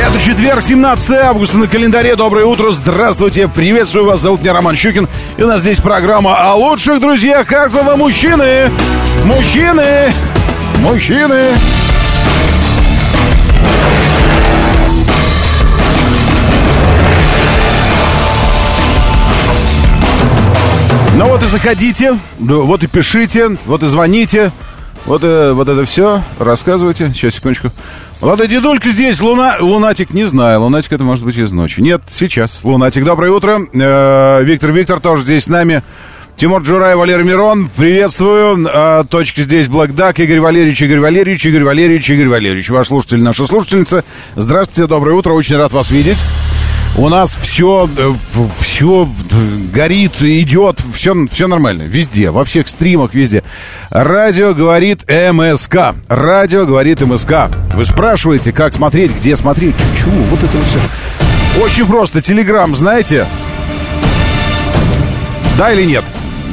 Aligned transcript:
Это 0.00 0.18
четверг, 0.18 0.62
17 0.62 1.10
августа 1.10 1.58
на 1.58 1.66
календаре. 1.68 2.16
Доброе 2.16 2.46
утро, 2.46 2.70
здравствуйте, 2.70 3.48
приветствую 3.48 4.06
вас. 4.06 4.22
Зовут 4.22 4.40
меня 4.40 4.54
Роман 4.54 4.74
Щукин. 4.74 5.06
И 5.36 5.42
у 5.42 5.46
нас 5.46 5.60
здесь 5.60 5.78
программа 5.78 6.38
о 6.38 6.54
лучших 6.54 7.00
друзьях 7.00 7.46
каждого 7.46 7.96
мужчины. 7.96 8.70
Мужчины! 9.26 10.10
Мужчины! 10.78 11.48
Ну 21.14 21.26
вот 21.26 21.42
и 21.42 21.46
заходите, 21.46 22.18
ну 22.38 22.64
вот 22.64 22.82
и 22.82 22.86
пишите, 22.86 23.50
вот 23.66 23.82
и 23.82 23.86
звоните. 23.86 24.50
Вот, 25.06 25.22
э, 25.24 25.52
вот 25.52 25.68
это 25.68 25.84
все. 25.84 26.22
Рассказывайте. 26.38 27.12
Сейчас, 27.12 27.34
секундочку. 27.34 27.70
Молодой 28.20 28.48
дедулька 28.48 28.90
здесь. 28.90 29.18
Луна... 29.20 29.56
Лунатик, 29.60 30.12
не 30.12 30.24
знаю. 30.26 30.60
Лунатик 30.60 30.92
это 30.92 31.04
может 31.04 31.24
быть 31.24 31.36
из 31.38 31.52
ночи. 31.52 31.80
Нет, 31.80 32.02
сейчас. 32.08 32.60
Лунатик, 32.62 33.04
доброе 33.04 33.30
утро. 33.30 33.60
Э, 33.72 34.42
Виктор 34.42 34.72
Виктор 34.72 35.00
тоже 35.00 35.22
здесь 35.22 35.44
с 35.44 35.46
нами. 35.46 35.82
Тимур 36.36 36.62
Джурай, 36.62 36.96
Валерий 36.96 37.24
Мирон, 37.24 37.70
приветствую. 37.76 38.66
А, 38.72 39.04
точка 39.04 39.42
здесь 39.42 39.68
Black 39.68 39.92
Duck, 39.92 40.18
Игорь 40.20 40.40
Валерьевич, 40.40 40.80
Игорь 40.80 41.00
Валерьевич, 41.00 41.44
Игорь 41.44 41.64
Валерьевич, 41.64 42.08
Игорь 42.08 42.28
Валерьевич. 42.28 42.70
Ваш 42.70 42.86
слушатель, 42.86 43.22
наша 43.22 43.46
слушательница. 43.46 44.04
Здравствуйте, 44.36 44.86
доброе 44.86 45.16
утро, 45.16 45.32
очень 45.32 45.56
рад 45.56 45.72
вас 45.72 45.90
видеть. 45.90 46.18
У 46.96 47.08
нас 47.08 47.34
все, 47.40 47.88
все 48.58 49.08
горит, 49.72 50.20
идет, 50.20 50.80
все, 50.94 51.14
все 51.30 51.46
нормально, 51.46 51.82
везде, 51.82 52.30
во 52.30 52.44
всех 52.44 52.68
стримах, 52.68 53.14
везде. 53.14 53.42
Радио 53.90 54.54
говорит 54.54 55.04
МСК. 55.08 55.94
Радио 56.08 56.66
говорит 56.66 57.00
МСК. 57.00 57.48
Вы 57.74 57.84
спрашиваете, 57.84 58.52
как 58.52 58.74
смотреть, 58.74 59.16
где 59.16 59.36
смотреть, 59.36 59.76
чего, 59.98 60.22
вот 60.24 60.40
это 60.42 60.56
все. 60.64 60.80
Очень 61.62 61.86
просто. 61.86 62.20
Телеграм, 62.20 62.74
знаете? 62.76 63.26
Да 65.56 65.72
или 65.72 65.84
нет? 65.84 66.04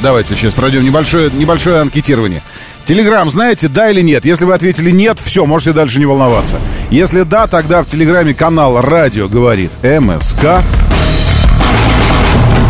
Давайте 0.01 0.35
сейчас 0.35 0.53
пройдем 0.53 0.83
небольшое, 0.83 1.31
небольшое 1.31 1.79
анкетирование. 1.81 2.43
Телеграм, 2.87 3.29
знаете, 3.29 3.67
да 3.67 3.91
или 3.91 3.99
нет? 3.99 4.23
Если 4.23 4.45
вы 4.45 4.53
ответили 4.53 4.91
нет, 4.91 5.19
все, 5.21 5.45
можете 5.45 5.73
дальше 5.73 5.99
не 5.99 6.05
волноваться. 6.05 6.55
Если 6.89 7.23
да, 7.23 7.45
тогда 7.47 7.83
в 7.83 7.87
Телеграме 7.87 8.33
канал 8.33 8.79
«Радио 8.79 9.27
говорит 9.27 9.71
МСК». 9.83 10.63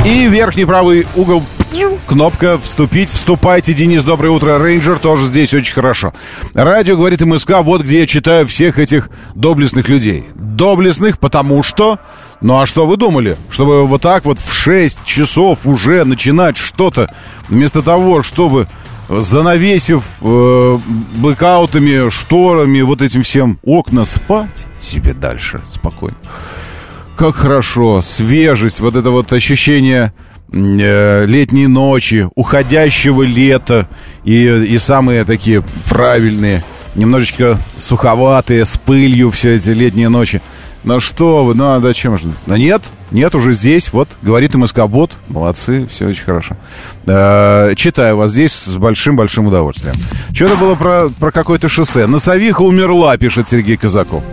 И 0.03 0.27
верхний 0.27 0.65
правый 0.65 1.05
угол 1.15 1.43
кнопка 2.07 2.57
«Вступить». 2.57 3.11
Вступайте, 3.11 3.75
Денис, 3.75 4.03
доброе 4.03 4.29
утро. 4.29 4.57
Рейнджер 4.57 4.97
тоже 4.97 5.25
здесь 5.25 5.53
очень 5.53 5.75
хорошо. 5.75 6.13
Радио 6.55 6.97
говорит 6.97 7.21
МСК, 7.21 7.59
вот 7.61 7.83
где 7.83 7.99
я 7.99 8.07
читаю 8.07 8.47
всех 8.47 8.79
этих 8.79 9.11
доблестных 9.35 9.87
людей. 9.87 10.25
Доблестных, 10.33 11.19
потому 11.19 11.61
что... 11.61 11.99
Ну 12.41 12.59
а 12.59 12.65
что 12.65 12.87
вы 12.87 12.97
думали? 12.97 13.37
Чтобы 13.51 13.85
вот 13.85 14.01
так 14.01 14.25
вот 14.25 14.39
в 14.39 14.51
6 14.51 15.05
часов 15.05 15.59
уже 15.65 16.05
начинать 16.05 16.57
что-то, 16.57 17.13
вместо 17.49 17.83
того, 17.83 18.23
чтобы 18.23 18.67
занавесив 19.09 20.03
э, 20.21 20.79
блэкаутами, 21.15 22.09
шторами, 22.09 22.81
вот 22.81 23.01
этим 23.01 23.23
всем 23.23 23.59
окна, 23.63 24.05
спать 24.05 24.65
себе 24.79 25.13
дальше 25.13 25.61
спокойно. 25.69 26.17
Как 27.15 27.35
хорошо, 27.35 28.01
свежесть, 28.01 28.79
вот 28.79 28.95
это 28.95 29.09
вот 29.09 29.33
ощущение 29.33 30.13
э, 30.51 31.25
летней 31.25 31.67
ночи, 31.67 32.29
уходящего 32.35 33.23
лета 33.23 33.87
и, 34.23 34.45
и 34.45 34.77
самые 34.77 35.23
такие 35.23 35.63
правильные, 35.89 36.63
немножечко 36.95 37.57
суховатые, 37.75 38.65
с 38.65 38.77
пылью 38.77 39.31
все 39.31 39.55
эти 39.55 39.69
летние 39.69 40.09
ночи. 40.09 40.41
Ну 40.83 40.99
что 40.99 41.43
вы, 41.43 41.55
ну 41.55 41.73
а 41.73 41.79
зачем 41.79 42.17
же? 42.17 42.29
Да 42.45 42.57
нет, 42.57 42.83
нет, 43.11 43.35
уже 43.35 43.53
здесь, 43.53 43.93
вот, 43.93 44.09
говорит 44.21 44.53
МСК-бот. 44.53 45.11
Молодцы, 45.29 45.87
все 45.87 46.07
очень 46.07 46.25
хорошо. 46.25 46.57
Э, 47.05 47.73
читаю 47.75 48.17
вас 48.17 48.31
здесь 48.31 48.51
с 48.51 48.75
большим-большим 48.75 49.47
удовольствием. 49.47 49.95
Что-то 50.33 50.57
было 50.57 50.75
про, 50.75 51.09
про 51.09 51.31
какое-то 51.31 51.69
шоссе. 51.69 52.05
Носовиха 52.05 52.63
умерла, 52.63 53.17
пишет 53.17 53.47
Сергей 53.47 53.77
Казаков. 53.77 54.23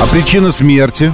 А 0.00 0.06
причина 0.10 0.52
смерти? 0.52 1.12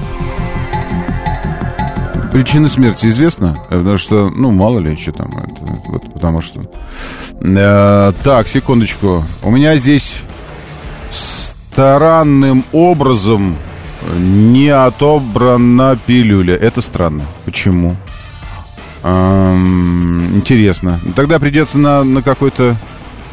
Причина 2.32 2.68
смерти 2.68 3.06
известна? 3.06 3.58
Потому 3.68 3.98
что, 3.98 4.30
ну, 4.30 4.52
мало 4.52 4.78
ли, 4.78 4.96
что 4.96 5.10
там. 5.10 5.30
Это, 5.36 5.80
вот, 5.88 6.12
потому 6.14 6.40
что... 6.40 6.62
Э, 7.40 8.12
так, 8.22 8.46
секундочку. 8.46 9.24
У 9.42 9.50
меня 9.50 9.74
здесь 9.76 10.14
странным 11.10 12.64
образом 12.72 13.56
не 14.14 14.68
отобрана 14.68 15.98
пилюля. 16.06 16.54
Это 16.54 16.80
странно. 16.80 17.24
Почему? 17.44 17.96
Эм, 19.02 20.36
интересно. 20.36 21.00
Тогда 21.14 21.38
придется 21.38 21.78
на, 21.78 22.04
на 22.04 22.22
какой-то 22.22 22.76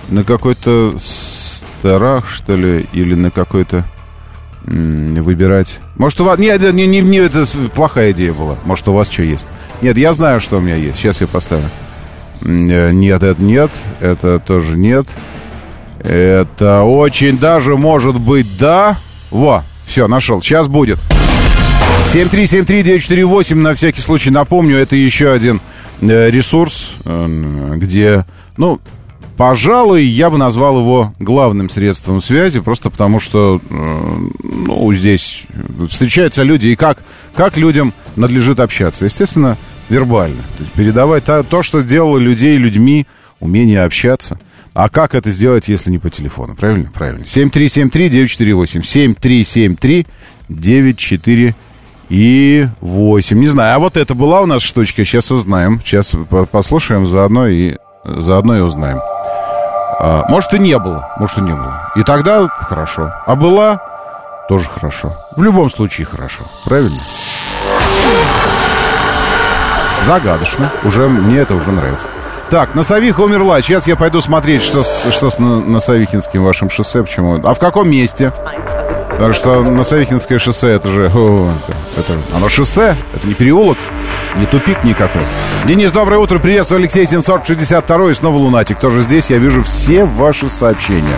на 0.10 0.24
какой-то 0.24 0.96
страх, 1.00 2.30
что 2.30 2.56
ли, 2.56 2.86
или 2.94 3.16
на 3.16 3.32
какой-то 3.32 3.86
выбирать. 4.66 5.80
Может, 5.98 6.22
у 6.22 6.24
вас... 6.24 6.40
Нет, 6.40 6.62
не, 6.74 6.88
не, 6.88 7.02
не, 7.02 7.18
это 7.18 7.46
плохая 7.76 8.12
идея 8.12 8.32
была. 8.32 8.56
Может, 8.64 8.88
у 8.88 8.94
вас 8.94 9.10
что 9.10 9.24
есть? 9.24 9.46
Нет, 9.82 9.98
я 9.98 10.14
знаю, 10.14 10.40
что 10.40 10.58
у 10.58 10.62
меня 10.62 10.76
есть. 10.76 10.98
Сейчас 10.98 11.20
я 11.20 11.28
поставлю. 11.28 11.70
Э, 12.42 12.92
нет, 12.92 13.24
это 13.24 13.42
нет. 13.42 13.72
Это 14.00 14.40
тоже 14.40 14.78
нет. 14.78 15.08
Это 16.00 16.84
очень 16.84 17.38
даже 17.38 17.76
может 17.78 18.20
быть 18.20 18.58
да. 18.58 18.98
Во, 19.32 19.64
все, 19.86 20.08
нашел. 20.08 20.42
Сейчас 20.42 20.68
будет. 20.68 21.00
7373948, 22.14 23.56
на 23.56 23.74
всякий 23.74 24.02
случай 24.02 24.30
напомню, 24.30 24.78
это 24.78 24.96
еще 24.96 25.32
один 25.32 25.62
э, 26.02 26.30
ресурс, 26.30 26.92
э, 27.06 27.74
где, 27.78 28.26
ну, 28.56 28.80
пожалуй, 29.36 30.04
я 30.04 30.30
бы 30.30 30.38
назвал 30.38 30.80
его 30.80 31.14
главным 31.20 31.70
средством 31.70 32.22
связи, 32.22 32.60
просто 32.60 32.90
потому 32.90 33.20
что, 33.20 33.60
э, 33.68 34.18
ну, 34.44 34.94
здесь 34.94 35.46
встречаются 35.90 36.44
люди, 36.44 36.68
и 36.68 36.76
как, 36.76 37.04
как 37.36 37.58
людям 37.58 37.94
надлежит 38.16 38.60
общаться. 38.60 39.06
Естественно, 39.06 39.58
вербально. 39.90 40.42
То 40.58 40.64
есть 40.64 40.74
передавать 40.74 41.24
то, 41.26 41.64
что 41.64 41.82
сделало 41.82 42.18
людей 42.18 42.58
людьми, 42.58 43.08
умение 43.40 43.84
общаться. 43.84 44.40
А 44.74 44.90
как 44.90 45.14
это 45.14 45.30
сделать, 45.32 45.68
если 45.68 45.92
не 45.92 46.00
по 46.00 46.10
телефону? 46.10 46.56
Правильно? 46.56 46.90
Правильно. 46.94 47.24
7373948. 47.24 50.06
7373-94 50.50 51.54
и 52.10 52.68
8. 52.82 53.40
Не 53.40 53.48
знаю, 53.48 53.76
а 53.76 53.80
вот 53.80 53.98
это 53.98 54.16
была 54.16 54.42
у 54.42 54.46
нас 54.46 54.64
штучка, 54.64 55.06
сейчас 55.06 55.32
узнаем. 55.32 55.82
Сейчас 55.84 56.14
послушаем 56.52 57.08
заодно 57.08 57.48
и, 57.48 57.76
заодно 58.04 58.58
и 58.58 58.62
узнаем. 58.62 59.00
А, 60.00 60.26
может, 60.28 60.54
и 60.54 60.60
не 60.60 60.78
было, 60.80 61.14
может, 61.20 61.38
и 61.38 61.42
не 61.42 61.54
было. 61.54 61.92
И 61.96 62.04
тогда 62.04 62.48
хорошо. 62.48 63.14
А 63.26 63.36
была, 63.36 63.80
тоже 64.50 64.66
хорошо. 64.66 65.16
В 65.38 65.44
любом 65.44 65.70
случае 65.70 66.06
хорошо. 66.06 66.46
Правильно? 66.66 66.98
Загадочно. 70.04 70.72
Уже, 70.84 71.08
мне 71.08 71.38
это 71.38 71.56
уже 71.56 71.72
нравится. 71.72 72.10
Так, 72.54 72.76
Носовиха 72.76 73.22
умерла. 73.22 73.64
Сейчас 73.64 73.88
я 73.88 73.96
пойду 73.96 74.22
смотреть, 74.22 74.62
что, 74.62 74.84
что 74.84 75.32
с 75.32 75.40
Носовихинским 75.40 76.44
вашим 76.44 76.70
шоссе. 76.70 77.02
Почему? 77.02 77.42
А 77.44 77.56
в 77.56 77.58
каком 77.58 77.90
месте? 77.90 78.32
Потому 79.10 79.34
что 79.34 79.64
Носовихинское 79.64 80.38
шоссе, 80.38 80.68
это 80.68 80.88
же... 80.88 81.12
О, 81.16 81.52
это, 81.98 82.14
оно 82.36 82.50
шоссе, 82.50 82.96
это 83.16 83.26
не 83.26 83.34
переулок, 83.34 83.80
не 84.38 84.46
тупик 84.46 84.84
никакой. 84.84 85.24
Денис, 85.66 85.90
доброе 85.90 86.18
утро, 86.20 86.38
приветствую, 86.38 86.78
Алексей 86.78 87.08
762 87.08 88.12
и 88.12 88.14
снова 88.14 88.38
Лунатик. 88.38 88.78
Тоже 88.78 89.02
здесь 89.02 89.32
я 89.32 89.40
вижу 89.40 89.64
все 89.64 90.06
ваши 90.06 90.48
сообщения. 90.48 91.18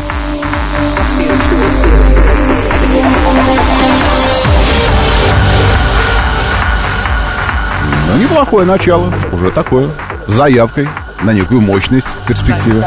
Ну, 8.07 8.23
неплохое 8.23 8.65
начало, 8.65 9.11
уже 9.33 9.51
такое, 9.51 9.89
с 10.27 10.31
заявкой 10.31 10.87
на 11.23 11.31
некую 11.31 11.61
мощность 11.61 12.07
перспективы. 12.27 12.83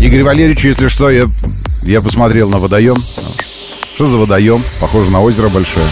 Игорь 0.00 0.22
Валерьевич, 0.22 0.64
если 0.64 0.88
что, 0.88 1.10
я, 1.10 1.24
я 1.82 2.00
посмотрел 2.00 2.48
на 2.48 2.58
водоем. 2.58 2.96
Что 3.94 4.06
за 4.06 4.16
водоем? 4.16 4.62
Похоже 4.80 5.10
на 5.10 5.20
озеро 5.20 5.48
большое. 5.48 5.86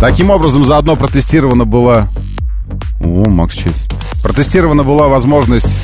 Таким 0.00 0.30
образом, 0.30 0.64
заодно 0.64 0.96
протестировано 0.96 1.64
было. 1.64 2.08
О, 3.04 3.28
Макс 3.28 3.54
Честь. 3.54 3.90
Протестирована 4.22 4.82
была 4.82 5.08
возможность 5.08 5.76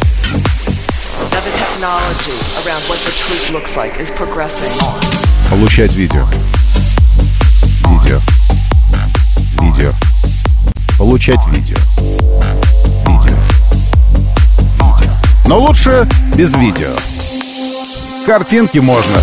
получать 5.51 5.95
видео. 5.95 6.25
Видео. 7.89 8.21
Видео. 9.61 9.93
Получать 10.97 11.47
видео. 11.49 11.77
Видео. 13.07 13.37
Видео. 14.79 15.11
Но 15.47 15.59
лучше 15.59 16.09
без 16.37 16.55
видео. 16.55 16.95
Картинки 18.25 18.79
можно. 18.79 19.19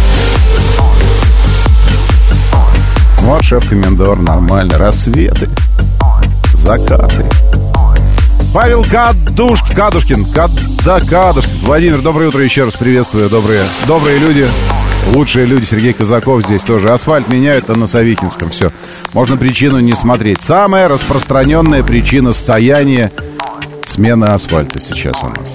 Вот 3.21 3.43
шеф-комендор, 3.43 4.19
нормально. 4.19 4.77
Рассветы, 4.77 5.49
закаты. 6.53 7.25
Павел 8.57 8.83
Кадуш... 8.83 9.61
Кадушкин. 9.75 10.25
Кад... 10.33 10.49
Да, 10.83 10.99
Кадушкин. 10.99 11.59
Владимир, 11.59 12.01
доброе 12.01 12.29
утро 12.29 12.43
еще 12.43 12.63
раз 12.63 12.73
приветствую. 12.73 13.29
Добрые, 13.29 13.61
добрые 13.85 14.17
люди. 14.17 14.47
Лучшие 15.13 15.45
люди. 15.45 15.65
Сергей 15.65 15.93
Казаков 15.93 16.43
здесь 16.43 16.63
тоже. 16.63 16.89
Асфальт 16.89 17.31
меняют, 17.31 17.69
а 17.69 17.75
на 17.75 17.85
Савикинском 17.85 18.49
все. 18.49 18.71
Можно 19.13 19.37
причину 19.37 19.79
не 19.79 19.93
смотреть. 19.93 20.41
Самая 20.41 20.87
распространенная 20.87 21.83
причина 21.83 22.33
стояния 22.33 23.11
смена 23.85 24.33
асфальта 24.33 24.79
сейчас 24.81 25.13
у 25.21 25.27
нас. 25.27 25.53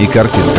И 0.00 0.06
картинка. 0.06 0.58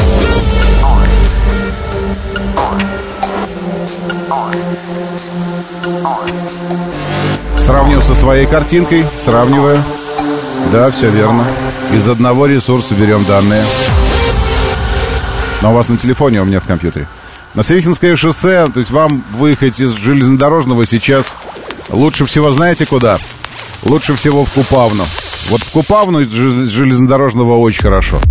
Сравнил 7.57 8.01
со 8.01 8.15
своей 8.15 8.45
картинкой, 8.45 9.03
сравниваю. 9.19 9.83
Да, 10.71 10.91
все 10.91 11.09
верно. 11.09 11.43
Из 11.93 12.07
одного 12.07 12.45
ресурса 12.45 12.93
берем 12.93 13.25
данные. 13.25 13.63
Но 15.63 15.71
у 15.71 15.73
вас 15.73 15.89
на 15.89 15.97
телефоне, 15.97 16.39
а 16.39 16.43
у 16.43 16.45
меня 16.45 16.59
в 16.59 16.65
компьютере. 16.65 17.07
На 17.55 17.63
Савихинское 17.63 18.15
шоссе, 18.15 18.67
то 18.71 18.79
есть 18.79 18.91
вам 18.91 19.23
выехать 19.33 19.79
из 19.79 19.93
железнодорожного 19.93 20.85
сейчас 20.85 21.35
лучше 21.89 22.25
всего 22.25 22.51
знаете 22.51 22.85
куда? 22.85 23.17
Лучше 23.83 24.15
всего 24.15 24.45
в 24.45 24.51
Купавну. 24.51 25.05
Вот 25.49 25.61
в 25.61 25.71
Купавну 25.71 26.19
из 26.19 26.31
железнодорожного 26.31 27.57
очень 27.57 27.81
хорошо. 27.81 28.21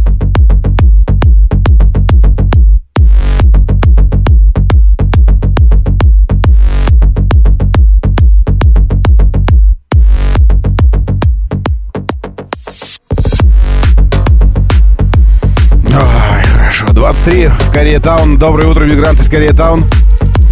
23 17.09 17.47
в 17.49 17.73
Кореятаун. 17.73 18.37
Доброе 18.37 18.69
утро, 18.69 18.85
мигранты 18.85 19.23
из 19.23 19.31
Кореятаун. 19.31 19.87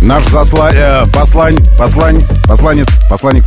Наш 0.00 0.24
засла... 0.24 0.70
Э, 0.72 1.04
послань... 1.12 1.58
Послань... 1.76 2.24
Посланец... 2.48 2.86
Посланник... 3.10 3.44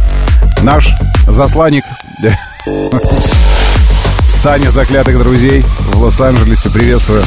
Наш 0.62 0.94
засланник... 1.28 1.84
В 2.68 4.30
стане 4.40 4.70
заклятых 4.70 5.18
друзей 5.18 5.66
в 5.92 6.04
Лос-Анджелесе. 6.04 6.70
Приветствую. 6.70 7.24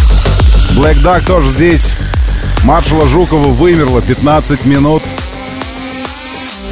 Блэк 0.77 0.99
Дак 1.03 1.25
тоже 1.25 1.49
здесь. 1.49 1.89
Маршала 2.63 3.09
Жукова 3.09 3.49
вымерло 3.49 4.01
15 4.03 4.65
минут. 4.65 5.03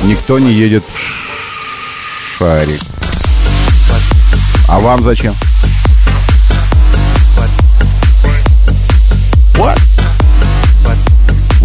Никто 0.04 0.38
не 0.38 0.52
едет 0.52 0.84
в 0.84 2.38
шарик. 2.38 2.80
А 4.68 4.78
вам 4.78 5.02
зачем? 5.02 5.34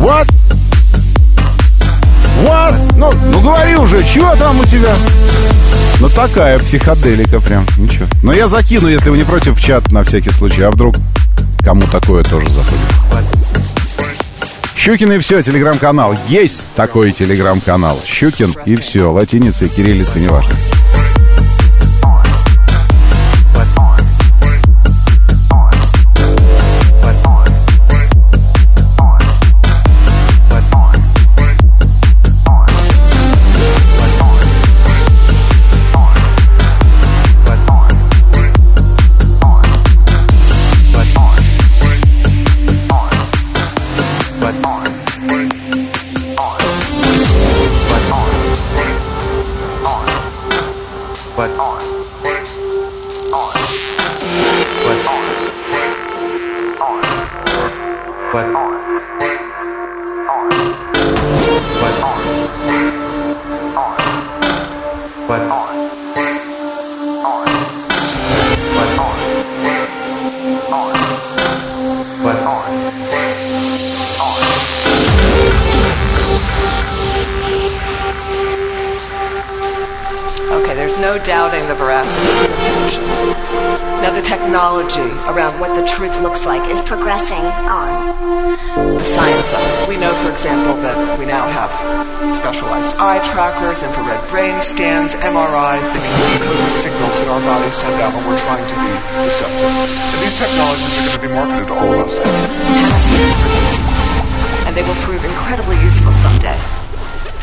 What? 0.05 0.27
What? 2.43 2.75
Ну, 2.95 3.11
ну 3.31 3.41
говори 3.41 3.75
уже, 3.75 4.03
чего 4.03 4.35
там 4.35 4.59
у 4.59 4.63
тебя? 4.63 4.95
Ну 5.99 6.09
такая 6.09 6.59
психоделика 6.59 7.39
прям, 7.39 7.65
ничего. 7.79 8.05
Но 8.21 8.31
я 8.31 8.47
закину, 8.47 8.87
если 8.87 9.09
вы 9.09 9.17
не 9.17 9.23
против, 9.23 9.57
в 9.57 9.59
чат 9.59 9.91
на 9.91 10.03
всякий 10.03 10.29
случай. 10.29 10.61
А 10.61 10.69
вдруг 10.69 10.97
кому 11.63 11.87
такое 11.87 12.23
тоже 12.23 12.47
заходит? 12.51 12.85
Щукин 14.77 15.11
и 15.11 15.17
все, 15.17 15.41
телеграм-канал. 15.41 16.15
Есть 16.27 16.69
такой 16.75 17.11
телеграм-канал. 17.11 17.99
Щукин 18.05 18.53
и 18.63 18.75
все, 18.75 19.11
латиница 19.11 19.65
и 19.65 19.69
кириллица, 19.69 20.19
неважно. 20.19 20.53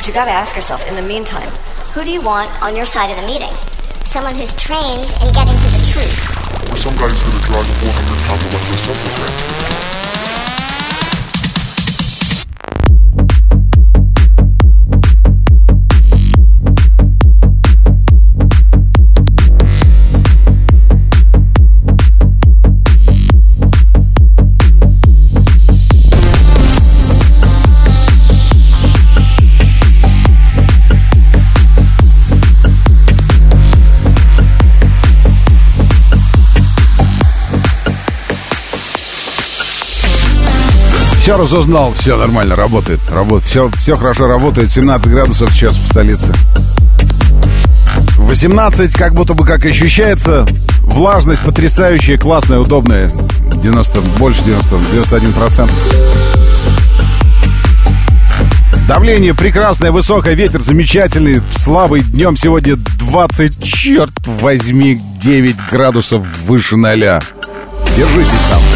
But 0.02 0.08
you 0.08 0.14
gotta 0.14 0.32
ask 0.32 0.56
yourself, 0.56 0.84
in 0.88 0.96
the 0.96 1.02
meantime, 1.02 1.48
who 1.94 2.02
do 2.02 2.10
you 2.10 2.20
want 2.20 2.50
on 2.60 2.74
your 2.74 2.86
side 2.86 3.12
of 3.12 3.20
the 3.20 3.24
meeting? 3.24 3.54
Someone 4.04 4.34
who's 4.34 4.52
trained 4.54 5.06
in 5.22 5.32
getting 5.32 5.54
to 5.54 5.68
the 5.70 5.90
truth. 5.94 6.72
Or 6.72 6.76
some 6.76 6.96
guy 6.96 7.06
who's 7.06 7.22
gonna 7.22 7.38
drive 7.46 7.70
a 7.70 7.74
400 7.86 8.18
pound 8.26 8.42
electric 8.42 8.78
simple 8.82 10.01
Все 41.22 41.36
разузнал, 41.36 41.94
все 41.96 42.16
нормально, 42.16 42.56
работает. 42.56 42.98
Работает. 43.08 43.44
Все, 43.44 43.70
все 43.78 43.94
хорошо 43.94 44.26
работает. 44.26 44.72
17 44.72 45.06
градусов 45.08 45.52
сейчас 45.52 45.76
в 45.76 45.86
столице. 45.86 46.32
В 48.16 48.26
18, 48.26 48.92
как 48.92 49.14
будто 49.14 49.32
бы 49.34 49.46
как 49.46 49.64
ощущается. 49.64 50.44
Влажность 50.80 51.42
потрясающая, 51.42 52.18
классная, 52.18 52.58
удобная. 52.58 53.08
90, 53.54 54.00
больше 54.18 54.42
90, 54.42 54.74
91%. 54.74 55.70
Давление 58.88 59.32
прекрасное, 59.32 59.92
высокое, 59.92 60.34
ветер 60.34 60.60
замечательный, 60.60 61.40
слабый. 61.56 62.00
Днем 62.00 62.36
сегодня 62.36 62.74
20, 62.74 63.62
черт 63.62 64.10
возьми, 64.26 65.00
9 65.20 65.54
градусов 65.70 66.26
выше 66.48 66.76
ноля. 66.76 67.22
Держитесь 67.96 68.32
там. 68.50 68.71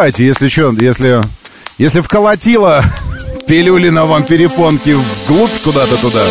Продувайте, 0.00 0.24
если 0.24 0.48
что, 0.48 0.74
если, 0.80 1.20
если 1.76 2.00
вколотило 2.00 2.82
пилюлина 3.46 4.06
вам 4.06 4.24
перепонки 4.24 4.96
вглубь 5.26 5.50
куда-то 5.62 6.00
туда. 6.00 6.22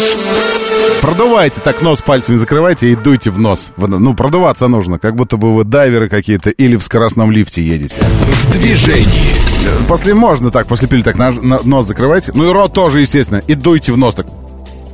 Продувайте, 1.01 1.61
так 1.63 1.83
нос 1.83 2.01
пальцами 2.01 2.37
закрывайте 2.37 2.91
и 2.91 2.95
дуйте 2.95 3.29
в 3.29 3.37
нос. 3.37 3.69
Ну, 3.77 4.15
продуваться 4.15 4.67
нужно, 4.67 4.97
как 4.97 5.15
будто 5.15 5.37
бы 5.37 5.53
вы 5.53 5.65
дайверы 5.65 6.09
какие-то 6.09 6.49
или 6.49 6.77
в 6.77 6.83
скоростном 6.83 7.29
лифте 7.31 7.61
едете. 7.61 7.97
В 7.99 8.53
движении. 8.53 9.35
После 9.87 10.15
можно 10.15 10.49
так, 10.49 10.65
после 10.65 10.87
пили 10.87 11.03
так 11.03 11.17
на, 11.17 11.29
на- 11.29 11.61
нос 11.63 11.85
закрывайте. 11.85 12.31
Ну 12.33 12.49
и 12.49 12.51
рот 12.51 12.73
тоже, 12.73 13.01
естественно. 13.01 13.43
И 13.45 13.53
дуйте 13.53 13.91
в 13.91 13.97
нос 13.97 14.15
так. 14.15 14.25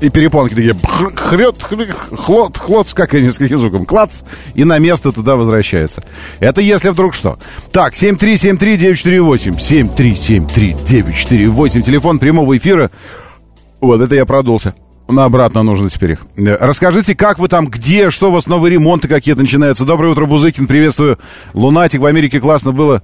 И 0.02 0.10
перепонки 0.10 0.54
такие 0.54 0.76
хрет, 1.16 1.56
хлот, 2.18 2.58
хлот, 2.58 2.94
как 2.94 3.14
они 3.14 3.30
с 3.30 3.38
каким 3.38 3.58
звуком, 3.58 3.86
клац, 3.86 4.24
и 4.54 4.66
на 4.66 4.78
место 4.78 5.12
туда 5.14 5.36
возвращается. 5.38 6.04
Это 6.40 6.60
если 6.62 6.90
вдруг 6.90 7.14
что. 7.14 7.40
Так, 7.72 7.94
7373948, 7.94 9.58
7373948, 9.96 11.82
телефон 11.82 12.20
прямого 12.20 12.58
эфира. 12.58 12.92
Вот, 13.80 14.02
это 14.02 14.16
я 14.16 14.26
продулся. 14.26 14.74
На 15.08 15.26
обратно 15.26 15.62
нужно 15.64 15.90
теперь 15.90 16.14
их. 16.14 16.26
Расскажите, 16.36 17.16
как 17.16 17.38
вы 17.38 17.48
там, 17.48 17.68
где, 17.68 18.10
что 18.10 18.30
у 18.30 18.32
вас 18.34 18.48
новые 18.48 18.74
ремонты 18.74 19.08
какие-то 19.08 19.42
начинаются. 19.42 19.86
Доброе 19.86 20.12
утро, 20.12 20.26
Бузыкин, 20.26 20.66
приветствую. 20.68 21.20
Лунатик 21.54 22.02
в 22.02 22.06
Америке 22.06 22.40
классно 22.40 22.72
было. 22.72 23.04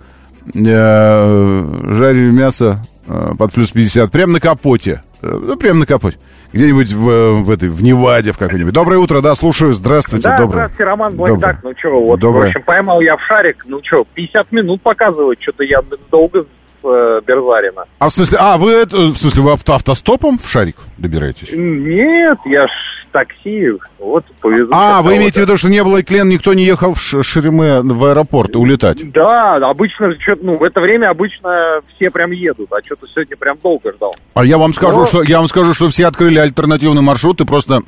Э, 0.55 1.93
Жарили 1.93 2.31
мясо 2.31 2.83
э, 3.05 3.33
под 3.38 3.53
плюс 3.53 3.69
50. 3.69 4.12
Прям 4.12 4.31
на 4.31 4.39
капоте. 4.39 5.03
Э, 5.21 5.39
Ну, 5.41 5.55
прям 5.57 5.77
на 5.77 5.86
капоте. 5.86 6.17
Где-нибудь 6.53 6.91
в, 6.91 7.43
в 7.43 7.50
этой, 7.50 7.70
в 7.70 7.81
Неваде 7.81 8.31
в 8.34 8.38
какой-нибудь. 8.38 8.74
Доброе 8.74 8.98
утро, 8.98 9.22
да, 9.22 9.36
слушаю. 9.36 9.74
Здравствуйте, 9.74 10.29
Да, 10.29 10.38
доброе. 10.38 10.53
здравствуйте, 10.65 10.84
Роман. 10.84 11.15
Блэкдак. 11.15 11.58
Ну 11.63 11.74
что, 11.77 12.01
вот, 12.03 12.20
Доброе. 12.20 12.46
в 12.46 12.48
общем, 12.48 12.63
поймал 12.63 13.00
я 13.01 13.15
в 13.15 13.22
шарик. 13.22 13.63
Ну 13.67 13.79
что, 13.84 14.05
50 14.13 14.51
минут 14.51 14.81
показывает. 14.81 15.41
Что-то 15.41 15.63
я 15.63 15.81
долго 16.10 16.46
э, 16.83 17.21
Берзарина. 17.25 17.83
А 18.00 18.09
в 18.09 18.13
смысле, 18.13 18.38
а, 18.41 18.57
вы 18.57 18.85
в 18.85 19.15
смысле, 19.15 19.43
вы 19.43 19.51
авто- 19.53 19.73
автостопом 19.73 20.38
в 20.38 20.47
шарик 20.50 20.77
добираетесь? 20.97 21.50
Нет, 21.51 22.38
я 22.45 22.65
ж 22.67 22.71
такси. 23.11 23.67
Вот, 24.00 24.25
повезу. 24.41 24.71
А, 24.73 25.01
вы 25.01 25.17
имеете 25.17 25.41
в 25.41 25.43
виду, 25.43 25.57
что 25.57 25.69
не 25.69 25.83
было 25.83 26.01
клен, 26.01 26.29
никто 26.29 26.53
не 26.53 26.63
ехал 26.63 26.93
в 26.95 27.00
Шереме 27.01 27.81
в 27.81 28.05
аэропорт 28.05 28.55
улетать? 28.55 29.11
Да, 29.11 29.55
обычно, 29.57 30.13
что 30.19 30.35
ну, 30.41 30.57
в 30.57 30.63
это 30.63 30.79
время 30.81 31.09
обычно 31.09 31.81
все 31.95 32.09
прям 32.09 32.31
едут, 32.31 32.71
а 32.71 32.77
что-то 32.83 33.07
сегодня 33.13 33.35
прям 33.38 33.57
долго 33.61 33.91
ждал. 33.91 34.15
А 34.33 34.45
я 34.45 34.57
вам 34.57 34.73
скажу, 34.73 35.00
Но- 35.00 35.05
что 35.05 35.23
я 35.23 35.39
вам 35.39 35.47
скажу, 35.47 35.73
что 35.73 35.89
все 35.89 36.07
открыли 36.07 36.39
альтернативный 36.39 37.01
маршрут, 37.01 37.38
ты 37.38 37.45
просто 37.45 37.81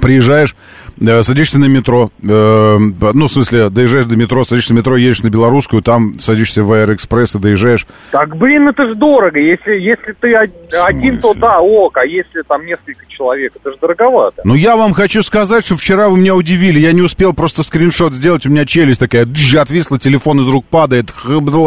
приезжаешь, 0.00 0.54
э, 1.00 1.22
садишься 1.22 1.58
на 1.58 1.66
метро, 1.66 2.10
э, 2.22 2.78
ну, 2.78 3.26
в 3.28 3.32
смысле, 3.32 3.70
доезжаешь 3.70 4.06
до 4.06 4.16
метро, 4.16 4.44
садишься 4.44 4.72
на 4.74 4.78
метро, 4.78 4.96
едешь 4.96 5.22
на 5.22 5.28
Белорусскую, 5.30 5.82
там 5.82 6.18
садишься 6.18 6.62
в 6.62 6.72
Аэроэкспресс 6.72 7.34
и 7.34 7.38
доезжаешь. 7.38 7.86
Так, 8.10 8.36
блин, 8.36 8.68
это 8.68 8.88
ж 8.90 8.94
дорого. 8.94 9.38
Если, 9.38 9.72
если 9.78 10.12
ты 10.18 10.36
од- 10.36 10.74
один, 10.84 11.18
то 11.18 11.34
да, 11.34 11.60
ок, 11.60 11.96
а 11.98 12.06
если 12.06 12.42
там 12.42 12.64
несколько 12.64 13.04
человек, 13.08 13.52
это 13.56 13.70
же 13.72 13.76
дороговато. 13.80 14.42
Но 14.44 14.54
я 14.54 14.76
вам 14.76 14.92
хочу 14.92 15.22
сказать, 15.22 15.64
что 15.64 15.76
вчера 15.76 16.08
вы 16.08 16.18
меня 16.18 16.34
удивили, 16.34 16.78
я 16.80 16.92
не 16.92 17.02
успел 17.02 17.32
просто 17.34 17.62
скриншот 17.62 18.14
сделать, 18.14 18.46
у 18.46 18.50
меня 18.50 18.64
челюсть 18.64 19.00
такая, 19.00 19.24
дж, 19.26 19.56
отвисла, 19.56 19.98
телефон 19.98 20.40
из 20.40 20.48
рук 20.48 20.64
падает, 20.66 21.12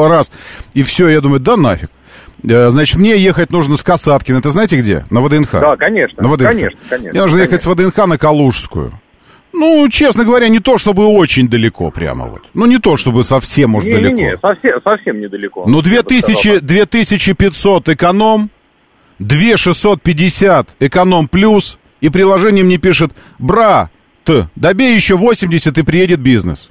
раз, 0.10 0.32
и 0.74 0.84
все, 0.84 1.08
я 1.10 1.22
думаю, 1.22 1.40
да 1.40 1.58
нафиг. 1.58 1.90
Э, 2.44 2.70
Значит, 2.70 2.98
мне 2.98 3.18
ехать 3.18 3.52
нужно 3.52 3.78
с 3.78 3.84
Касаткина. 3.84 4.38
Это 4.38 4.50
знаете 4.50 4.78
где? 4.80 5.06
На 5.10 5.22
ВДНХ. 5.22 5.52
Да, 5.54 5.76
конечно, 5.78 6.22
На 6.24 6.30
ВДНХ. 6.30 6.48
конечно, 6.48 6.80
конечно, 6.90 7.12
Мне 7.12 7.22
нужно 7.22 7.38
ехать 7.40 7.62
с 7.62 7.66
ВДНХ 7.66 7.98
на 8.08 8.18
Калужскую. 8.18 9.00
Ну, 9.52 9.88
честно 9.90 10.24
говоря, 10.26 10.48
не 10.48 10.60
то, 10.60 10.78
чтобы 10.78 11.06
очень 11.08 11.50
далеко 11.50 11.90
прямо 11.90 12.28
вот. 12.28 12.44
Ну, 12.54 12.66
не 12.68 12.78
то, 12.78 12.98
чтобы 12.98 13.24
совсем 13.24 13.76
уж 13.76 13.84
далеко. 13.84 14.14
Не-не-не, 14.14 14.38
совсем, 14.38 14.80
совсем 14.84 15.20
недалеко. 15.20 15.66
Ну, 15.68 15.78
Я 15.78 15.84
бы 15.84 15.90
2000, 15.90 16.38
сказал. 16.40 16.60
2500 16.62 17.90
эконом, 17.90 18.50
2650 19.18 20.70
эконом 20.80 21.28
плюс, 21.28 21.80
и 22.00 22.10
приложение 22.10 22.64
мне 22.64 22.78
пишет, 22.78 23.12
бра, 23.40 23.90
т, 24.24 24.48
добей 24.56 24.94
еще 24.96 25.16
80 25.18 25.78
и 25.78 25.82
приедет 25.82 26.20
бизнес. 26.20 26.70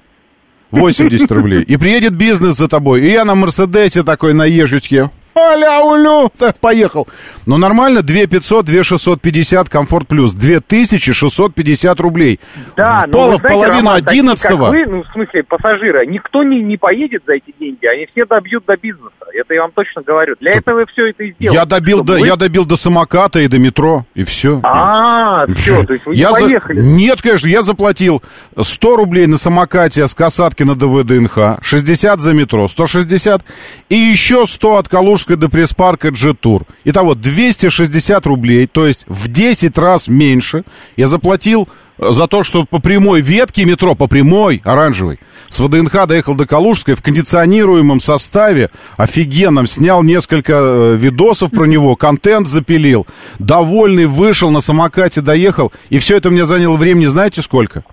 80 0.70 1.30
рублей. 1.32 1.62
И 1.62 1.76
приедет 1.76 2.12
бизнес 2.14 2.56
за 2.56 2.68
тобой. 2.68 3.02
И 3.02 3.10
я 3.10 3.24
на 3.24 3.34
Мерседесе 3.34 4.02
такой 4.02 4.34
на 4.34 4.44
ежечке. 4.44 5.10
Аля, 5.38 5.80
улю, 5.84 6.30
так, 6.38 6.58
поехал. 6.58 7.06
Ну, 7.46 7.56
нормально, 7.56 8.02
2 8.02 8.26
500, 8.26 8.66
2 8.66 8.82
650, 8.82 9.68
комфорт 9.68 10.08
плюс. 10.08 10.32
2650 10.32 12.00
рублей. 12.00 12.40
Да, 12.76 13.02
в, 13.02 13.06
но 13.06 13.12
пол- 13.12 13.30
вы 13.30 13.36
в 13.36 13.38
знаете, 13.40 13.54
половину 13.54 13.78
Роман, 13.88 14.02
такие, 14.02 14.22
как 14.22 14.32
11 14.34 14.50
вы, 14.58 14.86
ну, 14.86 15.02
в 15.02 15.12
смысле, 15.12 15.42
пассажира, 15.44 16.04
никто 16.06 16.42
не, 16.42 16.62
не 16.62 16.76
поедет 16.76 17.22
за 17.26 17.34
эти 17.34 17.54
деньги, 17.58 17.86
они 17.86 18.06
все 18.10 18.24
добьют 18.26 18.64
до 18.66 18.76
бизнеса. 18.76 19.12
Это 19.34 19.54
я 19.54 19.62
вам 19.62 19.72
точно 19.72 20.02
говорю. 20.02 20.34
Для 20.40 20.52
этого 20.52 20.84
все 20.92 21.08
это 21.10 21.22
и 21.24 21.32
сделано. 21.32 21.56
я 21.58 21.64
добил, 21.66 22.02
до, 22.02 22.14
вы- 22.14 22.26
я 22.26 22.36
добил 22.36 22.64
до 22.64 22.76
самоката 22.76 23.38
и 23.40 23.48
до 23.48 23.58
метро, 23.58 24.04
и 24.14 24.24
все. 24.24 24.60
А, 24.62 25.46
все, 25.54 25.84
то 25.84 25.92
есть 25.92 26.06
вы 26.06 26.14
не 26.14 26.20
Я 26.20 26.32
за- 26.32 26.40
поехали. 26.40 26.80
Нет, 26.80 27.22
конечно, 27.22 27.46
я 27.48 27.62
заплатил 27.62 28.22
100 28.60 28.96
рублей 28.96 29.26
на 29.26 29.36
самокате 29.36 30.06
с 30.06 30.14
Касатки 30.14 30.62
на 30.64 30.74
ДВДНХ, 30.74 31.58
60 31.62 32.20
за 32.20 32.32
метро, 32.34 32.68
160, 32.68 33.42
и 33.88 33.94
еще 33.96 34.46
100 34.46 34.76
от 34.78 34.88
Калужской 35.28 35.36
до 35.36 35.48
пресс-парка 35.48 36.10
G-Тур. 36.10 36.64
Итого 36.84 37.14
260 37.14 38.26
рублей, 38.26 38.66
то 38.66 38.86
есть 38.86 39.04
в 39.06 39.28
10 39.28 39.76
раз 39.78 40.08
меньше 40.08 40.64
я 40.96 41.06
заплатил 41.06 41.68
э, 41.98 42.10
за 42.12 42.26
то, 42.26 42.44
что 42.44 42.64
по 42.64 42.80
прямой 42.80 43.20
ветке 43.20 43.64
метро, 43.64 43.94
по 43.94 44.06
прямой, 44.06 44.62
оранжевой, 44.64 45.18
с 45.48 45.60
ВДНХ 45.60 46.06
доехал 46.06 46.34
до 46.34 46.46
Калужской 46.46 46.94
в 46.94 47.02
кондиционируемом 47.02 48.00
составе, 48.00 48.70
офигенном, 48.96 49.66
снял 49.66 50.02
несколько 50.02 50.52
э, 50.54 50.96
видосов 50.96 51.50
про 51.50 51.66
него, 51.66 51.96
контент 51.96 52.48
запилил, 52.48 53.06
довольный, 53.38 54.06
вышел, 54.06 54.50
на 54.50 54.60
самокате 54.60 55.20
доехал, 55.20 55.72
и 55.90 55.98
все 55.98 56.16
это 56.16 56.30
мне 56.30 56.44
заняло 56.44 56.76
времени, 56.76 57.06
знаете 57.06 57.42
сколько? 57.42 57.84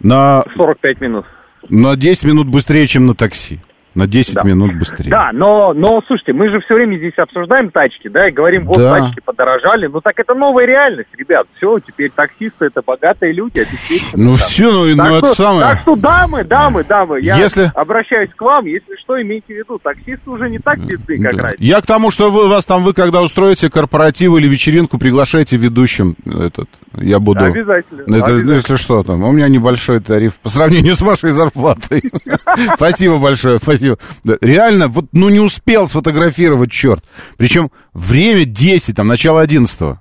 На, 0.00 0.44
45 0.56 1.00
минут. 1.00 1.24
на 1.68 1.96
10 1.96 2.24
минут 2.24 2.48
быстрее, 2.48 2.86
чем 2.86 3.06
на 3.06 3.14
такси. 3.14 3.60
На 3.94 4.06
10 4.06 4.34
Да. 4.34 4.42
минут 4.44 4.74
быстрее. 4.78 5.10
Да, 5.10 5.30
но, 5.32 5.72
но, 5.74 6.02
слушайте, 6.06 6.32
мы 6.32 6.48
же 6.50 6.60
все 6.60 6.74
время 6.74 6.96
здесь 6.96 7.12
обсуждаем 7.18 7.70
тачки, 7.70 8.08
да, 8.08 8.28
и 8.28 8.32
говорим, 8.32 8.64
вот 8.66 8.78
Да. 8.78 8.98
тачки 9.00 9.20
подорожали. 9.24 9.86
Ну 9.86 10.00
так 10.00 10.18
это 10.18 10.34
новая 10.34 10.64
реальность, 10.66 11.10
ребят. 11.16 11.46
Все, 11.56 11.78
теперь 11.80 12.10
таксисты 12.10 12.66
это 12.66 12.80
богатые 12.80 13.32
люди, 13.32 13.58
обеспеченные. 13.58 14.24
Ну 14.26 14.36
там. 14.36 14.46
все, 14.48 14.70
ну, 14.72 14.96
Так 14.96 15.06
ну 15.10 15.16
что, 15.18 15.26
это 15.26 15.36
самое. 15.36 15.60
так 15.66 15.78
что, 15.80 15.96
дамы, 15.96 16.44
дамы, 16.44 16.84
дамы, 16.84 17.20
я 17.20 17.36
Если- 17.36 17.70
обращаюсь 17.74 18.30
к 18.34 18.40
вам, 18.40 18.64
если 18.64 18.96
что, 18.96 19.20
имейте 19.20 19.52
в 19.54 19.56
виду, 19.58 19.78
таксисты 19.78 20.30
уже 20.30 20.48
не 20.48 20.58
так 20.58 20.78
бедны, 20.78 21.18
как 21.22 21.36
Да. 21.36 21.42
раньше. 21.42 21.56
Я 21.62 21.80
к 21.82 21.86
тому, 21.86 22.10
что 22.10 22.30
вы 22.30 22.48
вас 22.48 22.64
там, 22.64 22.84
вы 22.84 22.94
когда 22.94 23.20
устроите 23.22 23.68
корпоратив 23.68 24.32
или 24.36 24.48
вечеринку, 24.48 24.98
приглашайте 24.98 25.56
ведущим 25.58 26.16
этот, 26.24 26.68
я 26.96 27.18
буду... 27.18 27.44
Обязательно, 27.44 28.04
Ну, 28.06 28.16
это, 28.16 28.26
ну, 28.28 28.32
обязательно. 28.36 28.52
если 28.54 28.76
что 28.76 29.02
там, 29.02 29.22
у 29.22 29.32
меня 29.32 29.48
небольшой 29.48 30.00
тариф 30.00 30.34
по 30.40 30.48
сравнению 30.48 30.94
с 30.94 31.02
вашей 31.02 31.30
зарплатой. 31.32 32.02
Спасибо 32.76 33.18
большое, 33.18 33.58
спасибо. 33.58 33.81
Да, 34.24 34.36
Реально, 34.40 34.88
вот, 34.88 35.06
ну 35.12 35.28
не 35.28 35.40
успел 35.40 35.88
сфотографировать, 35.88 36.70
черт. 36.70 37.04
Причем 37.36 37.70
время 37.92 38.44
10, 38.44 38.96
там, 38.96 39.08
начало 39.08 39.40
11 39.40 39.80
Ну, 39.80 39.98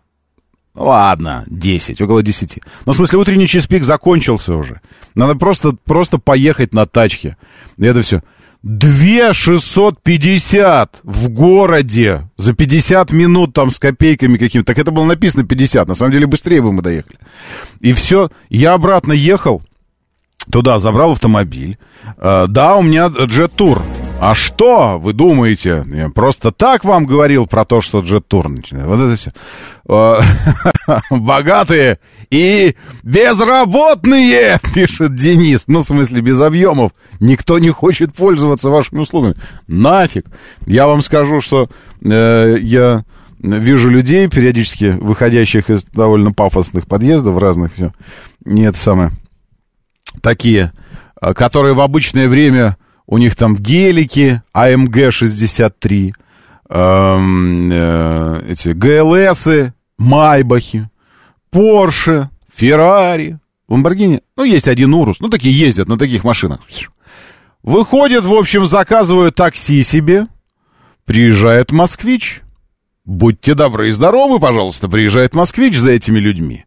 Ладно, 0.74 1.44
10, 1.48 2.02
около 2.02 2.24
10. 2.24 2.60
Ну, 2.86 2.94
в 2.94 2.96
смысле, 2.96 3.20
утренний 3.20 3.48
час-пик 3.48 3.84
закончился 3.84 4.56
уже. 4.56 4.82
Надо 5.16 5.36
просто, 5.36 5.76
просто 5.86 6.18
поехать 6.18 6.74
на 6.74 6.86
тачке. 6.86 7.38
И 7.78 7.86
это 7.86 8.02
все. 8.02 8.22
2 8.64 9.34
650 9.34 11.00
в 11.04 11.30
городе 11.30 12.30
за 12.38 12.54
50 12.54 13.12
минут 13.12 13.54
там 13.54 13.72
с 13.72 13.80
копейками 13.80 14.38
какими-то. 14.38 14.68
Так 14.68 14.78
это 14.78 14.92
было 14.92 15.06
написано 15.06 15.44
50, 15.44 15.88
на 15.88 15.96
самом 15.96 16.12
деле 16.12 16.28
быстрее 16.28 16.62
бы 16.62 16.72
мы 16.72 16.84
доехали. 16.84 17.18
И 17.80 17.94
все, 17.94 18.30
я 18.50 18.74
обратно 18.74 19.14
ехал, 19.14 19.64
туда 20.50 20.80
забрал 20.80 21.12
автомобиль. 21.12 21.78
Э, 22.18 22.46
да, 22.48 22.78
у 22.78 22.82
меня 22.82 23.08
джет-тур. 23.08 23.82
А 24.20 24.36
что, 24.36 25.00
вы 25.00 25.14
думаете? 25.14 25.84
Я 25.92 26.10
просто 26.10 26.52
так 26.52 26.86
вам 26.86 27.06
говорил 27.06 27.48
про 27.48 27.66
то, 27.66 27.82
что 27.82 28.00
джет-тур 28.00 28.50
начинает. 28.50 28.88
Вот 28.88 29.00
это 29.00 29.16
все. 29.16 29.32
Э, 29.88 30.22
Богатые 31.10 32.00
и 32.30 32.76
безработные, 33.04 34.60
пишет 34.74 35.16
Денис. 35.16 35.64
Ну, 35.68 35.80
в 35.80 35.86
смысле, 35.86 36.22
без 36.22 36.40
объемов. 36.40 36.92
Никто 37.20 37.60
не 37.60 37.70
хочет 37.70 38.14
пользоваться 38.14 38.70
вашими 38.70 39.00
услугами. 39.00 39.36
Нафиг. 39.68 40.26
Я 40.66 40.88
вам 40.88 41.02
скажу, 41.02 41.42
что 41.42 41.70
э, 42.04 42.58
я 42.62 43.04
вижу 43.40 43.90
людей, 43.90 44.28
периодически 44.28 44.96
выходящих 45.00 45.70
из 45.70 45.84
довольно 45.84 46.32
пафосных 46.32 46.86
подъездов 46.86 47.38
разных, 47.40 47.74
все. 47.74 47.92
Не 48.46 48.66
это 48.66 48.78
самое 48.78 49.12
такие, 50.22 50.72
э, 51.22 51.34
которые 51.34 51.74
в 51.74 51.82
обычное 51.82 52.28
время 52.28 52.78
у 53.06 53.18
них 53.18 53.36
там 53.36 53.56
гелики, 53.56 54.42
АМГ-63, 54.54 56.14
эм, 56.70 57.70
э, 57.72 58.42
эти 58.50 58.70
ГЛСы, 58.70 59.74
Майбахи, 59.98 60.90
Порше, 61.50 62.30
Феррари, 62.54 63.40
Ламборгини. 63.68 64.22
Ну, 64.36 64.44
есть 64.44 64.68
один 64.68 64.94
Урус. 64.94 65.20
Ну, 65.20 65.30
такие 65.30 65.58
ездят 65.58 65.88
на 65.88 65.98
таких 65.98 66.24
машинах. 66.24 66.60
Выходят, 67.64 68.26
в 68.26 68.34
общем, 68.34 68.66
заказывают 68.66 69.36
такси 69.36 69.84
себе. 69.84 70.28
Приезжает 71.06 71.72
москвич. 71.72 72.42
Будьте 73.06 73.54
добры 73.54 73.90
и 73.90 73.92
здоровы, 73.92 74.40
пожалуйста, 74.40 74.88
приезжает 74.88 75.36
москвич 75.36 75.78
за 75.78 75.92
этими 75.92 76.20
людьми. 76.20 76.66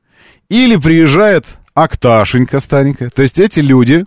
Или 0.49 0.77
приезжает 0.77 1.47
Акташенька 1.75 2.61
старенькая. 2.61 3.11
То 3.11 3.23
есть 3.23 3.41
эти 3.41 3.59
люди 3.59 4.05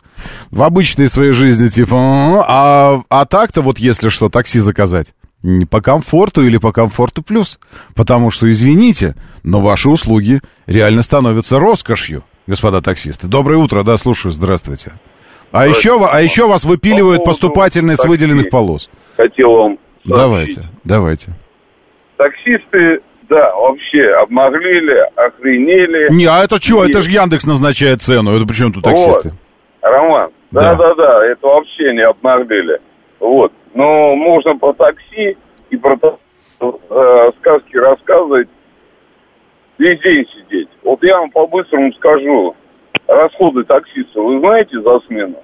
в 0.52 0.64
обычной 0.64 1.10
своей 1.10 1.34
жизни 1.34 1.68
типа, 1.68 1.98
а, 2.48 3.02
а 3.10 3.26
так-то 3.26 3.62
вот 3.62 3.78
если 3.78 4.08
что, 4.08 4.30
такси 4.30 4.60
заказать. 4.60 5.14
Не 5.44 5.66
по 5.66 5.82
комфорту 5.82 6.46
или 6.46 6.58
по 6.58 6.72
комфорту 6.72 7.24
плюс. 7.24 7.60
Потому 7.94 8.32
что, 8.32 8.50
извините, 8.50 9.16
но 9.44 9.60
ваши 9.60 9.90
услуги 9.90 10.40
реально 10.66 11.02
становятся 11.02 11.60
роскошью, 11.60 12.24
господа 12.48 12.82
таксисты. 12.82 13.28
Доброе 13.28 13.58
утро, 13.58 13.84
да, 13.84 13.98
слушаю, 13.98 14.32
здравствуйте. 14.32 14.94
А 15.52 15.68
еще, 15.68 16.06
а 16.06 16.22
еще 16.22 16.48
вас 16.48 16.64
выпиливают 16.64 17.24
По 17.24 17.32
поступательные 17.32 17.98
с 17.98 18.04
выделенных 18.06 18.50
полос. 18.50 18.90
Хотел 19.18 19.52
вам 19.52 19.78
сообщить. 20.06 20.16
Давайте, 20.16 20.64
давайте. 20.84 21.28
Таксисты, 22.18 23.02
да, 23.30 23.54
вообще 23.56 24.04
обнаглели, 24.22 25.06
охренели. 25.16 26.12
Не, 26.12 26.26
а 26.26 26.44
это 26.44 26.62
что? 26.62 26.84
И- 26.86 26.90
Это 26.90 27.02
же 27.02 27.12
Яндекс 27.12 27.46
назначает 27.46 28.02
цену. 28.02 28.36
Это 28.38 28.48
почему 28.48 28.72
тут 28.72 28.86
Вот. 28.86 28.92
таксисты? 28.94 29.32
Роман, 29.82 30.32
Да. 30.52 30.76
да-да-да, 30.76 31.26
это 31.32 31.48
вообще 31.48 31.94
не 31.94 32.02
обнаглели. 32.06 32.80
Вот. 33.20 33.52
Но 33.74 34.16
можно 34.16 34.56
про 34.58 34.74
такси 34.74 35.38
и 35.70 35.78
про 35.78 35.98
э, 36.60 37.32
сказки 37.40 37.78
рассказывать 37.78 38.48
весь 39.78 40.00
день 40.02 40.26
сидеть. 40.36 40.70
Вот 40.84 41.04
я 41.04 41.20
вам 41.20 41.30
по-быстрому 41.32 41.94
скажу. 41.94 42.56
Расходы 43.08 43.64
таксиста, 43.64 44.20
вы 44.20 44.40
знаете 44.40 44.80
за 44.82 45.00
смену? 45.08 45.38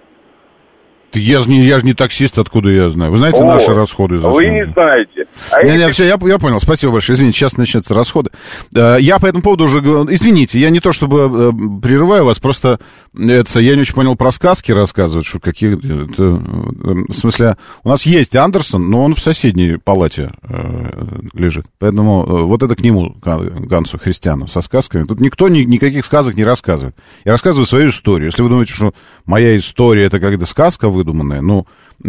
Я 1.13 1.39
же 1.39 1.49
не, 1.49 1.62
я 1.65 1.80
ж 1.80 1.84
не 1.84 1.93
таксист, 1.93 2.38
откуда 2.38 2.69
я 2.69 2.89
знаю. 2.89 3.12
Вы 3.12 3.17
знаете 3.17 3.38
Вот. 3.39 3.54
наши 3.54 3.73
расходы 3.73 4.17
за 4.17 4.30
Вы 4.30 4.45
не 4.47 4.65
знаете. 4.71 5.26
А 5.52 5.63
Не, 5.63 5.71
не, 5.71 5.78
если 5.78 5.91
все, 5.91 6.04
я, 6.06 6.17
я 6.28 6.38
понял, 6.39 6.60
спасибо 6.60 6.93
большое. 6.93 7.15
Извините, 7.15 7.38
сейчас 7.39 7.58
начнутся 7.58 7.93
расходы. 7.93 8.30
Я 8.73 9.19
по 9.19 9.26
этому 9.28 9.43
поводу 9.43 9.65
уже... 9.65 9.82
говорил- 9.82 10.13
Извините, 10.13 10.60
я 10.60 10.69
не 10.69 10.80
то 10.80 10.91
чтобы 10.93 11.19
э, 11.19 11.80
прерываю 11.82 12.26
вас, 12.26 12.39
просто 12.39 12.80
это, 13.17 13.60
я 13.60 13.76
не 13.76 13.82
очень 13.82 13.93
понял 13.95 14.15
про 14.15 14.32
сказки 14.32 14.71
рассказывать, 14.71 15.26
что 15.26 15.39
какие... 15.39 15.73
это, 15.76 16.23
э, 16.23 16.93
в 17.10 17.13
смысле, 17.13 17.58
у 17.84 17.89
нас 17.89 18.04
есть 18.06 18.36
Андерсон, 18.36 18.89
но 18.89 19.04
он 19.04 19.15
в 19.15 19.19
соседней 19.19 19.78
палате 19.78 20.32
э, 20.43 20.89
лежит. 21.34 21.65
Поэтому 21.80 22.23
вот 22.47 22.63
это 22.63 22.76
к 22.76 22.82
нему, 22.82 23.15
Гансу 23.23 23.97
Христиану, 23.97 24.47
со 24.47 24.62
сказками. 24.62 25.06
Тут 25.06 25.19
никто 25.19 25.49
ни- 25.49 25.63
никаких 25.63 26.06
сказок 26.06 26.36
не 26.36 26.43
рассказывает. 26.43 26.95
Я 27.26 27.32
рассказываю 27.34 27.65
свою 27.65 27.89
историю. 27.89 28.28
Если 28.28 28.41
вы 28.41 28.49
думаете, 28.49 28.73
что 28.73 28.93
моя 29.26 29.56
история 29.58 30.06
это 30.06 30.19
когда 30.19 30.45
сказка 30.45 30.89
выдуманная, 31.04 31.42
ну, 31.42 31.68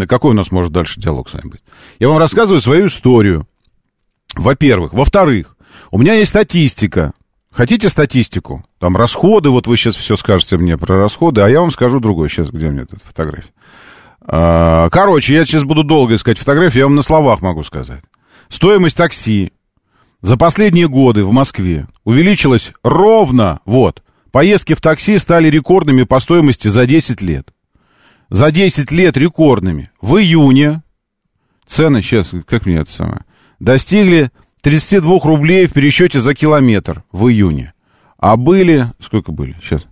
какой 0.09 0.31
у 0.31 0.35
нас 0.35 0.51
может 0.51 0.73
дальше 0.73 1.01
диалог 1.01 1.29
с 1.29 1.35
вами 1.35 1.51
быть? 1.51 1.63
Я 1.99 2.09
вам 2.09 2.19
рассказываю 2.19 2.61
свою 2.61 2.87
историю. 2.87 3.47
Во-первых. 4.37 4.93
Во-вторых, 4.93 5.57
у 5.91 5.99
меня 5.99 6.15
есть 6.15 6.31
статистика. 6.31 7.13
Хотите 7.51 7.89
статистику? 7.89 8.65
Там 8.81 8.97
расходы, 8.97 9.51
вот 9.51 9.67
вы 9.67 9.77
сейчас 9.77 9.95
все 9.95 10.17
скажете 10.17 10.59
мне 10.59 10.77
про 10.77 10.99
расходы, 10.99 11.41
а 11.41 11.49
я 11.49 11.61
вам 11.61 11.71
скажу 11.71 12.01
другое. 12.01 12.29
Сейчас, 12.29 12.51
где 12.51 12.67
у 12.67 12.73
меня 12.73 12.83
эта 12.83 12.97
фотография? 13.05 13.53
А, 14.21 14.89
Короче, 14.91 15.35
я 15.35 15.47
сейчас 15.47 15.63
буду 15.63 15.85
долго 15.85 16.17
искать 16.17 16.39
фотографии, 16.39 16.79
я 16.79 16.87
вам 16.87 16.97
на 16.97 17.03
словах 17.03 17.43
могу 17.43 17.63
сказать. 17.63 18.03
Стоимость 18.49 18.97
такси 18.97 19.53
за 20.21 20.37
последние 20.37 20.89
годы 20.89 21.25
в 21.25 21.33
Москве 21.33 21.87
увеличилась 22.05 22.73
ровно, 22.83 23.61
вот, 23.65 24.03
поездки 24.33 24.75
в 24.75 24.81
такси 24.81 25.19
стали 25.19 25.49
рекордными 25.49 26.03
по 26.03 26.19
стоимости 26.19 26.69
за 26.69 26.87
10 26.87 27.21
лет. 27.21 27.54
За 28.31 28.51
10 28.51 28.91
лет 28.91 29.17
рекордными. 29.17 29.91
В 30.01 30.17
июне 30.17 30.83
цены, 31.67 32.03
сейчас, 32.03 32.33
как 32.47 32.67
мне 32.67 32.77
это 32.77 32.91
самое, 32.91 33.23
достигли 33.61 34.31
32 34.63 35.19
рублей 35.25 35.67
в 35.67 35.73
пересчете 35.73 36.21
за 36.21 36.35
километр 36.35 37.05
в 37.13 37.29
июне. 37.29 37.75
А 38.19 38.37
были, 38.37 38.87
сколько 39.01 39.33
были, 39.33 39.57
сейчас, 39.63 39.83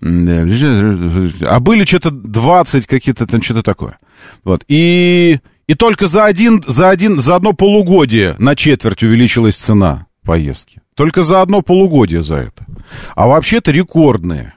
а 0.00 1.60
были 1.60 1.84
что-то 1.84 2.10
20 2.10 2.86
какие-то 2.86 3.26
там, 3.26 3.42
что-то 3.42 3.62
такое. 3.62 3.98
Вот, 4.44 4.64
и, 4.68 5.40
и 5.66 5.74
только 5.74 6.06
за 6.06 6.24
один, 6.24 6.62
за 6.66 6.90
один, 6.90 7.20
за 7.20 7.36
одно 7.36 7.52
полугодие 7.52 8.36
на 8.38 8.54
четверть 8.54 9.02
увеличилась 9.02 9.56
цена 9.56 10.06
поездки. 10.22 10.80
Только 10.94 11.22
за 11.22 11.40
одно 11.42 11.62
полугодие 11.62 12.22
за 12.22 12.36
это. 12.36 12.64
А 13.14 13.26
вообще-то 13.26 13.70
рекордные 13.70 14.54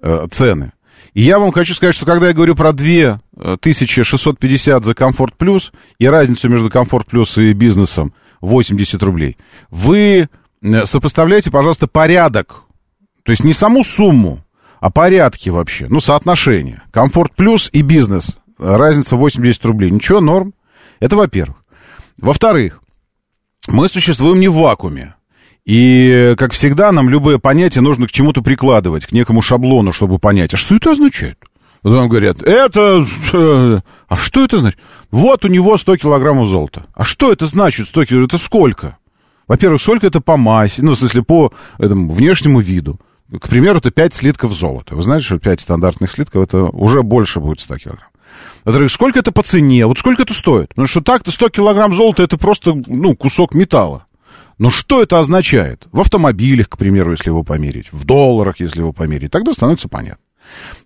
э, 0.00 0.26
цены. 0.30 0.72
И 1.14 1.22
я 1.22 1.38
вам 1.38 1.52
хочу 1.52 1.74
сказать, 1.74 1.94
что 1.94 2.06
когда 2.06 2.28
я 2.28 2.32
говорю 2.32 2.54
про 2.54 2.72
2650 2.72 4.84
за 4.84 4.94
комфорт 4.94 5.36
плюс 5.36 5.72
и 5.98 6.06
разницу 6.06 6.48
между 6.48 6.70
комфорт 6.70 7.06
плюс 7.06 7.36
и 7.36 7.52
бизнесом 7.52 8.14
80 8.40 9.02
рублей, 9.02 9.36
вы 9.70 10.30
э, 10.62 10.86
сопоставляйте, 10.86 11.50
пожалуйста, 11.50 11.86
порядок. 11.86 12.62
То 13.24 13.32
есть 13.32 13.44
не 13.44 13.52
саму 13.52 13.84
сумму, 13.84 14.42
а 14.80 14.90
порядки 14.90 15.50
вообще. 15.50 15.86
Ну, 15.88 16.00
соотношение. 16.00 16.80
Комфорт 16.90 17.36
плюс 17.36 17.68
и 17.72 17.82
бизнес. 17.82 18.38
Разница 18.58 19.16
80 19.16 19.64
рублей. 19.66 19.90
Ничего, 19.90 20.20
норм. 20.20 20.54
Это 20.98 21.16
во-первых. 21.16 21.58
Во-вторых, 22.18 22.80
мы 23.68 23.88
существуем 23.88 24.40
не 24.40 24.48
в 24.48 24.54
вакууме. 24.54 25.14
И, 25.64 26.34
как 26.38 26.52
всегда, 26.52 26.90
нам 26.92 27.08
любое 27.08 27.38
понятие 27.38 27.82
нужно 27.82 28.06
к 28.06 28.12
чему-то 28.12 28.42
прикладывать, 28.42 29.06
к 29.06 29.12
некому 29.12 29.42
шаблону, 29.42 29.92
чтобы 29.92 30.18
понять, 30.18 30.54
а 30.54 30.56
что 30.56 30.74
это 30.76 30.92
означает? 30.92 31.38
Вот 31.82 31.92
вам 31.94 32.08
говорят, 32.08 32.42
это... 32.42 33.04
э, 33.32 33.80
А 34.08 34.16
что 34.16 34.44
это 34.44 34.58
значит? 34.58 34.78
Вот 35.10 35.44
у 35.44 35.48
него 35.48 35.76
100 35.76 35.96
килограммов 35.96 36.48
золота. 36.48 36.86
А 36.94 37.04
что 37.04 37.32
это 37.32 37.46
значит 37.46 37.88
100 37.88 38.04
килограммов? 38.04 38.34
Это 38.34 38.44
сколько? 38.44 38.98
Во-первых, 39.48 39.82
сколько 39.82 40.06
это 40.06 40.20
по 40.20 40.36
массе, 40.36 40.82
ну, 40.82 40.92
в 40.92 40.98
смысле, 40.98 41.22
по 41.22 41.52
этому 41.78 42.10
внешнему 42.10 42.60
виду. 42.60 43.00
К 43.40 43.48
примеру, 43.48 43.78
это 43.78 43.90
5 43.90 44.14
слитков 44.14 44.52
золота. 44.52 44.94
Вы 44.94 45.02
знаете, 45.02 45.26
что 45.26 45.38
5 45.38 45.60
стандартных 45.60 46.10
слитков, 46.12 46.42
это 46.44 46.64
уже 46.64 47.02
больше 47.02 47.40
будет 47.40 47.60
100 47.60 47.76
килограмм. 47.78 48.08
Во-вторых, 48.64 48.90
сколько 48.92 49.18
это 49.18 49.32
по 49.32 49.42
цене? 49.42 49.86
Вот 49.86 49.98
сколько 49.98 50.22
это 50.22 50.34
стоит? 50.34 50.68
Потому 50.68 50.86
что 50.86 51.00
так-то 51.00 51.30
100 51.32 51.48
килограмм 51.50 51.94
золота, 51.94 52.22
это 52.22 52.36
просто, 52.36 52.74
ну, 52.86 53.16
кусок 53.16 53.54
металла. 53.54 54.06
Но 54.62 54.70
что 54.70 55.02
это 55.02 55.18
означает? 55.18 55.88
В 55.90 56.00
автомобилях, 56.00 56.68
к 56.68 56.78
примеру, 56.78 57.10
если 57.10 57.30
его 57.30 57.42
померить, 57.42 57.88
в 57.90 58.04
долларах, 58.04 58.60
если 58.60 58.78
его 58.78 58.92
померить, 58.92 59.32
тогда 59.32 59.52
становится 59.52 59.88
понятно. 59.88 60.22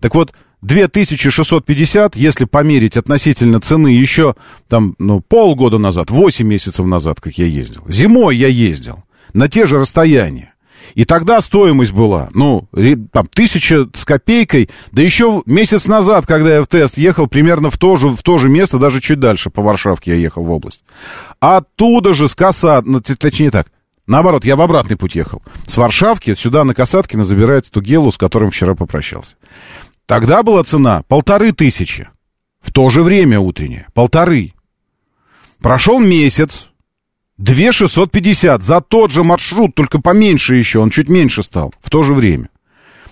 Так 0.01 0.15
вот, 0.15 0.33
2650, 0.63 2.17
если 2.17 2.47
померить 2.47 2.97
относительно 2.97 3.61
цены 3.61 3.89
еще 3.89 4.35
там, 4.67 4.95
ну, 4.99 5.21
полгода 5.21 5.77
назад, 5.77 6.11
8 6.11 6.47
месяцев 6.47 6.87
назад, 6.87 7.21
как 7.21 7.35
я 7.35 7.45
ездил. 7.45 7.83
Зимой 7.87 8.39
я 8.39 8.49
ездил 8.49 9.05
на 9.35 9.47
те 9.47 9.67
же 9.67 9.79
расстояния. 9.79 10.55
И 10.95 11.05
тогда 11.05 11.41
стоимость 11.41 11.93
была, 11.93 12.29
ну, 12.33 12.69
там, 13.13 13.27
тысяча 13.27 13.89
с 13.95 14.05
копейкой, 14.05 14.71
да 14.93 15.03
еще 15.03 15.43
месяц 15.47 15.87
назад, 15.87 16.27
когда 16.27 16.57
я 16.57 16.63
в 16.63 16.67
тест 16.67 16.99
ехал, 16.99 17.27
примерно 17.27 17.71
в 17.71 17.79
то 17.79 17.97
же, 17.97 18.09
в 18.09 18.23
то 18.23 18.39
же 18.39 18.49
место, 18.49 18.79
даже 18.79 19.01
чуть 19.01 19.21
дальше, 19.21 19.51
по 19.51 19.63
Варшавке 19.63 20.13
я 20.13 20.17
ехал 20.17 20.45
в 20.45 20.51
область. 20.51 20.85
Оттуда 21.41 22.15
же 22.15 22.29
с 22.29 22.35
Касат, 22.35 22.87
ну, 22.87 23.01
точнее 23.01 23.51
так, 23.51 23.69
Наоборот, 24.07 24.45
я 24.45 24.55
в 24.55 24.61
обратный 24.61 24.97
путь 24.97 25.17
ехал. 25.17 25.43
С 25.67 25.77
Варшавки 25.77 26.35
сюда 26.37 26.63
на 26.63 26.75
Касаткино 26.75 27.25
забирать 27.25 27.69
эту 27.69 27.81
гелу, 27.81 28.13
с 28.13 28.19
которым 28.19 28.51
вчера 28.51 28.77
попрощался. 28.77 29.35
Тогда 30.07 30.45
была 30.45 30.63
цена 30.63 31.03
полторы 31.09 31.51
тысячи. 31.53 32.09
В 32.61 32.73
то 32.73 32.89
же 32.89 33.03
время 33.03 33.41
утреннее. 33.41 33.89
Полторы. 33.95 34.53
Прошел 35.61 35.99
месяц. 35.99 36.71
2650 37.39 38.63
за 38.63 38.81
тот 38.81 39.11
же 39.11 39.23
маршрут, 39.23 39.75
только 39.75 40.01
поменьше 40.01 40.55
еще, 40.55 40.79
он 40.79 40.91
чуть 40.91 41.09
меньше 41.09 41.43
стал 41.43 41.73
в 41.81 41.91
то 41.91 42.03
же 42.03 42.15
время. 42.15 42.49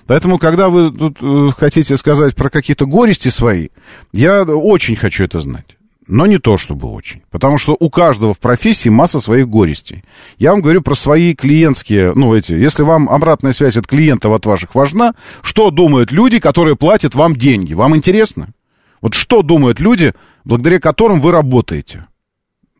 Поэтому, 0.06 0.38
когда 0.38 0.68
вы 0.68 0.92
тут 0.92 1.18
э, 1.20 1.48
хотите 1.56 1.96
сказать 1.96 2.34
про 2.34 2.50
какие-то 2.50 2.86
горести 2.86 3.28
свои, 3.28 3.68
я 4.12 4.42
очень 4.42 4.96
хочу 4.96 5.24
это 5.24 5.40
знать. 5.40 5.76
Но 6.06 6.26
не 6.26 6.38
то, 6.38 6.58
чтобы 6.58 6.88
очень. 6.88 7.22
Потому 7.30 7.56
что 7.56 7.74
у 7.78 7.88
каждого 7.88 8.34
в 8.34 8.38
профессии 8.38 8.90
масса 8.90 9.20
своих 9.20 9.48
горестей. 9.48 10.04
Я 10.38 10.50
вам 10.50 10.60
говорю 10.60 10.82
про 10.82 10.94
свои 10.94 11.34
клиентские, 11.34 12.12
ну, 12.14 12.34
эти, 12.34 12.52
если 12.52 12.82
вам 12.82 13.08
обратная 13.08 13.54
связь 13.54 13.78
от 13.78 13.86
клиентов, 13.86 14.32
от 14.32 14.44
ваших 14.44 14.74
важна, 14.74 15.14
что 15.42 15.70
думают 15.70 16.12
люди, 16.12 16.40
которые 16.40 16.76
платят 16.76 17.14
вам 17.14 17.34
деньги? 17.34 17.72
Вам 17.72 17.96
интересно? 17.96 18.48
Вот 19.00 19.14
что 19.14 19.42
думают 19.42 19.80
люди, 19.80 20.12
благодаря 20.44 20.78
которым 20.78 21.22
вы 21.22 21.32
работаете? 21.32 22.06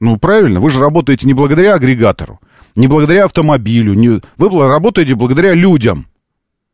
Ну, 0.04 0.18
правильно, 0.18 0.60
вы 0.60 0.68
же 0.68 0.80
работаете 0.80 1.26
не 1.26 1.32
благодаря 1.32 1.74
агрегатору, 1.74 2.38
не 2.76 2.88
благодаря 2.88 3.24
автомобилю, 3.24 3.94
не... 3.94 4.20
вы 4.36 4.68
работаете 4.68 5.14
благодаря 5.14 5.54
людям. 5.54 6.08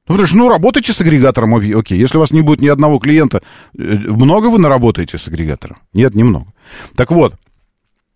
Ну, 0.08 0.14
потому 0.14 0.26
что, 0.26 0.36
ну, 0.36 0.48
работайте 0.48 0.92
с 0.92 1.00
агрегатором, 1.00 1.54
окей. 1.54 1.96
Если 1.96 2.16
у 2.16 2.20
вас 2.20 2.32
не 2.32 2.40
будет 2.40 2.60
ни 2.60 2.66
одного 2.66 2.98
клиента, 2.98 3.40
э, 3.78 3.82
много 3.82 4.46
вы 4.46 4.58
наработаете 4.58 5.16
с 5.16 5.28
агрегатором? 5.28 5.76
Нет, 5.92 6.16
немного. 6.16 6.46
Так 6.96 7.12
вот, 7.12 7.34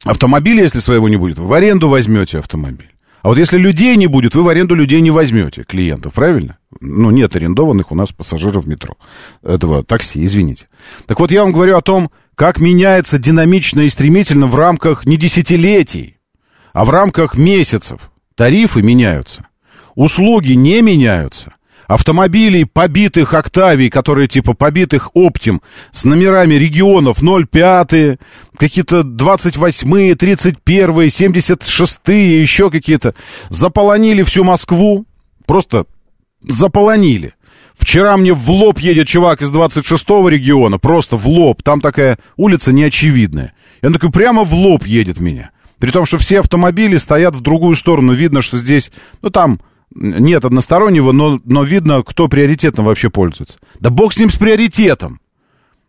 автомобиля, 0.05 0.64
если 0.64 0.81
своего 0.81 1.09
не 1.09 1.16
будет, 1.16 1.38
в 1.38 1.53
аренду 1.53 1.88
возьмете 1.88 2.40
автомобиль. 2.40 2.90
А 3.22 3.29
вот 3.29 3.38
если 3.38 3.57
людей 3.57 3.96
не 3.96 4.09
будет, 4.09 4.35
вы 4.35 4.42
в 4.42 4.48
аренду 4.48 4.74
людей 4.74 5.00
не 5.00 5.12
возьмете, 5.12 5.62
клиентов, 5.62 6.14
правильно? 6.14 6.59
Ну, 6.81 7.12
нет 7.12 7.37
арендованных 7.37 7.92
у 7.92 7.94
нас 7.94 8.11
пассажиров 8.11 8.66
метро. 8.66 8.96
Этого 9.44 9.85
такси, 9.85 10.24
извините. 10.24 10.66
Так 11.07 11.20
вот, 11.20 11.31
я 11.31 11.44
вам 11.44 11.53
говорю 11.53 11.77
о 11.77 11.83
том, 11.83 12.11
как 12.35 12.61
меняется 12.61 13.18
динамично 13.18 13.81
и 13.81 13.88
стремительно 13.88 14.47
в 14.47 14.55
рамках 14.55 15.07
не 15.07 15.16
десятилетий, 15.16 16.18
а 16.73 16.85
в 16.85 16.90
рамках 16.90 17.37
месяцев. 17.37 18.01
Тарифы 18.35 18.83
меняются. 18.83 19.47
Услуги 19.94 20.53
не 20.53 20.83
меняются 20.83 21.55
автомобилей, 21.87 22.64
побитых 22.64 23.35
«Октавий», 23.35 23.90
которые 23.90 24.29
типа 24.29 24.55
побитых 24.55 25.11
«Оптим», 25.14 25.62
с 25.92 26.05
номерами 26.05 26.55
регионов 26.55 27.18
05, 27.20 28.18
какие-то 28.57 29.01
28-е, 29.01 30.14
31-е, 30.14 31.09
76-е, 31.09 32.40
еще 32.40 32.70
какие-то, 32.70 33.14
заполонили 33.49 34.23
всю 34.23 34.44
Москву, 34.44 35.07
просто 35.47 35.87
заполонили. 36.42 37.35
Вчера 37.75 38.17
мне 38.17 38.33
в 38.33 38.49
лоб 38.51 38.79
едет 38.79 39.09
чувак 39.09 39.43
из 39.43 39.53
26-го 39.53 40.29
региона, 40.29 40.79
просто 40.79 41.17
в 41.17 41.27
лоб, 41.27 41.63
там 41.63 41.81
такая 41.81 42.19
улица 42.37 42.73
неочевидная. 42.73 43.53
И 43.83 43.87
он 43.87 43.93
такой 43.93 44.11
прямо 44.11 44.45
в 44.45 44.55
лоб 44.55 44.87
едет 44.87 45.21
меня. 45.21 45.51
При 45.79 45.91
том, 45.91 46.07
что 46.07 46.19
все 46.19 46.41
автомобили 46.41 46.97
стоят 46.97 47.35
в 47.35 47.41
другую 47.41 47.77
сторону, 47.77 48.13
видно, 48.13 48.43
что 48.43 48.59
здесь, 48.59 48.93
ну 49.23 49.31
там 49.31 49.61
нет 49.95 50.45
одностороннего, 50.45 51.13
но, 51.13 51.41
но 51.45 51.63
видно, 51.63 52.03
кто 52.03 52.29
приоритетом 52.29 52.85
вообще 52.85 53.11
пользуется. 53.11 53.59
Да 53.81 53.91
бог 53.91 54.13
с 54.13 54.19
ним 54.19 54.31
с 54.31 54.37
приоритетом. 54.37 55.21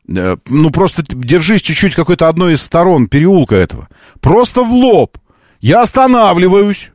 Э, 0.08 0.38
ну, 0.48 0.70
просто 0.70 1.04
держись 1.08 1.62
чуть-чуть 1.62 1.96
какой-то 1.96 2.28
одной 2.28 2.54
из 2.54 2.62
сторон 2.62 3.08
переулка 3.08 3.56
этого. 3.56 3.88
Просто 4.22 4.64
в 4.64 4.72
лоб. 4.74 5.18
Я 5.60 5.82
останавливаюсь. 5.82 6.92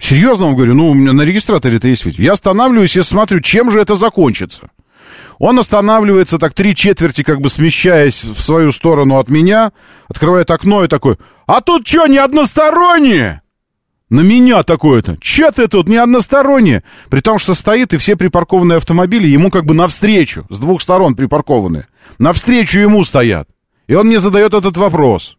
Серьезно 0.00 0.46
вам 0.46 0.56
говорю, 0.56 0.74
ну, 0.74 0.90
у 0.90 0.94
меня 0.94 1.12
на 1.12 1.22
регистраторе 1.22 1.76
это 1.76 1.86
есть 1.86 2.06
видео. 2.06 2.24
Я 2.24 2.32
останавливаюсь 2.32 2.96
и 2.96 3.02
смотрю, 3.02 3.40
чем 3.40 3.70
же 3.70 3.78
это 3.80 3.94
закончится. 3.94 4.70
Он 5.38 5.58
останавливается 5.58 6.38
так 6.38 6.54
три 6.54 6.74
четверти, 6.74 7.22
как 7.22 7.40
бы 7.40 7.50
смещаясь 7.50 8.24
в 8.24 8.40
свою 8.40 8.72
сторону 8.72 9.18
от 9.18 9.28
меня, 9.28 9.72
открывает 10.08 10.50
окно 10.50 10.84
и 10.84 10.88
такой, 10.88 11.16
а 11.46 11.60
тут 11.60 11.86
что, 11.86 12.06
не 12.06 12.18
одностороннее? 12.18 13.42
На 14.08 14.22
меня 14.22 14.62
такое-то. 14.64 15.16
Че 15.20 15.50
ты 15.50 15.68
тут 15.68 15.88
не 15.88 15.96
одностороннее? 15.96 16.82
При 17.10 17.20
том, 17.20 17.38
что 17.38 17.54
стоит 17.54 17.92
и 17.92 17.96
все 17.96 18.16
припаркованные 18.16 18.78
автомобили 18.78 19.28
ему 19.28 19.50
как 19.50 19.64
бы 19.66 19.74
навстречу, 19.74 20.46
с 20.50 20.58
двух 20.58 20.82
сторон 20.82 21.14
припаркованные. 21.14 21.86
Навстречу 22.18 22.80
ему 22.80 23.04
стоят. 23.04 23.48
И 23.86 23.94
он 23.94 24.08
мне 24.08 24.18
задает 24.18 24.54
этот 24.54 24.76
вопрос. 24.76 25.38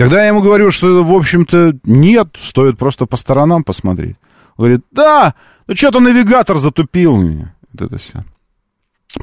Когда 0.00 0.22
я 0.22 0.28
ему 0.28 0.40
говорю, 0.40 0.70
что, 0.70 1.04
в 1.04 1.12
общем-то, 1.12 1.74
нет, 1.84 2.28
стоит 2.40 2.78
просто 2.78 3.04
по 3.04 3.18
сторонам 3.18 3.62
посмотреть. 3.62 4.16
Он 4.56 4.64
говорит, 4.64 4.80
да, 4.90 5.34
ну 5.66 5.76
что-то 5.76 6.00
навигатор 6.00 6.56
затупил 6.56 7.18
меня. 7.18 7.54
Вот 7.70 7.82
это 7.82 7.98
все. 7.98 8.24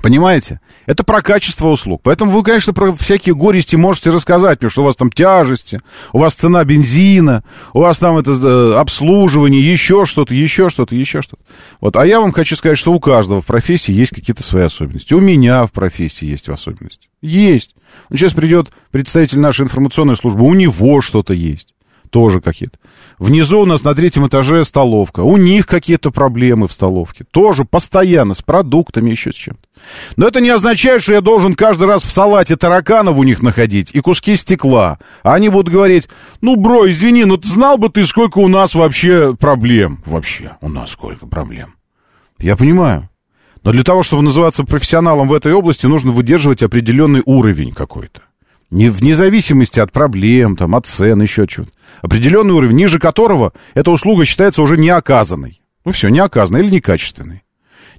Понимаете? 0.01 0.59
Это 0.85 1.03
про 1.03 1.21
качество 1.21 1.69
услуг. 1.69 2.01
Поэтому 2.03 2.31
вы, 2.31 2.43
конечно, 2.43 2.73
про 2.73 2.93
всякие 2.93 3.35
горести 3.35 3.75
можете 3.75 4.09
рассказать, 4.09 4.59
потому 4.59 4.71
что 4.71 4.81
у 4.81 4.85
вас 4.85 4.95
там 4.95 5.11
тяжести, 5.11 5.79
у 6.13 6.19
вас 6.19 6.35
цена 6.35 6.63
бензина, 6.63 7.43
у 7.73 7.79
вас 7.79 7.99
там 7.99 8.17
это 8.17 8.31
э, 8.31 8.73
обслуживание, 8.77 9.61
еще 9.61 10.05
что-то, 10.05 10.33
еще 10.33 10.69
что-то, 10.69 10.95
еще 10.95 11.21
что-то. 11.21 11.43
Вот. 11.79 11.95
А 11.95 12.05
я 12.05 12.19
вам 12.19 12.33
хочу 12.33 12.55
сказать, 12.55 12.77
что 12.77 12.93
у 12.93 12.99
каждого 12.99 13.41
в 13.41 13.45
профессии 13.45 13.93
есть 13.93 14.13
какие-то 14.13 14.43
свои 14.43 14.63
особенности. 14.63 15.13
У 15.13 15.21
меня 15.21 15.65
в 15.65 15.71
профессии 15.71 16.25
есть 16.25 16.49
особенности. 16.49 17.07
Есть. 17.21 17.75
Ну, 18.09 18.17
сейчас 18.17 18.33
придет 18.33 18.69
представитель 18.91 19.39
нашей 19.39 19.61
информационной 19.63 20.17
службы, 20.17 20.43
у 20.43 20.53
него 20.53 21.01
что-то 21.01 21.33
есть 21.33 21.73
тоже 22.09 22.41
какие-то. 22.41 22.77
Внизу 23.19 23.61
у 23.61 23.65
нас 23.65 23.83
на 23.83 23.95
третьем 23.95 24.27
этаже 24.27 24.63
столовка. 24.63 25.21
У 25.21 25.37
них 25.37 25.65
какие-то 25.65 26.11
проблемы 26.11 26.67
в 26.67 26.73
столовке. 26.73 27.23
Тоже 27.23 27.65
постоянно, 27.65 28.35
с 28.35 28.43
продуктами, 28.43 29.09
еще 29.09 29.31
с 29.31 29.35
чем-то. 29.35 29.61
Но 30.17 30.27
это 30.27 30.39
не 30.39 30.49
означает, 30.49 31.01
что 31.01 31.13
я 31.13 31.21
должен 31.21 31.55
каждый 31.55 31.87
раз 31.87 32.03
в 32.03 32.11
салате 32.11 32.55
тараканов 32.57 33.17
у 33.17 33.23
них 33.23 33.41
находить 33.41 33.89
и 33.93 34.01
куски 34.01 34.35
стекла. 34.35 34.99
А 35.23 35.33
они 35.33 35.49
будут 35.49 35.73
говорить, 35.73 36.07
ну, 36.41 36.55
бро, 36.55 36.87
извини, 36.89 37.25
но 37.25 37.37
ты 37.37 37.47
знал 37.47 37.79
бы 37.79 37.89
ты, 37.89 38.05
сколько 38.05 38.37
у 38.37 38.47
нас 38.47 38.75
вообще 38.75 39.35
проблем? 39.35 40.03
Вообще, 40.05 40.51
у 40.61 40.69
нас 40.69 40.91
сколько 40.91 41.25
проблем? 41.25 41.73
Я 42.39 42.55
понимаю. 42.55 43.09
Но 43.63 43.71
для 43.71 43.83
того, 43.83 44.03
чтобы 44.03 44.21
называться 44.21 44.63
профессионалом 44.63 45.27
в 45.27 45.33
этой 45.33 45.53
области, 45.53 45.87
нужно 45.87 46.11
выдерживать 46.11 46.61
определенный 46.61 47.23
уровень 47.25 47.73
какой-то. 47.73 48.21
Не, 48.69 48.89
вне 48.89 49.13
зависимости 49.13 49.79
от 49.79 49.91
проблем, 49.91 50.57
там, 50.57 50.75
от 50.75 50.85
цен, 50.85 51.21
еще 51.21 51.47
чего-то. 51.47 51.71
Определенный 52.01 52.53
уровень, 52.53 52.75
ниже 52.75 52.99
которого 52.99 53.53
эта 53.73 53.91
услуга 53.91 54.25
считается 54.25 54.61
уже 54.61 54.77
не 54.77 54.89
оказанной. 54.89 55.61
Ну 55.85 55.91
все, 55.91 56.09
не 56.09 56.19
оказанной 56.19 56.61
или 56.61 56.75
некачественной. 56.75 57.43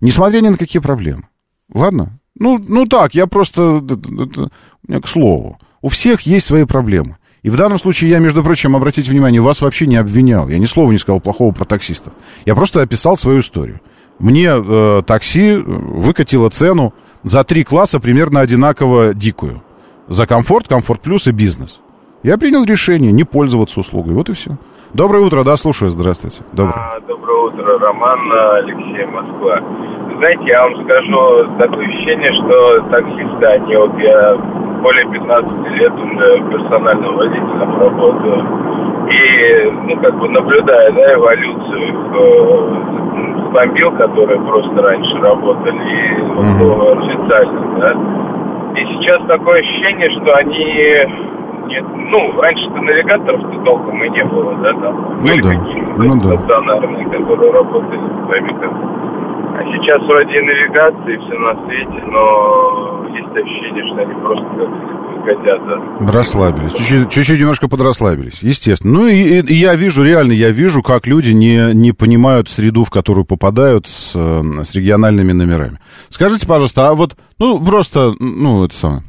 Несмотря 0.00 0.40
ни 0.40 0.48
на 0.48 0.58
какие 0.58 0.80
проблемы. 0.80 1.24
Ладно? 1.72 2.18
Ну, 2.38 2.62
ну 2.68 2.86
так, 2.86 3.14
я 3.14 3.26
просто... 3.26 3.82
Это, 3.82 4.50
это, 4.88 5.00
к 5.00 5.08
слову. 5.08 5.58
У 5.80 5.88
всех 5.88 6.22
есть 6.22 6.46
свои 6.46 6.64
проблемы. 6.64 7.16
И 7.42 7.50
в 7.50 7.56
данном 7.56 7.78
случае 7.78 8.10
я, 8.10 8.18
между 8.18 8.42
прочим, 8.42 8.76
обратите 8.76 9.10
внимание, 9.10 9.40
вас 9.40 9.60
вообще 9.60 9.86
не 9.86 9.96
обвинял. 9.96 10.48
Я 10.48 10.58
ни 10.58 10.66
слова 10.66 10.90
не 10.90 10.98
сказал 10.98 11.20
плохого 11.20 11.52
про 11.52 11.64
таксиста. 11.64 12.12
Я 12.44 12.54
просто 12.54 12.82
описал 12.82 13.16
свою 13.16 13.40
историю. 13.40 13.80
Мне 14.18 14.50
э, 14.52 15.02
такси 15.06 15.54
выкатило 15.54 16.50
цену 16.50 16.92
за 17.22 17.44
три 17.44 17.64
класса 17.64 18.00
примерно 18.00 18.40
одинаково 18.40 19.14
дикую. 19.14 19.62
За 20.08 20.26
комфорт, 20.26 20.68
комфорт 20.68 21.02
плюс 21.02 21.26
и 21.26 21.32
бизнес. 21.32 21.80
Я 22.22 22.38
принял 22.38 22.64
решение 22.64 23.12
не 23.12 23.24
пользоваться 23.24 23.80
услугой. 23.80 24.14
Вот 24.14 24.30
и 24.30 24.32
все. 24.32 24.52
Доброе 24.94 25.22
утро, 25.22 25.44
да, 25.44 25.56
слушаю, 25.56 25.90
здравствуйте. 25.90 26.40
Доброе. 26.52 26.72
А, 26.74 27.00
доброе 27.06 27.52
утро, 27.52 27.78
Роман, 27.78 28.18
Алексей, 28.56 29.04
Москва. 29.04 29.60
Знаете, 30.16 30.44
я 30.46 30.62
вам 30.64 30.82
скажу 30.82 31.58
такое 31.58 31.86
ощущение, 31.86 32.32
что 32.40 32.80
таксисты, 32.88 33.44
они 33.44 33.76
вот 33.76 33.98
я 33.98 34.34
более 34.80 35.04
15 35.12 35.52
лет 35.76 35.92
уже 35.92 36.40
персональным 36.50 37.14
водителем 37.14 37.78
работаю. 37.78 39.08
И, 39.12 39.70
ну, 39.86 40.00
как 40.00 40.18
бы 40.18 40.28
наблюдая, 40.30 40.90
да, 40.92 41.14
эволюцию 41.14 41.88
их 41.88 41.98
автомобил, 43.48 43.92
которые 43.92 44.40
просто 44.40 44.82
раньше 44.82 45.18
работали, 45.18 45.78
и 45.78 46.20
mm-hmm. 46.20 46.98
официально, 46.98 47.78
да, 47.78 48.47
и 48.78 48.86
сейчас 48.94 49.20
такое 49.26 49.60
ощущение, 49.60 50.10
что 50.10 50.34
они 50.34 51.28
нет, 51.68 51.84
ну, 51.94 52.40
раньше-то 52.40 52.80
навигаторов-то 52.80 53.64
толком 53.64 54.02
и 54.02 54.08
не 54.08 54.24
было, 54.24 54.54
да, 54.56 54.72
там 54.72 55.18
ну, 55.20 55.42
да. 55.42 55.52
ну, 55.98 56.20
стационарные, 56.20 57.06
да. 57.08 57.18
которые 57.18 57.52
работали 57.52 58.00
с 58.00 58.26
вами 58.26 58.52
А 59.58 59.60
сейчас 59.60 60.00
вроде 60.06 60.38
и 60.38 60.40
навигации, 60.40 61.18
все 61.18 61.36
на 61.38 61.66
свете, 61.66 62.06
но 62.06 63.06
есть 63.10 63.34
ощущение, 63.34 63.84
что 63.90 64.02
они 64.02 64.14
просто 64.22 64.54
хотят. 65.24 66.14
Расслабились, 66.14 66.74
чуть-чуть, 67.10 67.40
немножко 67.40 67.68
подрасслабились, 67.68 68.38
естественно. 68.40 69.00
Ну 69.00 69.06
и, 69.08 69.40
и 69.40 69.54
я 69.54 69.74
вижу, 69.74 70.04
реально 70.04 70.30
я 70.32 70.50
вижу, 70.50 70.82
как 70.82 71.08
люди 71.08 71.32
не, 71.32 71.74
не 71.74 71.90
понимают 71.90 72.48
среду, 72.48 72.84
в 72.84 72.90
которую 72.90 73.24
попадают 73.24 73.88
с, 73.88 74.12
с 74.12 74.74
региональными 74.76 75.32
номерами. 75.32 75.78
Скажите, 76.08 76.46
пожалуйста, 76.46 76.90
а 76.90 76.94
вот, 76.94 77.16
ну, 77.40 77.58
просто, 77.62 78.14
ну, 78.20 78.64
это 78.64 78.74
самое, 78.74 79.02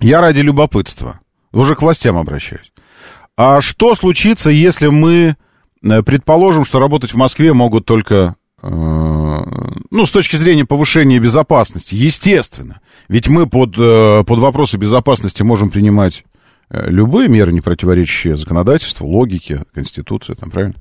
я 0.00 0.20
ради 0.20 0.40
любопытства, 0.40 1.18
уже 1.52 1.74
к 1.74 1.82
властям 1.82 2.16
обращаюсь. 2.16 2.72
А 3.36 3.60
что 3.60 3.94
случится, 3.94 4.48
если 4.50 4.86
мы 4.86 5.36
э, 5.82 6.02
предположим, 6.02 6.64
что 6.64 6.78
работать 6.78 7.12
в 7.12 7.16
Москве 7.16 7.52
могут 7.52 7.84
только, 7.84 8.36
э, 8.62 8.66
ну, 9.90 10.06
с 10.06 10.10
точки 10.10 10.36
зрения 10.36 10.64
повышения 10.64 11.18
безопасности, 11.18 11.94
естественно. 11.94 12.80
Ведь 13.08 13.28
мы 13.28 13.46
под, 13.46 13.74
э, 13.78 14.24
под 14.24 14.38
вопросы 14.38 14.76
безопасности 14.76 15.42
можем 15.42 15.70
принимать 15.70 16.24
э, 16.70 16.88
любые 16.90 17.28
меры, 17.28 17.52
не 17.52 17.60
противоречащие 17.60 18.36
законодательству, 18.36 19.06
логике, 19.06 19.62
Конституции, 19.74 20.34
там, 20.34 20.50
правильно? 20.50 20.76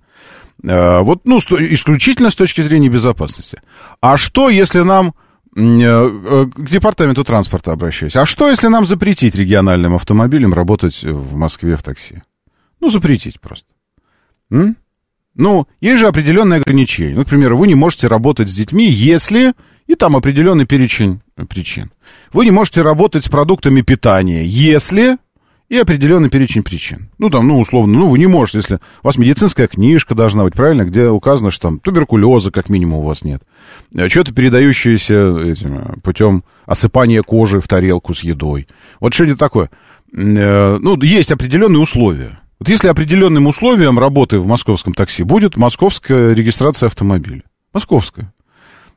Э, 0.64 1.02
вот, 1.02 1.22
ну, 1.26 1.40
исключительно 1.40 2.32
с 2.32 2.36
точки 2.36 2.62
зрения 2.62 2.90
безопасности. 2.90 3.62
А 4.02 4.18
что, 4.18 4.50
если 4.50 4.82
нам 4.82 5.14
к 5.54 6.70
департаменту 6.70 7.24
транспорта 7.24 7.72
обращаюсь. 7.72 8.18
А 8.18 8.26
что, 8.26 8.50
если 8.50 8.68
нам 8.68 8.86
запретить 8.86 9.36
региональным 9.36 9.96
автомобилям 9.96 10.54
работать 10.54 11.02
в 11.02 11.38
Москве 11.38 11.78
в 11.78 11.84
такси? 11.84 12.24
Ну, 12.82 12.90
запретить 12.90 13.40
просто. 13.40 13.70
М? 14.52 14.76
Ну, 15.36 15.68
есть 15.82 16.00
же 16.00 16.08
определенные 16.08 16.62
ограничения. 16.62 17.14
Ну, 17.16 17.26
к 17.26 17.28
примеру, 17.28 17.58
вы 17.58 17.68
не 17.68 17.76
можете 17.76 18.08
работать 18.08 18.50
с 18.50 18.54
детьми, 18.54 18.86
если... 18.90 19.54
И 19.88 19.94
там 19.94 20.16
определенный 20.16 20.66
перечень 20.66 21.22
э, 21.38 21.46
причин. 21.46 21.92
Вы 22.34 22.46
не 22.46 22.52
можете 22.52 22.82
работать 22.82 23.26
с 23.26 23.30
продуктами 23.30 23.82
питания, 23.82 24.44
если... 24.46 25.18
И 25.68 25.78
определенный 25.78 26.30
перечень 26.30 26.62
причин. 26.62 27.10
Ну, 27.18 27.32
там, 27.32 27.48
ну, 27.48 27.60
условно, 27.60 27.98
ну, 27.98 28.10
вы 28.10 28.20
не 28.20 28.28
можете, 28.28 28.60
если... 28.60 28.76
У 29.04 29.08
вас 29.08 29.18
медицинская 29.18 29.68
книжка 29.68 30.16
должна 30.16 30.44
быть, 30.44 30.54
правильно? 30.54 30.86
Где 30.86 31.08
указано, 31.10 31.52
что 31.52 31.70
там 31.70 31.80
туберкулеза, 31.80 32.52
как 32.52 32.70
минимум, 32.70 33.00
у 33.00 33.04
вас 33.04 33.24
нет. 33.24 33.44
Э, 33.94 34.08
Что-то 34.10 34.34
передающееся 34.34 35.38
этим, 35.40 35.78
э, 35.78 36.00
путем 36.02 36.44
осыпания 36.66 37.22
кожи 37.22 37.60
в 37.62 37.68
тарелку 37.68 38.14
с 38.16 38.22
едой. 38.24 38.68
Вот 39.00 39.14
что-нибудь 39.14 39.40
такое. 39.40 39.70
Э, 40.14 40.78
Ну, 40.80 41.00
есть 41.02 41.32
определенные 41.32 41.80
условия. 41.80 42.40
Вот 42.60 42.70
если 42.70 42.88
определенным 42.88 43.48
условием 43.48 44.00
работы 44.00 44.40
в 44.40 44.48
московском 44.48 44.94
такси 44.94 45.24
будет 45.24 45.58
московская 45.58 46.34
регистрация 46.34 46.88
автомобиля. 46.88 47.44
Московская. 47.74 48.34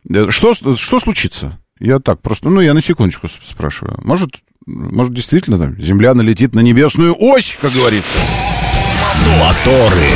Э, 0.09 0.31
Что, 0.31 0.55
что 0.55 1.01
случится? 1.01 1.59
Я 1.81 2.01
так 2.01 2.21
просто, 2.21 2.49
ну, 2.49 2.61
я 2.61 2.75
на 2.75 2.81
секундочку 2.81 3.29
спрашиваю. 3.29 4.01
Может, 4.03 4.37
может 4.67 5.15
действительно 5.15 5.59
там 5.59 5.81
Земля 5.81 6.15
налетит 6.15 6.55
на 6.55 6.61
небесную 6.61 7.15
ось, 7.19 7.57
как 7.61 7.73
говорится? 7.73 8.19
Моторы. 9.41 10.11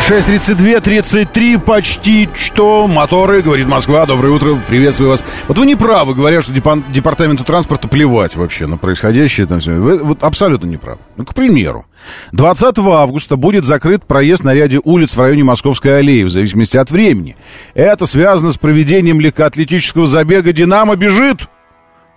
6.32-33 0.00 1.60
почти 1.60 2.28
что. 2.34 2.88
Моторы, 2.88 3.42
говорит 3.42 3.68
Москва. 3.68 4.04
Доброе 4.06 4.30
утро, 4.30 4.60
приветствую 4.66 5.10
вас. 5.10 5.24
Вот 5.48 5.58
вы 5.58 5.66
не 5.66 5.76
правы, 5.76 6.14
говоря, 6.14 6.42
что 6.42 6.52
депа- 6.52 6.82
департаменту 6.90 7.44
транспорта 7.44 7.88
плевать 7.88 8.34
вообще 8.34 8.66
на 8.66 8.78
происходящее 8.78 9.46
там 9.46 9.60
все. 9.60 9.72
Вы 9.72 9.98
вот 9.98 10.22
абсолютно 10.22 10.66
не 10.66 10.76
правы. 10.76 10.98
Ну, 11.16 11.24
к 11.24 11.34
примеру, 11.34 11.86
20 12.32 12.78
августа 12.78 13.36
будет 13.36 13.64
закрыт 13.64 14.04
проезд 14.04 14.42
на 14.44 14.54
ряде 14.54 14.80
улиц 14.82 15.14
в 15.14 15.20
районе 15.20 15.44
Московской 15.44 15.98
аллеи, 15.98 16.24
в 16.24 16.30
зависимости 16.30 16.76
от 16.76 16.90
времени. 16.90 17.36
Это 17.74 18.06
связано 18.06 18.52
с 18.52 18.58
проведением 18.58 19.20
легкоатлетического 19.20 20.06
забега 20.06 20.52
«Динамо 20.52 20.96
бежит». 20.96 21.48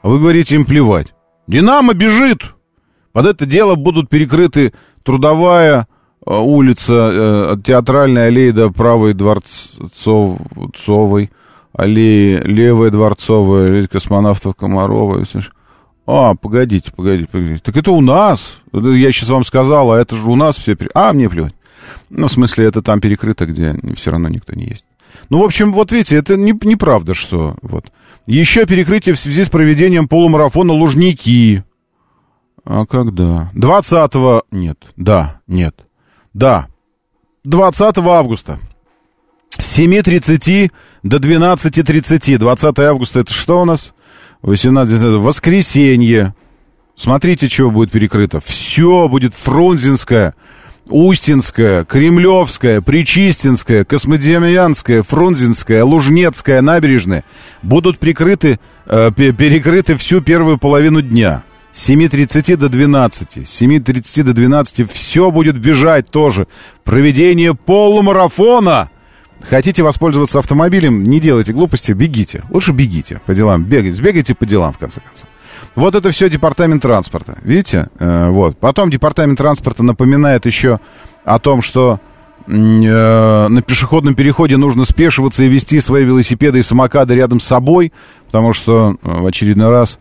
Вы 0.02 0.20
говорите 0.20 0.56
им 0.56 0.66
плевать. 0.66 1.14
«Динамо 1.48 1.94
бежит». 1.94 2.42
Под 3.14 3.26
это 3.28 3.46
дело 3.46 3.76
будут 3.76 4.10
перекрыты 4.10 4.74
трудовая 5.04 5.88
улица 6.26 6.94
э, 6.94 7.52
от 7.54 7.64
театральной 7.64 8.28
аллеи 8.28 8.52
до 8.52 8.72
правой 8.72 9.14
дворцовой 9.14 11.32
аллеи, 11.74 12.42
левая 12.44 12.90
дворцовая, 12.90 13.68
аллея 13.68 13.88
космонавтов 13.88 14.56
Комарова. 14.56 15.24
А, 16.08 16.36
погодите, 16.36 16.92
погодите, 16.96 17.30
погодите. 17.32 17.62
Так 17.64 17.78
это 17.78 17.92
у 17.92 18.02
нас. 18.02 18.58
Я 18.74 19.12
сейчас 19.12 19.30
вам 19.30 19.44
сказал, 19.44 19.92
а 19.92 20.00
это 20.00 20.16
же 20.16 20.30
у 20.30 20.36
нас 20.36 20.58
все... 20.58 20.78
А, 20.94 21.14
мне 21.14 21.30
плевать. 21.30 21.54
Ну, 22.10 22.28
в 22.28 22.32
смысле, 22.32 22.66
это 22.66 22.82
там 22.82 23.02
перекрыто, 23.02 23.46
где 23.46 23.76
все 23.96 24.12
равно 24.12 24.30
никто 24.30 24.54
не 24.54 24.66
есть. 24.66 24.86
Ну, 25.30 25.40
в 25.40 25.44
общем, 25.44 25.74
вот 25.74 25.92
видите, 25.92 26.16
это 26.16 26.38
не, 26.38 26.54
неправда, 26.64 27.14
что 27.14 27.56
вот. 27.62 27.86
Еще 28.28 28.66
перекрытие 28.66 29.16
в 29.16 29.20
связи 29.20 29.44
с 29.44 29.50
проведением 29.50 30.08
полумарафона 30.08 30.74
Лужники. 30.74 31.64
А 32.64 32.86
когда? 32.86 33.52
20 33.54 34.12
Нет. 34.52 34.78
Да, 34.96 35.42
нет. 35.48 35.86
Да. 36.36 36.68
20 37.46 37.98
августа. 37.98 38.60
С 39.50 39.80
7.30 39.80 40.70
до 41.02 41.18
12.30. 41.18 42.38
20 42.38 42.80
августа 42.80 43.22
это 43.22 43.34
что 43.34 43.62
у 43.62 43.66
нас? 43.66 43.94
18. 44.42 44.94
это 44.98 45.18
Воскресенье. 45.20 46.36
Смотрите, 46.98 47.48
чего 47.48 47.72
будет 47.72 47.92
перекрыто. 47.92 48.42
Все 48.42 49.08
будет 49.08 49.34
Фрунзенская, 49.34 50.36
Устинская, 50.88 51.86
Кремлевская, 51.86 52.82
Причистинская, 52.82 53.86
Космодемьянская, 53.86 55.04
Фрунзенская, 55.04 55.86
Лужнецкая, 55.86 56.62
набережная 56.62 57.24
будут 57.62 57.98
прикрыты, 57.98 58.60
э, 58.86 59.12
пе- 59.16 59.32
перекрыты 59.32 59.96
всю 59.96 60.20
первую 60.20 60.58
половину 60.58 61.02
дня. 61.02 61.44
С 61.76 61.90
7.30 61.90 62.56
до 62.56 62.70
12. 62.70 63.46
С 63.46 63.62
7.30 63.62 64.24
до 64.24 64.34
12 64.34 64.90
все 64.90 65.30
будет 65.30 65.60
бежать 65.60 66.10
тоже. 66.10 66.48
Проведение 66.86 67.54
полумарафона. 67.54 68.90
Хотите 69.50 69.84
воспользоваться 69.84 70.40
автомобилем, 70.40 71.04
не 71.04 71.20
делайте 71.20 71.52
глупости, 71.52 71.92
бегите. 71.92 72.44
Лучше 72.50 72.72
бегите 72.72 73.20
по 73.26 73.36
делам, 73.36 73.66
бегайте, 73.66 73.98
сбегайте 73.98 74.34
по 74.34 74.46
делам, 74.46 74.72
в 74.72 74.78
конце 74.78 75.02
концов. 75.02 75.28
Вот 75.76 75.96
это 75.96 76.12
все 76.12 76.30
департамент 76.30 76.82
транспорта. 76.82 77.38
Видите? 77.44 77.90
Э, 78.00 78.30
вот. 78.30 78.58
Потом 78.58 78.90
департамент 78.90 79.38
транспорта 79.38 79.84
напоминает 79.84 80.46
еще 80.46 80.80
о 81.26 81.40
том, 81.40 81.62
что 81.62 82.00
э, 82.48 82.52
на 82.52 83.62
пешеходном 83.62 84.16
переходе 84.16 84.56
нужно 84.56 84.86
спешиваться 84.86 85.44
и 85.44 85.50
вести 85.50 85.82
свои 85.82 86.06
велосипеды 86.06 86.60
и 86.60 86.64
самокады 86.64 87.16
рядом 87.16 87.42
с 87.42 87.46
собой, 87.46 87.92
потому 88.28 88.54
что 88.54 88.96
э, 89.04 89.22
в 89.22 89.26
очередной 89.26 89.70
раз 89.70 90.00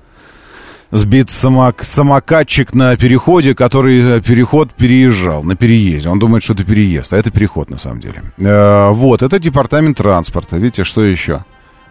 сбит 0.95 1.31
самок, 1.31 1.85
самокатчик 1.85 2.73
на 2.73 2.97
переходе, 2.97 3.55
который 3.55 4.19
э, 4.19 4.21
переход 4.21 4.73
переезжал, 4.73 5.43
на 5.43 5.57
переезде. 5.57 6.09
Он 6.09 6.21
думает, 6.21 6.45
что 6.45 6.55
это 6.55 6.63
переезд, 6.65 7.13
а 7.13 7.17
это 7.17 7.33
переход 7.33 7.69
на 7.69 7.79
самом 7.79 8.01
деле. 8.01 8.23
Э, 8.39 8.91
вот, 8.91 9.23
это 9.23 9.41
департамент 9.41 9.97
транспорта. 9.99 10.57
Видите, 10.57 10.85
что 10.85 11.03
еще? 11.03 11.45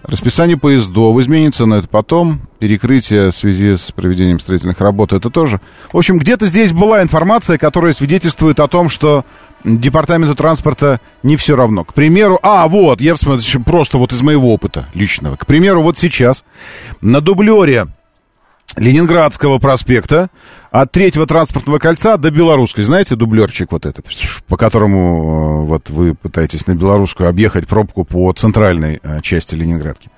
Расписание 0.04 0.58
поездов 0.58 1.18
изменится, 1.20 1.66
но 1.66 1.78
это 1.78 1.88
потом. 1.90 2.42
Перекрытие 2.60 3.32
в 3.32 3.36
связи 3.36 3.76
с 3.76 3.92
проведением 3.92 4.40
строительных 4.40 4.80
работ, 4.80 5.12
это 5.12 5.30
тоже. 5.30 5.60
В 5.92 5.98
общем, 5.98 6.18
где-то 6.18 6.46
здесь 6.46 6.72
была 6.72 7.02
информация, 7.02 7.58
которая 7.58 7.92
свидетельствует 7.92 8.62
о 8.62 8.68
том, 8.70 8.88
что 8.88 9.26
департаменту 9.66 10.36
транспорта 10.36 11.02
не 11.24 11.36
все 11.36 11.58
равно. 11.58 11.84
К 11.84 11.94
примеру, 11.94 12.40
а, 12.42 12.68
вот, 12.70 13.02
я 13.02 13.18
смотрю, 13.18 13.64
просто 13.64 13.98
вот 13.98 14.14
из 14.14 14.22
моего 14.22 14.54
опыта 14.54 14.88
личного. 14.94 15.36
К 15.36 15.46
примеру, 15.46 15.82
вот 15.82 15.98
сейчас 15.98 16.46
на 17.02 17.20
дублере 17.20 17.88
Ленинградского 18.76 19.60
проспекта 19.60 20.30
от 20.72 20.92
третьего 20.92 21.28
транспортного 21.28 21.78
кольца 21.78 22.18
до 22.18 22.32
Белорусской. 22.32 22.84
Знаете, 22.84 23.16
дублерчик 23.16 23.72
вот 23.72 23.86
этот, 23.86 24.08
по 24.48 24.58
которому 24.58 25.64
э, 25.64 25.66
вот 25.68 25.90
вы 25.90 26.16
пытаетесь 26.16 26.66
на 26.66 26.74
Белорусскую 26.74 27.30
объехать 27.30 27.68
пробку 27.68 28.04
по 28.04 28.32
центральной 28.34 29.00
э, 29.04 29.22
части 29.22 29.54
Ленинградки. 29.54 30.10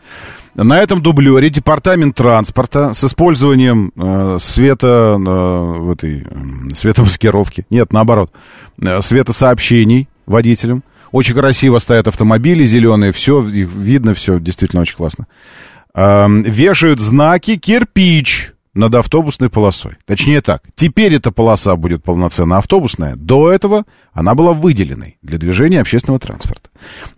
На 0.56 0.82
этом 0.82 1.02
дублере 1.02 1.50
департамент 1.50 2.16
транспорта 2.16 2.94
с 2.94 3.04
использованием 3.04 3.92
э, 3.98 4.38
света, 4.40 5.18
э, 5.20 5.92
этой, 5.92 6.22
э, 6.22 6.74
светомаскировки, 6.74 7.66
нет, 7.70 7.92
наоборот, 7.92 8.32
э, 8.82 9.02
светосообщений 9.02 10.08
водителям. 10.26 10.84
Очень 11.12 11.36
красиво 11.36 11.80
стоят 11.80 12.08
автомобили 12.08 12.64
зеленые, 12.64 13.12
все, 13.12 13.42
видно, 13.42 14.14
все 14.14 14.40
действительно 14.40 14.82
очень 14.82 14.96
классно. 14.96 15.28
Эм, 15.96 16.44
вешают 16.44 17.00
знаки 17.00 17.56
кирпич 17.56 18.52
над 18.74 18.94
автобусной 18.96 19.50
полосой. 19.50 19.94
Точнее 20.06 20.42
так, 20.42 20.62
теперь 20.76 21.16
эта 21.16 21.32
полоса 21.32 21.78
будет 21.78 22.04
полноценно 22.04 22.58
автобусная. 22.58 23.16
До 23.16 23.50
этого 23.50 23.86
она 24.12 24.36
была 24.36 24.52
выделенной 24.52 25.18
для 25.22 25.38
движения 25.38 25.80
общественного 25.80 26.20
транспорта. 26.20 26.70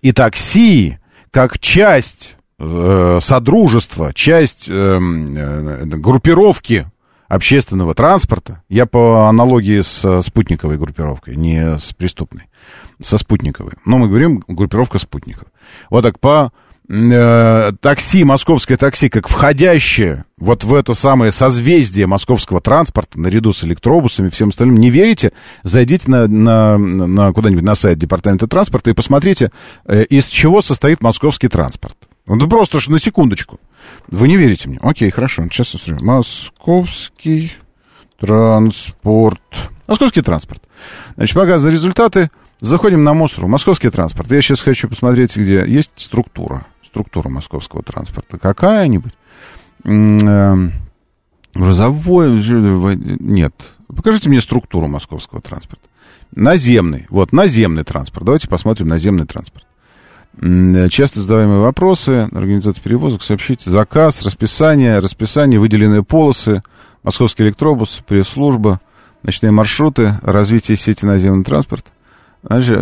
И 0.04 0.12
такси, 0.12 1.00
как 1.32 1.58
часть 1.58 2.36
э, 2.60 3.20
содружества, 3.20 4.14
часть 4.14 4.70
эм, 4.70 5.36
э, 5.36 5.86
группировки 5.86 6.86
общественного 7.28 7.96
транспорта, 7.96 8.62
я 8.70 8.86
по 8.86 9.28
аналогии 9.28 9.82
с 9.82 10.22
спутниковой 10.22 10.78
группировкой, 10.78 11.36
не 11.36 11.80
с 11.80 11.94
преступной, 11.94 12.44
со 13.02 13.18
спутниковой. 13.18 13.74
Но 13.86 13.98
мы 13.98 14.08
говорим 14.08 14.44
группировка 14.48 15.00
спутников. 15.00 15.48
Вот 15.90 16.04
так 16.04 16.20
по 16.20 16.52
э, 16.90 17.72
такси, 17.82 18.24
московское 18.24 18.78
такси, 18.78 19.10
как 19.10 19.28
входящее 19.28 20.26
вот 20.38 20.64
в 20.64 20.74
это 20.74 20.94
самое 20.94 21.32
созвездие 21.32 22.08
московского 22.08 22.62
транспорта, 22.62 23.20
наряду 23.20 23.54
с 23.54 23.64
электробусами 23.64 24.28
и 24.28 24.32
всем 24.32 24.50
остальным, 24.50 24.78
не 24.78 24.90
верите, 24.90 25.32
зайдите 25.64 26.10
на, 26.10 26.28
на, 26.28 26.78
на 26.78 27.34
куда-нибудь 27.34 27.64
на 27.64 27.76
сайт 27.76 27.98
Департамента 27.98 28.48
транспорта 28.48 28.90
и 28.90 28.94
посмотрите, 28.94 29.52
э, 29.86 30.04
из 30.04 30.26
чего 30.26 30.62
состоит 30.62 31.02
московский 31.02 31.48
транспорт. 31.48 31.98
Ну, 32.28 32.48
просто 32.48 32.80
ж 32.80 32.90
на 32.90 33.00
секундочку. 33.00 33.60
Вы 34.10 34.28
не 34.28 34.36
верите 34.36 34.68
мне? 34.68 34.80
Окей, 34.82 35.10
хорошо. 35.12 35.44
Сейчас 35.44 35.70
смотрю. 35.70 36.06
Московский 36.06 37.54
транспорт. 38.20 39.42
Московский 39.88 40.22
транспорт. 40.22 40.62
Значит, 41.16 41.36
показаны 41.36 41.72
результаты. 41.72 42.30
Заходим 42.60 43.04
на 43.04 43.14
МОСРУ. 43.14 43.48
Московский 43.48 43.90
транспорт. 43.90 44.30
Я 44.32 44.42
сейчас 44.42 44.62
хочу 44.62 44.90
посмотреть, 44.90 45.38
где 45.38 45.64
есть 45.66 45.92
структура. 45.96 46.66
Структура 46.98 47.30
московского 47.30 47.84
транспорта. 47.84 48.40
Какая-нибудь. 48.40 49.14
М, 49.84 50.18
э, 50.18 50.72
Грузовой... 51.54 52.42
Нет. 53.20 53.54
Покажите 53.96 54.30
мне 54.30 54.42
структуру 54.42 54.88
московского 54.88 55.40
транспорта. 55.40 55.88
Наземный. 56.32 57.06
Вот, 57.12 57.34
наземный 57.34 57.84
транспорт. 57.84 58.26
Давайте 58.26 58.48
посмотрим 58.48 58.88
наземный 58.88 59.28
транспорт. 59.28 59.68
М, 60.42 60.90
Часто 60.90 61.22
задаваемые 61.22 61.60
вопросы. 61.60 62.28
Организация 62.32 62.82
перевозок. 62.82 63.22
Сообщите. 63.22 63.70
Заказ, 63.70 64.24
расписание. 64.24 64.98
Расписание, 64.98 65.60
выделенные 65.60 66.02
полосы. 66.04 66.64
Московский 67.04 67.44
электробус, 67.44 68.02
пресс-служба. 68.08 68.80
Ночные 69.22 69.52
маршруты. 69.52 70.18
Развитие 70.24 70.78
сети 70.78 71.06
наземного 71.06 71.44
транспорта. 71.44 71.92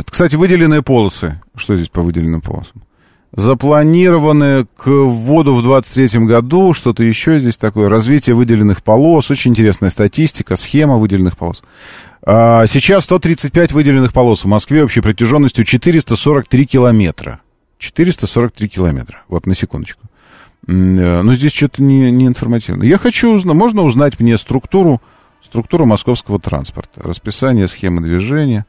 Кстати, 0.09 0.35
выделенные 0.35 0.83
полосы. 0.83 1.41
Что 1.57 1.75
здесь 1.75 1.89
по 1.89 2.01
выделенным 2.01 2.39
полосам? 2.39 2.81
Запланированы 3.35 4.65
к 4.77 4.87
вводу 4.87 5.55
в 5.55 5.63
23 5.63 6.25
году. 6.25 6.73
Что-то 6.73 7.03
еще 7.03 7.39
здесь 7.39 7.57
такое. 7.57 7.89
Развитие 7.89 8.35
выделенных 8.35 8.81
полос. 8.81 9.29
Очень 9.29 9.51
интересная 9.51 9.89
статистика. 9.89 10.55
Схема 10.55 10.97
выделенных 10.97 11.37
полос. 11.37 11.61
А, 12.21 12.65
сейчас 12.65 13.03
135 13.03 13.73
выделенных 13.73 14.13
полос 14.13 14.45
в 14.45 14.47
Москве 14.47 14.83
общей 14.83 15.01
протяженностью 15.01 15.65
443 15.65 16.65
километра. 16.65 17.41
443 17.77 18.69
километра. 18.69 19.23
Вот, 19.27 19.45
на 19.45 19.53
секундочку. 19.53 20.01
Э, 20.67 21.21
Ну, 21.21 21.35
здесь 21.35 21.53
что-то 21.53 21.83
не, 21.83 22.11
не 22.11 22.25
информативно. 22.27 22.83
Я 22.83 22.97
хочу 22.97 23.33
узнать, 23.33 23.55
можно 23.55 23.83
узнать 23.83 24.19
мне 24.19 24.37
структуру, 24.37 25.01
структуру 25.43 25.85
московского 25.85 26.39
транспорта, 26.39 27.03
расписание 27.03 27.67
схемы 27.67 28.01
движения, 28.01 28.65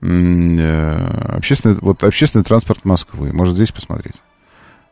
общественный, 0.00 1.76
вот, 1.80 2.02
общественный 2.04 2.44
транспорт 2.44 2.84
Москвы. 2.84 3.32
Может, 3.32 3.54
здесь 3.54 3.72
посмотреть. 3.72 4.16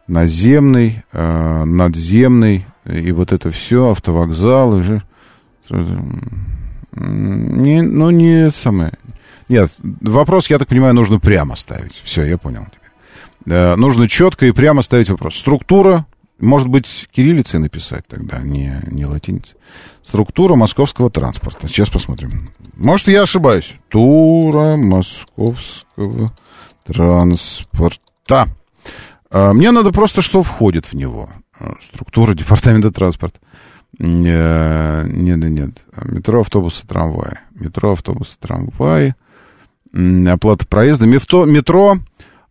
Наземный, 0.07 1.03
э, 1.13 1.65
надземный, 1.65 2.67
и 2.85 3.13
вот 3.13 3.33
это 3.33 3.51
все, 3.51 3.91
автовокзалы. 3.91 4.83
же. 4.83 5.03
М, 5.71 7.63
Не, 7.63 7.83
ну, 7.83 8.11
не 8.11 8.51
самое. 8.51 8.93
Нет, 9.49 9.73
вопрос, 9.79 10.51
я 10.51 10.59
так 10.59 10.69
понимаю, 10.69 10.95
нужно 10.95 11.21
прямо 11.21 11.55
ставить. 11.57 12.01
Все, 12.05 12.25
я 12.25 12.37
понял 12.39 12.65
теперь. 12.67 13.57
Э, 13.57 13.77
нужно 13.77 14.09
четко 14.09 14.47
и 14.47 14.53
прямо 14.53 14.83
ставить 14.83 15.09
вопрос. 15.11 15.37
Структура, 15.37 16.07
может 16.40 16.68
быть, 16.68 17.09
кириллицей 17.12 17.61
написать 17.61 18.07
тогда, 18.07 18.38
не, 18.40 18.81
не 18.90 19.07
латиницей. 19.07 19.57
Структура 20.03 20.55
московского 20.57 21.11
транспорта. 21.11 21.68
Сейчас 21.68 21.88
посмотрим. 21.90 22.50
Может, 22.74 23.09
я 23.09 23.22
ошибаюсь. 23.22 23.76
Тура 23.88 24.76
московского 24.76 26.33
транспорта. 26.85 28.48
А, 29.31 29.53
Мне 29.53 29.70
надо 29.70 29.92
просто, 29.92 30.22
что 30.22 30.42
входит 30.42 30.87
в 30.87 30.94
него. 30.94 31.31
А, 31.59 31.74
Структура 31.83 32.35
департамента 32.35 32.90
транспорта. 32.90 33.38
Э, 33.98 35.05
Нет, 35.07 35.38
нет, 35.38 35.50
нет. 35.50 35.70
Метро, 36.05 36.40
автобусы, 36.40 36.87
трамваи. 36.87 37.38
Метро, 37.55 37.92
автобусы, 37.92 38.37
трамваи. 38.38 39.14
Оплата 40.29 40.66
проезда. 40.66 41.07
Метро, 41.07 41.44
метро 41.44 41.98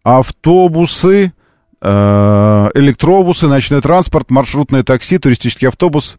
автобусы, 0.04 1.34
электробусы, 1.82 3.48
ночной 3.48 3.82
транспорт, 3.82 4.30
маршрутное 4.32 4.84
такси, 4.84 5.18
туристический 5.18 5.68
автобус, 5.68 6.18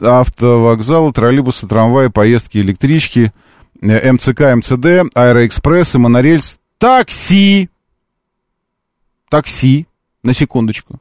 автовокзалы, 0.00 1.12
троллейбусы, 1.12 1.66
трамваи, 1.66 2.08
поездки, 2.08 2.58
электрички, 2.58 3.32
э, 3.80 4.12
МЦК, 4.12 4.54
МЦД, 4.56 5.14
аэроэкспрессы, 5.14 5.98
монорельс, 5.98 6.58
такси, 6.78 7.68
такси, 9.28 9.86
на 10.22 10.34
секундочку. 10.34 11.00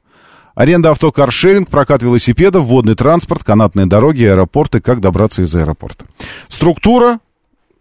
Аренда 0.53 0.91
авто, 0.91 1.11
каршеринг, 1.11 1.69
прокат 1.69 2.03
велосипедов, 2.03 2.65
водный 2.65 2.95
транспорт, 2.95 3.43
канатные 3.43 3.85
дороги, 3.85 4.23
аэропорты, 4.23 4.81
как 4.81 4.99
добраться 4.99 5.43
из 5.43 5.55
аэропорта. 5.55 6.05
Структура 6.49 7.19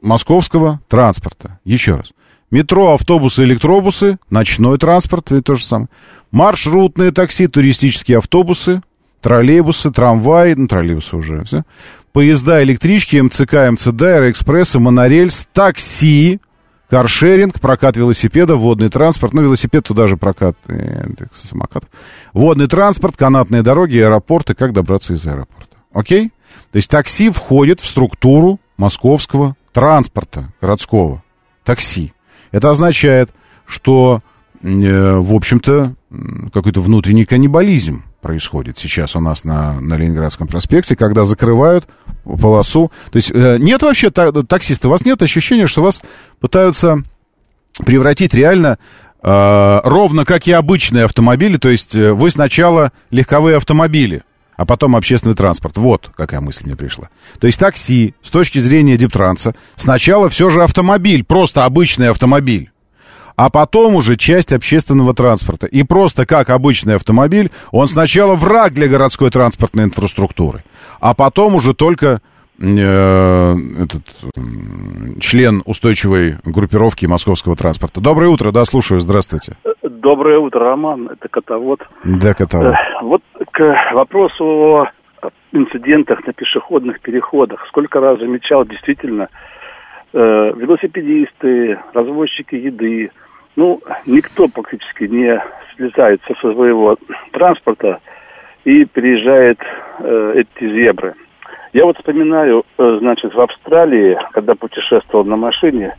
московского 0.00 0.81
транспорта. 0.88 1.59
Еще 1.64 1.96
раз. 1.96 2.12
Метро, 2.50 2.94
автобусы, 2.94 3.44
электробусы, 3.44 4.18
ночной 4.28 4.76
транспорт, 4.78 5.30
это 5.30 5.42
то 5.42 5.54
же 5.54 5.64
самое. 5.64 5.88
Маршрутные 6.32 7.12
такси, 7.12 7.46
туристические 7.46 8.18
автобусы, 8.18 8.82
троллейбусы, 9.20 9.92
трамваи, 9.92 10.54
ну, 10.54 10.66
троллейбусы 10.66 11.16
уже, 11.16 11.44
все. 11.44 11.62
Поезда, 12.12 12.62
электрички, 12.64 13.16
МЦК, 13.20 13.70
МЦД, 13.70 14.02
аэроэкспрессы, 14.02 14.80
монорельс, 14.80 15.46
такси, 15.52 16.40
каршеринг, 16.88 17.60
прокат 17.60 17.96
велосипеда, 17.96 18.56
водный 18.56 18.88
транспорт, 18.88 19.32
ну, 19.32 19.42
велосипед 19.42 19.84
туда 19.84 20.08
же 20.08 20.16
прокат 20.16 20.56
э, 20.66 21.12
этих 21.12 21.28
самокатов. 21.32 21.88
Водный 22.32 22.66
транспорт, 22.66 23.16
канатные 23.16 23.62
дороги, 23.62 23.98
аэропорты, 23.98 24.54
как 24.54 24.72
добраться 24.72 25.14
из 25.14 25.24
аэропорта. 25.24 25.76
Окей? 25.92 26.32
То 26.72 26.76
есть 26.76 26.90
такси 26.90 27.30
входит 27.30 27.78
в 27.78 27.86
структуру 27.86 28.58
московского 28.76 29.54
транспорта 29.72 30.52
городского. 30.60 31.22
Такси. 31.64 32.12
Это 32.52 32.70
означает, 32.70 33.30
что, 33.66 34.22
э, 34.62 34.66
в 34.68 35.34
общем-то, 35.34 35.94
какой-то 36.52 36.80
внутренний 36.80 37.24
каннибализм 37.24 38.04
происходит 38.20 38.78
сейчас 38.78 39.16
у 39.16 39.20
нас 39.20 39.44
на, 39.44 39.80
на 39.80 39.96
Ленинградском 39.96 40.46
проспекте, 40.46 40.96
когда 40.96 41.24
закрывают 41.24 41.86
полосу. 42.24 42.90
То 43.10 43.16
есть 43.16 43.30
э, 43.32 43.56
нет 43.58 43.82
вообще 43.82 44.10
та- 44.10 44.32
таксиста, 44.32 44.88
у 44.88 44.90
вас 44.90 45.04
нет 45.04 45.22
ощущения, 45.22 45.66
что 45.66 45.82
вас 45.82 46.02
пытаются 46.40 47.02
превратить 47.84 48.34
реально 48.34 48.78
э, 49.22 49.80
ровно 49.84 50.24
как 50.24 50.46
и 50.46 50.52
обычные 50.52 51.04
автомобили. 51.04 51.56
То 51.56 51.68
есть 51.68 51.94
э, 51.94 52.12
вы 52.12 52.30
сначала 52.30 52.92
легковые 53.10 53.56
автомобили, 53.56 54.22
а 54.61 54.66
потом 54.66 54.94
общественный 54.94 55.35
транспорт. 55.35 55.79
Вот 55.79 56.11
какая 56.14 56.42
мысль 56.42 56.66
мне 56.66 56.77
пришла. 56.77 57.09
То 57.38 57.46
есть 57.46 57.59
такси, 57.59 58.14
с 58.20 58.29
точки 58.29 58.59
зрения 58.59 58.99
Диптранса, 58.99 59.55
сначала 59.75 60.29
все 60.29 60.51
же 60.51 60.62
автомобиль, 60.62 61.25
просто 61.25 61.64
обычный 61.64 62.11
автомобиль. 62.11 62.70
А 63.37 63.49
потом 63.49 63.94
уже 63.94 64.16
часть 64.16 64.53
общественного 64.53 65.14
транспорта. 65.14 65.64
И 65.64 65.83
просто 65.83 66.27
как 66.27 66.51
обычный 66.51 66.96
автомобиль, 66.96 67.51
он 67.70 67.88
сначала 67.88 68.35
враг 68.35 68.75
для 68.75 68.87
городской 68.87 69.31
транспортной 69.31 69.85
инфраструктуры, 69.87 70.62
а 71.01 71.14
потом 71.14 71.55
уже 71.55 71.73
только 71.73 72.20
э, 72.61 73.55
этот 73.83 74.03
член 75.20 75.62
устойчивой 75.64 76.37
группировки 76.44 77.07
московского 77.07 77.57
транспорта. 77.57 78.01
Доброе 78.01 78.29
утро, 78.29 78.53
да, 78.53 78.64
слушаю, 78.64 79.01
здравствуйте. 79.01 79.53
Доброе 79.83 80.38
утро, 80.38 80.61
Роман. 80.61 81.09
Это 81.09 81.29
Котовод. 81.29 81.81
Да, 82.05 82.35
Котовод. 82.35 82.75
Э, 82.75 83.03
Вот 83.03 83.23
к 83.53 83.92
вопросу 83.94 84.44
о 84.44 84.90
инцидентах 85.53 86.27
на 86.27 86.33
пешеходных 86.33 87.01
переходах. 87.01 87.64
Сколько 87.68 88.01
раз 88.01 88.18
замечал, 88.18 88.64
действительно, 88.64 89.29
э, 90.12 90.18
велосипедисты, 90.18 91.79
развозчики 91.92 92.55
еды, 92.55 93.11
ну, 93.57 93.81
никто 94.07 94.49
практически 94.49 95.05
не 95.05 95.42
слезает 95.77 96.20
со 96.27 96.35
своего 96.35 96.96
транспорта 97.33 98.01
и 98.64 98.85
переезжает 98.85 99.59
э, 99.99 100.33
эти 100.37 100.73
зебры. 100.73 101.14
Я 101.72 101.85
вот 101.85 101.96
вспоминаю, 101.96 102.64
э, 102.78 102.98
значит, 103.00 103.35
в 103.35 103.40
Австралии, 103.40 104.18
когда 104.33 104.54
путешествовал 104.54 105.24
на 105.24 105.37
машине, 105.37 105.94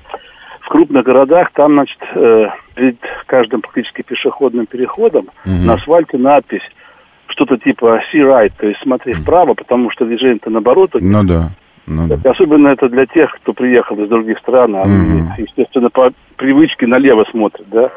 в 0.61 0.69
крупных 0.69 1.03
городах 1.05 1.51
там, 1.53 1.73
значит, 1.73 1.99
э, 2.15 2.47
перед 2.75 2.97
каждым 3.25 3.61
практически 3.61 4.01
пешеходным 4.01 4.65
переходом 4.65 5.29
на 5.45 5.73
асфальте 5.73 6.17
надпись 6.17 6.61
что-то 7.27 7.57
типа 7.57 8.01
«See 8.13 8.21
right», 8.21 8.51
то 8.57 8.67
есть 8.67 8.79
смотри 8.83 9.13
вправо, 9.13 9.53
потому 9.53 9.89
что 9.91 10.05
движение-то 10.05 10.49
наоборот. 10.49 10.91
Ну 10.99 11.23
да. 11.23 11.49
Ну, 11.87 12.07
да. 12.07 12.29
Особенно 12.29 12.67
это 12.67 12.89
для 12.89 13.05
тех, 13.05 13.31
кто 13.41 13.53
приехал 13.53 14.01
из 14.03 14.09
других 14.09 14.37
стран, 14.39 14.75
они, 14.75 14.93
Мгм. 14.93 15.33
естественно, 15.37 15.89
по 15.89 16.11
привычке 16.37 16.87
налево 16.87 17.25
смотрят, 17.31 17.67
да. 17.69 17.89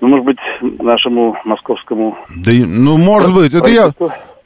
Ну, 0.00 0.08
может 0.08 0.24
быть, 0.24 0.38
нашему 0.60 1.36
московскому... 1.44 2.16
Да, 2.44 2.50
ну, 2.54 2.96
может 2.98 3.34
быть, 3.34 3.54
это 3.54 3.68
я... 3.68 3.90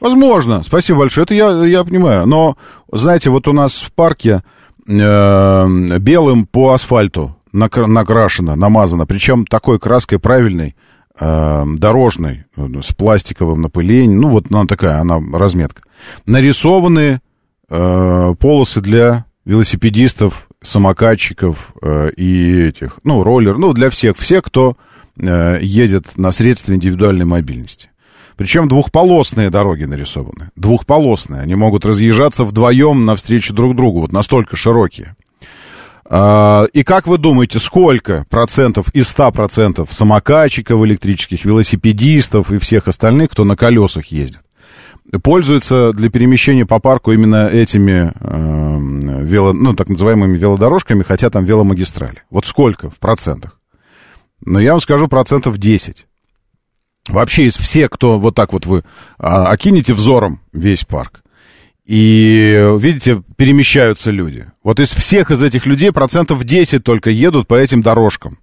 Возможно, 0.01 0.63
спасибо 0.63 1.01
большое, 1.01 1.25
это 1.25 1.35
я, 1.35 1.51
я 1.65 1.85
понимаю. 1.85 2.27
Но, 2.27 2.57
знаете, 2.91 3.31
вот 3.31 3.47
у 3.49 3.53
нас 3.53 3.75
в 3.75 3.93
парке 3.93 4.43
э, 4.89 5.99
белым 5.99 6.47
по 6.47 6.73
асфальту 6.73 7.37
накра- 7.53 7.87
накрашено, 7.87 8.57
намазано, 8.57 9.07
причем 9.07 9.45
такой 9.45 9.79
краской 9.79 10.19
правильной, 10.19 10.75
э, 11.19 11.65
дорожной, 11.77 12.47
э, 12.57 12.67
с 12.83 12.95
пластиковым 12.95 13.61
напылением, 13.61 14.21
ну, 14.21 14.29
вот 14.31 14.47
она 14.51 14.65
такая, 14.65 15.01
она 15.01 15.21
разметка. 15.33 15.83
Нарисованы 16.27 17.21
э, 17.69 18.35
полосы 18.39 18.81
для 18.81 19.27
велосипедистов, 19.45 20.49
самокатчиков 20.63 21.73
э, 21.83 22.11
и 22.17 22.63
этих, 22.63 23.01
ну, 23.05 23.23
роллер, 23.23 23.59
ну, 23.59 23.73
для 23.73 23.91
всех, 23.91 24.17
все, 24.17 24.43
кто 24.43 24.77
э, 25.19 25.59
едет 25.63 26.17
на 26.17 26.31
средстве 26.33 26.77
индивидуальной 26.77 27.25
мобильности. 27.25 27.90
Причем 28.41 28.69
двухполосные 28.69 29.51
дороги 29.51 29.85
нарисованы. 29.85 30.49
Двухполосные. 30.57 31.43
Они 31.43 31.55
могут 31.55 31.85
разъезжаться 31.85 32.45
вдвоем 32.45 33.05
навстречу 33.05 33.53
друг 33.53 33.77
другу. 33.77 34.01
Вот 34.01 34.13
настолько 34.13 34.57
широкие. 34.57 35.15
А, 36.07 36.65
И 36.73 36.83
как 36.83 37.07
вы 37.07 37.19
думаете, 37.19 37.59
сколько 37.59 38.25
процентов 38.31 38.89
из 38.95 39.09
100 39.09 39.33
процентов 39.33 39.91
самокатчиков 39.93 40.83
электрических, 40.87 41.45
велосипедистов 41.45 42.51
и 42.51 42.57
всех 42.57 42.89
остальных, 42.89 43.33
кто 43.33 43.45
на 43.45 43.57
колесах 43.57 44.07
ездит, 44.07 44.41
пользуются 45.23 45.93
для 45.93 46.09
перемещения 46.09 46.65
по 46.65 46.79
парку 46.79 47.13
именно 47.13 47.47
этими 47.47 48.11
э, 48.19 49.23
вело, 49.23 49.53
ну, 49.53 49.75
так 49.75 49.91
называемыми 49.91 50.39
велодорожками, 50.39 51.03
хотя 51.03 51.29
там 51.29 51.45
веломагистрали? 51.45 52.23
Вот 52.31 52.47
сколько 52.47 52.89
в 52.89 53.01
процентах? 53.01 53.61
Но 54.43 54.59
я 54.61 54.71
вам 54.71 54.81
скажу 54.81 55.09
процентов 55.09 55.59
10. 55.59 56.07
Вообще 57.11 57.45
из 57.45 57.57
всех, 57.57 57.91
кто 57.91 58.19
вот 58.19 58.35
так 58.35 58.53
вот 58.53 58.67
вы 58.67 58.85
а, 59.19 59.51
окинете 59.51 59.93
взором 59.95 60.41
весь 60.53 60.85
парк, 60.85 61.23
и, 61.85 62.77
видите, 62.79 63.23
перемещаются 63.37 64.13
люди. 64.13 64.47
Вот 64.63 64.79
из 64.79 64.91
всех 64.91 65.33
из 65.33 65.43
этих 65.43 65.67
людей 65.67 65.91
процентов 65.91 66.45
10 66.45 66.85
только 66.85 67.11
едут 67.11 67.49
по 67.49 67.55
этим 67.55 67.83
дорожкам. 67.83 68.39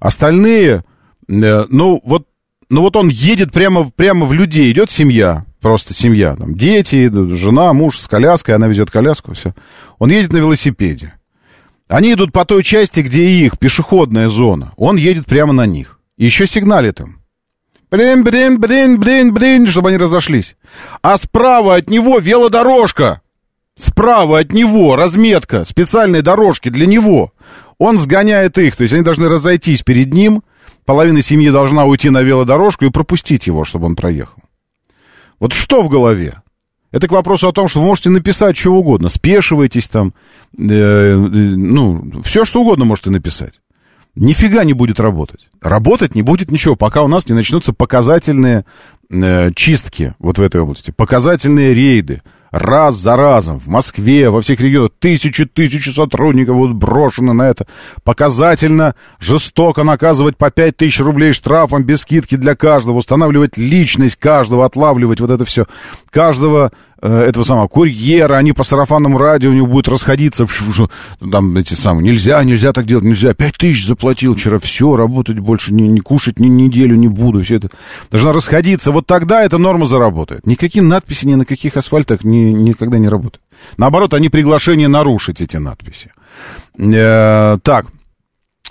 Остальные, 0.00 0.84
э, 1.28 1.64
ну 1.68 2.00
вот, 2.02 2.26
ну 2.70 2.80
вот 2.80 2.96
он 2.96 3.08
едет 3.08 3.52
прямо, 3.52 3.90
прямо 3.90 4.24
в 4.24 4.32
людей. 4.32 4.72
Идет 4.72 4.90
семья, 4.90 5.44
просто 5.60 5.92
семья. 5.92 6.34
Там, 6.34 6.54
дети, 6.54 7.10
жена, 7.34 7.74
муж 7.74 7.98
с 7.98 8.08
коляской, 8.08 8.54
она 8.54 8.68
везет 8.68 8.90
коляску, 8.90 9.34
все. 9.34 9.54
Он 9.98 10.10
едет 10.10 10.32
на 10.32 10.38
велосипеде. 10.38 11.12
Они 11.88 12.14
идут 12.14 12.32
по 12.32 12.46
той 12.46 12.62
части, 12.62 13.00
где 13.00 13.28
их 13.28 13.58
пешеходная 13.58 14.30
зона. 14.30 14.72
Он 14.76 14.96
едет 14.96 15.26
прямо 15.26 15.52
на 15.52 15.66
них. 15.66 16.00
И 16.16 16.24
еще 16.24 16.46
сигналит 16.46 17.00
им. 17.00 17.18
Блин, 17.90 18.22
блин, 18.22 18.60
блин, 18.60 19.00
блин, 19.00 19.32
блин, 19.32 19.66
чтобы 19.66 19.88
они 19.88 19.98
разошлись. 19.98 20.56
А 21.00 21.16
справа 21.16 21.76
от 21.76 21.88
него 21.88 22.18
велодорожка. 22.18 23.22
Справа 23.76 24.40
от 24.40 24.52
него 24.52 24.96
разметка, 24.96 25.64
специальные 25.64 26.22
дорожки 26.22 26.68
для 26.68 26.86
него. 26.86 27.32
Он 27.78 27.98
сгоняет 27.98 28.58
их, 28.58 28.76
то 28.76 28.82
есть 28.82 28.92
они 28.92 29.04
должны 29.04 29.28
разойтись 29.28 29.82
перед 29.82 30.12
ним. 30.12 30.42
Половина 30.84 31.22
семьи 31.22 31.48
должна 31.50 31.84
уйти 31.84 32.10
на 32.10 32.22
велодорожку 32.22 32.84
и 32.84 32.90
пропустить 32.90 33.46
его, 33.46 33.64
чтобы 33.64 33.86
он 33.86 33.94
проехал. 33.94 34.42
Вот 35.38 35.52
что 35.52 35.82
в 35.82 35.88
голове? 35.88 36.42
Это 36.90 37.06
к 37.06 37.12
вопросу 37.12 37.48
о 37.48 37.52
том, 37.52 37.68
что 37.68 37.80
вы 37.80 37.86
можете 37.86 38.10
написать 38.10 38.56
что 38.56 38.74
угодно. 38.74 39.08
Спешивайтесь 39.08 39.88
там. 39.88 40.14
Э, 40.58 40.62
э, 40.64 41.14
ну, 41.14 42.22
все 42.24 42.44
что 42.44 42.62
угодно 42.62 42.84
можете 42.84 43.10
написать. 43.10 43.60
Нифига 44.18 44.64
не 44.64 44.72
будет 44.72 44.98
работать. 44.98 45.48
Работать 45.62 46.16
не 46.16 46.22
будет 46.22 46.50
ничего, 46.50 46.74
пока 46.74 47.02
у 47.02 47.08
нас 47.08 47.28
не 47.28 47.36
начнутся 47.36 47.72
показательные 47.72 48.64
э, 49.10 49.52
чистки 49.54 50.14
вот 50.18 50.38
в 50.38 50.42
этой 50.42 50.60
области. 50.60 50.90
Показательные 50.90 51.72
рейды. 51.72 52.22
Раз 52.50 52.96
за 52.96 53.14
разом 53.14 53.60
в 53.60 53.68
Москве, 53.68 54.30
во 54.30 54.40
всех 54.40 54.58
регионах 54.60 54.90
тысячи-тысячи 54.98 55.90
сотрудников 55.90 56.56
будут 56.56 56.76
брошены 56.76 57.32
на 57.32 57.42
это. 57.42 57.66
Показательно, 58.02 58.94
жестоко 59.20 59.84
наказывать 59.84 60.36
по 60.36 60.50
5 60.50 60.76
тысяч 60.76 60.98
рублей 60.98 61.32
штрафом 61.32 61.84
без 61.84 62.00
скидки 62.00 62.36
для 62.36 62.56
каждого, 62.56 62.96
устанавливать 62.96 63.56
личность 63.58 64.16
каждого, 64.16 64.64
отлавливать 64.64 65.20
вот 65.20 65.30
это 65.30 65.44
все. 65.44 65.66
Каждого 66.10 66.72
этого 67.06 67.44
самого 67.44 67.68
курьера, 67.68 68.34
они 68.34 68.52
по 68.52 68.64
сарафанному 68.64 69.18
радио 69.18 69.50
у 69.50 69.54
него 69.54 69.66
будут 69.66 69.88
расходиться. 69.88 70.46
Там 71.30 71.56
эти 71.56 71.74
самые, 71.74 72.04
нельзя, 72.04 72.42
нельзя 72.42 72.72
так 72.72 72.86
делать, 72.86 73.04
нельзя. 73.04 73.34
5 73.34 73.54
тысяч 73.56 73.86
заплатил 73.86 74.34
вчера, 74.34 74.58
все, 74.58 74.96
работать 74.96 75.38
больше, 75.38 75.72
не, 75.72 75.86
не 75.88 76.00
кушать 76.00 76.38
ни 76.38 76.48
неделю 76.48 76.96
не 76.96 77.08
буду. 77.08 77.42
Все 77.44 77.56
это 77.56 77.70
должна 78.10 78.32
расходиться. 78.32 78.90
Вот 78.90 79.06
тогда 79.06 79.44
эта 79.44 79.58
норма 79.58 79.86
заработает. 79.86 80.46
Никакие 80.46 80.82
надписи 80.82 81.26
ни 81.26 81.34
на 81.34 81.44
каких 81.44 81.76
асфальтах 81.76 82.24
ни, 82.24 82.52
никогда 82.52 82.98
не 82.98 83.08
работают. 83.08 83.42
Наоборот, 83.76 84.14
они 84.14 84.28
приглашение 84.28 84.88
нарушить 84.88 85.40
эти 85.40 85.56
надписи. 85.56 86.12
Э, 86.78 87.58
так, 87.62 87.86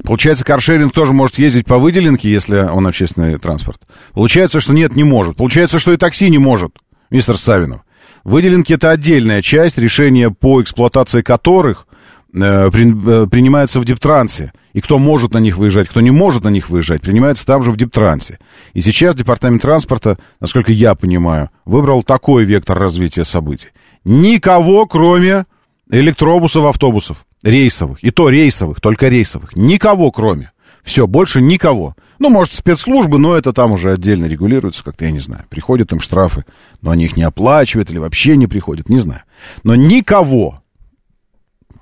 Получается, 0.03 0.45
каршеринг 0.45 0.93
тоже 0.93 1.13
может 1.13 1.39
ездить 1.39 1.65
по 1.65 1.79
выделенке, 1.79 2.29
если 2.29 2.57
он 2.57 2.85
общественный 2.85 3.37
транспорт. 3.37 3.81
Получается, 4.13 4.59
что 4.59 4.73
нет, 4.73 4.95
не 4.95 5.03
может. 5.03 5.37
Получается, 5.37 5.79
что 5.79 5.91
и 5.91 5.97
такси 5.97 6.29
не 6.29 6.37
может, 6.37 6.71
мистер 7.09 7.35
Савинов. 7.35 7.81
Выделенки 8.27 8.73
это 8.73 8.91
отдельная 8.91 9.41
часть, 9.41 9.77
решения 9.77 10.29
по 10.29 10.61
эксплуатации 10.61 11.21
которых 11.21 11.87
э, 12.33 12.39
э, 12.41 12.69
принимается 12.69 13.79
в 13.79 13.85
Дептрансе. 13.85 14.51
И 14.73 14.81
кто 14.81 14.97
может 14.97 15.31
на 15.31 15.37
них 15.37 15.55
выезжать, 15.57 15.87
кто 15.87 16.01
не 16.01 16.11
может 16.11 16.43
на 16.43 16.49
них 16.49 16.69
выезжать, 16.69 17.01
принимается 17.01 17.45
там 17.45 17.63
же 17.63 17.71
в 17.71 17.77
Дептрансе. 17.77 18.37
И 18.73 18.81
сейчас 18.81 19.15
Департамент 19.15 19.61
транспорта, 19.61 20.17
насколько 20.41 20.73
я 20.73 20.93
понимаю, 20.93 21.51
выбрал 21.63 22.03
такой 22.03 22.43
вектор 22.43 22.77
развития 22.77 23.23
событий. 23.23 23.69
Никого, 24.03 24.85
кроме 24.87 25.45
электробусов, 25.89 26.65
автобусов, 26.65 27.25
рейсовых. 27.43 28.03
И 28.03 28.11
то 28.11 28.27
рейсовых, 28.27 28.81
только 28.81 29.07
рейсовых. 29.07 29.55
Никого, 29.55 30.11
кроме. 30.11 30.51
Все, 30.83 31.07
больше 31.07 31.39
никого. 31.39 31.95
Ну, 32.19 32.29
может, 32.29 32.53
спецслужбы, 32.53 33.19
но 33.19 33.35
это 33.35 33.53
там 33.53 33.71
уже 33.71 33.91
отдельно 33.91 34.25
регулируется, 34.25 34.83
как-то, 34.83 35.05
я 35.05 35.11
не 35.11 35.19
знаю. 35.19 35.45
Приходят 35.49 35.91
им 35.91 35.99
штрафы, 36.01 36.45
но 36.81 36.91
они 36.91 37.05
их 37.05 37.15
не 37.17 37.23
оплачивают 37.23 37.89
или 37.89 37.97
вообще 37.99 38.37
не 38.37 38.47
приходят, 38.47 38.89
не 38.89 38.99
знаю. 38.99 39.21
Но 39.63 39.75
никого. 39.75 40.61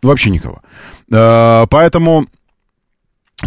Вообще 0.01 0.29
никого. 0.29 0.61
Э, 1.11 1.65
Поэтому, 1.69 2.27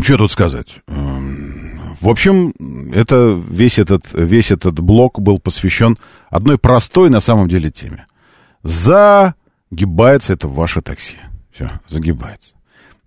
что 0.00 0.16
тут 0.16 0.30
сказать? 0.30 0.80
Эм, 0.88 1.80
В 2.00 2.08
общем, 2.08 2.52
это 2.92 3.38
весь 3.50 3.78
этот, 3.78 4.06
весь 4.12 4.50
этот 4.50 4.78
блок 4.80 5.20
был 5.20 5.38
посвящен 5.38 5.96
одной 6.30 6.58
простой 6.58 7.10
на 7.10 7.20
самом 7.20 7.48
деле 7.48 7.70
теме. 7.70 8.06
Загибается 8.62 10.32
это 10.32 10.48
ваше 10.48 10.80
такси. 10.80 11.16
Все, 11.52 11.70
загибается. 11.88 12.52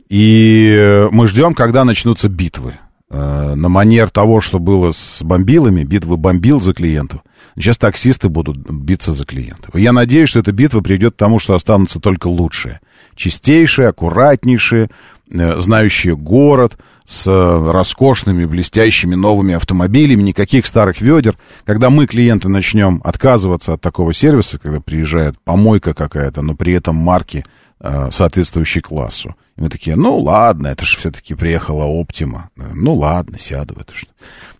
И 0.09 1.07
мы 1.11 1.27
ждем, 1.27 1.53
когда 1.53 1.85
начнутся 1.85 2.27
битвы. 2.27 2.75
Э, 3.11 3.55
На 3.55 3.67
манер 3.69 4.09
того, 4.09 4.39
что 4.41 4.59
было 4.59 4.91
с 4.91 5.21
бомбилами, 5.21 5.83
битвы 5.83 6.17
бомбил 6.17 6.61
за 6.61 6.73
клиентов. 6.73 7.21
Сейчас 7.55 7.77
таксисты 7.77 8.29
будут 8.29 8.57
биться 8.57 9.11
за 9.11 9.25
клиентов. 9.25 9.75
Я 9.75 9.91
надеюсь, 9.91 10.29
что 10.29 10.39
эта 10.39 10.53
битва 10.53 10.79
приведет 10.79 11.15
к 11.15 11.17
тому, 11.17 11.39
что 11.39 11.53
останутся 11.53 11.99
только 11.99 12.27
лучшие. 12.27 12.79
Чистейшие, 13.15 13.89
аккуратнейшие, 13.89 14.89
э, 15.29 15.59
знающие 15.59 16.15
город, 16.15 16.77
с 17.05 17.27
э, 17.27 17.71
роскошными, 17.71 18.45
блестящими 18.45 19.15
новыми 19.15 19.55
автомобилями, 19.55 20.21
никаких 20.21 20.65
старых 20.65 21.01
ведер. 21.01 21.35
Когда 21.65 21.89
мы, 21.89 22.07
клиенты, 22.07 22.47
начнем 22.47 23.01
отказываться 23.03 23.73
от 23.73 23.81
такого 23.81 24.13
сервиса, 24.13 24.57
когда 24.57 24.79
приезжает 24.79 25.35
помойка 25.43 25.93
какая-то, 25.93 26.41
но 26.41 26.55
при 26.55 26.71
этом 26.73 26.95
марки 26.95 27.43
э, 27.81 28.09
соответствующей 28.11 28.81
классу. 28.81 29.35
И 29.57 29.61
мы 29.61 29.69
такие, 29.69 29.95
ну 29.95 30.17
ладно, 30.17 30.67
это 30.67 30.85
же 30.85 30.97
все-таки 30.97 31.35
приехала 31.35 31.83
Оптима. 31.83 32.49
Ну 32.55 32.95
ладно, 32.95 33.37
сяду 33.37 33.75
в 33.75 33.81
это. 33.81 33.93
что. 33.95 34.07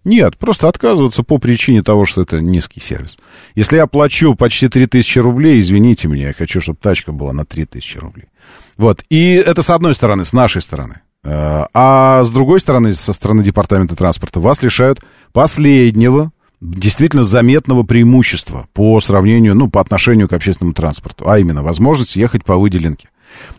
Нет, 0.03 0.37
просто 0.37 0.67
отказываться 0.67 1.23
по 1.23 1.37
причине 1.37 1.83
того, 1.83 2.05
что 2.05 2.21
это 2.23 2.41
низкий 2.41 2.79
сервис. 2.79 3.17
Если 3.55 3.77
я 3.77 3.85
плачу 3.85 4.35
почти 4.35 4.67
3000 4.67 5.19
рублей, 5.19 5.59
извините 5.61 6.07
меня, 6.07 6.29
я 6.29 6.33
хочу, 6.33 6.59
чтобы 6.59 6.79
тачка 6.81 7.11
была 7.11 7.33
на 7.33 7.45
3000 7.45 7.97
рублей. 7.97 8.25
Вот, 8.77 9.03
и 9.09 9.33
это 9.35 9.61
с 9.61 9.69
одной 9.69 9.93
стороны, 9.93 10.25
с 10.25 10.33
нашей 10.33 10.61
стороны. 10.61 11.01
Э, 11.23 11.65
А 11.73 12.23
с 12.23 12.31
другой 12.31 12.59
стороны, 12.59 12.93
со 12.93 13.13
стороны 13.13 13.43
Департамента 13.43 13.95
транспорта, 13.95 14.39
вас 14.39 14.63
лишают 14.63 15.01
последнего, 15.33 16.31
действительно 16.61 17.23
заметного 17.23 17.83
преимущества 17.83 18.67
по 18.73 18.99
сравнению, 19.01 19.55
ну, 19.55 19.69
по 19.69 19.81
отношению 19.81 20.29
к 20.29 20.33
общественному 20.33 20.73
транспорту, 20.73 21.27
а 21.27 21.39
именно 21.39 21.63
возможность 21.63 22.15
ехать 22.15 22.45
по 22.45 22.55
выделенке. 22.55 23.09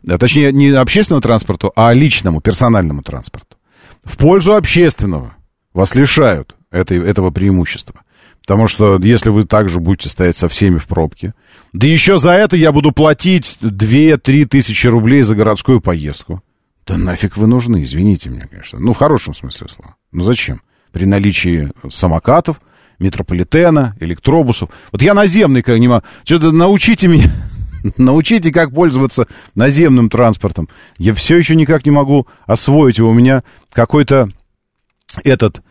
А, 0.08 0.18
Точнее, 0.18 0.52
не 0.52 0.70
общественному 0.70 1.20
транспорту, 1.20 1.72
а 1.74 1.92
личному, 1.92 2.40
персональному 2.40 3.02
транспорту. 3.02 3.56
В 4.04 4.16
пользу 4.16 4.54
общественного 4.54 5.34
вас 5.74 5.94
лишают 5.94 6.54
этой, 6.70 6.98
этого 6.98 7.30
преимущества. 7.30 8.02
Потому 8.40 8.66
что 8.66 8.98
если 8.98 9.30
вы 9.30 9.44
также 9.44 9.78
будете 9.78 10.08
стоять 10.08 10.36
со 10.36 10.48
всеми 10.48 10.78
в 10.78 10.86
пробке, 10.86 11.34
да 11.72 11.86
еще 11.86 12.18
за 12.18 12.30
это 12.30 12.56
я 12.56 12.72
буду 12.72 12.92
платить 12.92 13.58
2-3 13.60 14.46
тысячи 14.46 14.86
рублей 14.88 15.22
за 15.22 15.36
городскую 15.36 15.80
поездку. 15.80 16.42
Да 16.84 16.96
нафиг 16.96 17.36
вы 17.36 17.46
нужны, 17.46 17.84
извините 17.84 18.30
меня, 18.30 18.48
конечно. 18.48 18.80
Ну, 18.80 18.92
в 18.92 18.96
хорошем 18.96 19.34
смысле 19.34 19.68
слова. 19.68 19.94
Ну, 20.10 20.24
зачем? 20.24 20.60
При 20.90 21.06
наличии 21.06 21.70
самокатов, 21.90 22.58
метрополитена, 23.02 23.96
электробусов. 24.00 24.70
Вот 24.92 25.02
я 25.02 25.14
наземный, 25.14 25.62
как 25.62 25.78
не 25.78 25.88
могу. 25.88 26.04
Что-то 26.24 26.52
научите 26.52 27.08
меня, 27.08 27.30
научите, 27.96 28.52
как 28.52 28.72
пользоваться 28.72 29.26
наземным 29.54 30.08
транспортом. 30.08 30.68
Я 30.98 31.14
все 31.14 31.36
еще 31.36 31.56
никак 31.56 31.84
не 31.84 31.90
могу 31.90 32.26
освоить 32.46 32.98
его. 32.98 33.10
У 33.10 33.14
меня 33.14 33.42
какой-то 33.72 34.28
этот, 35.24 35.62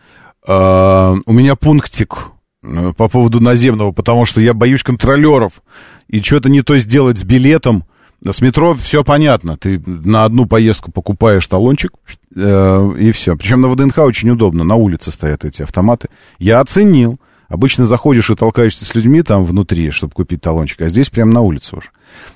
э, 0.46 1.14
у 1.24 1.32
меня 1.32 1.56
пунктик 1.56 2.18
э, 2.62 2.92
по 2.96 3.08
поводу 3.08 3.40
наземного, 3.40 3.92
потому 3.92 4.24
что 4.24 4.40
я 4.40 4.54
боюсь 4.54 4.82
контролеров. 4.82 5.62
И 6.08 6.20
что-то 6.20 6.48
не 6.48 6.62
то 6.62 6.76
сделать 6.78 7.18
с 7.18 7.24
билетом. 7.24 7.84
С 8.24 8.40
метро 8.40 8.74
все 8.74 9.02
понятно. 9.02 9.56
Ты 9.56 9.82
на 9.84 10.24
одну 10.24 10.46
поездку 10.46 10.92
покупаешь 10.92 11.46
талончик, 11.46 11.92
э, 12.36 12.94
и 12.98 13.10
все. 13.10 13.36
Причем 13.36 13.62
на 13.62 13.68
ВДНХ 13.68 13.98
очень 13.98 14.30
удобно. 14.30 14.62
На 14.62 14.76
улице 14.76 15.10
стоят 15.10 15.44
эти 15.44 15.62
автоматы. 15.62 16.08
Я 16.38 16.60
оценил. 16.60 17.18
Обычно 17.52 17.84
заходишь 17.84 18.30
и 18.30 18.34
толкаешься 18.34 18.86
с 18.86 18.94
людьми 18.94 19.20
там 19.20 19.44
внутри, 19.44 19.90
чтобы 19.90 20.14
купить 20.14 20.40
талончик, 20.40 20.80
а 20.80 20.88
здесь 20.88 21.10
прям 21.10 21.28
на 21.28 21.42
улице 21.42 21.76
уже. 21.76 21.88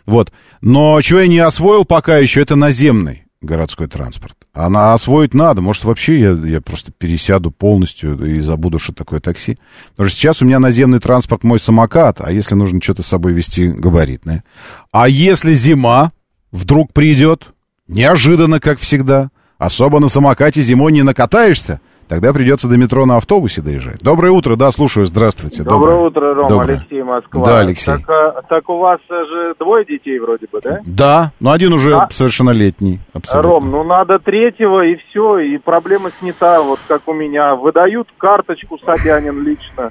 Вот. 0.05 0.31
Но 0.61 1.01
чего 1.01 1.21
я 1.21 1.27
не 1.27 1.39
освоил 1.39 1.87
пока 1.87 2.19
еще, 2.19 2.43
это 2.43 2.55
наземный. 2.55 3.25
городской 3.41 3.87
транспорт. 3.87 4.37
А 4.53 4.69
на 4.69 4.93
освоить 4.93 5.33
надо. 5.33 5.63
Может, 5.63 5.85
вообще 5.85 6.21
я, 6.21 6.33
я 6.33 6.61
просто 6.61 6.93
пересяду 6.93 7.51
полностью 7.51 8.23
и 8.27 8.41
забуду, 8.41 8.79
что 8.79 8.93
такое 8.93 9.21
такси. 9.21 9.57
Потому 9.93 10.11
что 10.11 10.19
сейчас 10.19 10.43
у 10.43 10.45
меня 10.45 10.59
наземный 10.59 10.99
транспорт 10.99 11.45
мой 11.45 11.61
самокат, 11.61 12.19
а 12.21 12.31
если 12.31 12.55
нужно 12.55 12.83
что-то 12.83 13.03
с 13.03 13.07
собой 13.07 13.33
вести, 13.33 13.69
габаритное. 13.69 14.45
А 14.93 15.09
если 15.09 15.55
зима 15.55 16.13
вдруг 16.53 16.93
придет, 16.93 17.55
неожиданно, 17.89 18.61
как 18.61 18.79
всегда, 18.79 19.31
особо 19.57 19.99
на 19.99 20.09
самокате 20.09 20.61
зимой 20.61 20.93
не 20.93 21.03
накатаешься, 21.03 21.81
Тогда 22.09 22.33
придется 22.33 22.69
до 22.69 22.77
метро 22.77 23.05
на 23.05 23.17
автобусе 23.17 23.63
доезжать. 23.63 24.01
Доброе 24.01 24.31
утро, 24.31 24.55
да, 24.57 24.71
слушаю, 24.71 25.07
здравствуйте. 25.07 25.65
Доброе, 25.65 25.97
утро, 25.97 26.35
Ром, 26.35 26.49
Доброе. 26.49 26.79
Алексей, 26.79 27.03
Москва. 27.03 27.45
Да, 27.45 27.61
Алексей. 27.61 27.97
Так, 27.97 28.09
а, 28.09 28.43
так 28.49 28.69
у 28.69 28.79
вас 28.79 29.01
же 29.09 29.55
двое 29.59 29.85
детей 29.85 30.19
вроде 30.21 30.47
бы, 30.51 30.61
да? 30.63 30.81
Да, 30.85 31.33
но 31.41 31.51
один 31.51 31.73
уже 31.73 31.97
А? 31.97 32.09
совершеннолетний. 32.11 33.01
Абсолютно. 33.13 33.51
Ром, 33.51 33.71
ну 33.71 33.83
надо 33.83 34.19
третьего 34.21 34.85
и 34.87 34.97
все, 34.97 35.39
и 35.39 35.59
проблема 35.59 36.11
снята, 36.11 36.63
вот 36.63 36.79
как 36.87 37.03
у 37.09 37.13
меня. 37.13 37.57
Выдают 37.57 38.09
карточку 38.19 38.79
Собянин 38.79 39.43
лично, 39.45 39.91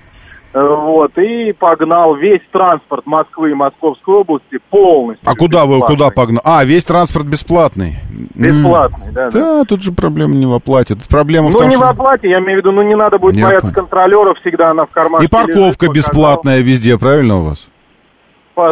вот, 0.55 1.17
и 1.17 1.51
погнал 1.51 2.15
весь 2.15 2.41
транспорт 2.51 3.05
Москвы 3.05 3.51
и 3.51 3.53
Московской 3.53 4.15
области 4.15 4.57
полностью. 4.69 5.29
А 5.29 5.35
куда 5.35 5.65
вы, 5.65 5.75
бесплатно. 5.75 5.95
куда 5.95 6.09
погнал? 6.11 6.41
А, 6.45 6.63
весь 6.63 6.83
транспорт 6.85 7.25
бесплатный. 7.25 7.97
Бесплатный, 8.35 9.11
да, 9.11 9.25
М, 9.25 9.29
да. 9.31 9.39
Да, 9.39 9.63
тут 9.65 9.83
же 9.83 9.91
проблема 9.91 10.33
не 10.35 10.45
в 10.45 10.53
оплате. 10.53 10.95
Тут 10.95 11.07
проблема 11.09 11.49
в 11.49 11.51
Ну, 11.53 11.59
том, 11.59 11.67
не 11.69 11.75
в 11.75 11.79
что... 11.79 11.89
оплате, 11.89 12.29
я 12.29 12.39
имею 12.39 12.59
в 12.61 12.65
виду, 12.65 12.71
ну, 12.71 12.81
не 12.83 12.95
надо 12.95 13.17
будет 13.19 13.41
бояться 13.41 13.71
контролеров, 13.71 14.37
всегда 14.39 14.71
она 14.71 14.85
в 14.85 14.89
кармане. 14.91 15.25
И 15.25 15.27
парковка 15.27 15.89
бесплатная 15.89 16.61
везде, 16.61 16.97
правильно 16.97 17.39
у 17.39 17.43
вас? 17.43 17.67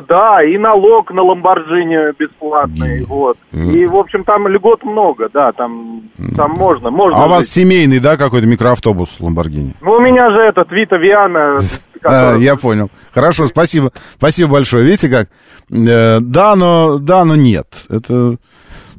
Да, 0.08 0.44
и 0.44 0.58
налог 0.58 1.12
на 1.12 1.24
Ламборджини 1.24 2.14
бесплатный, 2.18 3.06
вот. 3.06 3.38
И, 3.52 3.86
в 3.86 3.96
общем, 3.96 4.24
там 4.24 4.48
льгот 4.48 4.84
много, 4.84 5.30
да, 5.34 5.52
там, 5.52 6.04
там 6.36 6.52
можно, 6.52 6.90
можно. 6.90 7.22
А 7.22 7.26
у 7.26 7.30
вас 7.30 7.48
семейный, 7.48 8.00
да, 8.00 8.18
какой-то 8.18 8.48
микроавтобус 8.48 9.20
Ламборгини? 9.20 9.74
Ну, 9.82 9.92
у 9.94 10.00
меня 10.00 10.30
же 10.32 10.40
этот 10.40 10.72
Вита 10.72 10.98
Виана, 10.98 11.60
А, 12.04 12.10
который... 12.10 12.44
я 12.44 12.56
понял. 12.56 12.90
Хорошо, 13.14 13.46
спасибо. 13.46 13.92
Спасибо 14.16 14.52
большое. 14.52 14.86
Видите 14.86 15.10
как? 15.10 15.30
Э, 15.72 16.20
да, 16.20 16.56
но, 16.56 16.98
да, 17.00 17.24
но 17.26 17.36
нет. 17.36 17.68
Это, 17.90 18.38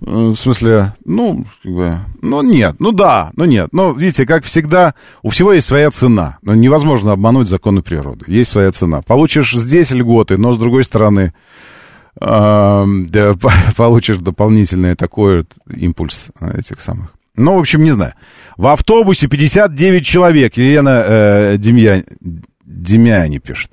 в 0.07 0.37
смысле, 0.37 0.95
ну, 1.05 1.45
как 1.63 1.73
бы, 1.73 1.99
ну, 2.21 2.43
нет. 2.43 2.77
Ну, 2.79 2.93
да, 2.93 3.31
но 3.37 3.47
нет. 3.47 3.71
Но, 3.73 3.93
видите, 3.93 4.27
как 4.27 4.45
всегда, 4.45 4.95
у 5.23 5.31
всего 5.31 5.53
есть 5.53 5.67
своя 5.67 5.91
цена. 5.91 6.39
Но 6.43 6.55
невозможно 6.55 7.13
обмануть 7.13 7.49
законы 7.49 7.83
природы. 7.83 8.25
Есть 8.29 8.51
своя 8.51 8.71
цена. 8.73 9.01
Получишь 9.03 9.53
здесь 9.53 9.91
льготы, 9.93 10.37
но, 10.37 10.53
с 10.53 10.59
другой 10.59 10.85
стороны, 10.85 11.33
э, 12.21 12.85
получишь 13.77 14.19
дополнительный 14.19 14.95
такой 14.95 15.45
импульс 15.75 16.27
этих 16.41 16.81
самых. 16.81 17.15
Ну, 17.37 17.57
в 17.57 17.61
общем, 17.61 17.83
не 17.83 17.93
знаю. 17.93 18.13
В 18.57 18.67
автобусе 18.67 19.27
59 19.27 20.05
человек. 20.05 20.57
Елена 20.57 21.03
э, 21.07 21.57
Демья... 21.59 22.05
Демьяне 22.65 23.39
пишет. 23.39 23.71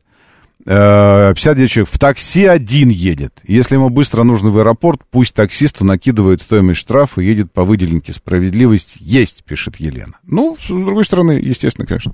Э, 0.66 1.34
59 1.34 1.70
человек. 1.72 1.90
В 1.92 1.98
такси 2.00 2.46
один 2.46 2.90
едет. 2.90 3.34
Если 3.44 3.76
ему 3.76 3.90
быстро 3.90 4.24
нужно 4.24 4.52
в 4.52 4.58
аэропорт, 4.60 5.02
пусть 5.10 5.34
таксисту 5.34 5.84
накидывает 5.86 6.42
стоимость 6.42 6.80
штрафа 6.82 7.22
и 7.22 7.26
едет 7.26 7.52
по 7.52 7.64
выделенке. 7.64 8.14
Справедливость 8.14 8.98
есть, 9.00 9.44
пишет 9.44 9.78
Елена. 9.78 10.14
Ну, 10.24 10.56
с 10.60 10.68
другой 10.68 11.06
стороны, 11.06 11.32
естественно, 11.32 11.88
конечно. 11.88 12.14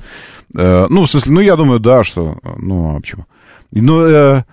Э, 0.56 0.88
ну, 0.90 1.04
в 1.04 1.10
смысле, 1.12 1.34
ну, 1.34 1.40
я 1.42 1.56
думаю, 1.56 1.80
да, 1.80 2.04
что... 2.04 2.38
Ну, 2.58 2.96
а 2.96 3.00
почему? 3.00 3.26
Ну, 3.72 4.02
э, 4.02 4.44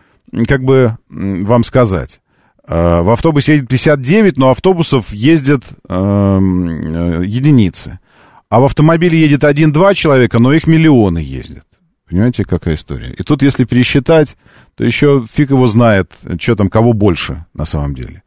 как 0.48 0.64
бы 0.64 0.96
вам 1.08 1.62
сказать. 1.62 2.20
Э, 2.66 3.02
В 3.02 3.10
автобусе 3.10 3.54
едет 3.54 3.68
59, 3.68 4.36
но 4.38 4.50
автобусов 4.50 5.12
ездят 5.12 5.62
эм, 5.88 6.68
э, 6.68 7.24
единицы. 7.24 8.00
А 8.48 8.60
в 8.60 8.64
автомобиле 8.64 9.20
едет 9.20 9.44
один-два 9.44 9.94
человека, 9.94 10.38
но 10.38 10.52
их 10.52 10.66
миллионы 10.66 11.18
ездят. 11.18 11.64
Понимаете, 12.08 12.44
какая 12.44 12.74
история? 12.74 13.10
И 13.16 13.22
тут, 13.22 13.42
если 13.42 13.64
пересчитать, 13.64 14.36
то 14.76 14.84
еще 14.84 15.24
фиг 15.30 15.50
его 15.50 15.66
знает, 15.66 16.12
что 16.38 16.54
там, 16.54 16.68
кого 16.68 16.92
больше 16.92 17.46
на 17.54 17.64
самом 17.64 17.94
деле. 17.94 18.22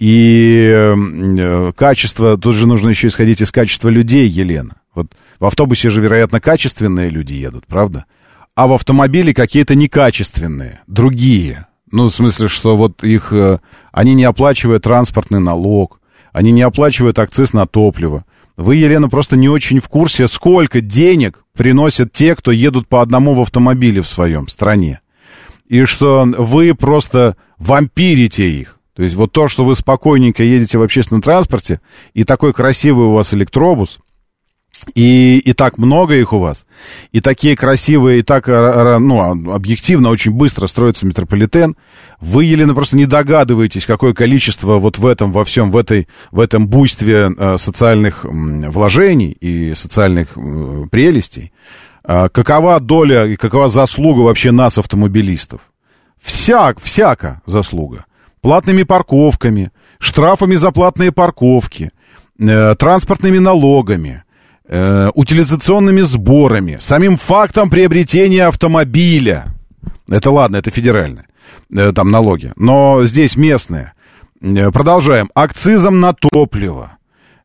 И 0.00 0.68
э, 0.72 1.72
качество, 1.76 2.38
тут 2.38 2.54
же 2.54 2.66
нужно 2.66 2.88
еще 2.88 3.08
исходить 3.08 3.42
из 3.42 3.52
качества 3.52 3.88
людей, 3.90 4.26
Елена. 4.26 4.76
Вот 4.94 5.12
в 5.38 5.44
автобусе 5.44 5.90
же, 5.90 6.00
вероятно, 6.00 6.40
качественные 6.40 7.10
люди 7.10 7.34
едут, 7.34 7.66
правда? 7.66 8.06
А 8.54 8.66
в 8.66 8.72
автомобиле 8.72 9.32
какие-то 9.32 9.74
некачественные, 9.74 10.80
другие. 10.86 11.66
Ну, 11.92 12.08
в 12.08 12.14
смысле, 12.14 12.48
что 12.48 12.76
вот 12.76 13.04
их, 13.04 13.32
э, 13.32 13.58
они 13.92 14.14
не 14.14 14.24
оплачивают 14.24 14.84
транспортный 14.84 15.40
налог, 15.40 16.00
они 16.32 16.50
не 16.50 16.62
оплачивают 16.62 17.18
акциз 17.18 17.52
на 17.52 17.66
топливо. 17.66 18.24
Вы, 18.60 18.76
Елена, 18.76 19.08
просто 19.08 19.36
не 19.36 19.48
очень 19.48 19.80
в 19.80 19.88
курсе, 19.88 20.28
сколько 20.28 20.82
денег 20.82 21.44
приносят 21.56 22.12
те, 22.12 22.36
кто 22.36 22.50
едут 22.52 22.88
по 22.88 23.00
одному 23.00 23.34
в 23.34 23.40
автомобиле 23.40 24.02
в 24.02 24.06
своем 24.06 24.48
стране. 24.48 25.00
И 25.66 25.86
что 25.86 26.26
вы 26.36 26.74
просто 26.74 27.38
вампирите 27.56 28.50
их. 28.50 28.78
То 28.94 29.02
есть 29.02 29.16
вот 29.16 29.32
то, 29.32 29.48
что 29.48 29.64
вы 29.64 29.74
спокойненько 29.74 30.42
едете 30.42 30.76
в 30.76 30.82
общественном 30.82 31.22
транспорте, 31.22 31.80
и 32.12 32.24
такой 32.24 32.52
красивый 32.52 33.06
у 33.06 33.12
вас 33.12 33.32
электробус, 33.32 33.98
и, 34.94 35.38
и 35.38 35.52
так 35.52 35.78
много 35.78 36.16
их 36.16 36.32
у 36.32 36.38
вас, 36.38 36.66
и 37.12 37.20
такие 37.20 37.56
красивые, 37.56 38.20
и 38.20 38.22
так, 38.22 38.48
э, 38.48 38.98
ну, 38.98 39.52
объективно, 39.52 40.08
очень 40.10 40.32
быстро 40.32 40.66
строится 40.66 41.06
метрополитен, 41.06 41.76
вы, 42.20 42.44
Елена, 42.44 42.74
просто 42.74 42.96
не 42.96 43.06
догадываетесь, 43.06 43.86
какое 43.86 44.14
количество 44.14 44.78
вот 44.78 44.98
в 44.98 45.06
этом, 45.06 45.32
во 45.32 45.44
всем, 45.44 45.70
в, 45.70 45.76
этой, 45.76 46.08
в 46.30 46.40
этом 46.40 46.68
буйстве 46.68 47.30
э, 47.36 47.58
социальных 47.58 48.24
вложений 48.24 49.36
и 49.40 49.74
социальных 49.74 50.34
прелестей, 50.90 51.52
э, 52.04 52.28
какова 52.30 52.80
доля 52.80 53.26
и 53.26 53.36
какова 53.36 53.68
заслуга 53.68 54.20
вообще 54.20 54.50
нас, 54.50 54.78
автомобилистов. 54.78 55.60
Всяк, 56.20 56.80
всяко 56.80 57.40
заслуга. 57.46 58.04
Платными 58.42 58.82
парковками, 58.82 59.70
штрафами 59.98 60.56
за 60.56 60.70
платные 60.70 61.12
парковки, 61.12 61.90
э, 62.38 62.74
транспортными 62.74 63.38
налогами, 63.38 64.24
э, 64.70 65.10
утилизационными 65.14 66.00
сборами, 66.02 66.78
самим 66.80 67.16
фактом 67.16 67.68
приобретения 67.68 68.46
автомобиля. 68.46 69.46
Это 70.08 70.30
ладно, 70.30 70.56
это 70.56 70.70
федеральное, 70.70 71.26
э, 71.76 71.92
там 71.92 72.10
налоги. 72.10 72.52
Но 72.56 73.04
здесь 73.04 73.36
местные. 73.36 73.92
Э, 74.40 74.70
Продолжаем. 74.70 75.28
Акцизом 75.34 76.00
на 76.00 76.14
топливо. 76.14 76.98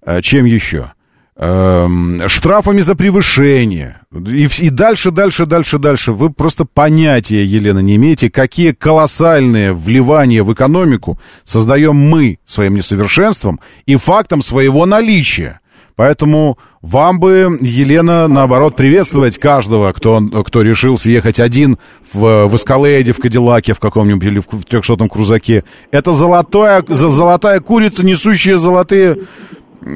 Э, 0.06 0.22
Чем 0.22 0.46
еще? 0.46 0.92
Эм, 1.38 2.30
штрафами 2.30 2.80
за 2.80 2.96
превышение. 2.96 4.00
И, 4.14 4.48
и 4.60 4.70
дальше, 4.70 5.12
дальше, 5.12 5.46
дальше, 5.46 5.80
дальше. 5.80 6.14
Вы 6.14 6.30
просто 6.30 6.64
понятия, 6.64 7.44
Елена, 7.44 7.80
не 7.80 7.98
имеете, 7.98 8.30
какие 8.30 8.72
колоссальные 8.72 9.74
вливания 9.74 10.44
в 10.44 10.54
экономику 10.54 11.20
создаем 11.44 11.98
мы 11.98 12.40
своим 12.46 12.76
несовершенством 12.76 13.60
и 13.86 13.98
фактом 13.98 14.42
своего 14.42 14.86
наличия. 14.86 15.60
Поэтому 15.96 16.58
вам 16.82 17.20
бы, 17.20 17.58
Елена, 17.62 18.28
наоборот, 18.28 18.76
приветствовать 18.76 19.38
каждого, 19.38 19.92
кто, 19.94 20.20
кто 20.46 20.62
решил 20.62 20.98
съехать 20.98 21.40
один 21.40 21.78
в, 22.14 22.48
в 22.48 22.56
Эскалейде, 22.56 23.14
в 23.14 23.20
Кадиллаке, 23.20 23.74
в 23.74 23.80
каком-нибудь 23.80 24.24
или 24.26 24.40
в 24.40 24.48
300-м 24.48 25.08
крузаке. 25.08 25.64
Это 25.92 26.12
золотая, 26.12 26.84
золотая 26.88 27.60
курица, 27.62 28.06
несущая 28.06 28.58
золотые... 28.58 29.18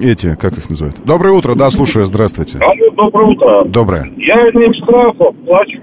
Эти, 0.01 0.35
как 0.35 0.55
их 0.57 0.69
называют? 0.69 0.97
Доброе 1.03 1.31
утро, 1.33 1.55
да, 1.55 1.69
слушаю, 1.71 2.05
здравствуйте. 2.05 2.59
Доброе 2.95 3.25
утро. 3.27 3.63
Доброе. 3.65 4.11
Я 4.17 4.35
одним 4.47 4.71
штрафов 4.75 5.35
плачу. 5.45 5.79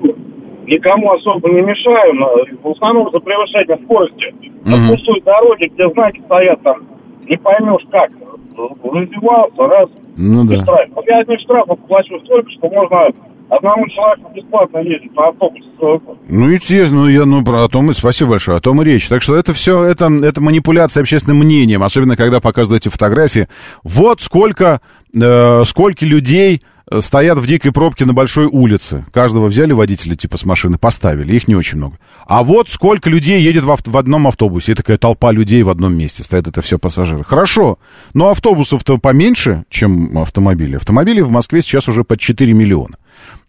Никому 0.67 1.13
особо 1.13 1.49
не 1.51 1.61
мешаю, 1.61 2.13
в 2.63 2.71
основном 2.71 3.11
за 3.13 3.19
превышение 3.21 3.79
скорости. 3.85 4.35
На 4.65 4.77
Мгм. 4.77 4.89
пустой 4.89 5.21
дороге, 5.23 5.69
где 5.75 5.89
знаки 5.91 6.21
стоят 6.25 6.63
там, 6.63 6.77
не 7.29 7.37
поймешь 7.37 7.83
как. 7.91 8.11
Развивался, 8.83 9.63
раз, 9.63 9.89
Ну 10.17 10.45
да. 10.45 10.63
штрафов. 10.63 10.95
Вот 10.95 11.05
Я 11.07 11.19
одних 11.21 11.41
штрафов 11.41 11.79
плачу 11.87 12.19
столько, 12.25 12.51
что 12.51 12.69
можно 12.71 12.99
одному 13.49 13.89
человеку 13.89 14.31
бесплатно 14.35 14.79
ездить 14.79 15.15
на 15.15 15.29
автобусе. 15.29 15.67
Ну, 16.29 16.49
естественно, 16.51 17.03
ну, 17.03 17.09
я, 17.09 17.25
ну, 17.27 17.45
про 17.45 17.65
о 17.65 17.69
том 17.69 17.91
и 17.91 17.95
спасибо 17.95 18.31
большое, 18.31 18.57
о 18.57 18.61
том 18.61 18.83
и 18.83 18.85
речь. 18.85 19.09
Так 19.09 19.23
что 19.23 19.37
это 19.37 19.53
все, 19.55 19.85
это, 19.85 20.11
это 20.23 20.41
манипуляция 20.41 21.03
общественным 21.03 21.39
мнением, 21.39 21.83
особенно 21.83 22.17
когда 22.17 22.41
показывают 22.41 22.83
эти 22.83 22.91
фотографии. 22.93 23.47
Вот 23.85 24.21
сколько, 24.21 24.81
э, 25.15 25.63
сколько 25.65 26.05
людей 26.05 26.63
стоят 27.01 27.39
в 27.39 27.47
дикой 27.47 27.73
пробке 27.73 28.05
на 28.05 28.13
большой 28.13 28.47
улице. 28.47 29.05
Каждого 29.13 29.47
взяли 29.49 29.73
водителя 29.73 30.15
типа 30.15 30.37
с 30.39 30.45
машины, 30.45 30.79
поставили, 30.79 31.35
их 31.35 31.49
не 31.49 31.55
очень 31.57 31.79
много. 31.79 31.99
А 32.27 32.43
вот 32.43 32.69
сколько 32.69 33.11
людей 33.11 33.43
едет 33.43 33.65
в, 33.65 33.71
авт- 33.71 33.89
в 33.91 33.97
одном 33.97 34.27
автобусе. 34.27 34.73
И 34.73 34.75
такая 34.75 34.99
толпа 34.99 35.33
людей 35.33 35.63
в 35.63 35.69
одном 35.69 35.95
месте 35.97 36.23
стоят, 36.23 36.47
это 36.47 36.63
все 36.63 36.79
пассажиры. 36.79 37.25
Хорошо, 37.25 37.79
но 38.15 38.29
автобусов-то 38.31 38.99
поменьше, 38.99 39.65
чем 39.69 40.17
автомобили. 40.19 40.77
Автомобилей 40.77 41.23
в 41.23 41.31
Москве 41.31 41.63
сейчас 41.63 41.89
уже 41.89 42.05
под 42.05 42.21
4 42.21 42.53
миллиона. 42.53 42.97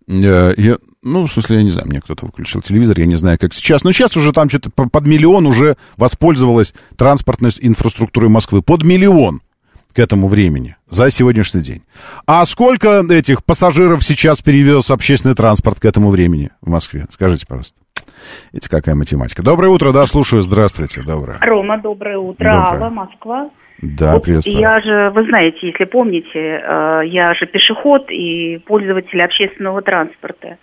Э, 0.08 0.54
я- 0.58 0.78
ну, 1.04 1.28
в 1.28 1.32
смысле, 1.32 1.58
я 1.58 1.64
не 1.64 1.72
знаю, 1.72 1.88
мне 1.88 2.02
кто-то 2.02 2.26
выключил 2.26 2.62
телевизор, 2.62 3.00
я 3.00 3.06
не 3.06 3.16
знаю, 3.16 3.38
как 3.40 3.54
сейчас. 3.54 3.84
Но 3.84 3.92
сейчас 3.92 4.18
уже 4.18 4.32
там 4.32 4.50
что-то 4.50 4.70
по- 4.72 4.90
под 4.90 5.06
миллион 5.06 5.46
уже 5.46 5.78
воспользовалась 5.98 6.74
транспортной 6.96 7.52
инфраструктурой 7.60 8.30
Москвы. 8.30 8.62
Под 8.62 8.84
миллион. 8.84 9.42
К 9.98 10.00
этому 10.00 10.28
времени 10.28 10.76
за 10.86 11.10
сегодняшний 11.10 11.62
день. 11.62 11.82
А 12.28 12.46
сколько 12.46 13.04
этих 13.10 13.44
пассажиров 13.44 14.04
сейчас 14.04 14.44
перевез 14.44 14.92
общественный 14.92 15.34
транспорт 15.34 15.80
к 15.80 15.86
этому 15.86 16.12
времени 16.12 16.52
в 16.62 16.70
Москве? 16.70 17.06
Скажите, 17.10 17.48
пожалуйста. 17.48 17.80
Видите, 18.54 18.70
какая 18.70 18.94
математика. 18.94 19.42
Доброе 19.42 19.70
утро, 19.70 19.92
да, 19.92 20.06
слушаю. 20.06 20.44
Здравствуйте, 20.44 21.02
доброе. 21.02 21.40
Рома, 21.42 21.80
доброе 21.80 22.20
утро. 22.20 22.52
Доброе. 22.52 22.80
Алла, 22.80 22.90
Москва. 22.92 23.50
Да, 23.82 24.14
Вот 24.14 24.24
приветствую. 24.26 24.60
Я 24.60 24.80
же, 24.82 25.10
вы 25.16 25.26
знаете, 25.26 25.58
если 25.64 25.86
помните, 25.86 26.30
э, 26.36 27.02
я 27.06 27.34
же 27.34 27.48
пешеход 27.48 28.12
и 28.12 28.60
пользователь 28.68 29.20
общественного 29.20 29.82
транспорта. 29.82 30.58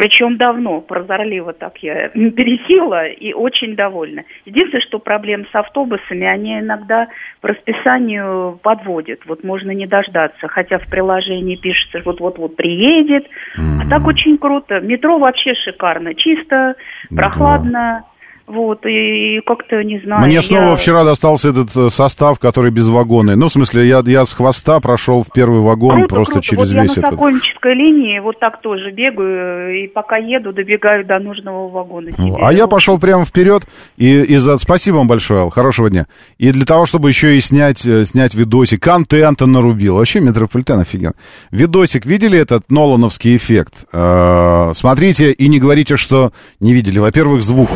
Причем 0.00 0.38
давно, 0.38 0.80
прозорливо 0.80 1.52
так 1.52 1.76
я 1.82 2.08
пересела 2.08 3.06
и 3.06 3.34
очень 3.34 3.76
довольна. 3.76 4.24
Единственное, 4.46 4.80
что 4.80 4.98
проблем 4.98 5.44
с 5.52 5.54
автобусами, 5.54 6.26
они 6.26 6.58
иногда 6.58 7.08
по 7.42 7.48
расписанию 7.48 8.58
подводят. 8.62 9.20
Вот 9.26 9.44
можно 9.44 9.72
не 9.72 9.86
дождаться, 9.86 10.48
хотя 10.48 10.78
в 10.78 10.88
приложении 10.88 11.56
пишется, 11.56 12.00
вот-вот-вот 12.02 12.56
приедет. 12.56 13.26
А 13.58 13.90
так 13.90 14.06
очень 14.06 14.38
круто. 14.38 14.80
Метро 14.80 15.18
вообще 15.18 15.52
шикарно. 15.54 16.14
Чисто, 16.14 16.76
прохладно. 17.14 18.04
Вот, 18.52 18.84
и 18.84 19.40
как-то, 19.46 19.80
не 19.84 20.00
знаю... 20.00 20.24
Мне 20.26 20.34
я- 20.34 20.42
снова 20.42 20.74
вчера 20.74 21.04
достался 21.04 21.50
этот 21.50 21.76
э, 21.76 21.88
состав, 21.88 22.40
который 22.40 22.72
без 22.72 22.88
вагоны. 22.88 23.36
Ну, 23.36 23.46
в 23.46 23.52
смысле, 23.52 23.86
я, 23.86 24.02
я 24.04 24.24
с 24.24 24.34
хвоста 24.34 24.80
прошел 24.80 25.22
в 25.22 25.32
первый 25.32 25.60
вагон 25.60 26.00
Круто, 26.00 26.14
просто 26.16 26.32
круто. 26.32 26.46
через 26.46 26.58
вот 26.58 26.74
я 26.74 26.82
весь 26.82 26.96
на 26.96 27.00
этот. 27.00 27.12
Сокольнической 27.12 27.74
линии 27.74 28.18
вот 28.18 28.40
так 28.40 28.60
тоже 28.60 28.90
бегаю, 28.90 29.84
и 29.84 29.86
пока 29.86 30.16
еду, 30.16 30.52
добегаю 30.52 31.06
до 31.06 31.20
нужного 31.20 31.68
вагона. 31.68 32.10
себе. 32.10 32.34
А 32.42 32.52
я 32.52 32.66
пошел 32.66 32.98
прямо 32.98 33.24
вперед, 33.24 33.62
и, 33.96 34.20
и 34.20 34.36
за... 34.38 34.58
спасибо 34.58 34.96
вам 34.96 35.06
большое, 35.06 35.42
Ал, 35.42 35.50
хорошего 35.50 35.88
дня. 35.88 36.06
И 36.38 36.50
для 36.50 36.66
того, 36.66 36.86
чтобы 36.86 37.08
еще 37.08 37.36
и 37.36 37.40
снять, 37.40 37.86
э, 37.86 38.04
снять 38.04 38.34
видосик, 38.34 38.82
контента 38.82 39.46
нарубил. 39.46 39.96
Вообще 39.96 40.18
метрополитен 40.18 40.80
офиген. 40.80 41.12
Видосик, 41.52 42.04
видели 42.04 42.36
этот 42.36 42.68
Нолановский 42.68 43.36
эффект? 43.36 43.86
Э, 43.92 44.72
смотрите 44.74 45.30
и 45.30 45.46
не 45.46 45.60
говорите, 45.60 45.96
что 45.96 46.32
не 46.58 46.74
видели. 46.74 46.98
Во-первых, 46.98 47.42
звук. 47.42 47.68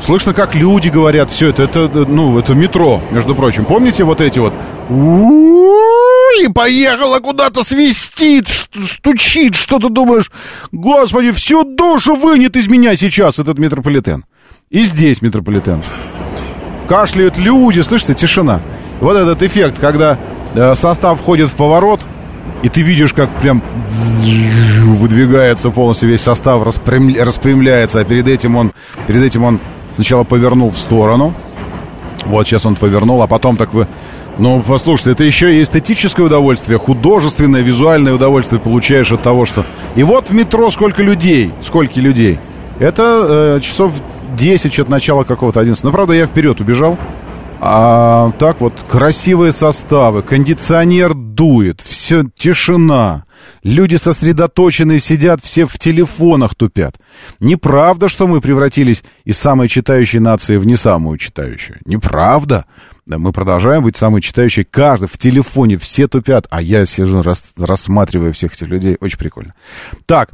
Слышно, 0.00 0.32
как 0.32 0.54
люди 0.54 0.88
говорят, 0.88 1.30
все 1.30 1.48
это, 1.48 1.64
это, 1.64 1.90
э, 1.92 2.04
ну, 2.08 2.38
это 2.38 2.54
метро, 2.54 3.00
между 3.10 3.34
прочим. 3.34 3.64
Помните 3.64 4.04
вот 4.04 4.20
эти 4.20 4.38
вот? 4.38 4.54
И 6.42 6.48
поехала 6.52 7.18
куда-то, 7.20 7.62
свистит, 7.64 8.48
стучит, 8.48 9.54
что 9.54 9.78
ты 9.78 9.88
думаешь? 9.88 10.30
Господи, 10.72 11.32
всю 11.32 11.64
душу 11.64 12.14
вынет 12.14 12.56
из 12.56 12.68
меня 12.68 12.94
сейчас 12.96 13.38
этот 13.38 13.58
метрополитен. 13.58 14.24
И 14.70 14.84
здесь 14.84 15.20
метрополитен. 15.20 15.82
Кашляют 16.88 17.36
люди, 17.38 17.80
слышите, 17.80 18.14
тишина. 18.14 18.60
Вот 19.00 19.16
этот 19.16 19.42
эффект, 19.42 19.78
когда 19.80 20.16
состав 20.74 21.20
входит 21.20 21.50
в 21.50 21.54
поворот, 21.54 22.00
и 22.62 22.68
ты 22.68 22.82
видишь, 22.82 23.12
как 23.12 23.30
прям 23.40 23.62
выдвигается 23.90 25.70
полностью 25.70 26.08
весь 26.08 26.22
состав, 26.22 26.62
распрям- 26.62 27.22
распрямляется, 27.22 28.00
а 28.00 28.04
перед 28.04 28.26
этим 28.26 28.56
он, 28.56 28.72
перед 29.06 29.22
этим 29.22 29.44
он 29.44 29.60
сначала 29.98 30.22
повернул 30.22 30.70
в 30.70 30.78
сторону. 30.78 31.34
Вот 32.26 32.46
сейчас 32.46 32.64
он 32.64 32.76
повернул, 32.76 33.20
а 33.20 33.26
потом 33.26 33.56
так 33.56 33.74
вы... 33.74 33.88
Ну, 34.38 34.62
послушайте, 34.64 35.10
это 35.10 35.24
еще 35.24 35.56
и 35.56 35.60
эстетическое 35.60 36.24
удовольствие, 36.24 36.78
художественное, 36.78 37.62
визуальное 37.62 38.14
удовольствие 38.14 38.60
получаешь 38.60 39.10
от 39.10 39.22
того, 39.22 39.44
что... 39.44 39.64
И 39.96 40.04
вот 40.04 40.30
в 40.30 40.32
метро 40.32 40.70
сколько 40.70 41.02
людей, 41.02 41.50
сколько 41.62 41.98
людей. 41.98 42.38
Это 42.78 43.56
э, 43.56 43.60
часов 43.60 43.92
10 44.36 44.78
от 44.78 44.88
начала 44.88 45.24
какого-то 45.24 45.58
11. 45.58 45.82
Ну, 45.82 45.90
правда, 45.90 46.14
я 46.14 46.26
вперед 46.26 46.60
убежал. 46.60 46.96
А 47.60 48.30
так 48.38 48.60
вот, 48.60 48.72
красивые 48.88 49.52
составы, 49.52 50.22
кондиционер 50.22 51.14
дует, 51.14 51.80
все, 51.80 52.24
тишина. 52.36 53.24
Люди 53.64 53.96
сосредоточены, 53.96 55.00
сидят 55.00 55.40
все 55.42 55.66
в 55.66 55.78
телефонах 55.78 56.54
тупят. 56.54 56.96
Неправда, 57.40 58.08
что 58.08 58.26
мы 58.28 58.40
превратились 58.40 59.02
из 59.24 59.38
самой 59.38 59.68
читающей 59.68 60.20
нации 60.20 60.56
в 60.56 60.66
не 60.66 60.76
самую 60.76 61.18
читающую. 61.18 61.78
Неправда. 61.84 62.64
Да, 63.06 63.18
Мы 63.18 63.32
продолжаем 63.32 63.82
быть 63.82 63.96
самой 63.96 64.20
читающей. 64.20 64.64
Каждый 64.64 65.08
в 65.08 65.16
телефоне, 65.18 65.78
все 65.78 66.08
тупят. 66.08 66.46
А 66.50 66.60
я 66.60 66.84
сижу, 66.86 67.22
рас- 67.22 67.52
рассматриваю 67.56 68.34
всех 68.34 68.52
этих 68.52 68.68
людей. 68.68 68.96
Очень 69.00 69.18
прикольно. 69.18 69.54
Так, 70.06 70.30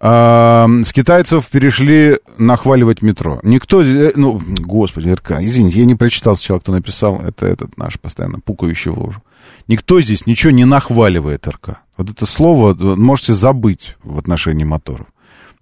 с 0.00 0.92
китайцев 0.92 1.48
перешли 1.48 2.18
нахваливать 2.38 3.02
метро. 3.02 3.40
Никто, 3.42 3.82
э, 3.82 4.12
ну, 4.14 4.40
господи, 4.60 5.10
РК, 5.10 5.32
извините, 5.40 5.80
я 5.80 5.86
не 5.86 5.96
прочитал 5.96 6.36
сначала, 6.36 6.60
кто 6.60 6.72
написал, 6.72 7.20
это 7.20 7.46
этот 7.46 7.76
наш 7.76 7.98
постоянно 7.98 8.38
пукающий 8.38 8.92
в 8.92 8.98
лужу. 8.98 9.22
Никто 9.66 10.00
здесь 10.00 10.24
ничего 10.26 10.52
не 10.52 10.64
нахваливает 10.64 11.48
РК. 11.48 11.80
Вот 11.96 12.10
это 12.10 12.26
слово 12.26 12.74
можете 12.96 13.34
забыть 13.34 13.96
в 14.04 14.18
отношении 14.18 14.64
моторов. 14.64 15.08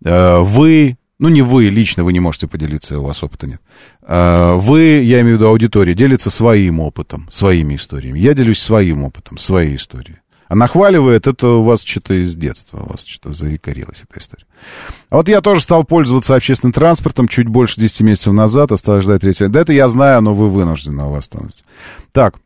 Э, 0.04 0.40
Вы, 0.40 0.98
ну 1.18 1.30
не 1.30 1.40
вы 1.40 1.70
лично, 1.70 2.04
вы 2.04 2.12
не 2.12 2.20
можете 2.20 2.46
поделиться, 2.46 3.00
у 3.00 3.04
вас 3.04 3.22
опыта 3.22 3.46
нет. 3.46 3.62
Э, 4.06 4.56
Вы, 4.56 5.00
я 5.02 5.22
имею 5.22 5.36
в 5.36 5.38
виду 5.40 5.48
аудитория, 5.48 5.94
делится 5.94 6.28
своим 6.28 6.80
опытом, 6.80 7.26
своими 7.32 7.76
историями. 7.76 8.18
Я 8.18 8.34
делюсь 8.34 8.60
своим 8.60 9.04
опытом, 9.04 9.38
своей 9.38 9.76
историей. 9.76 10.18
А 10.48 10.54
нахваливает, 10.54 11.26
это 11.26 11.48
у 11.48 11.64
вас 11.64 11.82
что-то 11.82 12.14
из 12.14 12.36
детства, 12.36 12.78
у 12.78 12.90
вас 12.90 13.04
что-то 13.04 13.34
заикарилась 13.34 14.04
эта 14.08 14.20
история. 14.20 14.44
А 15.10 15.16
вот 15.16 15.28
я 15.28 15.40
тоже 15.40 15.60
стал 15.60 15.84
пользоваться 15.84 16.34
общественным 16.34 16.72
транспортом 16.72 17.26
чуть 17.26 17.48
больше 17.48 17.80
10 17.80 18.02
месяцев 18.02 18.32
назад, 18.32 18.72
осталось 18.72 19.04
ждать 19.04 19.22
третьего. 19.22 19.48
Да 19.48 19.60
это 19.60 19.72
я 19.72 19.88
знаю, 19.88 20.22
но 20.22 20.34
вы 20.34 20.48
вынуждены, 20.48 21.04
у 21.04 21.10
вас 21.10 21.24
становится. 21.24 21.64
Так, 22.12 22.36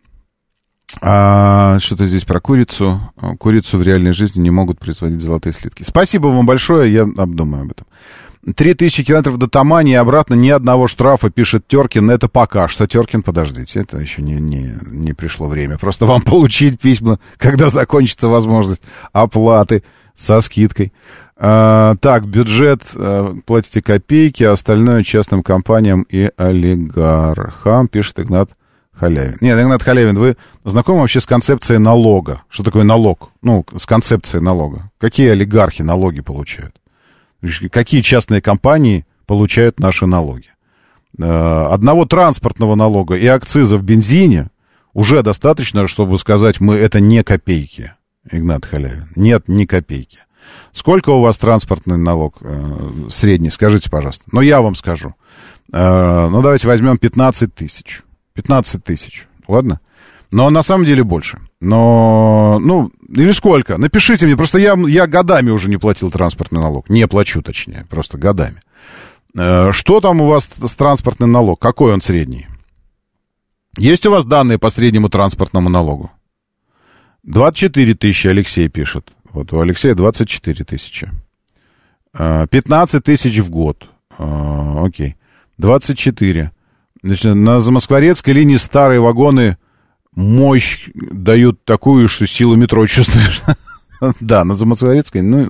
а, 1.01 1.79
что-то 1.79 2.07
здесь 2.07 2.25
про 2.25 2.41
курицу. 2.41 3.01
Курицу 3.39 3.79
в 3.79 3.83
реальной 3.83 4.13
жизни 4.13 4.41
не 4.41 4.51
могут 4.51 4.79
производить 4.79 5.21
золотые 5.21 5.53
слитки. 5.53 5.83
Спасибо 5.83 6.29
вам 6.29 6.47
большое, 6.47 6.93
я 6.93 7.03
обдумаю 7.03 7.65
об 7.65 7.73
этом. 7.73 7.87
Три 8.57 8.73
тысячи 8.73 9.05
километров 9.05 9.37
до 9.37 9.49
Тамани 9.49 9.93
и 9.93 9.97
обратно 9.97 10.33
ни 10.33 10.49
одного 10.49 10.89
штрафа, 10.89 11.29
пишет 11.29 11.69
Теркин. 11.69 12.11
Это 12.11 12.27
пока 12.27 12.69
что. 12.69 12.87
Теркин, 12.87 13.23
подождите, 13.23 13.81
это 13.81 13.99
еще 13.99 14.23
не, 14.23 14.35
не, 14.35 14.75
не 14.87 15.13
пришло 15.13 15.47
время. 15.47 15.77
Просто 15.77 16.07
вам 16.07 16.23
получить 16.25 16.81
письма, 16.81 17.19
когда 17.37 17.69
закончится 17.69 18.29
возможность 18.29 18.81
оплаты 19.13 19.85
со 20.15 20.41
скидкой. 20.41 20.93
А, 21.37 21.97
так, 22.01 22.27
бюджет, 22.27 22.83
а, 22.95 23.37
платите 23.45 23.83
копейки, 23.83 24.43
а 24.43 24.53
остальное 24.53 25.05
частным 25.05 25.43
компаниям 25.43 26.07
и 26.09 26.31
олигархам, 26.39 27.89
пишет 27.89 28.21
Игнат 28.21 28.53
Халявин. 28.93 29.37
Нет, 29.43 29.61
Игнат 29.61 29.83
Халявин, 29.83 30.19
вы 30.19 30.37
знакомы 30.65 31.01
вообще 31.01 31.21
с 31.21 31.27
концепцией 31.27 31.79
налога? 31.79 32.43
Что 32.49 32.63
такое 32.63 32.85
налог? 32.85 33.33
Ну, 33.43 33.67
с 33.77 33.85
концепцией 33.85 34.43
налога. 34.43 34.91
Какие 34.99 35.31
олигархи 35.31 35.83
налоги 35.83 36.21
получают? 36.21 36.80
Какие 37.71 38.01
частные 38.01 38.41
компании 38.41 39.07
получают 39.27 39.81
наши 39.81 40.07
налоги? 40.07 40.49
Э, 41.19 41.69
Одного 41.71 42.05
транспортного 42.05 42.75
налога 42.75 43.17
и 43.17 43.27
акциза 43.27 43.77
в 43.77 43.83
бензине 43.83 44.51
уже 44.93 45.23
достаточно, 45.23 45.87
чтобы 45.89 46.19
сказать, 46.19 46.61
мы 46.61 46.75
это 46.75 47.01
не 47.01 47.23
копейки, 47.23 47.93
Игнат 48.31 48.67
Халявин. 48.67 49.09
Нет, 49.17 49.49
ни 49.49 49.65
копейки. 49.65 50.19
Сколько 50.73 51.11
у 51.11 51.21
вас 51.21 51.39
транспортный 51.39 51.97
налог 51.97 52.39
э, 52.41 53.09
средний, 53.09 53.51
скажите, 53.51 53.91
пожалуйста. 53.91 54.25
Но 54.33 54.41
я 54.41 54.61
вам 54.61 54.75
скажу. 54.75 55.15
Э, 55.73 56.29
ну, 56.29 56.43
давайте 56.43 56.67
возьмем 56.67 56.99
15 56.99 57.55
тысяч. 57.55 58.03
15 58.35 58.83
тысяч, 58.83 59.27
ладно? 59.49 59.81
Но 60.31 60.49
на 60.51 60.63
самом 60.63 60.85
деле 60.85 61.03
больше. 61.05 61.39
Но, 61.61 62.59
ну, 62.61 62.91
или 63.09 63.33
сколько? 63.33 63.77
Напишите 63.77 64.27
мне, 64.27 64.37
просто 64.37 64.59
я, 64.59 64.75
я 64.89 65.07
годами 65.07 65.51
уже 65.51 65.69
не 65.69 65.77
платил 65.77 66.11
транспортный 66.11 66.61
налог. 66.61 66.89
Не 66.89 67.07
плачу, 67.07 67.43
точнее, 67.43 67.87
просто 67.91 68.17
годами. 68.17 68.63
Э, 69.37 69.71
Что 69.73 70.01
там 70.01 70.21
у 70.23 70.27
вас 70.27 70.49
с 70.59 70.75
транспортным 70.75 71.31
налог? 71.31 71.61
Какой 71.61 71.93
он 71.93 72.01
средний? 72.01 72.47
Есть 73.77 74.07
у 74.07 74.11
вас 74.11 74.25
данные 74.25 74.59
по 74.59 74.71
среднему 74.71 75.11
транспортному 75.11 75.69
налогу? 75.69 76.11
24 77.25 77.95
тысячи, 77.95 78.27
Алексей 78.27 78.69
пишет. 78.69 79.13
Вот 79.31 79.53
у 79.53 79.61
Алексея 79.61 79.95
24 79.95 80.65
тысячи. 80.65 81.11
Э, 82.15 82.47
15 82.51 83.05
тысяч 83.05 83.39
в 83.39 83.51
год. 83.51 83.91
Э, 84.19 84.85
Окей. 84.85 85.17
24. 85.59 86.53
Значит, 87.03 87.35
на 87.35 87.61
Замоскворецкой 87.61 88.33
линии 88.33 88.57
старые 88.57 89.01
вагоны 89.01 89.59
мощь 90.15 90.89
дают 90.95 91.65
такую, 91.65 92.09
что 92.09 92.27
силу 92.27 92.57
метро 92.57 92.87
чувствуешь. 92.89 93.43
Да, 94.21 94.45
на 94.45 94.55
Замоскворецкой, 94.55 95.23
ну, 95.23 95.49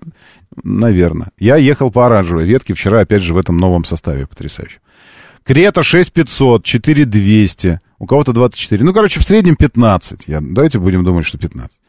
наверное. 0.64 1.30
Я 1.38 1.56
ехал 1.56 1.90
по 1.90 2.06
оранжевой 2.06 2.44
ветке 2.44 2.74
вчера, 2.74 3.00
опять 3.00 3.22
же, 3.22 3.32
в 3.32 3.38
этом 3.38 3.56
новом 3.58 3.84
составе 3.84 4.26
потрясающе. 4.26 4.80
Крета 5.44 5.82
6500, 5.82 6.64
4200, 6.64 7.80
у 7.98 8.06
кого-то 8.06 8.32
24. 8.32 8.84
Ну, 8.84 8.92
короче, 8.92 9.20
в 9.20 9.24
среднем 9.24 9.56
15. 9.56 10.24
Я, 10.26 10.40
давайте 10.40 10.78
будем 10.78 11.04
думать, 11.04 11.26
что 11.26 11.38
15. 11.38 11.80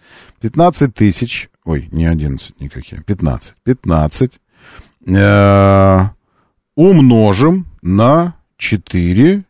15 0.42 0.94
тысяч, 0.94 1.50
ой, 1.64 1.90
не 1.92 2.06
11 2.06 2.60
никакие, 2.60 3.02
15. 3.04 3.56
15 3.64 4.40
э, 5.08 6.00
умножим 6.76 7.68
на 7.82 8.36
4, 8.58 9.44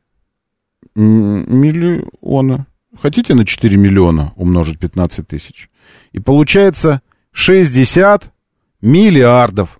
миллиона. 0.95 2.65
Хотите 2.99 3.33
на 3.35 3.45
4 3.45 3.77
миллиона 3.77 4.33
умножить 4.35 4.79
15 4.79 5.27
тысяч? 5.27 5.69
И 6.11 6.19
получается 6.19 7.01
60 7.31 8.31
миллиардов 8.81 9.79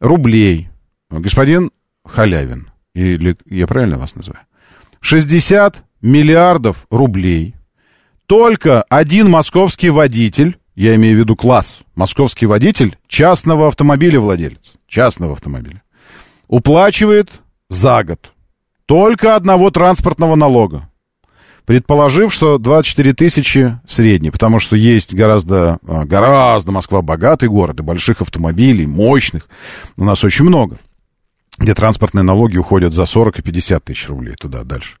рублей. 0.00 0.68
Господин 1.10 1.70
Халявин, 2.04 2.70
или 2.94 3.36
я 3.46 3.66
правильно 3.66 3.98
вас 3.98 4.14
называю? 4.14 4.44
60 5.00 5.84
миллиардов 6.00 6.86
рублей. 6.90 7.54
Только 8.26 8.82
один 8.82 9.30
московский 9.30 9.90
водитель, 9.90 10.58
я 10.74 10.94
имею 10.96 11.16
в 11.16 11.20
виду 11.20 11.36
класс, 11.36 11.80
московский 11.94 12.46
водитель 12.46 12.96
частного 13.06 13.68
автомобиля 13.68 14.20
владелец, 14.20 14.76
частного 14.88 15.34
автомобиля, 15.34 15.82
уплачивает 16.48 17.30
за 17.68 18.02
год 18.04 18.32
только 18.86 19.36
одного 19.36 19.70
транспортного 19.70 20.34
налога. 20.34 20.88
Предположив, 21.66 22.32
что 22.32 22.58
24 22.58 23.12
тысячи 23.12 23.78
средний, 23.88 24.30
потому 24.30 24.60
что 24.60 24.76
есть 24.76 25.12
гораздо, 25.12 25.78
а, 25.86 26.04
гораздо 26.04 26.70
Москва 26.70 27.02
богатый 27.02 27.48
город, 27.48 27.80
и 27.80 27.82
больших 27.82 28.22
автомобилей, 28.22 28.86
мощных, 28.86 29.48
у 29.96 30.04
нас 30.04 30.22
очень 30.22 30.44
много, 30.44 30.78
где 31.58 31.74
транспортные 31.74 32.22
налоги 32.22 32.56
уходят 32.56 32.92
за 32.92 33.04
40 33.04 33.40
и 33.40 33.42
50 33.42 33.84
тысяч 33.84 34.08
рублей 34.08 34.36
туда 34.38 34.62
дальше. 34.62 34.98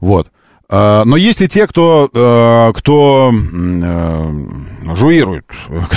Вот. 0.00 0.30
А, 0.74 1.04
но 1.04 1.18
есть 1.18 1.42
и 1.42 1.48
те, 1.48 1.66
кто, 1.66 2.08
а, 2.14 2.72
кто 2.72 3.30
э, 3.30 4.32
жуирует, 4.96 5.44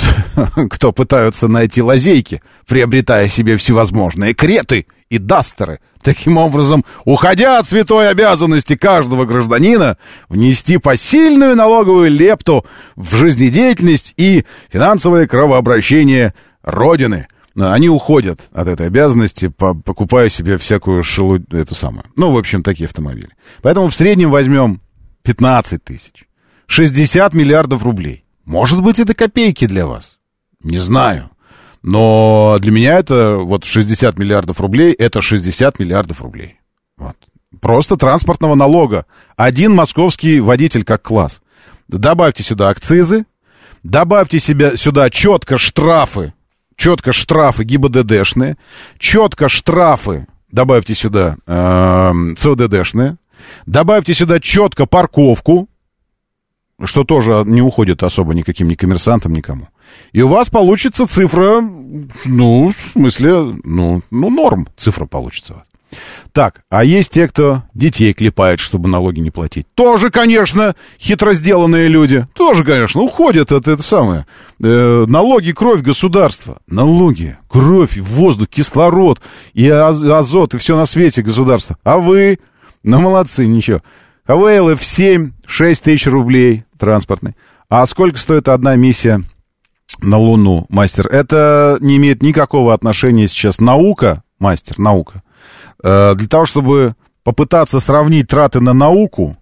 кто 0.70 0.92
пытаются 0.92 1.48
найти 1.48 1.80
лазейки, 1.80 2.42
приобретая 2.68 3.28
себе 3.28 3.56
всевозможные 3.56 4.34
креты 4.34 4.86
и 5.08 5.16
дастеры. 5.16 5.80
Таким 6.02 6.36
образом, 6.36 6.84
уходя 7.06 7.58
от 7.58 7.66
святой 7.66 8.10
обязанности 8.10 8.76
каждого 8.76 9.24
гражданина, 9.24 9.96
внести 10.28 10.76
посильную 10.76 11.56
налоговую 11.56 12.10
лепту 12.10 12.66
в 12.96 13.16
жизнедеятельность 13.16 14.12
и 14.18 14.44
финансовое 14.70 15.26
кровообращение 15.26 16.34
Родины– 16.62 17.28
они 17.58 17.88
уходят 17.88 18.42
от 18.52 18.68
этой 18.68 18.86
обязанности, 18.86 19.48
покупая 19.48 20.28
себе 20.28 20.58
всякую 20.58 21.02
шелу... 21.02 21.36
эту 21.36 21.74
самую. 21.74 22.04
Ну, 22.16 22.30
в 22.30 22.38
общем, 22.38 22.62
такие 22.62 22.86
автомобили. 22.86 23.30
Поэтому 23.62 23.88
в 23.88 23.94
среднем 23.94 24.30
возьмем 24.30 24.80
15 25.22 25.82
тысяч. 25.82 26.28
60 26.66 27.32
миллиардов 27.34 27.82
рублей. 27.82 28.24
Может 28.44 28.82
быть, 28.82 28.98
это 28.98 29.14
копейки 29.14 29.66
для 29.66 29.86
вас. 29.86 30.18
Не 30.62 30.78
знаю. 30.78 31.30
Но 31.82 32.58
для 32.60 32.72
меня 32.72 32.98
это 32.98 33.36
вот 33.36 33.64
60 33.64 34.18
миллиардов 34.18 34.60
рублей, 34.60 34.92
это 34.92 35.22
60 35.22 35.78
миллиардов 35.78 36.20
рублей. 36.20 36.60
Вот. 36.98 37.16
Просто 37.60 37.96
транспортного 37.96 38.54
налога. 38.54 39.06
Один 39.36 39.74
московский 39.74 40.40
водитель 40.40 40.84
как 40.84 41.02
класс. 41.02 41.40
Добавьте 41.88 42.42
сюда 42.42 42.70
акцизы, 42.70 43.24
добавьте 43.82 44.40
себе 44.40 44.76
сюда 44.76 45.08
четко 45.10 45.56
штрафы 45.56 46.34
четко 46.76 47.12
штрафы 47.12 47.64
ГИБДДшные, 47.64 48.56
четко 48.98 49.48
штрафы, 49.48 50.26
добавьте 50.50 50.94
сюда 50.94 51.36
э, 51.46 52.12
ЦОДДшные, 52.36 53.16
добавьте 53.66 54.14
сюда 54.14 54.38
четко 54.40 54.86
парковку, 54.86 55.68
что 56.84 57.04
тоже 57.04 57.42
не 57.46 57.62
уходит 57.62 58.02
особо 58.02 58.34
никаким 58.34 58.68
ни 58.68 58.74
коммерсантам, 58.74 59.32
никому. 59.32 59.68
И 60.12 60.20
у 60.20 60.28
вас 60.28 60.50
получится 60.50 61.06
цифра, 61.06 61.60
ну, 62.24 62.70
в 62.70 62.92
смысле, 62.92 63.54
ну, 63.64 64.02
ну 64.10 64.30
норм 64.30 64.68
цифра 64.76 65.06
получится. 65.06 65.64
Так, 66.32 66.62
а 66.68 66.84
есть 66.84 67.12
те, 67.12 67.28
кто 67.28 67.62
детей 67.72 68.12
клепает, 68.12 68.60
чтобы 68.60 68.88
налоги 68.88 69.20
не 69.20 69.30
платить. 69.30 69.66
Тоже, 69.74 70.10
конечно, 70.10 70.74
хитро 70.98 71.32
сделанные 71.32 71.88
люди. 71.88 72.26
Тоже, 72.34 72.64
конечно, 72.64 73.00
уходят 73.00 73.52
от 73.52 73.68
это 73.68 73.82
самое. 73.82 74.26
Э, 74.62 75.04
налоги, 75.06 75.52
кровь 75.52 75.80
государства. 75.80 76.58
Налоги, 76.66 77.38
кровь, 77.48 77.96
воздух, 77.96 78.48
кислород 78.48 79.22
и 79.54 79.68
азот, 79.68 80.54
и 80.54 80.58
все 80.58 80.76
на 80.76 80.84
свете 80.84 81.22
государства. 81.22 81.78
А 81.84 81.98
вы, 81.98 82.38
ну, 82.82 83.00
молодцы, 83.00 83.46
ничего. 83.46 83.80
КВЛ 84.26 84.74
в 84.76 84.84
7, 84.84 85.32
6 85.46 85.82
тысяч 85.82 86.06
рублей 86.06 86.64
транспортный. 86.78 87.34
А 87.70 87.86
сколько 87.86 88.18
стоит 88.18 88.48
одна 88.48 88.76
миссия 88.76 89.22
на 90.00 90.18
Луну, 90.18 90.66
мастер? 90.68 91.06
Это 91.06 91.78
не 91.80 91.96
имеет 91.96 92.22
никакого 92.22 92.74
отношения 92.74 93.28
сейчас 93.28 93.60
наука, 93.60 94.22
мастер, 94.38 94.78
наука 94.78 95.22
для 95.82 96.26
того, 96.28 96.46
чтобы 96.46 96.94
попытаться 97.22 97.80
сравнить 97.80 98.28
траты 98.28 98.60
на 98.60 98.72
науку 98.72 99.36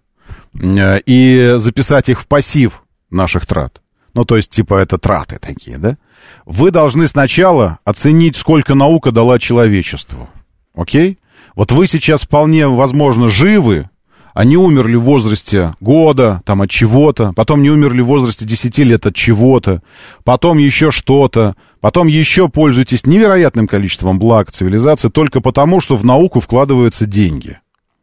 э, 0.55 1.01
и 1.07 1.55
записать 1.59 2.09
их 2.09 2.20
в 2.20 2.26
пассив 2.26 2.82
наших 3.11 3.47
трат, 3.47 3.82
ну, 4.14 4.24
то 4.24 4.37
есть, 4.37 4.51
типа, 4.51 4.74
это 4.74 4.97
траты 4.97 5.39
такие, 5.39 5.76
да, 5.78 5.99
вы 6.47 6.70
должны 6.70 7.07
сначала 7.07 7.78
оценить, 7.85 8.37
сколько 8.37 8.74
наука 8.74 9.11
дала 9.11 9.39
человечеству. 9.39 10.28
Окей? 10.74 11.18
Вот 11.55 11.72
вы 11.72 11.87
сейчас 11.87 12.22
вполне, 12.22 12.66
возможно, 12.68 13.28
живы, 13.28 13.91
они 14.35 14.57
умерли 14.57 14.97
в 14.97 15.03
возрасте 15.03 15.74
года, 15.80 16.43
там, 16.45 16.61
от 16.61 16.68
чего-то, 16.68 17.32
потом 17.35 17.62
не 17.62 17.70
умерли 17.70 18.03
в 18.03 18.07
возрасте 18.07 18.45
10 18.45 18.78
лет 18.78 19.07
от 19.07 19.14
чего-то, 19.14 19.80
потом 20.24 20.59
еще 20.59 20.91
что-то, 20.91 21.55
потом 21.80 22.09
еще 22.09 22.49
пользуетесь 22.49 23.07
невероятным 23.07 23.68
количеством 23.68 24.18
благ 24.18 24.51
цивилизации 24.51 25.09
только 25.09 25.41
потому, 25.41 25.80
что 25.80 25.97
в 25.97 26.05
науку 26.05 26.41
вкладываются 26.41 27.07
деньги. 27.07 27.61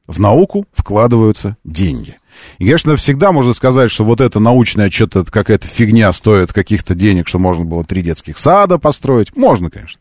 В 0.07 0.19
науку 0.19 0.65
вкладываются 0.73 1.57
деньги. 1.65 2.17
И, 2.57 2.65
конечно, 2.65 2.95
всегда 2.95 3.33
можно 3.33 3.53
сказать, 3.53 3.91
что 3.91 4.05
вот 4.05 4.21
эта 4.21 4.39
научная 4.39 4.89
что-то 4.89 5.25
какая-то 5.25 5.67
фигня 5.67 6.11
стоит 6.13 6.53
каких-то 6.53 6.95
денег, 6.95 7.27
что 7.27 7.39
можно 7.39 7.65
было 7.65 7.83
три 7.83 8.01
детских 8.01 8.37
сада 8.37 8.77
построить. 8.77 9.35
Можно, 9.35 9.69
конечно. 9.69 9.99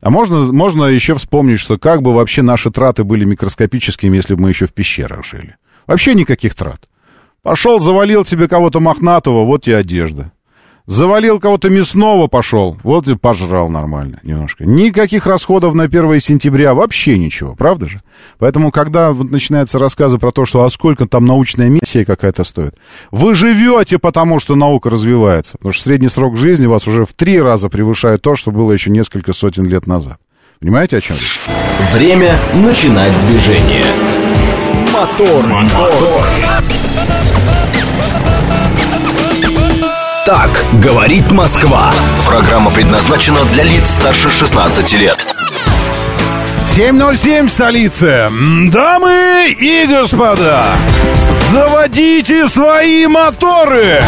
А 0.00 0.10
можно, 0.10 0.52
можно 0.52 0.84
еще 0.84 1.14
вспомнить, 1.14 1.60
что 1.60 1.78
как 1.78 2.02
бы 2.02 2.12
вообще 2.12 2.42
наши 2.42 2.70
траты 2.70 3.04
были 3.04 3.24
микроскопическими, 3.24 4.16
если 4.16 4.34
бы 4.34 4.42
мы 4.42 4.48
еще 4.48 4.66
в 4.66 4.72
пещерах 4.72 5.24
жили. 5.24 5.56
Вообще 5.86 6.14
никаких 6.14 6.54
трат. 6.54 6.88
Пошел, 7.42 7.80
завалил 7.80 8.24
тебе 8.24 8.48
кого-то 8.48 8.80
мохнатого, 8.80 9.44
вот 9.44 9.64
тебе 9.64 9.76
одежда. 9.76 10.32
Завалил 10.86 11.38
кого-то 11.38 11.68
мясного, 11.68 12.26
пошел, 12.26 12.76
вот 12.82 13.06
и 13.06 13.14
пожрал 13.14 13.68
нормально 13.68 14.18
немножко. 14.24 14.64
Никаких 14.64 15.26
расходов 15.26 15.74
на 15.74 15.84
1 15.84 16.20
сентября, 16.20 16.74
вообще 16.74 17.18
ничего, 17.18 17.54
правда 17.54 17.88
же? 17.88 18.00
Поэтому, 18.38 18.72
когда 18.72 19.12
вот 19.12 19.30
начинаются 19.30 19.78
рассказы 19.78 20.18
про 20.18 20.32
то, 20.32 20.44
что 20.44 20.64
а 20.64 20.70
сколько 20.70 21.06
там 21.06 21.24
научная 21.24 21.68
миссия 21.68 22.04
какая-то 22.04 22.42
стоит, 22.42 22.74
вы 23.12 23.34
живете 23.34 23.98
потому, 23.98 24.40
что 24.40 24.56
наука 24.56 24.90
развивается. 24.90 25.56
Потому 25.58 25.72
что 25.72 25.84
средний 25.84 26.08
срок 26.08 26.36
жизни 26.36 26.66
вас 26.66 26.88
уже 26.88 27.04
в 27.04 27.12
три 27.12 27.40
раза 27.40 27.68
превышает 27.68 28.20
то, 28.20 28.34
что 28.34 28.50
было 28.50 28.72
еще 28.72 28.90
несколько 28.90 29.32
сотен 29.32 29.66
лет 29.66 29.86
назад. 29.86 30.18
Понимаете, 30.58 30.96
о 30.96 31.00
чем 31.00 31.16
речь? 31.16 31.40
Время 31.92 32.34
начинать 32.54 33.12
движение. 33.26 33.84
Мотор, 34.92 35.46
мотор. 35.46 36.24
Так 40.24 40.64
говорит 40.74 41.32
Москва. 41.32 41.92
Программа 42.26 42.70
предназначена 42.70 43.40
для 43.52 43.64
лиц 43.64 43.90
старше 43.90 44.30
16 44.30 44.92
лет. 44.94 45.26
7.07 46.76 47.48
в 47.48 47.50
столице. 47.50 48.30
Дамы 48.70 49.50
и 49.58 49.84
господа, 49.88 50.64
заводите 51.50 52.48
свои 52.48 53.06
моторы! 53.06 54.00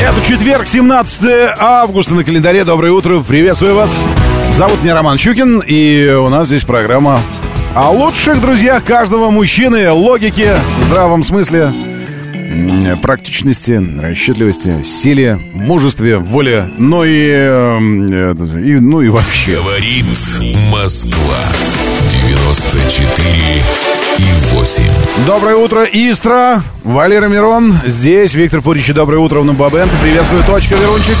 Это 0.00 0.26
четверг, 0.26 0.66
17 0.66 1.20
августа 1.58 2.14
на 2.14 2.24
календаре. 2.24 2.64
Доброе 2.64 2.92
утро, 2.92 3.20
приветствую 3.20 3.74
вас. 3.74 3.94
Зовут 4.52 4.82
меня 4.82 4.94
Роман 4.94 5.18
Щукин, 5.18 5.62
и 5.66 6.08
у 6.08 6.30
нас 6.30 6.46
здесь 6.46 6.64
программа 6.64 7.20
о 7.74 7.90
лучших 7.90 8.40
друзьях 8.40 8.84
каждого 8.84 9.30
мужчины, 9.30 9.90
логике, 9.90 10.56
здравом 10.86 11.24
смысле, 11.24 11.72
практичности, 13.02 13.82
расчетливости, 14.00 14.82
силе, 14.84 15.40
мужестве, 15.52 16.18
воле, 16.18 16.66
но 16.78 16.98
ну 16.98 17.04
и, 17.04 17.30
э, 17.30 17.78
и 18.64 18.78
ну 18.78 19.00
и 19.00 19.08
вообще. 19.08 19.56
Говорит 19.56 20.06
Москва 20.70 21.38
94 22.28 23.62
и 24.18 24.54
8. 24.54 24.84
Доброе 25.26 25.56
утро, 25.56 25.84
Истра. 25.84 26.62
Валера 26.84 27.26
Мирон. 27.26 27.72
Здесь 27.84 28.34
Виктор 28.34 28.62
Пурич. 28.62 28.86
Доброе 28.92 29.18
утро, 29.18 29.42
Набабент. 29.42 29.90
Приветствую, 30.00 30.44
точка, 30.44 30.76
Верунчик. 30.76 31.16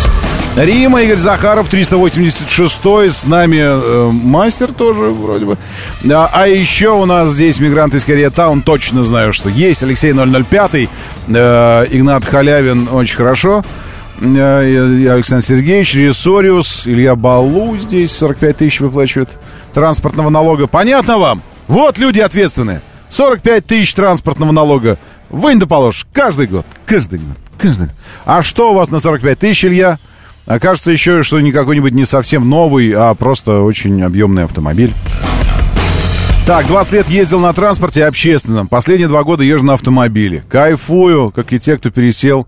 Рима, 0.56 1.02
Игорь 1.02 1.18
Захаров, 1.18 1.68
386 1.68 3.12
с 3.12 3.24
нами 3.24 3.58
э, 3.58 4.10
мастер 4.12 4.72
тоже 4.72 5.10
вроде 5.10 5.46
бы. 5.46 5.58
А, 6.08 6.30
а 6.32 6.46
еще 6.46 6.90
у 6.90 7.06
нас 7.06 7.30
здесь 7.30 7.58
мигрант 7.58 7.92
из 7.96 8.04
Корея-таун, 8.04 8.62
точно 8.62 9.02
знаю, 9.02 9.32
что 9.32 9.48
есть. 9.50 9.82
Алексей 9.82 10.12
005, 10.12 10.88
э, 11.26 11.86
Игнат 11.90 12.24
Халявин, 12.24 12.88
очень 12.92 13.16
хорошо. 13.16 13.64
Э, 14.20 15.10
Александр 15.12 15.44
Сергеевич, 15.44 15.96
Ресориус, 15.96 16.86
Илья 16.86 17.16
Балу 17.16 17.76
здесь 17.76 18.12
45 18.12 18.56
тысяч 18.56 18.78
выплачивает 18.78 19.30
транспортного 19.72 20.30
налога. 20.30 20.68
Понятно 20.68 21.18
вам? 21.18 21.42
Вот 21.66 21.98
люди 21.98 22.20
ответственные. 22.20 22.80
45 23.10 23.66
тысяч 23.66 23.92
транспортного 23.94 24.52
налога. 24.52 24.98
Вынь 25.30 25.58
да 25.58 25.66
положь. 25.66 26.06
Каждый 26.12 26.46
год. 26.46 26.64
Каждый 26.86 27.18
год. 27.18 27.36
Каждый 27.58 27.86
год. 27.86 27.96
А 28.24 28.42
что 28.44 28.70
у 28.70 28.74
вас 28.74 28.88
на 28.90 29.00
45 29.00 29.36
тысяч, 29.36 29.64
Илья? 29.64 29.98
Окажется 30.46 30.90
еще, 30.90 31.22
что 31.22 31.40
не 31.40 31.52
какой-нибудь 31.52 31.94
не 31.94 32.04
совсем 32.04 32.48
новый, 32.48 32.92
а 32.92 33.14
просто 33.14 33.60
очень 33.60 34.02
объемный 34.02 34.44
автомобиль. 34.44 34.92
Так, 36.46 36.66
20 36.66 36.92
лет 36.92 37.08
ездил 37.08 37.40
на 37.40 37.54
транспорте 37.54 38.04
общественном. 38.04 38.68
Последние 38.68 39.08
два 39.08 39.24
года 39.24 39.42
езжу 39.42 39.64
на 39.64 39.74
автомобиле. 39.74 40.44
Кайфую, 40.50 41.30
как 41.30 41.54
и 41.54 41.58
те, 41.58 41.78
кто 41.78 41.90
пересел 41.90 42.46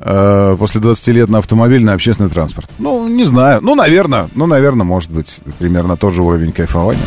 э, 0.00 0.56
после 0.58 0.82
20 0.82 1.08
лет 1.08 1.30
на 1.30 1.38
автомобиль, 1.38 1.82
на 1.82 1.94
общественный 1.94 2.28
транспорт. 2.28 2.68
Ну, 2.78 3.08
не 3.08 3.24
знаю. 3.24 3.60
Ну, 3.62 3.74
наверное, 3.74 4.28
ну, 4.34 4.44
наверное, 4.44 4.84
может 4.84 5.10
быть, 5.10 5.40
примерно 5.58 5.96
тот 5.96 6.12
же 6.12 6.22
уровень 6.22 6.52
кайфования. 6.52 7.00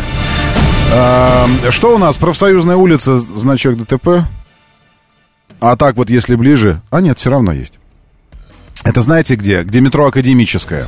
Э, 0.91 1.45
что 1.69 1.95
у 1.95 1.99
нас? 1.99 2.17
Профсоюзная 2.17 2.75
улица, 2.75 3.19
значок 3.19 3.77
ДТП. 3.77 4.25
А 5.59 5.75
так 5.75 5.95
вот, 5.97 6.09
если 6.09 6.33
ближе... 6.33 6.81
А 6.89 7.01
нет, 7.01 7.19
все 7.19 7.29
равно 7.29 7.51
есть. 7.51 7.77
Это 8.84 9.01
знаете 9.01 9.36
где? 9.36 9.63
Где 9.63 9.82
метро 9.82 10.07
Академическое. 10.07 10.88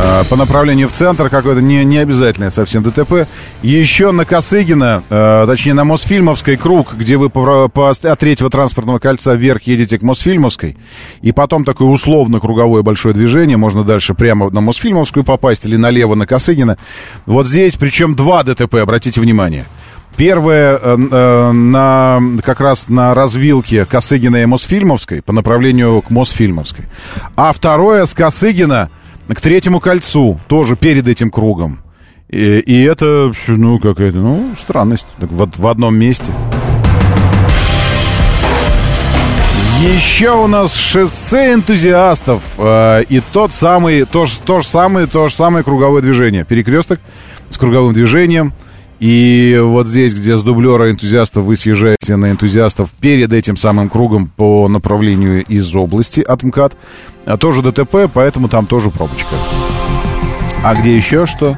Э, 0.00 0.24
по 0.28 0.36
направлению 0.36 0.88
в 0.88 0.92
центр 0.92 1.28
какой-то 1.28 1.60
не, 1.60 1.84
не 1.84 1.98
обязательное 1.98 2.50
совсем 2.50 2.82
ДТП. 2.82 3.26
Еще 3.62 4.12
на 4.12 4.24
Косыгина, 4.24 5.02
точнее 5.46 5.74
на 5.74 5.84
Мосфильмовской 5.84 6.56
круг, 6.56 6.94
где 6.94 7.16
вы 7.16 7.30
по, 7.30 7.68
по, 7.68 7.90
от 7.90 8.18
третьего 8.18 8.50
транспортного 8.50 8.98
кольца 8.98 9.34
вверх 9.34 9.62
едете 9.62 9.98
к 9.98 10.02
Мосфильмовской, 10.02 10.76
и 11.20 11.32
потом 11.32 11.64
такое 11.64 11.88
условно 11.88 12.38
круговое 12.40 12.82
большое 12.82 13.14
движение, 13.14 13.56
можно 13.56 13.82
дальше 13.82 14.14
прямо 14.14 14.50
на 14.50 14.60
Мосфильмовскую 14.60 15.24
попасть 15.24 15.66
или 15.66 15.76
налево 15.76 16.14
на 16.14 16.26
Косыгина. 16.26 16.78
Вот 17.26 17.46
здесь, 17.46 17.76
причем 17.76 18.14
два 18.14 18.42
ДТП, 18.44 18.76
обратите 18.76 19.20
внимание. 19.20 19.66
Первое 20.18 20.80
э, 20.82 20.96
э, 20.98 21.52
на, 21.52 22.20
как 22.42 22.60
раз 22.60 22.88
на 22.88 23.14
развилке 23.14 23.84
Косыгина 23.84 24.42
и 24.42 24.46
Мосфильмовской 24.46 25.22
по 25.22 25.32
направлению 25.32 26.02
к 26.02 26.10
Мосфильмовской. 26.10 26.86
А 27.36 27.52
второе 27.52 28.04
с 28.04 28.14
Косыгина 28.14 28.90
к 29.28 29.40
третьему 29.40 29.78
кольцу, 29.78 30.40
тоже 30.48 30.74
перед 30.74 31.06
этим 31.06 31.30
кругом. 31.30 31.78
И, 32.28 32.58
и 32.58 32.82
это, 32.82 33.30
ну, 33.46 33.78
какая-то, 33.78 34.18
ну, 34.18 34.54
странность. 34.60 35.06
Так 35.20 35.30
вот 35.30 35.56
в 35.56 35.64
одном 35.68 35.96
месте. 35.96 36.32
Еще 39.80 40.32
у 40.32 40.48
нас 40.48 40.74
шоссе 40.74 41.54
энтузиастов 41.54 42.42
э, 42.58 43.04
и 43.08 43.22
тот 43.32 43.52
самый, 43.52 44.04
то, 44.04 44.26
то 44.44 44.62
же 44.62 44.66
самое, 44.66 45.06
то 45.06 45.28
же 45.28 45.34
самое 45.36 45.62
круговое 45.62 46.02
движение. 46.02 46.44
Перекресток 46.44 46.98
с 47.50 47.56
круговым 47.56 47.94
движением. 47.94 48.52
И 49.00 49.58
вот 49.62 49.86
здесь, 49.86 50.14
где 50.14 50.36
с 50.36 50.42
дублера 50.42 50.90
энтузиастов 50.90 51.44
вы 51.44 51.56
съезжаете 51.56 52.16
на 52.16 52.30
энтузиастов 52.30 52.90
перед 53.00 53.32
этим 53.32 53.56
самым 53.56 53.88
кругом 53.88 54.26
по 54.26 54.68
направлению 54.68 55.44
из 55.44 55.72
области 55.74 56.20
от 56.20 56.42
МКАД, 56.42 56.76
а 57.24 57.36
тоже 57.36 57.62
ДТП, 57.62 58.10
поэтому 58.12 58.48
там 58.48 58.66
тоже 58.66 58.90
пробочка. 58.90 59.34
А 60.64 60.74
где 60.74 60.96
еще 60.96 61.26
что? 61.26 61.56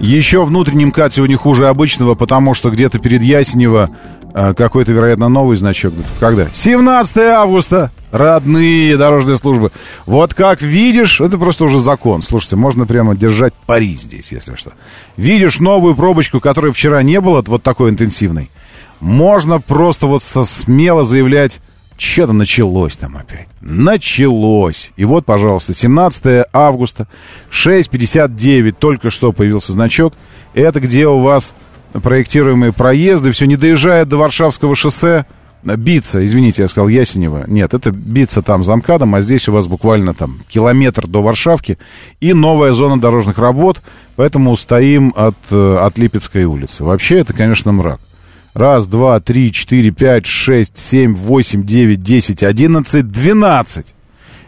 Еще 0.00 0.46
внутренний 0.46 0.86
МКАД 0.86 1.12
сегодня 1.12 1.36
хуже 1.36 1.68
обычного, 1.68 2.14
потому 2.14 2.54
что 2.54 2.70
где-то 2.70 2.98
перед 2.98 3.20
Ясенево 3.22 3.90
э, 4.32 4.54
какой-то, 4.54 4.92
вероятно, 4.92 5.28
новый 5.28 5.58
значок. 5.58 5.92
Когда? 6.18 6.48
17 6.50 7.16
августа! 7.18 7.92
Родные 8.10 8.96
дорожные 8.96 9.36
службы. 9.36 9.70
Вот 10.06 10.32
как 10.32 10.62
видишь, 10.62 11.20
это 11.20 11.36
просто 11.36 11.64
уже 11.64 11.78
закон. 11.78 12.22
Слушайте, 12.22 12.56
можно 12.56 12.86
прямо 12.86 13.14
держать 13.14 13.52
пари 13.66 13.96
здесь, 14.00 14.32
если 14.32 14.56
что. 14.56 14.72
Видишь 15.18 15.60
новую 15.60 15.94
пробочку, 15.94 16.40
которой 16.40 16.72
вчера 16.72 17.02
не 17.02 17.20
было, 17.20 17.44
вот 17.46 17.62
такой 17.62 17.90
интенсивной. 17.90 18.50
Можно 19.00 19.60
просто 19.60 20.06
вот 20.06 20.22
со 20.22 20.44
смело 20.44 21.04
заявлять, 21.04 21.60
что-то 22.00 22.32
началось 22.32 22.96
там 22.96 23.16
опять. 23.16 23.46
Началось. 23.60 24.90
И 24.96 25.04
вот, 25.04 25.26
пожалуйста, 25.26 25.74
17 25.74 26.46
августа, 26.52 27.06
6.59, 27.52 28.72
только 28.72 29.10
что 29.10 29.32
появился 29.32 29.72
значок. 29.72 30.14
Это 30.54 30.80
где 30.80 31.06
у 31.06 31.20
вас 31.20 31.54
проектируемые 31.92 32.72
проезды, 32.72 33.32
все 33.32 33.46
не 33.46 33.56
доезжает 33.56 34.08
до 34.08 34.16
Варшавского 34.16 34.74
шоссе, 34.74 35.26
Биться, 35.62 36.24
извините, 36.24 36.62
я 36.62 36.68
сказал 36.68 36.88
Ясенева. 36.88 37.44
Нет, 37.46 37.74
это 37.74 37.90
биться 37.90 38.40
там 38.40 38.64
за 38.64 38.76
МКАДом, 38.76 39.14
а 39.14 39.20
здесь 39.20 39.46
у 39.46 39.52
вас 39.52 39.66
буквально 39.66 40.14
там 40.14 40.38
километр 40.48 41.06
до 41.06 41.22
Варшавки 41.22 41.76
и 42.18 42.32
новая 42.32 42.72
зона 42.72 42.98
дорожных 42.98 43.36
работ, 43.36 43.82
поэтому 44.16 44.56
стоим 44.56 45.12
от, 45.14 45.36
э, 45.50 45.76
от 45.76 45.98
Липецкой 45.98 46.44
улицы. 46.44 46.82
Вообще 46.82 47.18
это, 47.18 47.34
конечно, 47.34 47.72
мрак. 47.72 48.00
Раз, 48.54 48.88
два, 48.88 49.20
три, 49.20 49.52
четыре, 49.52 49.92
пять, 49.92 50.26
шесть, 50.26 50.76
семь, 50.76 51.14
восемь, 51.14 51.64
девять, 51.64 52.02
десять, 52.02 52.42
одиннадцать, 52.42 53.08
двенадцать. 53.08 53.86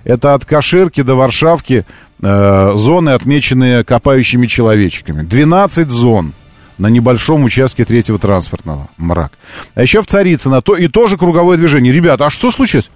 Это 0.02 0.34
от 0.34 0.44
Каширки 0.44 1.02
до 1.02 1.14
Варшавки 1.14 1.84
э, 2.20 2.72
зоны, 2.74 3.10
отмеченные 3.10 3.84
копающими 3.84 4.46
человечками. 4.46 5.22
Двенадцать 5.22 5.90
зон 5.90 6.32
на 6.78 6.88
небольшом 6.88 7.44
участке 7.44 7.84
третьего 7.84 8.18
транспортного. 8.18 8.88
Мрак. 8.96 9.32
А 9.76 9.82
еще 9.82 10.02
в 10.02 10.06
Царицыно 10.06 10.62
то, 10.62 10.74
и 10.74 10.88
тоже 10.88 11.16
круговое 11.16 11.56
движение. 11.56 11.92
Ребята, 11.92 12.26
а 12.26 12.30
что 12.30 12.50
случилось? 12.50 12.90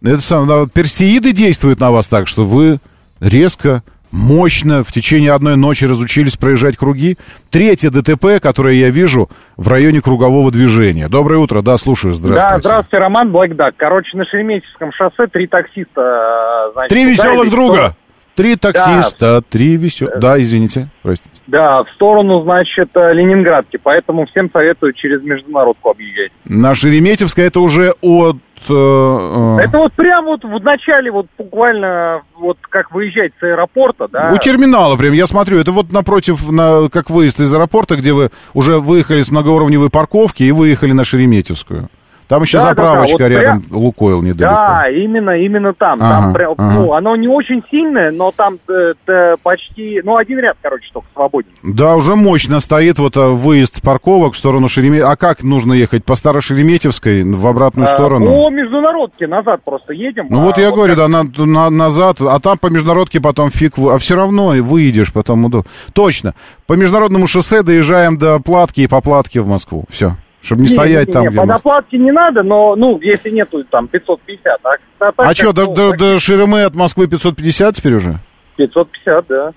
Это 0.00 0.20
самое, 0.20 0.68
персеиды 0.68 1.32
действуют 1.32 1.80
на 1.80 1.90
вас 1.90 2.06
так, 2.06 2.28
что 2.28 2.44
вы 2.44 2.78
резко, 3.18 3.82
мощно 4.12 4.84
в 4.84 4.92
течение 4.92 5.32
одной 5.32 5.56
ночи 5.56 5.84
разучились 5.84 6.36
проезжать 6.36 6.76
круги. 6.76 7.16
Третье 7.50 7.90
ДТП, 7.90 8.40
которое 8.40 8.74
я 8.74 8.90
вижу 8.90 9.28
в 9.56 9.68
районе 9.68 10.00
кругового 10.00 10.52
движения. 10.52 11.08
Доброе 11.08 11.38
утро, 11.38 11.62
да, 11.62 11.78
слушаю, 11.78 12.14
здравствуйте. 12.14 12.54
Да, 12.54 12.60
здравствуйте, 12.60 12.98
Роман 12.98 13.32
Блэкдак. 13.32 13.74
Короче, 13.76 14.16
на 14.16 14.24
Шереметьевском 14.24 14.92
шоссе 14.92 15.26
три 15.32 15.46
таксиста, 15.48 16.00
э, 16.00 16.72
значит, 16.74 16.88
Три 16.90 17.04
веселых 17.06 17.50
друга. 17.50 17.96
Три 18.34 18.56
таксиста, 18.56 19.42
три 19.42 19.76
веселых... 19.76 20.18
Да, 20.18 20.40
извините, 20.40 20.88
простите. 21.02 21.38
Да, 21.46 21.82
в 21.82 21.90
сторону, 21.94 22.42
значит, 22.42 22.88
э, 22.94 23.12
Ленинградки, 23.12 23.78
поэтому 23.82 24.24
всем 24.26 24.48
советую 24.50 24.94
через 24.94 25.22
международку 25.22 25.90
объезжать. 25.90 26.32
На 26.46 26.74
Шереметьевской 26.74 27.44
это 27.44 27.60
уже 27.60 27.92
от... 28.00 28.36
э, 28.68 29.58
э, 29.58 29.64
Это 29.64 29.78
вот 29.78 29.92
прямо 29.94 30.28
вот 30.28 30.44
в 30.44 30.64
начале, 30.64 31.10
вот 31.10 31.26
буквально, 31.38 32.22
вот 32.38 32.58
как 32.60 32.92
выезжать 32.92 33.32
с 33.38 33.42
аэропорта, 33.42 34.08
да. 34.08 34.32
У 34.34 34.38
терминала 34.38 34.96
прям, 34.96 35.12
я 35.12 35.26
смотрю, 35.26 35.58
это 35.58 35.72
вот 35.72 35.92
напротив, 35.92 36.50
на, 36.50 36.88
как 36.88 37.10
выезд 37.10 37.40
из 37.40 37.52
аэропорта, 37.52 37.96
где 37.96 38.12
вы 38.12 38.30
уже 38.54 38.78
выехали 38.78 39.20
с 39.22 39.30
многоуровневой 39.30 39.90
парковки 39.90 40.42
и 40.42 40.52
выехали 40.52 40.92
на 40.92 41.04
Шереметьевскую. 41.04 41.88
Там 42.32 42.42
еще 42.44 42.56
Да, 42.56 42.62
да, 42.64 42.68
заправочка 42.70 43.18
да, 43.18 43.24
вот 43.24 43.30
рядом, 43.30 43.60
прям- 43.62 43.78
Лукойл 43.78 44.22
недалеко. 44.22 44.54
Да, 44.54 44.88
именно, 44.88 45.30
именно 45.32 45.74
там. 45.74 45.98
Ага, 46.02 46.22
там 46.22 46.32
прям, 46.32 46.54
ага. 46.56 46.72
ну, 46.78 46.92
оно 46.94 47.14
не 47.16 47.28
очень 47.28 47.62
сильное, 47.70 48.10
но 48.10 48.30
там 48.34 48.54
э, 48.70 48.94
т- 49.04 49.36
почти, 49.42 50.00
ну, 50.02 50.16
один 50.16 50.38
ряд, 50.38 50.56
короче, 50.62 50.88
только 50.94 51.08
свободен. 51.12 51.50
Да, 51.62 51.94
уже 51.94 52.16
мощно 52.16 52.60
стоит 52.60 52.98
вот 52.98 53.18
а, 53.18 53.28
выезд 53.32 53.76
с 53.76 53.80
парковок 53.80 54.32
в 54.32 54.38
сторону 54.38 54.70
Шереметьевской. 54.70 55.12
А 55.12 55.16
как 55.16 55.42
нужно 55.42 55.74
ехать? 55.74 56.06
По 56.06 56.16
Старошереметьевской 56.16 57.22
в 57.22 57.46
обратную 57.46 57.86
А, 57.88 57.92
сторону? 57.92 58.30
По 58.30 58.48
международке 58.50 59.26
назад 59.26 59.60
просто 59.62 59.92
едем. 59.92 60.28
Ну 60.30 60.40
а 60.40 60.44
вот 60.46 60.56
я 60.56 60.70
вот 60.70 60.76
говорю, 60.76 60.96
как- 60.96 61.10
да, 61.10 61.22
на- 61.42 61.46
на- 61.46 61.68
назад, 61.70 62.16
а 62.20 62.40
там 62.40 62.56
по 62.56 62.68
международке 62.68 63.20
потом 63.20 63.50
фиг, 63.50 63.74
а 63.78 63.98
все 63.98 64.16
равно 64.16 64.54
и 64.54 64.60
выедешь 64.60 65.12
потом. 65.12 65.44
удобно. 65.44 65.70
Точно, 65.92 66.32
по 66.66 66.74
международному 66.74 67.26
шоссе 67.26 67.62
доезжаем 67.62 68.16
до 68.16 68.38
Платки 68.40 68.80
и 68.80 68.86
по 68.86 69.02
Платке 69.02 69.40
в 69.42 69.48
Москву. 69.48 69.84
Все, 69.90 70.12
чтобы 70.42 70.62
не, 70.62 70.68
стоять 70.68 71.06
не, 71.06 71.12
там, 71.12 71.22
не, 71.22 71.28
где 71.28 71.38
по 71.38 71.46
Москва. 71.46 71.56
доплатке 71.56 71.98
не 71.98 72.10
надо, 72.10 72.42
но, 72.42 72.74
ну, 72.74 72.98
если 73.00 73.30
нету 73.30 73.64
там 73.70 73.86
550, 73.88 74.60
так? 74.60 74.80
так 74.98 75.14
А 75.16 75.34
что, 75.34 75.52
до, 75.52 75.64
ну, 75.64 75.74
до, 75.74 75.90
так 75.90 75.98
до 75.98 76.18
Шеремы 76.18 76.62
от 76.62 76.74
Москвы 76.74 77.06
550 77.06 77.76
теперь 77.76 77.94
уже? 77.94 78.18
550, 78.56 79.26
да. 79.28 79.52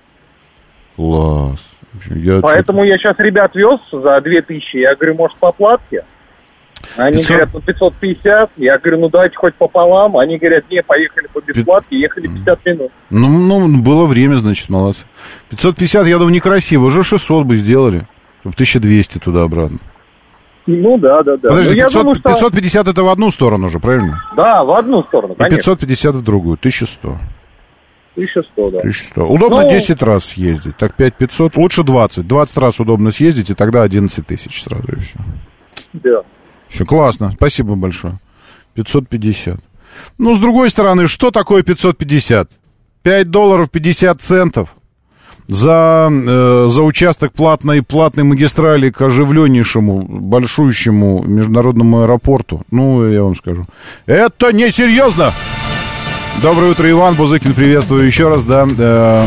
Класс. 0.94 1.72
Я 2.10 2.40
Поэтому 2.40 2.84
я 2.84 2.98
сейчас 2.98 3.18
ребят 3.18 3.54
вез 3.54 3.80
за 3.90 4.20
2000, 4.20 4.76
я 4.76 4.94
говорю, 4.94 5.16
может, 5.16 5.36
по 5.38 5.50
платке? 5.50 6.04
Они 6.96 7.18
500? 7.18 7.28
говорят, 7.28 7.48
ну 7.54 7.60
550, 7.60 8.50
я 8.58 8.78
говорю, 8.78 9.00
ну 9.00 9.08
давайте 9.08 9.36
хоть 9.36 9.54
пополам. 9.56 10.16
Они 10.16 10.38
говорят, 10.38 10.70
не, 10.70 10.82
поехали 10.82 11.26
по 11.32 11.40
бесплатке, 11.40 11.98
ехали 11.98 12.28
50 12.28 12.66
минут. 12.66 12.92
Ну, 13.10 13.28
ну, 13.28 13.82
было 13.82 14.06
время, 14.06 14.36
значит, 14.36 14.68
молодцы. 14.68 15.04
550, 15.50 16.06
я 16.06 16.18
думаю, 16.18 16.32
некрасиво. 16.32 16.84
Уже 16.84 17.02
600 17.02 17.44
бы 17.44 17.56
сделали. 17.56 18.02
Чтобы 18.40 18.54
1200 18.54 19.18
туда-обратно. 19.18 19.78
Ну 20.66 20.98
да, 20.98 21.22
да, 21.22 21.36
да. 21.36 21.48
Подожди, 21.48 21.70
Ну, 21.70 21.76
я 21.76 21.84
500 21.84 22.00
думаю, 22.02 22.14
что... 22.16 22.22
550 22.32 22.88
это 22.88 23.02
в 23.02 23.08
одну 23.08 23.30
сторону 23.30 23.68
же, 23.68 23.78
правильно? 23.78 24.22
Да, 24.36 24.64
в 24.64 24.72
одну 24.72 25.02
сторону, 25.04 25.34
И 25.34 25.36
конечно. 25.36 25.56
550 25.58 26.14
в 26.16 26.22
другую, 26.22 26.54
1100. 26.58 27.18
1100, 28.16 28.70
да. 28.70 28.78
1100. 28.78 29.26
Удобно 29.28 29.62
Ну- 29.62 29.68
10 29.68 30.02
раз 30.02 30.24
съездить. 30.24 30.76
Так 30.76 30.94
5500, 30.94 31.56
лучше 31.56 31.82
20. 31.84 32.26
20 32.26 32.58
раз 32.58 32.80
удобно 32.80 33.10
съездить, 33.10 33.50
и 33.50 33.54
тогда 33.54 33.82
11 33.82 34.26
тысяч 34.26 34.62
сразу, 34.62 34.84
и 34.90 34.98
все. 35.00 35.18
Да. 35.92 36.22
Все, 36.68 36.84
классно. 36.84 37.30
Спасибо 37.32 37.74
большое. 37.76 38.18
550. 38.74 39.58
Ну, 40.18 40.34
с 40.34 40.38
другой 40.38 40.68
стороны, 40.70 41.06
что 41.08 41.30
такое 41.30 41.62
550? 41.62 42.50
5 43.02 43.30
долларов 43.30 43.70
50 43.70 44.20
центов 44.20 44.74
за, 45.48 46.08
э, 46.10 46.66
за 46.68 46.82
участок 46.82 47.32
платной, 47.32 47.82
платной 47.82 48.24
магистрали 48.24 48.90
к 48.90 49.00
оживленнейшему, 49.02 50.02
большущему 50.02 51.22
международному 51.24 52.02
аэропорту. 52.02 52.62
Ну, 52.70 53.08
я 53.10 53.22
вам 53.22 53.36
скажу. 53.36 53.66
Это 54.06 54.52
несерьезно! 54.52 55.32
Доброе 56.42 56.72
утро, 56.72 56.90
Иван 56.90 57.14
Бузыкин, 57.14 57.54
приветствую 57.54 58.04
еще 58.04 58.28
раз, 58.28 58.44
да. 58.44 58.68
Э, 58.78 59.26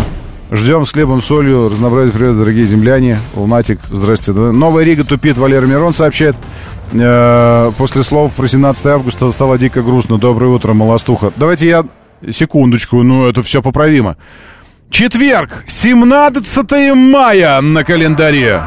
ждем 0.52 0.86
с 0.86 0.92
хлебом, 0.92 1.24
солью, 1.24 1.70
разнообразие 1.70 2.14
природы, 2.14 2.40
дорогие 2.40 2.66
земляне. 2.68 3.20
Лунатик, 3.36 3.80
здрасте. 3.90 4.32
Новая 4.32 4.84
Рига 4.84 5.04
тупит, 5.04 5.38
Валера 5.38 5.66
Мирон 5.66 5.94
сообщает. 5.94 6.36
Э, 6.92 7.72
после 7.78 8.04
слов 8.04 8.34
про 8.34 8.48
17 8.48 8.86
августа 8.88 9.32
стало 9.32 9.58
дико 9.58 9.82
грустно. 9.82 10.18
Доброе 10.18 10.48
утро, 10.48 10.74
Молостуха. 10.74 11.32
Давайте 11.36 11.68
я 11.68 11.86
секундочку, 12.32 13.02
ну 13.04 13.28
это 13.28 13.42
все 13.42 13.62
поправимо. 13.62 14.18
Четверг, 14.90 15.66
17 15.68 16.96
мая 16.96 17.62
на 17.62 17.84
календаре. 17.84 18.62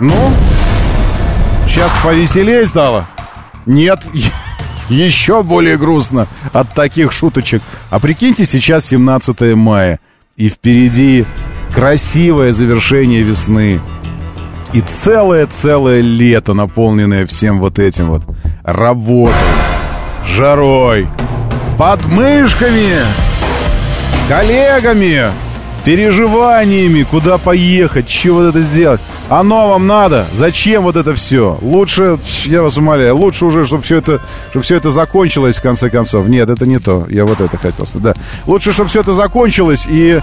Ну, 0.00 0.30
сейчас 1.66 1.92
повеселее 2.02 2.66
стало. 2.66 3.06
Нет, 3.66 4.02
еще 4.88 5.42
более 5.42 5.76
грустно 5.76 6.26
от 6.52 6.72
таких 6.72 7.12
шуточек. 7.12 7.62
А 7.90 8.00
прикиньте, 8.00 8.46
сейчас 8.46 8.86
17 8.86 9.54
мая. 9.54 10.00
И 10.36 10.48
впереди 10.48 11.26
красивое 11.72 12.52
завершение 12.52 13.22
весны. 13.22 13.80
И 14.72 14.80
целое-целое 14.80 16.00
лето, 16.00 16.54
наполненное 16.54 17.26
всем 17.26 17.60
вот 17.60 17.78
этим 17.78 18.08
вот 18.08 18.22
работой, 18.64 19.34
жарой, 20.26 21.08
подмышками, 21.78 23.00
коллегами, 24.28 25.30
переживаниями, 25.84 27.04
куда 27.04 27.38
поехать, 27.38 28.08
чего 28.08 28.38
вот 28.38 28.48
это 28.48 28.60
сделать. 28.60 29.00
Оно 29.28 29.68
вам 29.68 29.86
надо? 29.86 30.26
Зачем 30.32 30.82
вот 30.82 30.96
это 30.96 31.14
все? 31.14 31.58
Лучше, 31.62 32.18
я 32.44 32.62
вас 32.62 32.76
умоляю, 32.76 33.16
лучше 33.16 33.44
уже, 33.44 33.64
чтобы 33.64 33.82
все 33.82 33.98
это, 33.98 34.20
чтобы 34.50 34.64
все 34.64 34.76
это 34.76 34.90
закончилось 34.90 35.56
в 35.56 35.62
конце 35.62 35.90
концов. 35.90 36.28
Нет, 36.28 36.50
это 36.50 36.66
не 36.66 36.78
то. 36.78 37.06
Я 37.08 37.24
вот 37.24 37.40
это 37.40 37.56
хотел 37.56 37.86
сказать. 37.86 38.16
Да. 38.16 38.22
Лучше, 38.46 38.72
чтобы 38.72 38.88
все 38.88 39.00
это 39.00 39.12
закончилось 39.12 39.86
и, 39.88 40.20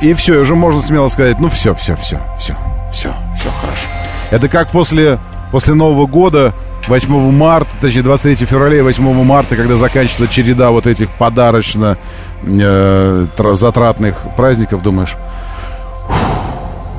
и 0.00 0.14
все, 0.14 0.40
уже 0.40 0.54
можно 0.54 0.80
смело 0.80 1.08
сказать, 1.08 1.38
ну 1.38 1.50
все, 1.50 1.74
все, 1.74 1.96
все, 1.96 2.20
все, 2.38 2.56
все, 2.92 3.14
все 3.38 3.50
хорошо. 3.60 3.88
Это 4.30 4.48
как 4.48 4.70
после, 4.70 5.18
после 5.54 5.74
Нового 5.74 6.06
года 6.08 6.52
8 6.88 7.30
марта, 7.30 7.70
точнее 7.80 8.02
23 8.02 8.44
февраля 8.44 8.78
и 8.78 8.80
8 8.80 9.22
марта, 9.22 9.54
когда 9.54 9.76
заканчивается 9.76 10.26
череда 10.26 10.72
вот 10.72 10.88
этих 10.88 11.08
подарочно 11.10 11.96
э, 12.42 13.26
затратных 13.52 14.16
праздников, 14.36 14.82
думаешь, 14.82 15.14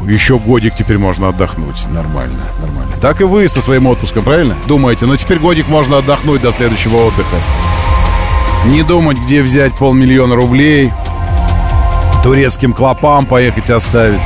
еще 0.07 0.39
годик 0.39 0.73
теперь 0.73 0.97
можно 0.97 1.27
отдохнуть. 1.27 1.85
Нормально, 1.87 2.45
нормально. 2.61 2.93
Так 3.01 3.19
и 3.19 3.25
вы 3.25 3.49
со 3.49 3.59
своим 3.59 3.87
отпуском, 3.87 4.23
правильно? 4.23 4.55
Думаете, 4.67 5.05
ну 5.05 5.17
теперь 5.17 5.39
годик 5.39 5.67
можно 5.67 5.97
отдохнуть 5.97 6.41
до 6.41 6.53
следующего 6.53 6.95
отдыха. 6.95 7.35
Не 8.67 8.83
думать, 8.83 9.17
где 9.17 9.41
взять 9.41 9.77
полмиллиона 9.77 10.37
рублей, 10.37 10.93
турецким 12.23 12.71
клопам 12.71 13.25
поехать 13.25 13.69
оставить. 13.69 14.21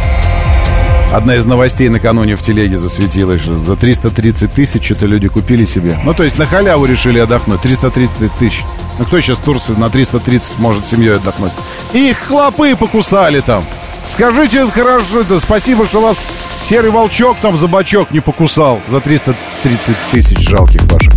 Одна 1.12 1.38
из 1.38 1.46
новостей 1.46 1.90
накануне 1.90 2.36
в 2.36 2.44
телеге 2.44 2.78
засветилась, 2.78 3.42
что 3.42 3.58
за 3.58 3.76
330 3.76 4.54
тысяч 4.54 4.86
что-то 4.86 5.08
люди 5.08 5.28
купили 5.28 5.66
себе. 5.66 5.98
Ну, 6.06 6.14
то 6.14 6.24
есть 6.24 6.38
на 6.38 6.46
халяву 6.46 6.86
решили 6.86 7.18
отдохнуть. 7.18 7.62
330 7.62 8.32
тысяч. 8.38 8.64
Ну, 9.00 9.06
кто 9.06 9.20
сейчас 9.20 9.40
в 9.40 9.42
Турции 9.42 9.74
на 9.74 9.90
330 9.90 10.60
может 10.60 10.88
семьей 10.88 11.16
отдохнуть? 11.16 11.52
И 11.94 12.12
их 12.12 12.18
хлопы 12.20 12.76
покусали 12.76 13.40
там. 13.40 13.64
Скажите, 14.06 14.60
это 14.60 14.72
хорошо, 14.72 15.22
это 15.22 15.40
спасибо, 15.40 15.88
что 15.88 16.00
вас 16.00 16.22
серый 16.64 16.92
волчок 16.92 17.38
там 17.42 17.58
за 17.58 17.68
бачок 17.68 18.12
не 18.12 18.20
покусал. 18.20 18.80
За 18.88 19.00
330 19.00 19.96
тысяч 20.12 20.48
жалких 20.48 20.84
ваших. 20.84 21.14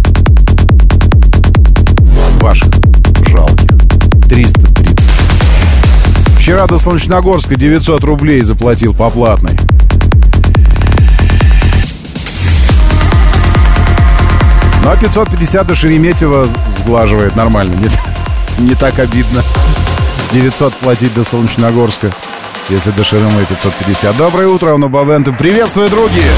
Ваших 2.40 2.70
жалких. 3.26 3.68
330 4.26 4.74
тысяч. 4.74 5.10
Вчера 6.38 6.66
до 6.66 6.78
Солнечногорска 6.78 7.56
900 7.56 8.02
рублей 8.04 8.40
заплатил 8.40 8.94
по 8.94 9.10
платной. 9.10 9.56
Ну, 14.82 14.90
а 14.90 14.96
550 14.96 15.66
до 15.66 15.74
Шереметьево 15.76 16.48
сглаживает 16.78 17.36
нормально. 17.36 17.74
Не, 17.76 18.64
не 18.64 18.74
так 18.74 18.98
обидно. 18.98 19.44
900 20.32 20.74
платить 20.74 21.14
до 21.14 21.22
Солнечногорска, 21.22 22.10
если 22.68 22.90
до 22.90 23.04
Шереметьево 23.04 23.44
550. 23.44 24.16
Доброе 24.16 24.48
утро, 24.48 24.72
Бавенту. 24.88 25.32
Приветствую, 25.32 25.88
другие! 25.88 26.32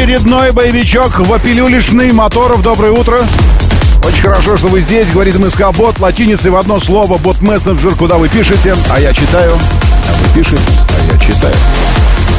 Очередной 0.00 0.50
боевичок 0.52 1.18
вопилюлишный 1.18 2.10
моторов. 2.12 2.62
Доброе 2.62 2.90
утро. 2.90 3.18
Очень 4.02 4.22
хорошо, 4.22 4.56
что 4.56 4.68
вы 4.68 4.80
здесь. 4.80 5.10
Говорит 5.10 5.38
МСК 5.38 5.70
Бот. 5.76 5.98
Латиницей 5.98 6.50
в 6.50 6.56
одно 6.56 6.80
слово. 6.80 7.18
Бот-мессенджер, 7.18 7.94
куда 7.96 8.16
вы 8.16 8.30
пишете. 8.30 8.74
А 8.88 8.98
я 8.98 9.12
читаю. 9.12 9.52
А 9.52 10.12
вы 10.14 10.34
пишете. 10.34 10.62
А 10.88 11.12
я 11.12 11.18
читаю. 11.18 11.54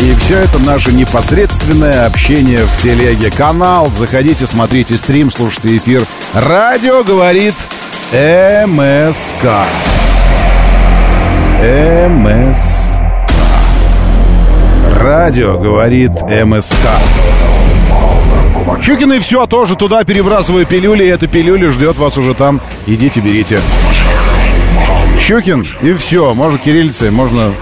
И 0.02 0.16
все 0.16 0.40
это 0.40 0.58
наше 0.58 0.92
непосредственное 0.92 2.08
общение 2.08 2.66
в 2.66 2.82
телеге. 2.82 3.30
Канал. 3.30 3.92
Заходите, 3.92 4.48
смотрите 4.48 4.98
стрим, 4.98 5.32
слушайте 5.32 5.78
эфир. 5.78 6.04
Радио 6.34 7.04
говорит 7.04 7.54
МСК. 8.12 9.46
МСК. 12.10 13.02
Радио 15.00 15.60
говорит 15.60 16.12
МСК. 16.24 16.88
Щукин 18.82 19.14
и 19.14 19.20
все, 19.20 19.46
тоже 19.48 19.76
туда 19.76 20.04
перебрасываю 20.04 20.66
пилюли, 20.66 21.04
и 21.04 21.08
эта 21.08 21.28
пилюля 21.28 21.72
ждет 21.72 21.98
вас 21.98 22.18
уже 22.18 22.34
там. 22.34 22.60
Идите, 22.88 23.20
берите. 23.20 23.60
Щукин 25.20 25.66
и 25.82 25.94
все. 25.94 26.34
Можно 26.34 26.58
кириллицей, 26.58 27.12
можно 27.12 27.54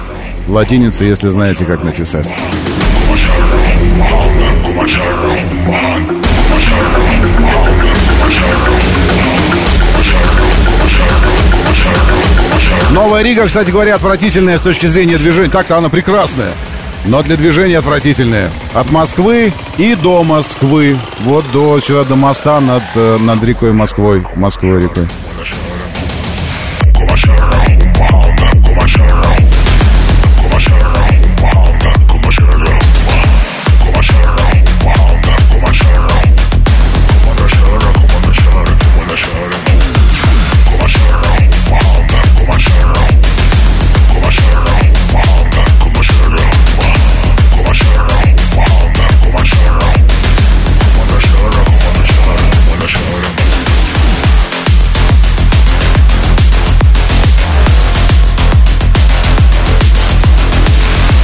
латиницей, 0.48 1.08
если 1.08 1.30
знаете, 1.30 1.66
как 1.66 1.84
написать. 1.84 2.26
Новая 12.92 13.24
Рига, 13.24 13.46
кстати 13.46 13.72
говоря, 13.72 13.96
отвратительная 13.96 14.58
с 14.58 14.62
точки 14.62 14.88
зрения 14.88 15.18
движения. 15.18 15.50
Так-то 15.50 15.78
она 15.78 15.90
прекрасная 15.90 16.52
но 17.06 17.24
для 17.24 17.38
движения 17.38 17.78
отвратительные. 17.78 18.52
От 18.74 18.92
Москвы 18.92 19.54
и 19.78 19.96
до 19.96 20.24
Москвы. 20.24 20.98
Вот 21.22 21.46
до 21.52 21.80
сюда, 21.80 22.04
до 22.04 22.16
моста 22.16 22.60
над, 22.60 22.84
э, 22.96 23.18
над 23.18 23.44
рекой 23.44 23.74
Москвой. 23.74 24.26
Москвой 24.36 24.82
рекой. 24.82 25.08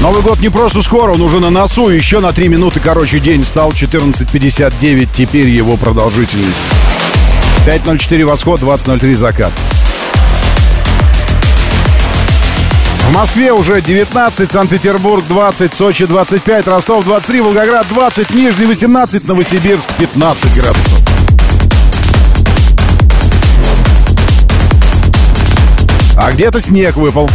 Новый 0.05 0.21
год 0.21 0.39
не 0.39 0.49
просто 0.49 0.83
скоро, 0.83 1.13
он 1.13 1.21
уже 1.21 1.39
на 1.39 1.49
носу. 1.49 1.89
Еще 1.89 2.19
на 2.19 2.31
3 2.31 2.47
минуты 2.47 2.79
короче 2.79 3.19
день 3.19 3.43
стал 3.43 3.71
14.59. 3.71 5.09
Теперь 5.11 5.47
его 5.47 5.77
продолжительность. 5.77 6.61
5.04 7.65 8.23
восход, 8.23 8.59
20.03 8.61 9.15
закат. 9.15 9.51
В 13.09 13.13
Москве 13.15 13.51
уже 13.51 13.81
19, 13.81 14.51
Санкт-Петербург 14.51 15.23
20, 15.27 15.73
Сочи 15.73 16.05
25, 16.05 16.67
Ростов 16.67 17.03
23, 17.03 17.41
Волгоград 17.41 17.87
20, 17.89 18.29
Нижний 18.35 18.67
18, 18.67 19.27
Новосибирск 19.27 19.89
15 19.97 20.55
градусов. 20.55 21.01
А 26.15 26.31
где-то 26.31 26.61
снег 26.61 26.95
выпал. 26.95 27.27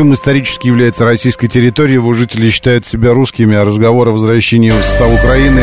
Крым 0.00 0.14
исторически 0.14 0.66
является 0.66 1.04
российской 1.04 1.46
территорией, 1.46 1.96
его 1.96 2.14
жители 2.14 2.48
считают 2.48 2.86
себя 2.86 3.12
русскими, 3.12 3.54
а 3.54 3.66
разговор 3.66 4.08
о 4.08 4.12
возвращении 4.12 4.70
в 4.70 4.82
состав 4.82 5.12
Украины 5.12 5.60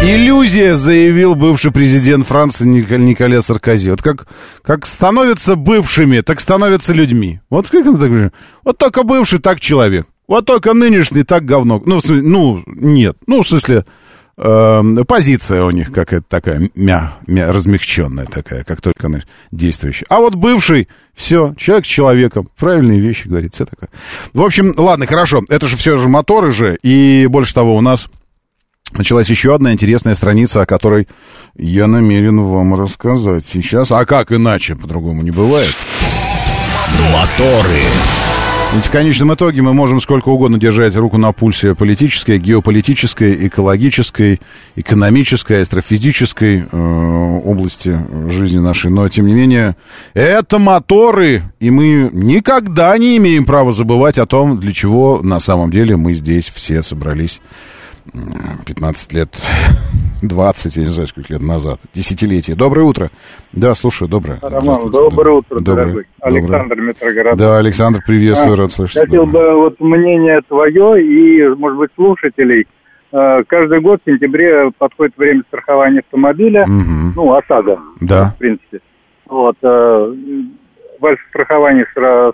Иллюзия, 0.00 0.74
заявил 0.74 1.34
бывший 1.34 1.72
президент 1.72 2.24
Франции 2.24 2.66
Николя 2.66 3.42
Саркози. 3.42 3.90
Вот 3.90 4.00
как, 4.00 4.28
как 4.62 4.86
становятся 4.86 5.56
бывшими, 5.56 6.20
так 6.20 6.38
становятся 6.38 6.92
людьми. 6.92 7.40
Вот 7.50 7.68
как 7.68 7.84
он 7.84 7.98
так 7.98 8.10
говорит? 8.10 8.32
Вот 8.62 8.78
только 8.78 9.02
бывший, 9.02 9.40
так 9.40 9.58
человек. 9.58 10.06
Вот 10.28 10.46
только 10.46 10.72
нынешний, 10.72 11.24
так 11.24 11.44
говно. 11.44 11.82
Ну, 11.84 11.98
в 11.98 12.00
смысле, 12.00 12.22
ну, 12.22 12.62
нет. 12.66 13.16
Ну, 13.26 13.42
в 13.42 13.48
смысле, 13.48 13.84
э, 14.36 14.82
позиция 15.06 15.64
у 15.64 15.70
них 15.70 15.92
какая-то 15.92 16.26
такая 16.28 16.70
мя, 16.74 17.14
мя, 17.26 17.52
размягченная 17.52 18.26
такая, 18.26 18.64
как 18.64 18.80
только 18.80 19.06
она 19.06 19.22
действующая. 19.50 20.06
А 20.08 20.18
вот 20.18 20.34
бывший, 20.34 20.88
все, 21.14 21.54
человек 21.56 21.86
человеком, 21.86 22.48
правильные 22.56 23.00
вещи 23.00 23.28
говорит, 23.28 23.54
все 23.54 23.66
такое. 23.66 23.88
В 24.32 24.42
общем, 24.42 24.74
ладно, 24.76 25.06
хорошо, 25.06 25.42
это 25.48 25.66
же 25.66 25.76
все 25.76 25.96
же 25.96 26.08
моторы 26.08 26.52
же, 26.52 26.76
и 26.82 27.26
больше 27.26 27.54
того, 27.54 27.76
у 27.76 27.80
нас 27.80 28.08
началась 28.92 29.28
еще 29.28 29.54
одна 29.54 29.72
интересная 29.72 30.14
страница, 30.14 30.62
о 30.62 30.66
которой 30.66 31.08
я 31.56 31.86
намерен 31.86 32.40
вам 32.40 32.74
рассказать 32.74 33.44
сейчас. 33.44 33.92
А 33.92 34.04
как 34.04 34.32
иначе, 34.32 34.76
по-другому 34.76 35.22
не 35.22 35.30
бывает. 35.30 35.74
Моторы. 37.12 37.82
Ведь 38.74 38.86
в 38.86 38.90
конечном 38.90 39.32
итоге 39.32 39.62
мы 39.62 39.72
можем 39.72 40.00
сколько 40.00 40.30
угодно 40.30 40.58
держать 40.58 40.96
руку 40.96 41.16
на 41.16 41.30
пульсе 41.30 41.76
политической, 41.76 42.38
геополитической, 42.38 43.46
экологической, 43.46 44.40
экономической, 44.74 45.62
астрофизической 45.62 46.64
э, 46.70 47.40
области 47.44 47.96
жизни 48.28 48.58
нашей. 48.58 48.90
Но, 48.90 49.08
тем 49.08 49.28
не 49.28 49.32
менее, 49.32 49.76
это 50.12 50.58
моторы, 50.58 51.42
и 51.60 51.70
мы 51.70 52.10
никогда 52.12 52.98
не 52.98 53.16
имеем 53.18 53.46
права 53.46 53.70
забывать 53.70 54.18
о 54.18 54.26
том, 54.26 54.58
для 54.58 54.72
чего 54.72 55.20
на 55.22 55.38
самом 55.38 55.70
деле 55.70 55.96
мы 55.96 56.12
здесь 56.12 56.50
все 56.52 56.82
собрались 56.82 57.40
15 58.66 59.12
лет, 59.12 59.38
20, 60.28 60.76
я 60.76 60.82
не 60.82 60.88
знаю, 60.88 61.06
сколько 61.08 61.32
лет 61.32 61.42
назад, 61.42 61.80
десятилетие. 61.92 62.56
Доброе 62.56 62.82
утро. 62.82 63.10
Да, 63.52 63.74
слушаю, 63.74 64.08
доброе. 64.08 64.38
Роман, 64.42 64.90
доброе 64.90 65.36
утро, 65.36 65.58
доброе, 65.60 65.84
дорогой. 65.86 66.04
доброе. 66.20 66.38
Александр 66.40 66.80
Метрогород. 66.80 67.38
Да, 67.38 67.58
Александр, 67.58 68.00
приветствую, 68.06 68.54
А, 68.54 68.56
рад 68.56 68.72
слышать. 68.72 69.02
Хотел 69.02 69.26
бы 69.26 69.54
вот 69.56 69.80
мнение 69.80 70.40
твое 70.48 71.04
и, 71.04 71.48
может 71.56 71.78
быть, 71.78 71.90
слушателей. 71.94 72.66
Э, 73.12 73.42
Каждый 73.46 73.80
год 73.80 74.00
в 74.04 74.10
сентябре 74.10 74.70
подходит 74.76 75.16
время 75.16 75.42
страхования 75.48 76.00
автомобиля, 76.00 76.66
Мгм. 76.66 77.12
ну, 77.14 77.32
ОСАГО, 77.34 77.78
Да. 78.00 78.32
в 78.34 78.38
принципе. 78.38 78.80
Вот, 79.26 79.56
э, 79.62 80.14
в 81.00 81.16
страховании 81.30 81.84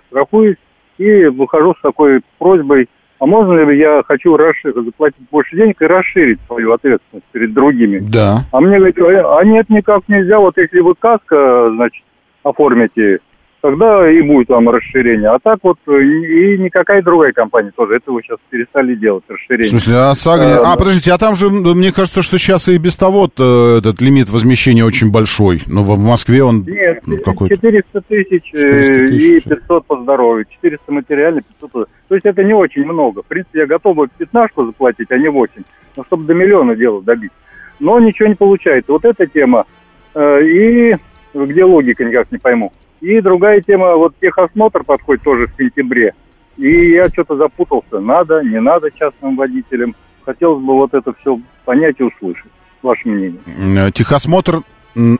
страхуюсь 0.09 0.57
и 0.97 1.25
выхожу 1.25 1.73
с 1.77 1.81
такой 1.81 2.21
просьбой, 2.39 2.87
а 3.21 3.27
можно 3.27 3.53
ли 3.53 3.77
я 3.77 4.01
хочу 4.07 4.35
расширить, 4.35 4.83
заплатить 4.83 5.29
больше 5.29 5.55
денег 5.55 5.79
и 5.79 5.85
расширить 5.85 6.39
свою 6.47 6.73
ответственность 6.73 7.27
перед 7.31 7.53
другими? 7.53 7.99
Да. 7.99 8.39
А 8.51 8.59
мне 8.59 8.79
говорят, 8.79 9.25
а 9.29 9.45
нет, 9.45 9.69
никак 9.69 10.01
нельзя, 10.07 10.39
вот 10.39 10.57
если 10.57 10.79
вы 10.79 10.95
каско, 10.95 11.69
значит, 11.75 12.03
оформите, 12.41 13.19
тогда 13.61 14.09
и 14.11 14.21
будет 14.21 14.49
вам 14.49 14.69
расширение. 14.69 15.29
А 15.29 15.39
так 15.39 15.59
вот 15.63 15.77
э, 15.87 15.91
и, 16.01 16.55
и 16.55 16.57
никакая 16.57 17.01
другая 17.01 17.31
компания 17.31 17.71
тоже 17.75 17.95
этого 17.95 18.21
сейчас 18.21 18.37
перестали 18.49 18.95
делать, 18.95 19.23
В 19.27 19.31
расширение. 19.31 19.69
смысле, 19.69 19.93
а. 19.95 20.13
Э, 20.13 20.61
А, 20.65 20.75
подождите, 20.77 21.11
а 21.11 21.17
там 21.17 21.35
же, 21.35 21.49
мне 21.49 21.91
кажется, 21.93 22.21
что 22.21 22.37
сейчас 22.37 22.67
и 22.69 22.77
без 22.77 22.95
того 22.95 23.25
этот 23.27 24.01
лимит 24.01 24.29
возмещения 24.29 24.83
очень 24.83 25.11
большой. 25.11 25.61
Ну, 25.67 25.83
в 25.83 25.91
в 25.95 25.99
Москве 25.99 26.43
он 26.43 26.63
Нет, 26.63 27.03
ну, 27.05 27.17
какой-то... 27.17 27.55
400 27.55 28.01
тысяч, 28.01 28.51
э, 28.53 28.57
400 28.57 28.93
тысяч. 29.07 29.45
и 29.45 29.49
500 29.49 29.85
по 29.85 30.01
здоровью, 30.01 30.45
400 30.49 30.91
материально, 30.91 31.41
500 31.41 31.71
по- 31.71 31.85
То 32.07 32.15
есть 32.15 32.25
это 32.25 32.43
не 32.43 32.53
очень 32.53 32.83
много. 32.85 33.21
В 33.23 33.25
принципе, 33.27 33.59
я 33.59 33.65
готов 33.67 33.95
бы 33.95 34.07
пятнашку 34.17 34.65
заплатить, 34.65 35.11
а 35.11 35.17
не 35.17 35.29
8. 35.29 35.61
Но 35.95 36.03
чтобы 36.05 36.25
до 36.25 36.33
миллиона 36.33 36.75
дела 36.75 37.01
добить. 37.01 37.31
Но 37.79 37.99
ничего 37.99 38.27
не 38.29 38.35
получается. 38.35 38.91
Вот 38.91 39.05
эта 39.05 39.25
тема. 39.27 39.65
э, 40.13 40.41
и 40.43 40.95
где 41.33 41.63
логика, 41.63 42.03
никак 42.03 42.31
не 42.31 42.37
пойму. 42.37 42.71
И 43.01 43.19
другая 43.21 43.61
тема, 43.61 43.95
вот 43.95 44.13
техосмотр 44.21 44.83
подходит 44.83 45.23
тоже 45.23 45.47
в 45.47 45.57
сентябре. 45.57 46.13
И 46.57 46.91
я 46.91 47.07
что-то 47.09 47.35
запутался, 47.35 47.99
надо, 47.99 48.43
не 48.43 48.59
надо 48.61 48.91
частным 48.91 49.35
водителям. 49.35 49.95
Хотелось 50.23 50.63
бы 50.63 50.73
вот 50.73 50.93
это 50.93 51.13
все 51.19 51.39
понять 51.65 51.95
и 51.99 52.03
услышать. 52.03 52.51
Ваше 52.83 53.07
мнение. 53.09 53.39
Э, 53.77 53.91
Техосмотр, 53.91 54.61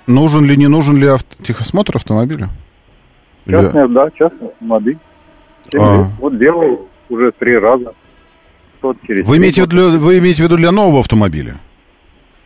нужен 0.07 0.45
ли, 0.45 0.57
не 0.57 0.67
нужен 0.67 0.97
ли 0.97 1.07
авто- 1.07 1.43
техосмотр 1.43 1.95
автомобиля? 1.97 2.49
Или- 3.45 3.55
Частная, 3.55 3.87
да, 3.87 4.09
частная 4.11 4.49
автомобиль. 4.49 4.97
А. 5.79 6.03
Вот 6.19 6.37
делал 6.37 6.87
уже 7.09 7.31
три 7.31 7.57
раза. 7.57 7.93
Через 9.05 9.27
Вы 9.27 9.37
имеете, 9.37 9.63
в 9.63 9.67
виду, 9.67 9.99
вы 9.99 10.17
имеете 10.17 10.41
в 10.41 10.45
виду 10.45 10.57
для 10.57 10.71
нового 10.71 10.99
автомобиля? 11.01 11.55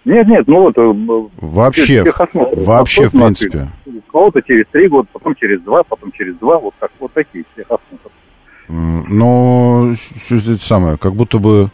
Нет, 0.06 0.28
нет, 0.28 0.48
ну 0.48 0.62
вот... 0.62 0.78
э, 0.78 1.28
Вообще, 1.42 2.04
техосмотр. 2.04 2.60
вообще, 2.64 3.08
в 3.08 3.12
принципе. 3.12 3.68
У 3.86 4.12
кого-то 4.12 4.42
через 4.44 4.66
три 4.72 4.88
года, 4.88 5.08
потом 5.12 5.36
через 5.36 5.62
два, 5.62 5.84
потом 5.84 6.12
через 6.12 6.36
два, 6.36 6.60
вот 6.60 6.74
так, 6.80 6.92
вот 7.00 7.12
такие 7.14 7.44
техосмотры. 7.56 8.12
Но 8.68 9.94
это 10.30 10.58
самое, 10.58 10.98
как 10.98 11.14
будто 11.14 11.40
бы 11.40 11.68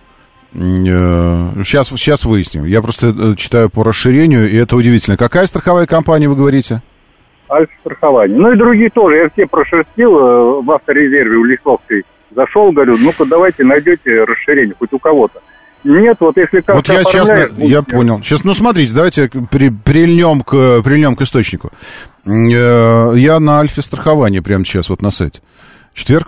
сейчас, 0.54 1.88
сейчас 1.90 2.26
выясним. 2.26 2.66
Я 2.66 2.82
просто 2.82 3.08
э, 3.08 3.36
читаю 3.36 3.70
по 3.70 3.84
расширению, 3.84 4.50
и 4.50 4.58
это 4.58 4.76
удивительно. 4.76 5.16
Какая 5.18 5.46
страховая 5.46 5.86
компания, 5.86 6.28
вы 6.28 6.36
говорите? 6.36 6.82
Альфа-страхование. 7.50 8.38
Ну 8.38 8.52
и 8.52 8.58
другие 8.58 8.90
тоже. 8.90 9.18
Я 9.18 9.30
все 9.30 9.46
прошерстил 9.48 10.18
э, 10.18 10.62
в 10.62 10.72
авторезерве 10.72 11.38
у 11.38 11.44
Лисовской. 11.46 12.04
Зашел, 12.36 12.72
говорю, 12.72 12.98
ну-ка 12.98 13.26
давайте 13.26 13.64
найдете 13.64 14.24
расширение 14.24 14.76
хоть 14.78 14.94
у 14.94 15.00
кого-то. 15.00 15.42
Нет, 15.84 16.18
вот 16.20 16.38
если 16.38 16.60
как 16.60 16.76
Вот 16.76 16.88
я 16.88 17.04
честно, 17.04 17.50
я 17.58 17.82
понял. 17.82 18.20
Сейчас, 18.24 18.44
ну 18.44 18.54
смотрите, 18.54 18.94
давайте 18.94 19.30
при, 19.30 19.70
прильнем, 19.70 20.42
к, 20.42 20.82
прильнем 20.84 21.16
к 21.16 21.22
источнику. 21.22 21.72
Э, 22.26 23.14
Я 23.16 23.40
на 23.40 23.60
Альфе 23.60 23.82
страхование 23.82 24.42
прямо 24.42 24.64
сейчас 24.64 24.90
вот 24.90 25.02
на 25.02 25.12
сайте. 25.12 25.42
Четверг, 25.94 26.28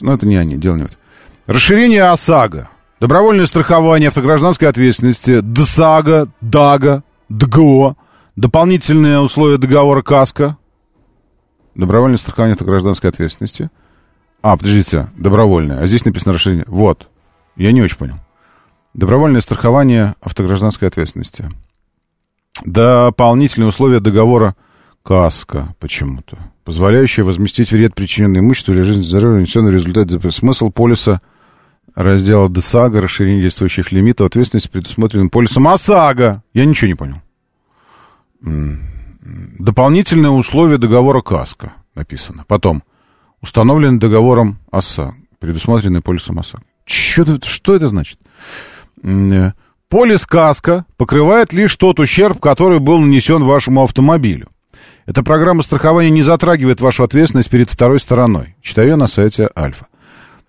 ну 0.00 0.12
это 0.12 0.26
не 0.26 0.36
они, 0.36 0.56
дело 0.56 0.76
не 0.76 0.82
в 0.82 0.86
этом. 0.86 0.98
Расширение 1.46 2.04
ОСАГО. 2.04 2.68
Добровольное 3.00 3.46
страхование 3.46 4.08
автогражданской 4.08 4.68
ответственности. 4.68 5.40
ДСАГО, 5.40 6.28
ДАГО, 6.40 7.02
ДГО. 7.28 7.96
Дополнительные 8.36 9.20
условия 9.20 9.58
договора 9.58 10.02
КАСКО. 10.02 10.56
Добровольное 11.74 12.18
страхование 12.18 12.54
автогражданской 12.54 13.10
ответственности. 13.10 13.70
А, 14.42 14.56
подождите, 14.56 15.08
добровольное. 15.16 15.80
А 15.80 15.86
здесь 15.86 16.04
написано 16.04 16.34
расширение. 16.34 16.64
Вот. 16.66 17.08
Я 17.56 17.72
не 17.72 17.82
очень 17.82 17.96
понял. 17.96 18.14
Добровольное 18.94 19.40
страхование 19.40 20.14
автогражданской 20.20 20.86
ответственности. 20.86 21.50
Дополнительные 22.64 23.68
условия 23.68 23.98
договора 23.98 24.54
Каска 25.02 25.74
почему-то. 25.80 26.38
Позволяющая 26.64 27.24
возместить 27.24 27.72
вред, 27.72 27.94
причиненный 27.94 28.38
имуществу 28.38 28.72
или 28.72 28.82
жизнь 28.82 29.02
здоровья, 29.02 29.38
нанесенный 29.38 29.72
в 29.72 29.74
результате. 29.74 30.30
Смысл 30.30 30.70
полиса 30.70 31.20
раздела 31.94 32.48
ДСАГа, 32.48 33.00
расширение 33.00 33.42
действующих 33.42 33.90
лимитов, 33.92 34.28
ответственность 34.28 34.70
предусмотренным 34.70 35.28
полисом 35.28 35.66
ОСАГО. 35.68 36.42
Я 36.54 36.64
ничего 36.64 36.88
не 36.88 36.94
понял. 36.94 37.20
Дополнительные 39.58 40.30
условия 40.30 40.78
договора 40.78 41.20
КАСКО 41.20 41.72
написано. 41.94 42.44
Потом. 42.46 42.82
Установлены 43.40 43.98
договором 43.98 44.58
ОСАГО, 44.70 45.16
предусмотренный 45.38 46.00
полисом 46.00 46.38
ОСАГО. 46.38 46.64
Чё 46.86 47.24
что 47.44 47.74
это 47.74 47.88
значит? 47.88 48.18
Полис 49.88 50.26
КАСКО 50.26 50.86
покрывает 50.96 51.52
лишь 51.52 51.76
тот 51.76 52.00
ущерб, 52.00 52.40
который 52.40 52.78
был 52.78 52.98
нанесен 52.98 53.44
вашему 53.44 53.84
автомобилю. 53.84 54.48
Эта 55.06 55.22
программа 55.22 55.62
страхования 55.62 56.10
не 56.10 56.22
затрагивает 56.22 56.80
вашу 56.80 57.04
ответственность 57.04 57.50
перед 57.50 57.68
второй 57.68 58.00
стороной. 58.00 58.56
Читаю 58.62 58.88
я 58.88 58.96
на 58.96 59.06
сайте 59.06 59.50
Альфа. 59.56 59.86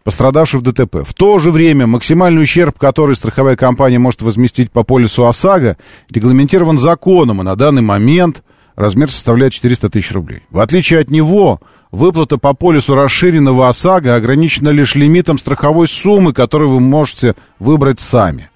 Пострадавший 0.06 0.60
в 0.60 0.64
ДТП. 0.64 1.04
В 1.06 1.14
то 1.14 1.40
же 1.40 1.52
время 1.52 1.88
максимальный 1.88 2.44
ущерб, 2.44 2.78
который 2.80 3.16
страховая 3.16 3.58
компания 3.58 4.00
может 4.00 4.22
возместить 4.22 4.72
по 4.72 4.84
полису 4.84 5.26
ОСАГО, 5.26 5.78
регламентирован 6.12 6.78
законом, 6.78 7.42
и 7.42 7.44
на 7.44 7.56
данный 7.56 7.82
момент 7.82 8.44
размер 8.76 9.10
составляет 9.10 9.54
400 9.54 9.90
тысяч 9.90 10.12
рублей. 10.12 10.44
В 10.50 10.60
отличие 10.60 11.02
от 11.02 11.10
него, 11.10 11.60
выплата 11.96 12.38
по 12.38 12.54
полису 12.54 12.96
расширенного 12.96 13.70
ОСАГО 13.70 14.16
ограничена 14.16 14.70
лишь 14.70 14.96
лимитом 14.96 15.38
страховой 15.38 15.88
суммы, 15.88 16.34
которую 16.34 16.72
вы 16.72 16.80
можете 16.80 17.36
выбрать 17.60 18.00
сами. 18.00 18.50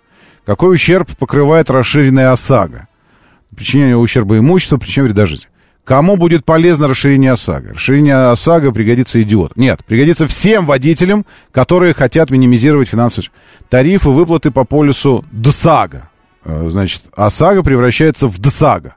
Какой 0.45 0.75
ущерб 0.75 1.09
покрывает 1.17 1.69
расширенная 1.69 2.31
ОСАГО? 2.31 2.87
Причинение 3.55 3.97
ущерба 3.97 4.37
имуществу, 4.37 4.77
причинение 4.77 5.13
вреда 5.13 5.25
жизни. 5.25 5.47
Кому 5.83 6.17
будет 6.17 6.45
полезно 6.45 6.87
расширение 6.87 7.31
ОСАГО? 7.31 7.73
Расширение 7.73 8.15
ОСАГО 8.15 8.71
пригодится 8.71 9.21
идиот. 9.21 9.55
Нет, 9.55 9.83
пригодится 9.85 10.27
всем 10.27 10.65
водителям, 10.65 11.25
которые 11.51 11.95
хотят 11.95 12.29
минимизировать 12.29 12.89
финансовые 12.89 13.31
тарифы 13.69 14.09
выплаты 14.09 14.51
по 14.51 14.65
полису 14.65 15.25
ДСАГО. 15.31 16.09
Э, 16.45 16.67
Значит, 16.69 17.03
ОСАГО 17.15 17.63
превращается 17.63 18.27
в 18.27 18.37
ДСАГО. 18.37 18.95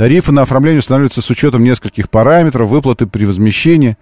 Тарифы 0.00 0.32
на 0.32 0.42
оформление 0.42 0.78
устанавливаются 0.78 1.20
с 1.20 1.28
учетом 1.28 1.62
нескольких 1.62 2.08
параметров, 2.08 2.70
выплаты 2.70 3.06
при 3.06 3.26
возмещении, 3.26 3.98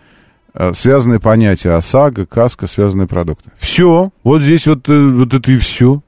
э, 0.54 0.72
связанные 0.72 1.18
понятия 1.18 1.70
ОСАГО, 1.70 2.24
КАСКО, 2.24 2.68
связанные 2.68 3.08
продукты. 3.08 3.50
Все, 3.58 4.12
вот 4.22 4.40
здесь 4.40 4.68
вот, 4.68 4.88
э, 4.88 4.96
вот 4.96 5.34
это 5.34 5.50
и 5.50 5.58
все. 5.58 6.00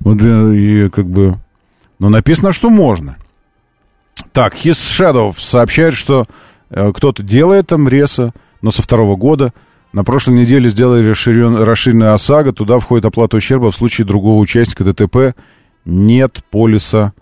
Вот 0.00 0.18
э, 0.20 0.54
и 0.54 0.90
как 0.90 1.06
бы... 1.06 1.38
Ну, 1.98 2.10
написано, 2.10 2.52
что 2.52 2.68
можно. 2.68 3.16
Так, 4.32 4.56
His 4.56 4.72
Shadow 4.72 5.34
сообщает, 5.38 5.94
что 5.94 6.26
кто-то 6.68 7.22
делает 7.22 7.68
там 7.68 7.88
реса, 7.88 8.34
но 8.60 8.72
со 8.72 8.82
второго 8.82 9.16
года. 9.16 9.54
На 9.94 10.04
прошлой 10.04 10.34
неделе 10.34 10.68
сделали 10.68 11.08
расширен, 11.08 11.56
расширенную 11.62 12.12
ОСАГО. 12.12 12.52
Туда 12.52 12.78
входит 12.78 13.06
оплата 13.06 13.38
ущерба 13.38 13.70
в 13.70 13.76
случае 13.76 14.06
другого 14.06 14.38
участника 14.38 14.84
ДТП. 14.84 15.34
Нет 15.86 16.44
полиса 16.50 17.14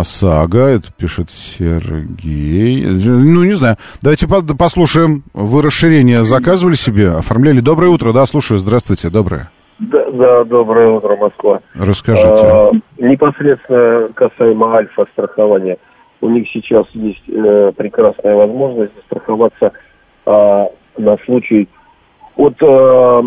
ОСАГО. 0.00 0.58
Это 0.58 0.88
пишет 0.96 1.30
Сергей. 1.30 2.84
Ну, 2.84 3.44
не 3.44 3.52
знаю. 3.54 3.76
Давайте 4.02 4.28
по- 4.28 4.42
послушаем. 4.56 5.22
Вы 5.32 5.62
расширение 5.62 6.24
заказывали 6.24 6.74
себе? 6.74 7.10
Оформляли? 7.10 7.60
Доброе 7.60 7.88
утро. 7.88 8.12
Да, 8.12 8.26
слушаю. 8.26 8.58
Здравствуйте. 8.58 9.08
Доброе. 9.08 9.50
Да, 9.78 10.10
да, 10.10 10.44
доброе 10.44 10.90
утро, 10.90 11.16
Москва. 11.16 11.60
Расскажите. 11.74 12.46
А, 12.46 12.70
непосредственно 12.98 14.08
касаемо 14.14 14.74
альфа 14.74 15.06
страхования. 15.12 15.76
У 16.20 16.30
них 16.30 16.48
сейчас 16.50 16.86
есть 16.94 17.22
э, 17.28 17.72
прекрасная 17.76 18.34
возможность 18.34 18.92
страховаться 19.06 19.72
а, 20.24 20.66
на 20.96 21.16
случай 21.26 21.68
от 22.36 22.54
э, 22.62 23.22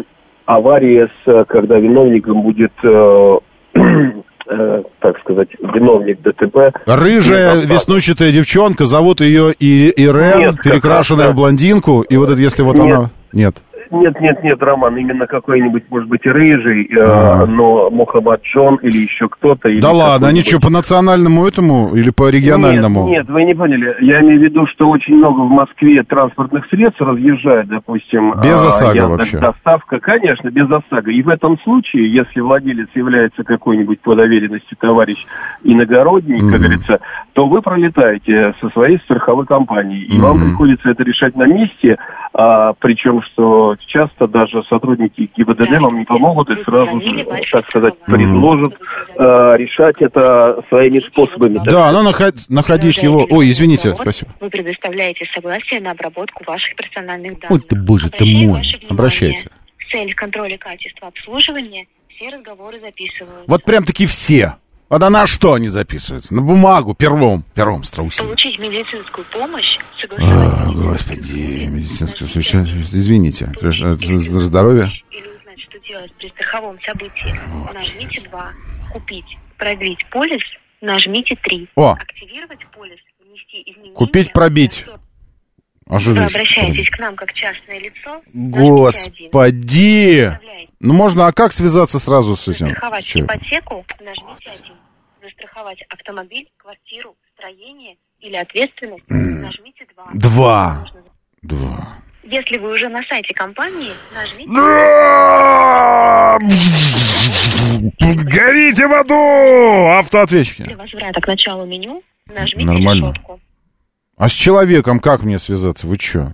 аварии, 0.45 1.07
с, 1.23 1.45
когда 1.45 1.77
виновником 1.77 2.41
будет, 2.41 2.73
э, 2.83 3.37
э, 4.49 4.83
так 4.99 5.19
сказать, 5.19 5.49
виновник 5.59 6.21
ДТП. 6.21 6.75
Рыжая 6.85 7.61
веснущатая 7.61 8.31
девчонка, 8.31 8.85
зовут 8.85 9.21
ее 9.21 9.53
и 9.57 9.89
Ирен, 9.89 10.39
Нет, 10.39 10.61
перекрашенная 10.63 11.27
да. 11.27 11.33
блондинку, 11.33 12.01
и 12.01 12.17
вот 12.17 12.29
это 12.29 12.41
если 12.41 12.63
вот 12.63 12.75
Нет. 12.77 12.97
она... 12.97 13.09
Нет. 13.31 13.55
Нет, 13.91 14.19
нет, 14.21 14.43
нет, 14.43 14.61
Роман, 14.61 14.95
именно 14.97 15.25
какой-нибудь, 15.25 15.83
может 15.89 16.07
быть, 16.09 16.25
рыжий, 16.25 16.85
э, 16.85 16.99
Ага. 17.01 17.45
но 17.47 17.89
Мухаммад 17.89 18.41
Джон 18.43 18.75
или 18.83 18.97
еще 18.97 19.27
кто-то. 19.27 19.67
или 19.69 19.81
Да 19.81 19.91
ладно, 19.91 20.27
они 20.27 20.41
что, 20.41 20.59
по 20.59 20.69
национальному 20.69 21.47
этому 21.47 21.95
или 21.95 22.11
по 22.11 22.29
региональному? 22.29 23.07
Нет, 23.07 23.23
нет, 23.23 23.29
вы 23.29 23.43
не 23.45 23.55
поняли. 23.55 23.95
Я 24.01 24.21
имею 24.21 24.39
в 24.39 24.43
виду, 24.43 24.67
что 24.67 24.89
очень 24.89 25.15
много 25.15 25.39
в 25.41 25.49
Москве 25.49 26.03
транспортных 26.03 26.67
средств 26.69 27.01
разъезжает, 27.01 27.67
допустим... 27.67 28.33
Без 28.41 28.63
а, 28.63 28.67
ОСАГО 28.67 28.97
Яндекс 28.99 29.17
вообще. 29.17 29.37
Доставка, 29.39 29.99
конечно, 29.99 30.49
без 30.49 30.69
ОСАГО. 30.69 31.11
И 31.11 31.21
в 31.23 31.29
этом 31.29 31.57
случае, 31.63 32.13
если 32.13 32.41
владелец 32.41 32.89
является 32.93 33.43
какой-нибудь 33.43 34.01
по 34.01 34.15
доверенности 34.15 34.75
товарищ 34.79 35.25
иногородний, 35.63 36.41
Мгм. 36.41 36.51
как 36.51 36.59
говорится, 36.59 36.99
то 37.33 37.47
вы 37.47 37.61
пролетаете 37.61 38.53
со 38.61 38.69
своей 38.69 38.97
страховой 38.99 39.45
компанией. 39.45 40.03
И 40.05 40.19
вам 40.19 40.37
Мгм. 40.37 40.49
приходится 40.49 40.89
это 40.89 41.03
решать 41.03 41.35
на 41.35 41.45
месте, 41.47 41.97
а, 42.33 42.73
причем, 42.79 43.21
что 43.23 43.75
часто 43.87 44.27
даже 44.27 44.63
сотрудники 44.69 45.29
ГИБДД 45.35 45.79
вам 45.79 45.99
не 45.99 46.05
помогут 46.05 46.49
и 46.49 46.63
сразу 46.63 47.01
же, 47.01 47.25
так 47.51 47.69
сказать, 47.69 47.95
предложат 48.05 48.73
а, 49.17 49.55
решать 49.55 49.95
это 49.99 50.63
своими 50.69 50.99
способами. 50.99 51.59
Да, 51.65 51.91
но 51.91 52.03
наход- 52.03 52.49
находить 52.49 53.01
его... 53.01 53.25
Ой, 53.29 53.49
извините, 53.49 53.95
спасибо. 53.95 54.31
Вы 54.39 54.49
предоставляете 54.49 55.25
согласие 55.33 55.81
на 55.81 55.91
обработку 55.91 56.43
ваших 56.45 56.75
персональных 56.75 57.39
данных. 57.39 57.51
Ой 57.51 57.59
ты, 57.59 57.75
боже 57.75 58.09
ты 58.09 58.25
мой. 58.25 58.61
Обращайте. 58.89 59.49
В 59.77 59.91
целях 59.91 60.15
контроля 60.15 60.57
качества 60.57 61.07
обслуживания 61.07 61.87
все 62.09 62.29
разговоры 62.29 62.79
записываются. 62.79 63.43
Вот 63.47 63.63
прям 63.63 63.83
таки 63.83 64.05
все. 64.05 64.55
Вот 64.89 65.03
она 65.03 65.27
что 65.27 65.53
они 65.53 65.67
записываются? 65.67 66.33
На 66.33 66.41
бумагу, 66.41 66.95
первом, 66.95 67.43
первом 67.53 67.83
страусе. 67.83 68.23
Получить 68.23 68.57
медицинскую 68.57 69.23
помощь, 69.31 69.77
А, 69.77 70.01
согласовать 70.01 70.75
господи, 70.75 71.65
медицинское 71.67 72.25
случай. 72.25 72.57
Извините, 72.57 73.51
за 73.61 74.39
здоровье. 74.39 74.91
или 75.11 75.27
узнать, 75.27 75.59
что 75.59 75.79
делать 75.79 76.11
при 76.17 76.29
страховом 76.29 76.77
событии, 76.81 77.39
нажмите 77.73 78.21
2. 78.29 78.51
Купить, 78.93 79.37
продлить 79.57 80.09
полис, 80.09 80.41
нажмите 80.81 81.35
3. 81.35 81.69
О. 81.75 81.91
Активировать 81.93 82.65
полис, 82.75 82.97
внести 83.23 83.61
изменения. 83.71 83.93
Купить, 83.93 84.33
пробить. 84.33 84.85
А 85.89 85.99
что 85.99 86.11
Вы 86.11 86.19
обращаетесь 86.19 86.89
к 86.91 86.99
нам 86.99 87.15
как 87.15 87.33
частное 87.33 87.79
лицо, 87.79 88.21
Господи! 88.31 90.31
Ну 90.79 90.93
можно, 90.93 91.25
а 91.25 91.33
как 91.33 91.51
связаться 91.51 91.97
сразу 91.97 92.35
с 92.35 92.47
этим? 92.47 92.67
застраховать 92.67 93.05
с 93.05 93.15
ипотеку, 93.15 93.83
нажмите 93.99 94.51
1. 94.51 94.61
Застраховать 95.23 95.81
автомобиль, 95.89 96.47
квартиру, 96.57 97.15
строение 97.35 97.95
или 98.19 98.35
ответственность, 98.35 99.03
нажмите 99.09 99.87
2. 99.95 100.05
Два. 100.13 100.85
Два. 101.41 101.87
Если 102.21 102.59
вы 102.59 102.73
уже 102.73 102.87
на 102.89 103.01
сайте 103.09 103.33
компании, 103.33 103.93
нажмите... 104.13 104.47
Горите 108.29 108.85
в 108.85 108.93
аду! 108.93 109.87
Автоответчики. 109.97 110.61
Для 110.63 110.77
возврата 110.77 111.19
к 111.19 111.27
началу 111.27 111.65
меню 111.65 112.03
нажмите 112.27 112.67
Нормально. 112.71 113.09
решетку. 113.09 113.39
А 114.19 114.27
с 114.27 114.33
человеком 114.33 114.99
как 114.99 115.23
мне 115.23 115.39
связаться? 115.39 115.87
Вы 115.87 115.97
чё? 115.97 116.33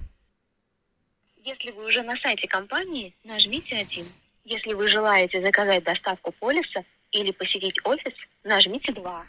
Если 1.44 1.70
вы 1.70 1.86
уже 1.86 2.02
на 2.02 2.16
сайте 2.18 2.48
компании, 2.48 3.14
нажмите 3.24 3.76
1. 3.78 4.04
Если 4.44 4.74
вы 4.74 4.88
желаете 4.88 5.40
заказать 5.40 5.84
доставку 5.84 6.34
полиса 6.40 6.84
или 7.12 7.32
посетить 7.32 7.76
офис, 7.84 8.14
нажмите 8.44 8.92
2. 8.92 9.24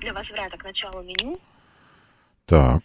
Для 0.00 0.14
возврата 0.14 0.56
к 0.56 0.64
началу 0.64 1.02
меню 1.02 1.38
Так. 2.46 2.82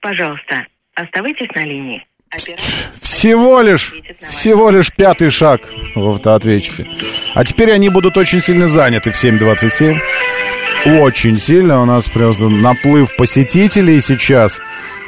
Пожалуйста, 0.00 0.66
оставайтесь 0.96 1.50
на 1.54 1.64
линии. 1.64 2.04
Всего 3.00 3.60
лишь, 3.60 3.94
всего 4.28 4.70
лишь 4.70 4.92
пятый 4.92 5.30
шаг 5.30 5.62
в 5.94 6.08
автоответчике. 6.08 6.90
А 7.34 7.44
теперь 7.44 7.70
они 7.70 7.90
будут 7.90 8.16
очень 8.16 8.42
сильно 8.42 8.66
заняты 8.66 9.12
в 9.12 9.24
7.27. 9.24 10.00
Очень 10.86 11.38
сильно. 11.38 11.82
У 11.82 11.84
нас 11.84 12.08
просто 12.08 12.48
наплыв 12.48 13.14
посетителей 13.16 14.00
сейчас. 14.00 14.58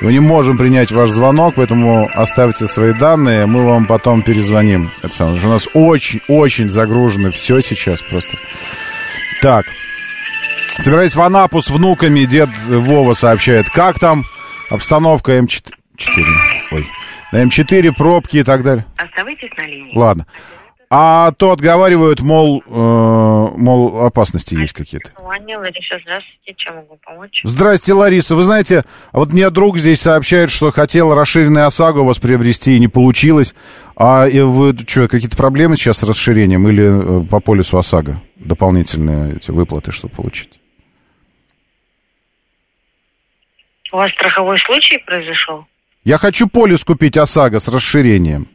Мы 0.01 0.13
не 0.13 0.21
можем 0.21 0.57
принять 0.57 0.91
ваш 0.91 1.11
звонок, 1.11 1.55
поэтому 1.57 2.11
оставьте 2.15 2.67
свои 2.67 2.93
данные, 2.95 3.47
мы 3.47 3.67
вам 3.67 3.85
потом 3.85 4.23
перезвоним. 4.23 4.91
Что 5.13 5.27
у 5.27 5.49
нас 5.49 5.69
очень-очень 5.75 6.69
загружено 6.69 7.31
все 7.31 7.61
сейчас 7.61 8.01
просто. 8.01 8.37
Так. 9.43 9.67
Собираюсь 10.79 11.15
в 11.15 11.21
Анапу 11.21 11.61
с 11.61 11.69
внуками, 11.69 12.25
дед 12.25 12.49
Вова 12.67 13.13
сообщает. 13.15 13.69
Как 13.69 13.99
там 13.99 14.25
обстановка 14.71 15.33
М4? 15.39 15.73
4. 15.97 16.27
Ой. 16.73 16.89
На 17.33 17.45
М4 17.45 17.93
пробки 17.93 18.39
и 18.39 18.43
так 18.43 18.63
далее. 18.63 18.87
Оставайтесь 18.97 19.51
на 19.57 19.67
линии. 19.67 19.93
Ладно. 19.95 20.27
А 20.93 21.31
то 21.39 21.53
отговаривают, 21.53 22.21
мол, 22.21 22.65
э, 22.67 22.71
мол, 22.73 24.05
опасности 24.05 24.55
есть 24.55 24.73
какие-то. 24.73 25.13
Лариса, 25.23 26.01
здравствуйте, 26.03 26.55
чем 26.57 26.75
могу 26.75 26.99
помочь? 27.05 27.43
Здрасте, 27.45 27.93
Лариса. 27.93 28.35
Вы 28.35 28.43
знаете, 28.43 28.83
вот 29.13 29.33
мне 29.33 29.49
друг 29.51 29.79
здесь 29.79 30.01
сообщает, 30.01 30.51
что 30.51 30.73
хотел 30.73 31.15
расширенный 31.15 31.65
ОСАГО 31.65 32.01
у 32.01 32.05
вас 32.07 32.19
приобрести, 32.19 32.75
и 32.75 32.81
не 32.81 32.89
получилось. 32.89 33.55
А 33.95 34.27
вы 34.27 34.77
что, 34.85 35.07
какие-то 35.07 35.37
проблемы 35.37 35.77
сейчас 35.77 35.99
с 35.99 36.03
расширением 36.03 36.69
или 36.69 37.23
э, 37.23 37.27
по 37.29 37.39
полису 37.39 37.79
ОСАГО 37.79 38.21
дополнительные 38.37 39.37
эти 39.37 39.53
выплаты, 39.53 39.93
чтобы 39.93 40.15
получить? 40.17 40.59
У 43.93 43.97
вас 43.97 44.11
страховой 44.11 44.59
случай 44.59 44.99
произошел? 45.07 45.67
Я 46.03 46.19
хочу 46.19 46.49
полис 46.49 46.83
купить 46.83 47.17
ОСАГО 47.17 47.61
с 47.61 47.69
расширением. 47.69 48.49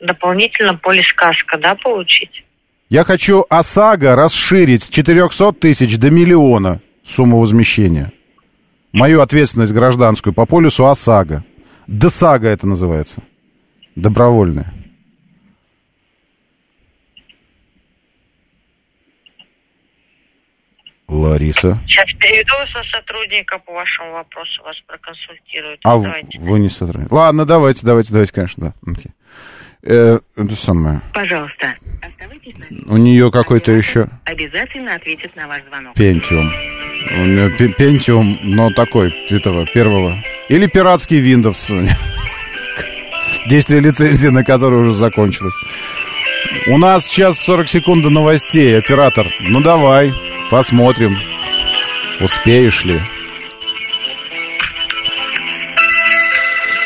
Дополнительно 0.00 0.74
полис 0.74 1.12
каска, 1.12 1.58
да, 1.58 1.74
получить? 1.74 2.44
Я 2.88 3.04
хочу 3.04 3.44
ОСАГО 3.48 4.16
расширить 4.16 4.82
с 4.82 4.88
400 4.88 5.52
тысяч 5.52 5.98
до 5.98 6.10
миллиона 6.10 6.80
сумму 7.04 7.38
возмещения. 7.38 8.12
Мою 8.92 9.20
ответственность 9.20 9.72
гражданскую 9.72 10.32
по 10.32 10.46
полису 10.46 10.86
ОСАГО. 10.86 11.44
ДСАГО 11.86 12.48
это 12.48 12.66
называется. 12.66 13.22
Добровольная. 13.94 14.72
Лариса. 21.06 21.78
Сейчас 21.86 22.06
переведу 22.18 22.52
вас 22.54 22.72
на 22.72 22.84
сотрудника 22.84 23.58
по 23.58 23.72
вашему 23.72 24.12
вопросу, 24.12 24.62
вас 24.62 24.76
проконсультируют. 24.86 25.80
А 25.84 25.98
Давайте. 25.98 26.38
вы 26.38 26.58
не 26.60 26.68
сотрудник. 26.68 27.10
Ладно, 27.10 27.44
давайте, 27.44 27.84
давайте, 27.84 28.12
давайте, 28.12 28.32
конечно, 28.32 28.66
да. 28.66 28.92
Окей. 28.92 29.12
Э, 29.82 30.18
это 30.36 30.54
самое. 30.56 31.00
Пожалуйста, 31.14 31.74
У 32.86 32.96
нее 32.98 33.30
какой-то 33.30 33.72
еще 33.72 34.08
обязательно 34.26 34.94
ответит 34.94 35.34
на 35.36 35.48
ваш 35.48 35.62
звонок. 35.68 35.94
Пентиум. 35.94 36.52
У 37.16 37.24
нее 37.24 37.50
пе- 37.56 37.68
Пентиум, 37.70 38.38
но 38.42 38.70
такой, 38.72 39.10
этого, 39.30 39.66
первого. 39.66 40.22
Или 40.48 40.66
пиратский 40.66 41.20
Windows. 41.20 41.70
у 41.72 41.80
нее. 41.80 41.96
Действие 43.46 43.80
лицензии, 43.80 44.28
на 44.28 44.44
которой 44.44 44.80
уже 44.80 44.92
закончилось. 44.92 45.54
У 46.66 46.76
нас 46.76 47.06
сейчас 47.06 47.38
40 47.40 47.68
секунд 47.68 48.02
до 48.02 48.10
новостей, 48.10 48.76
оператор. 48.78 49.26
Ну 49.40 49.60
давай, 49.60 50.12
посмотрим. 50.50 51.16
Успеешь 52.20 52.84
ли? 52.84 53.00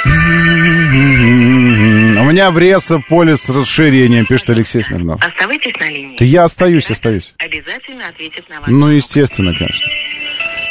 У 0.04 0.08
меня 2.35 2.51
в 2.51 2.59
Реса 2.59 3.01
полис 3.09 3.43
с 3.43 3.48
расширением, 3.48 4.27
пишет 4.27 4.51
Алексей 4.51 4.82
Смирнов. 4.82 5.23
Оставайтесь 5.24 5.73
на 5.78 5.89
линии. 5.89 6.16
Да 6.19 6.24
я 6.24 6.43
остаюсь, 6.43 6.90
остаюсь. 6.90 7.32
Обязательно 7.39 8.09
ответит 8.09 8.48
на 8.48 8.56
ваш 8.56 8.66
Ну, 8.66 8.89
естественно, 8.89 9.55
конечно. 9.55 9.86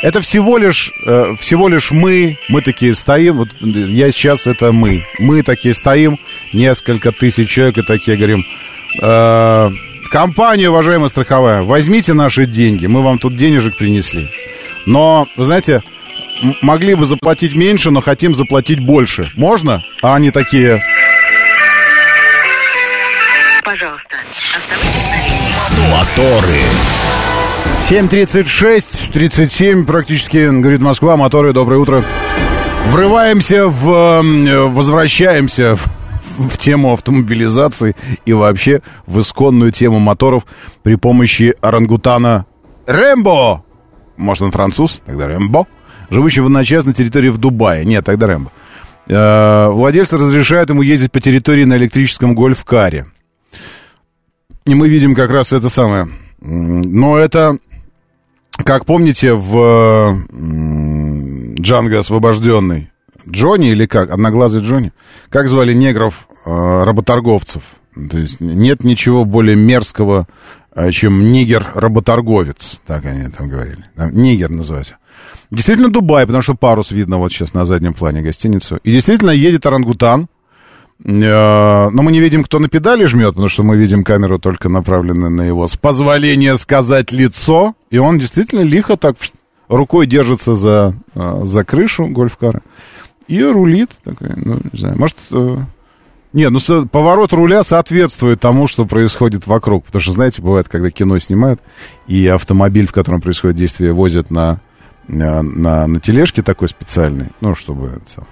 Это 0.02 0.20
всего 0.20 0.58
лишь, 0.58 0.92
э, 1.06 1.36
всего 1.40 1.70
лишь 1.70 1.92
мы, 1.92 2.38
мы 2.50 2.62
такие 2.62 2.94
стоим, 2.94 3.36
вот 3.36 3.48
я 3.62 4.12
сейчас 4.12 4.46
это 4.46 4.74
мы, 4.74 5.06
мы 5.20 5.42
такие 5.42 5.74
стоим, 5.74 6.20
несколько 6.52 7.14
тысяч 7.14 7.48
человек 7.48 7.78
и 7.78 7.82
такие 7.82 8.18
говорим, 8.18 8.44
э, 9.02 9.72
компания, 10.12 10.70
уважаемая 10.70 11.08
страховая, 11.08 11.62
возьмите 11.62 12.12
наши 12.12 12.46
деньги, 12.46 12.88
мы 12.88 13.02
вам 13.02 13.20
тут 13.20 13.38
денежек 13.38 13.78
принесли. 13.78 14.30
Но, 14.86 15.30
вы 15.38 15.46
знаете, 15.46 15.82
могли 16.62 16.96
бы 16.96 17.06
заплатить 17.06 17.56
меньше, 17.56 17.90
но 17.90 18.02
хотим 18.02 18.36
заплатить 18.36 18.82
больше. 18.82 19.32
Можно? 19.36 19.82
А 20.02 20.16
они 20.16 20.32
такие, 20.32 20.82
Пожалуйста, 23.64 24.18
Моторы. 25.90 26.60
7.36, 27.80 29.14
37 29.14 29.86
практически, 29.86 30.50
говорит 30.50 30.82
Москва, 30.82 31.16
моторы, 31.16 31.54
доброе 31.54 31.78
утро. 31.78 32.04
Врываемся 32.88 33.68
в... 33.68 34.22
Возвращаемся 34.68 35.78
в, 35.78 35.88
в 36.50 36.58
тему 36.58 36.92
автомобилизации 36.92 37.96
и 38.26 38.34
вообще 38.34 38.82
в 39.06 39.20
исконную 39.20 39.72
тему 39.72 40.00
моторов 40.00 40.44
при 40.82 40.96
помощи 40.96 41.56
орангутана 41.62 42.46
Рэмбо. 42.86 43.64
Может, 44.18 44.44
он 44.44 44.52
француз? 44.52 45.02
Тогда 45.06 45.28
Рэмбо. 45.28 45.68
Живущий 46.10 46.42
в 46.42 46.48
одночасье 46.48 46.90
на 46.90 46.94
территории 46.94 47.30
в 47.30 47.38
Дубае. 47.38 47.86
Нет, 47.86 48.04
тогда 48.04 48.28
Рэмбо. 48.28 48.52
Э, 49.08 49.70
Владельцы 49.70 50.18
разрешают 50.18 50.70
ему 50.70 50.82
ездить 50.82 51.12
по 51.14 51.22
территории 51.22 51.64
на 51.64 51.78
электрическом 51.78 52.36
гольф-каре. 52.36 53.06
И 54.66 54.76
мы 54.76 54.88
видим 54.88 55.16
как 55.16 55.30
раз 55.30 55.52
это 55.52 55.70
самое. 55.70 56.08
Но 56.40 57.18
это, 57.18 57.58
как 58.58 58.86
помните, 58.86 59.34
в 59.34 60.18
Джанго 61.60 62.00
освобожденный 62.00 62.90
Джонни 63.30 63.72
или 63.72 63.86
как? 63.86 64.12
Одноглазый 64.12 64.62
Джонни? 64.62 64.92
Как 65.30 65.48
звали 65.48 65.74
негров 65.74 66.28
э, 66.46 66.84
работорговцев? 66.84 67.64
То 68.10 68.18
есть 68.18 68.40
нет 68.40 68.84
ничего 68.84 69.24
более 69.24 69.56
мерзкого, 69.56 70.28
э, 70.76 70.92
чем 70.92 71.32
нигер-работорговец. 71.32 72.82
Так 72.86 73.06
они 73.06 73.28
там 73.30 73.50
говорили. 73.50 73.86
Нигер 74.12 74.50
называется. 74.50 74.98
Действительно 75.52 75.90
Дубай, 75.90 76.26
потому 76.26 76.42
что 76.42 76.56
парус 76.56 76.92
видно 76.92 77.18
вот 77.18 77.32
сейчас 77.32 77.54
на 77.54 77.66
заднем 77.66 77.94
плане 77.94 78.22
гостиницу. 78.22 78.78
И 78.84 78.92
действительно 78.92 79.32
едет 79.32 79.66
орангутан. 79.66 80.28
Э, 81.06 81.90
Но 81.90 82.02
мы 82.02 82.12
не 82.12 82.20
видим, 82.20 82.44
кто 82.44 82.60
на 82.60 82.70
педали 82.70 83.06
жмет, 83.06 83.30
потому 83.30 83.50
что 83.50 83.64
мы 83.64 83.76
видим 83.76 84.04
камеру 84.04 84.40
только 84.40 84.70
направленную 84.70 85.32
на 85.32 85.42
его, 85.42 85.68
с 85.68 85.76
позволения 85.76 86.56
сказать, 86.56 87.12
лицо. 87.12 87.76
И 87.90 87.98
он 87.98 88.20
действительно 88.20 88.62
лихо 88.62 88.98
так 88.98 89.18
рукой 89.68 90.08
держится 90.08 90.54
за, 90.54 90.94
э, 91.16 91.42
за 91.44 91.64
крышу 91.64 92.08
гольф-кара 92.08 92.62
и 93.28 93.44
рулит. 93.44 93.92
Такой, 94.04 94.30
ну, 94.36 94.60
не 94.72 94.80
знаю, 94.80 94.98
может... 94.98 95.18
э, 95.32 95.58
Не, 96.32 96.50
ну 96.50 96.60
поворот 96.88 97.34
руля 97.34 97.64
соответствует 97.64 98.40
тому, 98.40 98.68
что 98.68 98.86
происходит 98.86 99.46
вокруг. 99.46 99.86
Потому 99.86 100.02
что, 100.02 100.12
знаете, 100.12 100.42
бывает, 100.42 100.70
когда 100.70 100.90
кино 100.90 101.20
снимают, 101.20 101.62
и 102.08 102.28
автомобиль, 102.28 102.88
в 102.88 102.94
котором 102.94 103.22
происходит 103.22 103.58
действие, 103.58 103.92
возят 103.92 104.32
на, 104.32 104.62
на, 105.08 105.42
на, 105.42 106.00
тележке 106.00 106.42
такой 106.44 106.70
специальной, 106.70 107.28
ну, 107.42 107.56
чтобы... 107.56 107.88
это 107.88 108.26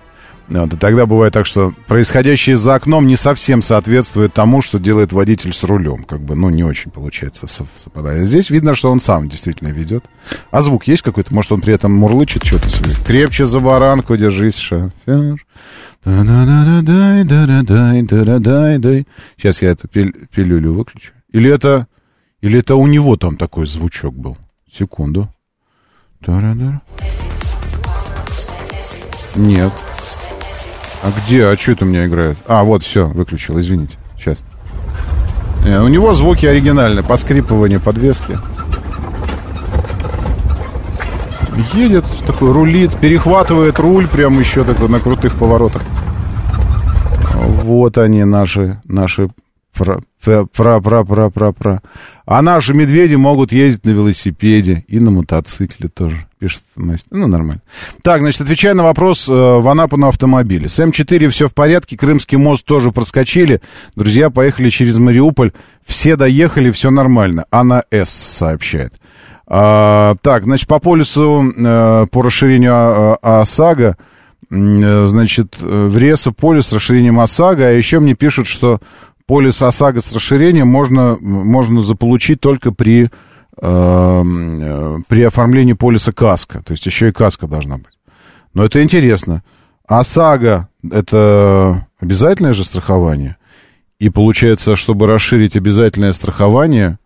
вот, 0.60 0.73
и 0.73 0.78
тогда 0.78 1.06
бывает 1.06 1.34
так, 1.34 1.45
что 1.45 1.73
происходящее 1.88 2.57
за 2.57 2.76
окном 2.76 3.07
не 3.07 3.15
совсем 3.15 3.64
соответствует 3.64 4.34
тому, 4.34 4.61
что 4.61 4.80
делает 4.80 5.14
водитель 5.14 5.53
с 5.53 5.64
рулем. 5.64 6.03
Как 6.03 6.19
бы, 6.22 6.36
ну, 6.36 6.49
не 6.49 6.64
очень 6.64 6.91
получается 6.91 7.48
сов- 7.48 7.69
совпадает. 7.78 8.28
Здесь 8.28 8.49
видно, 8.49 8.76
что 8.76 8.91
он 8.91 8.99
сам 8.99 9.30
действительно 9.30 9.69
ведет. 9.69 10.03
А 10.52 10.61
звук 10.61 10.88
есть 10.88 11.03
какой-то? 11.03 11.34
Может, 11.34 11.53
он 11.53 11.61
при 11.61 11.73
этом 11.73 11.94
мурлычет 11.94 12.44
что-то 12.44 12.69
себе? 12.69 12.91
Крепче 13.06 13.45
за 13.45 13.60
баранку 13.61 14.18
держись, 14.18 14.57
шофер. 14.57 15.45
Сейчас 19.38 19.61
я 19.61 19.69
эту 19.69 19.88
пилюлю 19.88 20.73
выключу. 20.73 21.14
Или 21.32 21.49
это, 21.49 21.88
или 22.41 22.60
это 22.60 22.76
у 22.76 22.88
него 22.88 23.15
там 23.15 23.38
такой 23.38 23.68
звучок 23.68 24.15
был? 24.15 24.38
Секунду. 24.69 25.30
Нет. 29.36 29.72
А 31.03 31.11
где? 31.11 31.45
А 31.45 31.57
что 31.57 31.72
это 31.72 31.86
у 31.86 31.88
меня 31.88 32.06
играет? 32.06 32.38
А, 32.48 32.64
вот, 32.64 32.84
все, 32.84 33.07
выключил, 33.07 33.60
извините. 33.60 33.98
Сейчас. 34.18 34.38
у 35.65 35.88
него 35.88 36.14
звуки 36.14 36.45
оригинальные, 36.45 37.03
поскрипывание 37.03 37.80
подвески. 37.80 38.38
Едет, 41.73 42.06
такой 42.26 42.52
рулит, 42.52 42.95
перехватывает 42.98 43.80
руль 43.80 44.07
прям 44.07 44.40
еще 44.40 44.64
такой 44.64 44.90
на 44.90 44.99
крутых 44.99 45.36
поворотах. 45.36 45.82
Вот 47.36 47.98
они, 47.98 48.23
наши, 48.23 48.82
наши 48.86 49.30
пра, 49.73 50.02
пра, 50.23 50.80
пра, 50.80 51.03
пра, 51.03 51.30
пра, 51.30 51.52
пра. 51.52 51.82
А 52.26 52.41
наши 52.41 52.73
медведи 52.73 53.15
могут 53.15 53.52
ездить 53.52 53.86
на 53.86 53.91
велосипеде 53.91 54.86
и 54.88 54.99
на 54.99 55.11
мотоцикле 55.11 55.90
тоже, 55.90 56.28
пишет 56.41 56.63
мастер. 56.76 57.07
Ну, 57.11 57.27
нормально. 57.27 57.61
Так, 58.01 58.22
значит, 58.22 58.41
отвечая 58.41 58.73
на 58.73 58.84
вопрос 58.84 59.30
э, 59.30 59.31
в 59.31 59.69
Анапу 59.69 59.95
на 59.95 60.07
автомобиле. 60.07 60.68
С 60.69 60.80
М4 60.80 61.30
все 61.30 61.47
в 61.47 61.53
порядке, 61.53 61.95
Крымский 61.95 62.39
мост 62.39 62.65
тоже 62.65 62.91
проскочили. 62.91 63.61
Друзья 63.95 64.31
поехали 64.31 64.69
через 64.69 64.97
Мариуполь, 64.97 65.51
все 65.85 66.15
доехали, 66.15 66.72
все 66.72 66.89
нормально. 66.89 67.45
Анна 67.51 67.84
С. 67.91 68.09
сообщает. 68.09 68.95
А, 69.45 70.15
так, 70.23 70.45
значит, 70.45 70.68
по 70.68 70.80
полюсу, 70.80 71.53
э, 71.55 72.07
по 72.09 72.22
расширению 72.23 72.72
а, 72.73 73.18
а, 73.22 73.41
ОСАГО, 73.41 73.97
э, 74.49 75.05
значит, 75.07 75.57
э, 75.61 75.88
в 75.88 75.95
Реса 75.95 76.31
полюс 76.31 76.69
с 76.69 76.73
расширением 76.73 77.19
ОСАГО, 77.19 77.68
а 77.68 77.72
еще 77.72 77.99
мне 77.99 78.15
пишут, 78.15 78.47
что 78.47 78.80
полис 79.27 79.61
ОСАГО 79.61 80.01
с 80.01 80.11
расширением 80.11 80.69
можно, 80.69 81.18
можно 81.22 81.84
заполучить 81.84 82.41
только 82.41 82.72
при, 82.72 83.11
при 83.57 85.23
оформлении 85.23 85.73
полиса 85.73 86.11
КАСКО. 86.11 86.64
То 86.64 86.72
есть 86.72 86.86
еще 86.86 87.10
и 87.10 87.11
КАСКО 87.11 87.48
должна 87.48 87.78
быть. 87.78 87.94
Но 88.53 88.65
это 88.65 88.82
интересно. 88.82 89.44
ОСАГО– 89.88 90.69
это 90.91 91.88
обязательное 91.99 92.53
же 92.53 92.64
страхование? 92.64 93.38
И 93.99 94.10
получается, 94.10 94.76
чтобы 94.76 95.06
расширить 95.06 95.56
обязательное 95.56 96.14
страхование, 96.14 96.98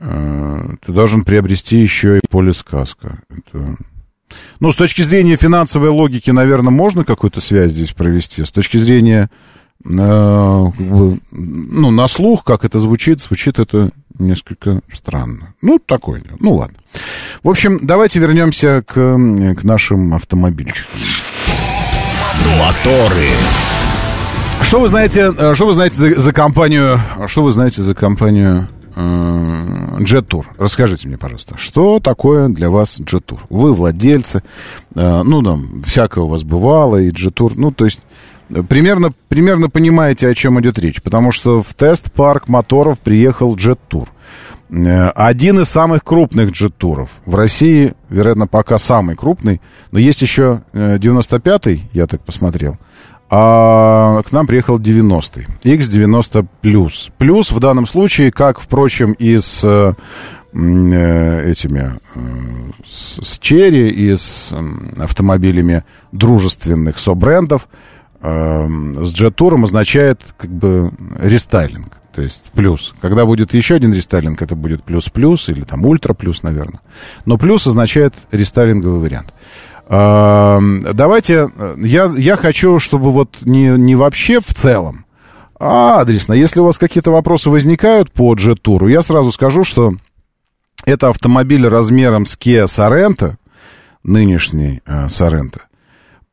э, 0.00 0.74
ты 0.84 0.92
должен 0.92 1.24
приобрести 1.24 1.78
еще 1.78 2.18
и 2.18 2.26
полис 2.28 2.62
каска. 2.62 3.20
Это... 3.30 3.76
Ну, 4.60 4.70
с 4.70 4.76
точки 4.76 5.02
зрения 5.02 5.36
финансовой 5.36 5.88
логики, 5.88 6.30
наверное, 6.30 6.70
можно 6.70 7.04
какую-то 7.04 7.40
связь 7.40 7.72
здесь 7.72 7.92
провести. 7.92 8.44
С 8.44 8.50
точки 8.50 8.76
зрения, 8.76 9.28
э, 9.30 9.53
ну, 9.82 10.70
на 11.90 12.08
слух, 12.08 12.44
как 12.44 12.64
это 12.64 12.78
звучит, 12.78 13.20
звучит 13.20 13.58
это 13.58 13.90
несколько 14.18 14.80
странно. 14.92 15.54
Ну, 15.60 15.78
такое. 15.78 16.22
Ну, 16.40 16.54
ладно. 16.54 16.76
В 17.42 17.50
общем, 17.50 17.80
давайте 17.82 18.20
вернемся 18.20 18.82
к, 18.86 18.92
к 18.92 19.64
нашим 19.64 20.14
автомобильчикам. 20.14 21.00
Моторы. 22.58 23.28
Что 24.62 24.80
вы 24.80 24.88
знаете, 24.88 25.32
что 25.54 25.66
вы 25.66 25.72
знаете 25.72 25.96
за, 25.96 26.18
за 26.18 26.32
компанию, 26.32 27.00
что 27.26 27.42
вы 27.42 27.50
знаете 27.50 27.82
за 27.82 27.94
компанию 27.94 28.68
э, 28.94 29.00
Jet 30.00 30.28
Tour? 30.28 30.44
Расскажите 30.58 31.08
мне, 31.08 31.18
пожалуйста, 31.18 31.58
что 31.58 32.00
такое 32.00 32.48
для 32.48 32.70
вас 32.70 33.00
Jet 33.00 33.24
Tour? 33.24 33.40
Вы 33.50 33.74
владельцы, 33.74 34.42
э, 34.94 35.22
ну, 35.22 35.42
там, 35.42 35.82
всякое 35.82 36.24
у 36.24 36.28
вас 36.28 36.44
бывало, 36.44 36.98
и 36.98 37.10
Jet 37.10 37.34
Tour, 37.34 37.52
ну, 37.56 37.72
то 37.72 37.84
есть, 37.84 38.00
примерно, 38.68 39.10
примерно 39.28 39.68
понимаете, 39.68 40.28
о 40.28 40.34
чем 40.34 40.60
идет 40.60 40.78
речь, 40.78 41.02
потому 41.02 41.32
что 41.32 41.62
в 41.62 41.74
тест-парк 41.74 42.48
моторов 42.48 42.98
приехал 43.00 43.54
Tour. 43.56 44.08
Э, 44.70 45.08
Один 45.10 45.60
из 45.60 45.68
самых 45.68 46.04
крупных 46.04 46.50
джет-туров. 46.50 47.10
В 47.26 47.34
России, 47.34 47.92
вероятно, 48.08 48.46
пока 48.46 48.78
самый 48.78 49.16
крупный. 49.16 49.60
Но 49.92 49.98
есть 49.98 50.22
еще 50.22 50.62
э, 50.72 50.98
95-й, 50.98 51.88
я 51.92 52.06
так 52.06 52.22
посмотрел. 52.22 52.78
А 53.30 54.22
к 54.22 54.32
нам 54.32 54.46
приехал 54.46 54.78
90-й. 54.78 55.46
X90 55.64 56.46
плюс. 57.18 57.50
В 57.50 57.58
данном 57.58 57.86
случае, 57.86 58.30
как, 58.30 58.60
впрочем, 58.60 59.12
и 59.12 59.38
с 59.38 59.60
э, 59.64 59.94
э, 60.52 61.50
этими 61.50 61.92
э, 62.14 62.20
с, 62.86 63.20
с 63.22 63.38
Черри 63.38 63.88
и 63.88 64.14
с 64.16 64.50
э, 64.52 65.02
автомобилями 65.02 65.84
дружественных 66.12 66.98
со-брендов, 66.98 67.68
э, 68.24 68.68
с 69.04 69.12
джет-туром 69.12 69.64
означает 69.64 70.20
как 70.36 70.50
бы 70.50 70.90
рестайлинг. 71.20 71.92
То 72.14 72.22
есть 72.22 72.44
плюс. 72.54 72.94
Когда 73.00 73.26
будет 73.26 73.54
еще 73.54 73.74
один 73.74 73.92
рестайлинг, 73.92 74.40
это 74.40 74.54
будет 74.54 74.84
плюс-плюс 74.84 75.48
или 75.48 75.62
там 75.62 75.84
ультра-плюс, 75.84 76.42
наверное. 76.42 76.80
Но 77.24 77.38
плюс 77.38 77.66
означает 77.66 78.14
рестайлинговый 78.30 79.00
вариант. 79.00 79.34
А, 79.86 80.60
давайте, 80.92 81.50
я, 81.76 82.12
я 82.16 82.36
хочу, 82.36 82.78
чтобы 82.78 83.12
вот 83.12 83.38
не, 83.42 83.68
не 83.68 83.96
вообще 83.96 84.40
в 84.40 84.54
целом, 84.54 85.04
а 85.58 86.00
адресно. 86.00 86.32
Если 86.32 86.60
у 86.60 86.64
вас 86.64 86.78
какие-то 86.78 87.10
вопросы 87.10 87.50
возникают 87.50 88.12
по 88.12 88.34
Jet-туру, 88.34 88.88
я 88.88 89.02
сразу 89.02 89.32
скажу, 89.32 89.64
что 89.64 89.94
это 90.84 91.08
автомобиль 91.08 91.66
размером 91.66 92.26
с 92.26 92.36
Kia 92.38 92.66
Sorento, 92.66 93.36
нынешний 94.04 94.82
э, 94.86 95.06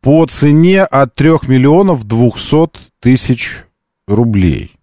по 0.02 0.26
цене 0.26 0.84
от 0.84 1.16
3 1.16 1.48
миллионов 1.48 2.04
200 2.06 2.70
тысяч 3.00 3.64
рублей. 4.08 4.76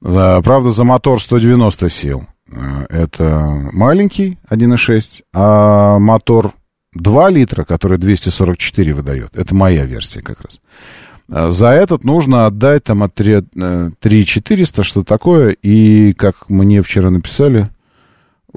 Правда, 0.00 0.70
за 0.70 0.84
мотор 0.84 1.20
190 1.20 1.88
сил. 1.90 2.24
Э, 2.50 2.86
Это 2.88 3.68
маленький 3.72 4.38
1.6, 4.50 5.22
а 5.34 5.98
мотор 5.98 6.52
2 6.94 7.30
литра, 7.30 7.64
который 7.64 7.98
244 7.98 8.94
выдает, 8.94 9.36
это 9.36 9.54
моя 9.54 9.84
версия 9.84 10.22
как 10.22 10.40
раз. 10.40 10.60
А 11.30 11.50
За 11.50 11.68
этот 11.68 12.04
нужно 12.04 12.46
отдать 12.46 12.84
там 12.84 13.02
от 13.02 13.14
3, 13.14 13.42
э, 13.60 13.90
3 14.00 14.24
400, 14.24 14.82
что 14.82 15.04
такое. 15.04 15.50
И 15.50 16.14
как 16.14 16.48
мне 16.48 16.82
вчера 16.82 17.10
написали, 17.10 17.68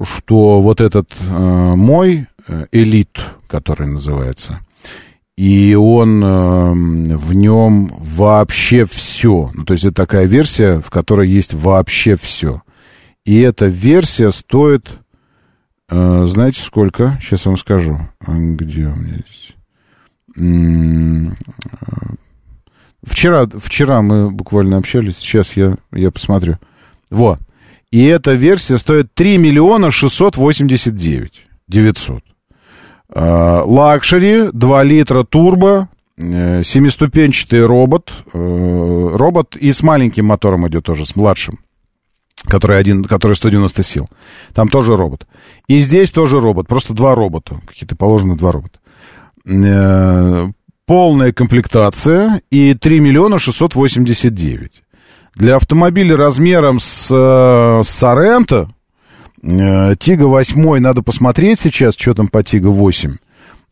что 0.02 0.60
вот 0.62 0.80
этот 0.80 1.10
э, 1.20 1.74
мой 1.76 2.26
э, 2.48 2.66
элит, 2.72 3.18
который 3.46 3.86
называется, 3.88 4.60
и 5.36 5.74
он 5.74 6.22
э, 6.22 6.72
в 7.16 7.32
нем 7.32 7.92
вообще 7.98 8.84
все. 8.84 9.50
Ну, 9.54 9.64
то 9.64 9.72
есть 9.72 9.84
это 9.84 9.94
такая 9.94 10.26
версия, 10.26 10.80
в 10.80 10.90
которой 10.90 11.28
есть 11.28 11.54
вообще 11.54 12.16
все. 12.16 12.62
И 13.24 13.40
эта 13.40 13.66
версия 13.66 14.30
стоит, 14.32 14.88
э, 15.88 16.24
знаете, 16.26 16.60
сколько? 16.60 17.18
Сейчас 17.20 17.46
вам 17.46 17.56
скажу. 17.56 17.98
А 18.26 18.32
Где 18.32 18.86
у 18.86 18.94
меня 18.96 19.18
здесь? 19.26 19.54
Э, 20.36 21.34
Вчера, 23.04 23.46
вчера 23.46 24.00
мы 24.00 24.30
буквально 24.30 24.76
общались, 24.76 25.16
сейчас 25.16 25.56
я, 25.56 25.74
я 25.92 26.10
посмотрю. 26.12 26.58
Вот. 27.10 27.40
И 27.90 28.04
эта 28.04 28.34
версия 28.34 28.78
стоит 28.78 29.12
3 29.14 29.38
миллиона 29.38 29.90
689 29.90 31.46
900. 31.68 32.22
А, 33.14 33.62
Luxury, 33.64 34.48
2 34.52 34.82
литра 34.84 35.24
турбо, 35.24 35.88
э, 36.16 36.62
семиступенчатый 36.62 37.64
робот. 37.66 38.12
э, 38.32 39.10
Робот 39.14 39.56
и 39.56 39.72
с 39.72 39.82
маленьким 39.82 40.26
мотором 40.26 40.66
идет 40.68 40.84
тоже, 40.84 41.04
с 41.06 41.14
младшим. 41.16 41.58
Который, 42.44 42.78
один, 42.78 43.04
который 43.04 43.36
190 43.36 43.82
сил. 43.84 44.08
Там 44.52 44.68
тоже 44.68 44.96
робот. 44.96 45.26
И 45.68 45.78
здесь 45.78 46.10
тоже 46.10 46.40
робот. 46.40 46.66
Просто 46.66 46.92
два 46.92 47.14
робота. 47.14 47.60
Какие-то 47.66 47.94
положены 47.96 48.36
два 48.36 48.52
робота. 48.52 48.78
Э, 49.46 50.48
Полная 50.84 51.32
комплектация 51.32 52.42
и 52.50 52.74
3 52.74 52.98
миллиона 53.00 53.38
689. 53.38 54.82
Для 55.36 55.56
автомобиля 55.56 56.16
размером 56.16 56.80
с, 56.80 57.06
э, 57.10 57.82
с 57.84 58.02
Sorento, 58.02 58.64
э, 58.64 58.68
Тига 59.42 60.24
8 60.24 60.78
надо 60.78 61.02
посмотреть 61.02 61.58
сейчас, 61.60 61.94
что 61.96 62.14
там 62.14 62.28
по 62.28 62.42
Тига 62.44 62.68
8 62.68 63.16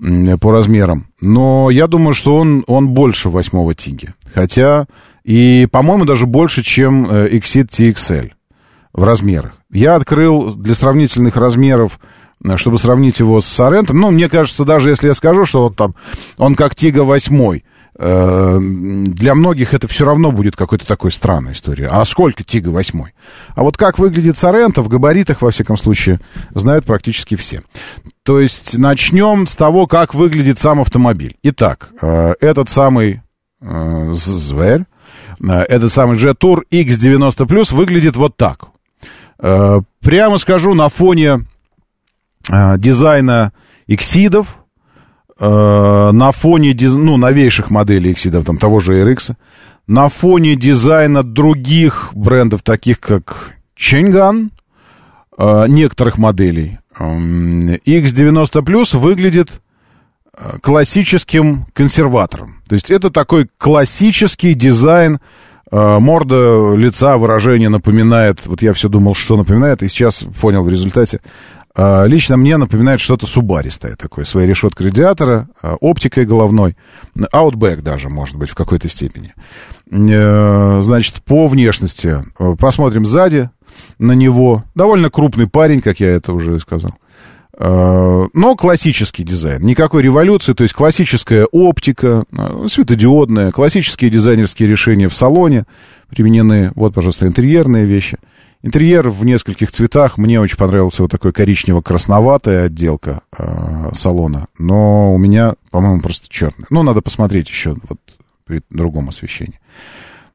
м, 0.02 0.38
по 0.38 0.50
размерам. 0.50 1.06
Но 1.20 1.70
я 1.70 1.86
думаю, 1.86 2.14
что 2.14 2.36
он, 2.36 2.64
он 2.66 2.88
больше 2.88 3.28
восьмого 3.28 3.74
Тиги. 3.74 4.08
Хотя, 4.34 4.86
и, 5.24 5.68
по-моему, 5.70 6.04
даже 6.04 6.26
больше, 6.26 6.62
чем 6.62 7.06
э, 7.08 7.28
Exit 7.28 7.68
TXL 7.68 8.32
в 8.92 9.04
размерах. 9.04 9.52
Я 9.70 9.94
открыл 9.94 10.52
для 10.54 10.74
сравнительных 10.74 11.36
размеров, 11.36 12.00
э, 12.44 12.56
чтобы 12.56 12.78
сравнить 12.78 13.20
его 13.20 13.40
с 13.40 13.46
Sorento. 13.46 13.92
Ну, 13.92 14.10
мне 14.10 14.28
кажется, 14.28 14.64
даже 14.64 14.90
если 14.90 15.08
я 15.08 15.14
скажу, 15.14 15.44
что 15.44 15.64
вот 15.64 15.76
там, 15.76 15.94
он 16.36 16.56
как 16.56 16.74
Тига 16.74 17.04
8, 17.04 17.40
э, 17.42 17.60
для 17.98 19.34
многих 19.34 19.74
это 19.74 19.86
все 19.88 20.04
равно 20.06 20.32
будет 20.32 20.56
какой-то 20.56 20.86
такой 20.86 21.10
странной 21.10 21.52
историей. 21.52 21.88
А 21.90 22.04
сколько 22.04 22.44
Тига 22.44 22.68
8? 22.68 23.02
А 23.54 23.62
вот 23.62 23.76
как 23.76 23.98
выглядит 23.98 24.36
Sorento 24.36 24.80
в 24.80 24.88
габаритах, 24.88 25.42
во 25.42 25.50
всяком 25.50 25.76
случае, 25.76 26.20
знают 26.54 26.86
практически 26.86 27.34
все. 27.34 27.62
То 28.22 28.38
есть 28.38 28.78
начнем 28.78 29.46
с 29.46 29.56
того, 29.56 29.86
как 29.86 30.14
выглядит 30.14 30.58
сам 30.58 30.80
автомобиль. 30.80 31.36
Итак, 31.42 31.88
э, 32.00 32.34
этот 32.40 32.68
самый 32.68 33.22
э, 33.60 34.10
зверь, 34.12 34.84
э, 35.42 35.52
этот 35.52 35.90
самый 35.90 36.16
Jet 36.16 36.36
Tour 36.38 36.62
X90 36.70 37.74
выглядит 37.74 38.16
вот 38.16 38.36
так. 38.36 38.66
Прямо 39.38 40.36
скажу, 40.36 40.74
на 40.74 40.90
фоне 40.90 41.46
дизайна 42.46 43.54
Иксидов, 43.86 44.59
э, 45.40 46.10
на 46.12 46.32
фоне 46.32 46.76
ну, 46.78 47.16
новейших 47.16 47.70
моделей 47.70 48.12
Иксидов, 48.12 48.44
там 48.44 48.58
того 48.58 48.78
же 48.78 49.02
RX, 49.02 49.34
на 49.86 50.08
фоне 50.08 50.54
дизайна 50.54 51.22
других 51.22 52.10
брендов, 52.14 52.62
таких 52.62 53.00
как 53.00 53.54
Ченган, 53.74 54.52
э, 55.36 55.64
некоторых 55.68 56.18
моделей, 56.18 56.78
эм, 56.98 57.60
X90 57.60 58.62
Plus 58.62 58.96
выглядит 58.96 59.50
э, 60.36 60.58
классическим 60.62 61.66
консерватором. 61.72 62.62
То 62.68 62.74
есть 62.74 62.90
это 62.90 63.10
такой 63.10 63.48
классический 63.58 64.54
дизайн 64.54 65.18
э, 65.72 65.98
морда, 65.98 66.74
лица, 66.76 67.16
выражение 67.16 67.68
напоминает, 67.68 68.46
вот 68.46 68.62
я 68.62 68.72
все 68.74 68.88
думал, 68.88 69.14
что 69.14 69.36
напоминает, 69.36 69.82
и 69.82 69.88
сейчас 69.88 70.24
понял 70.40 70.62
в 70.62 70.68
результате, 70.68 71.16
э, 71.16 71.59
лично 71.76 72.36
мне 72.36 72.56
напоминает 72.56 73.00
что-то 73.00 73.26
субаристое 73.26 73.94
такое, 73.96 74.24
своей 74.24 74.48
решеткой 74.48 74.88
радиатора, 74.88 75.48
э, 75.62 75.76
оптикой 75.80 76.26
головной, 76.26 76.76
Outback 77.16 77.82
даже, 77.82 78.08
может 78.08 78.36
быть, 78.36 78.50
в 78.50 78.54
какой-то 78.54 78.88
степени. 78.88 79.34
Э, 79.90 80.80
значит, 80.82 81.22
по 81.22 81.46
внешности, 81.46 82.18
э, 82.38 82.56
посмотрим 82.58 83.06
сзади 83.06 83.50
на 83.98 84.12
него, 84.12 84.64
довольно 84.74 85.10
крупный 85.10 85.46
парень, 85.46 85.80
как 85.80 86.00
я 86.00 86.08
это 86.08 86.32
уже 86.32 86.58
сказал, 86.58 86.92
Э, 87.62 88.26
но 88.32 88.56
классический 88.56 89.22
дизайн. 89.22 89.62
Никакой 89.62 90.02
революции, 90.02 90.54
то 90.54 90.62
есть 90.62 90.72
классическая 90.72 91.44
оптика, 91.44 92.24
светодиодная, 92.68 93.52
классические 93.52 94.10
дизайнерские 94.10 94.66
решения 94.66 95.08
в 95.08 95.14
салоне 95.14 95.66
применены. 96.08 96.72
Вот, 96.74 96.94
пожалуйста, 96.94 97.26
интерьерные 97.26 97.84
вещи. 97.84 98.16
Интерьер 98.62 99.08
в 99.08 99.24
нескольких 99.24 99.70
цветах. 99.70 100.18
Мне 100.18 100.38
очень 100.40 100.58
понравился 100.58 101.02
вот 101.02 101.10
такой 101.10 101.32
коричнево-красноватая 101.32 102.66
отделка 102.66 103.22
э, 103.36 103.90
салона. 103.94 104.48
Но 104.58 105.14
у 105.14 105.18
меня, 105.18 105.54
по-моему, 105.70 106.02
просто 106.02 106.28
черный. 106.28 106.66
Ну, 106.68 106.82
надо 106.82 107.00
посмотреть 107.00 107.48
еще 107.48 107.74
вот 107.88 107.98
при 108.44 108.62
другом 108.68 109.08
освещении. 109.08 109.58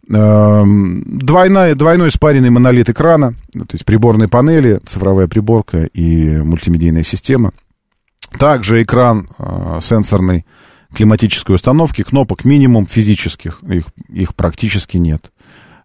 Эм, 0.09 1.19
Двойная, 1.19 1.75
двойной 1.75 2.09
спаренный 2.09 2.49
монолит 2.49 2.89
экрана, 2.89 3.35
то 3.53 3.73
есть 3.73 3.85
приборные 3.85 4.27
панели, 4.27 4.79
цифровая 4.85 5.27
приборка 5.27 5.85
и 5.85 6.37
мультимедийная 6.37 7.03
система. 7.03 7.51
Также 8.39 8.81
экран 8.81 9.29
э, 9.37 9.79
сенсорный 9.81 10.45
климатической 10.93 11.55
установки, 11.55 12.03
кнопок 12.03 12.45
минимум 12.45 12.87
физических, 12.87 13.61
их, 13.63 13.85
их 14.09 14.33
практически 14.35 14.97
нет. 14.97 15.31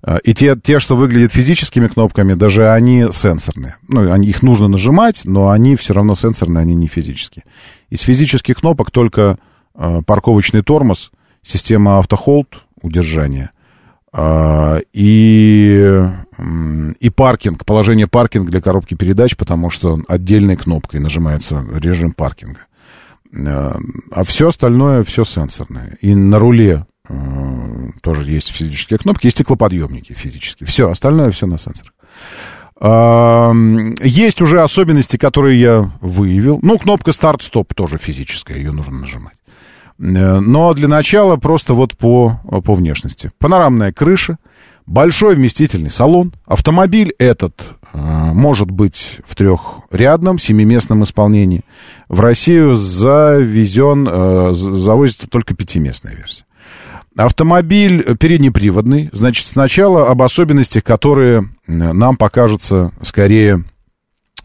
Э, 0.02 0.18
И 0.24 0.34
те, 0.34 0.56
те, 0.56 0.78
что 0.80 0.96
выглядят 0.96 1.32
физическими 1.32 1.86
кнопками, 1.88 2.34
даже 2.34 2.70
они 2.70 3.06
сенсорные. 3.12 3.76
Ну, 3.88 4.10
они, 4.12 4.28
их 4.28 4.42
нужно 4.42 4.68
нажимать, 4.68 5.22
но 5.24 5.50
они 5.50 5.76
все 5.76 5.92
равно 5.94 6.14
сенсорные, 6.14 6.62
они 6.62 6.74
не 6.74 6.86
физические. 6.86 7.44
Из 7.90 8.00
физических 8.00 8.56
кнопок 8.58 8.90
только 8.90 9.38
э, 9.74 10.00
парковочный 10.06 10.62
тормоз, 10.62 11.10
система 11.42 11.98
автохолд, 11.98 12.64
удержания, 12.82 13.50
э, 14.12 14.80
и, 14.92 16.02
м, 16.38 16.92
и 16.92 17.10
паркинг, 17.10 17.64
положение 17.64 18.06
паркинг 18.06 18.48
для 18.50 18.60
коробки 18.60 18.94
передач, 18.94 19.36
потому 19.36 19.70
что 19.70 20.00
отдельной 20.08 20.56
кнопкой 20.56 21.00
нажимается 21.00 21.64
режим 21.74 22.12
паркинга. 22.12 22.60
Э, 23.32 23.74
А 24.10 24.24
все 24.24 24.48
остальное, 24.48 25.02
все 25.04 25.24
сенсорное. 25.24 25.96
И 26.00 26.14
на 26.14 26.38
руле 26.38 26.84
э, 26.99 26.99
тоже 28.02 28.30
есть 28.30 28.48
физические 28.48 28.98
кнопки, 28.98 29.26
и 29.26 29.30
стеклоподъемники 29.30 30.12
физические. 30.12 30.66
Все, 30.66 30.90
остальное 30.90 31.30
все 31.30 31.46
на 31.46 31.58
сенсорах. 31.58 31.92
Есть 34.02 34.40
уже 34.40 34.62
особенности, 34.62 35.18
которые 35.18 35.60
я 35.60 35.92
выявил. 36.00 36.60
Ну, 36.62 36.78
кнопка 36.78 37.12
старт-стоп 37.12 37.74
тоже 37.74 37.98
физическая, 37.98 38.56
ее 38.56 38.72
нужно 38.72 39.00
нажимать. 39.00 39.34
Э, 40.00 40.40
Но 40.40 40.72
для 40.72 40.88
начала 40.88 41.36
просто 41.36 41.74
вот 41.74 41.96
по, 41.96 42.40
по 42.64 42.74
внешности. 42.74 43.30
Панорамная 43.38 43.92
крыша, 43.92 44.38
большой 44.86 45.34
вместительный 45.34 45.90
салон. 45.90 46.32
Автомобиль 46.46 47.12
этот 47.18 47.60
э, 47.92 47.98
может 47.98 48.70
быть 48.70 49.18
в 49.26 49.36
трехрядном, 49.36 50.38
семиместном 50.38 51.04
исполнении. 51.04 51.62
В 52.08 52.20
Россию 52.20 52.74
завезен, 52.74 54.08
э, 54.10 54.50
завозится 54.54 55.28
только 55.28 55.54
пятиместная 55.54 56.14
версия. 56.14 56.44
Автомобиль 57.16 58.16
переднеприводный. 58.16 59.10
Значит, 59.12 59.46
сначала 59.46 60.08
об 60.08 60.22
особенностях, 60.22 60.84
которые 60.84 61.48
э, 61.66 61.72
нам 61.72 62.16
покажутся 62.16 62.92
скорее, 63.02 63.64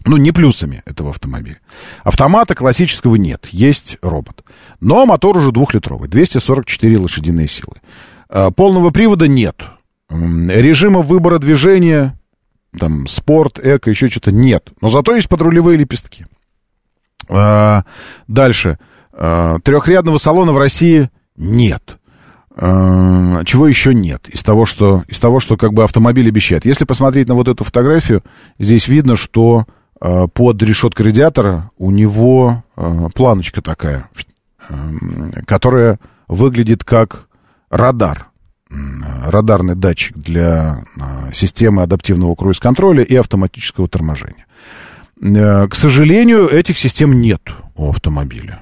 ну, 0.06 0.18
не 0.18 0.32
плюсами 0.32 0.82
этого 0.86 1.12
автомобиля. 1.12 1.60
Автомата 2.04 2.56
классического 2.56 3.16
нет, 3.16 3.48
есть 3.52 3.98
робот. 4.02 4.44
Но 4.80 5.06
мотор 5.06 5.38
уже 5.38 5.52
двухлитровый, 5.52 6.10
244 6.10 6.98
лошадиные 6.98 7.48
силы. 7.48 7.76
Э, 8.30 8.50
Полного 8.56 8.90
привода 8.90 9.28
нет. 9.28 9.64
Режима 10.10 11.02
выбора 11.02 11.40
движения, 11.40 12.20
там, 12.78 13.08
спорт, 13.08 13.60
эко, 13.64 13.90
еще 13.90 14.08
что-то 14.08 14.32
нет. 14.32 14.70
Но 14.82 14.90
зато 14.90 15.16
есть 15.16 15.30
подрулевые 15.30 15.78
лепестки. 15.78 16.26
Э, 17.30 17.84
Дальше. 18.28 18.80
Э, 19.14 19.58
Трехрядного 19.64 20.18
салона 20.18 20.52
в 20.52 20.58
России 20.58 21.10
нет. 21.36 21.98
Э, 22.57 23.41
Чего 23.45 23.68
еще 23.68 23.94
нет 23.94 24.30
из 24.30 24.44
того, 24.44 24.65
что, 24.65 25.03
из 25.07 25.19
того, 25.19 25.40
что 25.40 25.57
как 25.57 25.73
бы 25.73 25.84
автомобиль 25.84 26.27
обещает? 26.30 26.65
Если 26.65 26.86
посмотреть 26.86 27.27
на 27.27 27.36
вот 27.36 27.48
эту 27.48 27.64
фотографию, 27.64 28.23
здесь 28.60 28.88
видно, 28.88 29.15
что 29.15 29.65
э, 30.02 30.27
под 30.34 30.61
решеткой 30.64 31.07
радиатора 31.07 31.69
у 31.77 31.91
него 31.91 32.64
э, 32.77 33.07
планочка 33.14 33.61
такая, 33.61 34.10
э, 34.69 34.73
которая 35.45 35.99
выглядит 36.27 36.84
как 36.84 37.27
радар. 37.69 38.27
М, 38.72 39.03
Радарный 39.27 39.76
датчик 39.76 40.18
для 40.18 40.84
э, 40.98 41.34
системы 41.34 41.84
адаптивного 41.84 42.36
круиз-контроля 42.36 43.03
и 43.03 43.15
автоматического 43.15 43.88
торможения. 43.88 44.45
Э, 45.22 45.68
К 45.68 45.76
сожалению, 45.76 46.48
этих 46.49 46.77
систем 46.77 47.19
нет 47.19 47.41
у 47.76 47.90
автомобиля. 47.90 48.61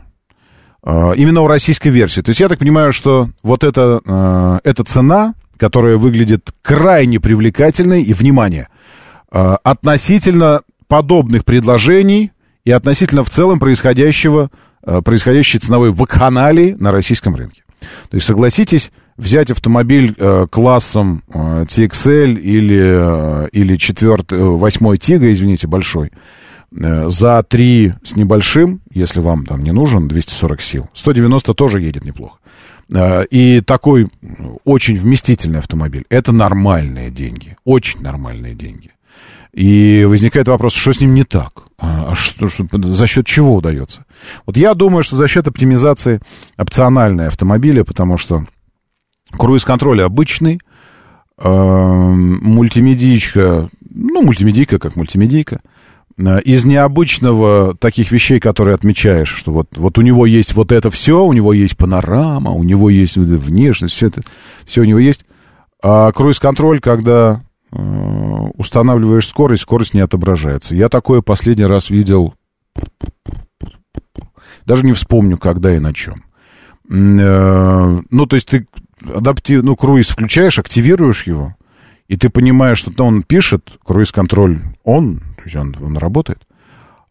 Э, 0.86 1.14
Именно 1.16 1.42
у 1.42 1.48
российской 1.48 1.90
версии. 1.90 2.22
То 2.22 2.30
есть 2.30 2.40
я 2.40 2.50
так 2.50 2.60
понимаю, 2.60 2.94
что 2.94 3.30
вот 3.42 3.64
это, 3.64 4.02
э, 4.06 4.60
эта 4.64 4.84
цена, 4.84 5.34
которая 5.58 5.98
выглядит 5.98 6.52
крайне 6.62 7.20
привлекательной, 7.20 8.04
и, 8.04 8.14
внимание, 8.14 8.68
э, 9.32 9.56
относительно 9.64 10.62
подобных 10.88 11.46
предложений 11.46 12.32
и 12.66 12.72
относительно 12.72 13.24
в 13.24 13.30
целом 13.30 13.60
происходящего, 13.60 14.50
э, 14.86 15.02
происходящей 15.02 15.60
ценовой 15.60 15.92
вакханалии 15.92 16.76
на 16.78 16.92
российском 16.92 17.36
рынке. 17.36 17.64
То 18.10 18.16
есть, 18.16 18.28
согласитесь, 18.28 18.92
взять 19.18 19.52
автомобиль 19.52 20.16
э, 20.18 20.48
классом 20.50 21.24
э, 21.34 21.66
TXL 21.68 22.36
или, 22.40 23.46
э, 23.46 23.50
или 23.52 23.76
4, 23.76 24.24
8 24.30 24.98
Тига, 24.98 25.32
извините, 25.32 25.68
большой, 25.68 26.12
за 26.76 27.44
3 27.44 27.94
с 28.04 28.16
небольшим, 28.16 28.82
если 28.92 29.20
вам 29.20 29.46
там 29.46 29.64
не 29.64 29.72
нужен 29.72 30.08
240 30.08 30.62
сил, 30.62 30.90
190 30.94 31.54
тоже 31.54 31.82
едет 31.82 32.04
неплохо. 32.06 32.38
Э, 32.94 33.26
И 33.30 33.62
такой 33.62 34.08
очень 34.66 34.96
вместительный 34.96 35.60
автомобиль. 35.60 36.06
Это 36.10 36.32
нормальные 36.32 37.10
деньги. 37.12 37.56
Очень 37.64 38.02
нормальные 38.02 38.56
деньги. 38.56 38.90
И 39.54 40.04
возникает 40.10 40.48
вопрос, 40.48 40.74
что 40.74 40.94
с 40.94 41.02
ним 41.02 41.14
не 41.14 41.24
так? 41.24 41.64
А 41.78 42.12
а 42.12 42.16
что, 42.16 42.50
что- 42.50 42.66
за 42.94 43.08
счет 43.08 43.28
чего 43.28 43.56
удается? 43.56 44.06
Вот 44.48 44.58
я 44.58 44.74
думаю, 44.74 45.04
что 45.04 45.16
за 45.16 45.28
счет 45.28 45.48
оптимизации 45.48 46.20
опциональной 46.58 47.28
автомобиля, 47.28 47.84
потому 47.84 48.18
что 48.18 48.46
круиз-контроль 49.32 50.02
обычный, 50.02 50.60
эм, 51.38 52.40
мультимедийка, 52.44 53.70
ну, 53.90 54.24
мультимедийка 54.24 54.80
как 54.80 54.96
мультимедийка, 54.96 55.58
Э, 55.58 55.68
из 56.18 56.66
необычного 56.66 57.76
таких 57.76 58.12
вещей, 58.12 58.40
которые 58.40 58.76
отмечаешь, 58.76 59.30
что 59.30 59.52
вот, 59.52 59.70
вот 59.76 59.98
у 59.98 60.02
него 60.02 60.26
есть 60.26 60.54
вот 60.54 60.72
это 60.72 60.90
все, 60.92 61.24
у 61.24 61.34
него 61.34 61.54
есть 61.54 61.76
панорама, 61.76 62.52
у 62.52 62.64
него 62.64 62.90
есть 62.90 63.18
внешность, 63.18 63.96
все 63.96 64.08
это, 64.08 64.22
все 64.66 64.82
у 64.82 64.86
него 64.86 65.00
есть. 65.00 65.26
А 65.82 66.12
круиз-контроль, 66.12 66.80
когда 66.80 67.42
э, 67.72 67.78
устанавливаешь 68.56 69.28
скорость, 69.28 69.64
скорость 69.64 69.94
не 69.94 70.02
отображается. 70.02 70.76
Я 70.76 70.88
такое 70.88 71.22
последний 71.22 71.66
раз 71.66 71.90
видел, 71.90 72.36
даже 74.66 74.86
не 74.86 74.94
вспомню, 74.94 75.38
когда 75.38 75.76
и 75.76 75.80
на 75.80 75.94
чем. 75.94 76.24
Э, 76.90 78.02
Ну, 78.10 78.26
то 78.26 78.36
есть 78.36 78.50
ты 78.50 78.68
адаптив, 79.14 79.64
ну, 79.64 79.76
круиз 79.76 80.10
включаешь, 80.10 80.60
активируешь 80.60 81.24
его, 81.24 81.56
и 82.08 82.18
ты 82.18 82.30
понимаешь, 82.30 82.80
что 82.80 83.04
он 83.04 83.24
пишет, 83.24 83.72
круиз-контроль 83.84 84.62
он, 84.84 85.22
то 85.44 85.50
есть 85.50 85.56
он, 85.58 85.76
он 85.84 85.98
работает. 85.98 86.40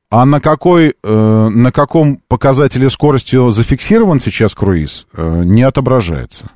А 0.08 0.24
на, 0.24 0.40
какой, 0.40 0.94
э, 1.02 1.48
на 1.48 1.72
каком 1.72 2.16
показателе 2.28 2.88
скорости 2.90 3.50
зафиксирован 3.50 4.20
сейчас 4.20 4.54
круиз, 4.54 5.06
э, 5.14 5.42
не 5.44 5.62
отображается. 5.62 6.50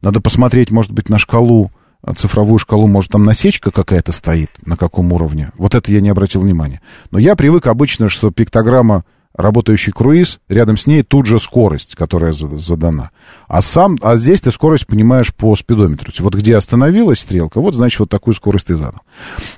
Надо 0.00 0.20
посмотреть, 0.20 0.70
может 0.70 0.92
быть, 0.92 1.08
на 1.08 1.18
шкалу, 1.18 1.70
э, 2.04 2.12
цифровую 2.14 2.58
шкалу, 2.58 2.88
может, 2.88 3.12
там 3.12 3.24
насечка 3.24 3.70
какая-то 3.70 4.12
стоит, 4.12 4.50
на 4.64 4.76
каком 4.76 5.12
уровне. 5.12 5.50
Вот 5.56 5.74
это 5.74 5.90
я 5.92 6.00
не 6.00 6.10
обратил 6.10 6.40
внимания. 6.40 6.80
Но 7.10 7.18
я 7.18 7.36
привык 7.36 7.66
обычно, 7.66 8.08
что 8.08 8.30
пиктограмма 8.30 9.04
работающий 9.34 9.92
круиз, 9.92 10.40
рядом 10.48 10.76
с 10.76 10.86
ней 10.86 11.02
тут 11.02 11.26
же 11.26 11.38
скорость, 11.38 11.94
которая 11.94 12.32
за- 12.32 12.58
задана. 12.58 13.10
А 13.48 13.62
сам, 13.62 13.96
а 14.02 14.16
здесь 14.16 14.40
ты 14.40 14.50
скорость 14.50 14.86
понимаешь 14.86 15.34
по 15.34 15.54
спидометру. 15.56 16.12
Вот 16.20 16.34
где 16.34 16.56
остановилась 16.56 17.20
стрелка, 17.20 17.60
вот 17.60 17.74
значит 17.74 18.00
вот 18.00 18.10
такую 18.10 18.34
скорость 18.34 18.66
ты 18.66 18.74
задал. 18.76 19.00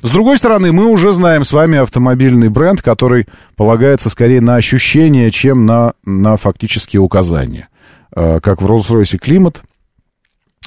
С 0.02 0.10
другой 0.10 0.38
стороны, 0.38 0.72
мы 0.72 0.86
уже 0.86 1.12
знаем 1.12 1.44
с 1.44 1.52
вами 1.52 1.78
автомобильный 1.78 2.48
бренд, 2.48 2.82
который 2.82 3.26
полагается 3.56 4.10
скорее 4.10 4.40
на 4.40 4.56
ощущения, 4.56 5.30
чем 5.30 5.66
на, 5.66 5.94
на 6.04 6.36
фактические 6.36 7.00
указания. 7.00 7.68
Э, 8.14 8.40
Как 8.40 8.62
в 8.62 8.66
Rolls-Royce 8.66 9.18
климат, 9.18 9.62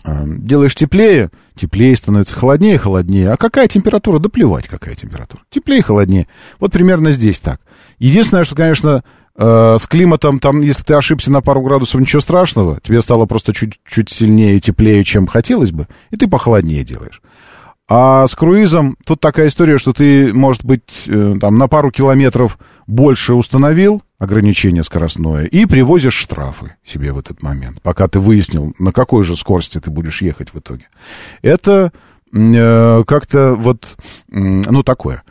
делаешь 0.06 0.76
теплее, 0.76 1.30
теплее 1.56 1.96
становится, 1.96 2.36
холоднее, 2.36 2.78
холоднее. 2.78 3.32
А 3.32 3.38
какая 3.38 3.68
температура? 3.68 4.20
Да 4.20 4.30
плевать, 4.30 4.68
какая 4.68 4.96
температура. 4.96 5.42
Теплее, 5.50 5.82
холоднее. 5.82 6.28
Вот 6.60 6.72
примерно 6.72 7.12
здесь 7.12 7.40
так. 7.40 7.60
Единственное, 8.00 8.44
что, 8.44 8.56
конечно, 8.56 9.04
э, 9.36 9.76
с 9.80 9.86
климатом, 9.88 10.40
там, 10.40 10.62
если 10.62 10.84
ты 10.84 10.94
ошибся 10.94 11.32
на 11.32 11.42
пару 11.42 11.62
градусов, 11.62 12.00
ничего 12.00 12.22
страшного. 12.22 12.80
Тебе 12.82 13.02
стало 13.02 13.26
просто 13.26 13.54
чуть, 13.54 13.80
чуть 13.88 14.10
сильнее 14.10 14.58
и 14.58 14.62
теплее, 14.62 15.04
чем 15.04 15.28
хотелось 15.28 15.72
бы, 15.72 15.88
и 16.12 16.18
ты 16.18 16.28
похолоднее 16.28 16.84
делаешь. 16.84 17.22
А 17.90 18.28
с 18.28 18.36
круизом 18.36 18.98
тут 19.06 19.22
такая 19.22 19.48
история, 19.48 19.78
что 19.78 19.94
ты, 19.94 20.34
может 20.34 20.66
быть, 20.66 21.04
э, 21.08 21.36
там 21.40 21.58
на 21.58 21.70
пару 21.70 21.90
километров 21.90 22.60
больше 22.86 23.34
установил 23.34 24.04
ограничение 24.20 24.84
скоростное 24.84 25.46
и 25.46 25.66
привозишь 25.66 26.16
штрафы 26.16 26.76
себе 26.84 27.14
в 27.14 27.20
этот 27.20 27.42
момент, 27.42 27.82
пока 27.82 28.10
ты 28.10 28.20
выяснил, 28.20 28.74
на 28.78 28.92
какой 28.92 29.24
же 29.24 29.38
скорости 29.38 29.80
ты 29.80 29.90
будешь 29.90 30.22
ехать 30.22 30.54
в 30.54 30.60
итоге. 30.60 30.90
Это 31.42 31.94
э, 32.34 33.04
как-то 33.08 33.56
вот, 33.56 33.88
м, 34.32 34.64
ну, 34.64 34.84
такое. 34.84 35.24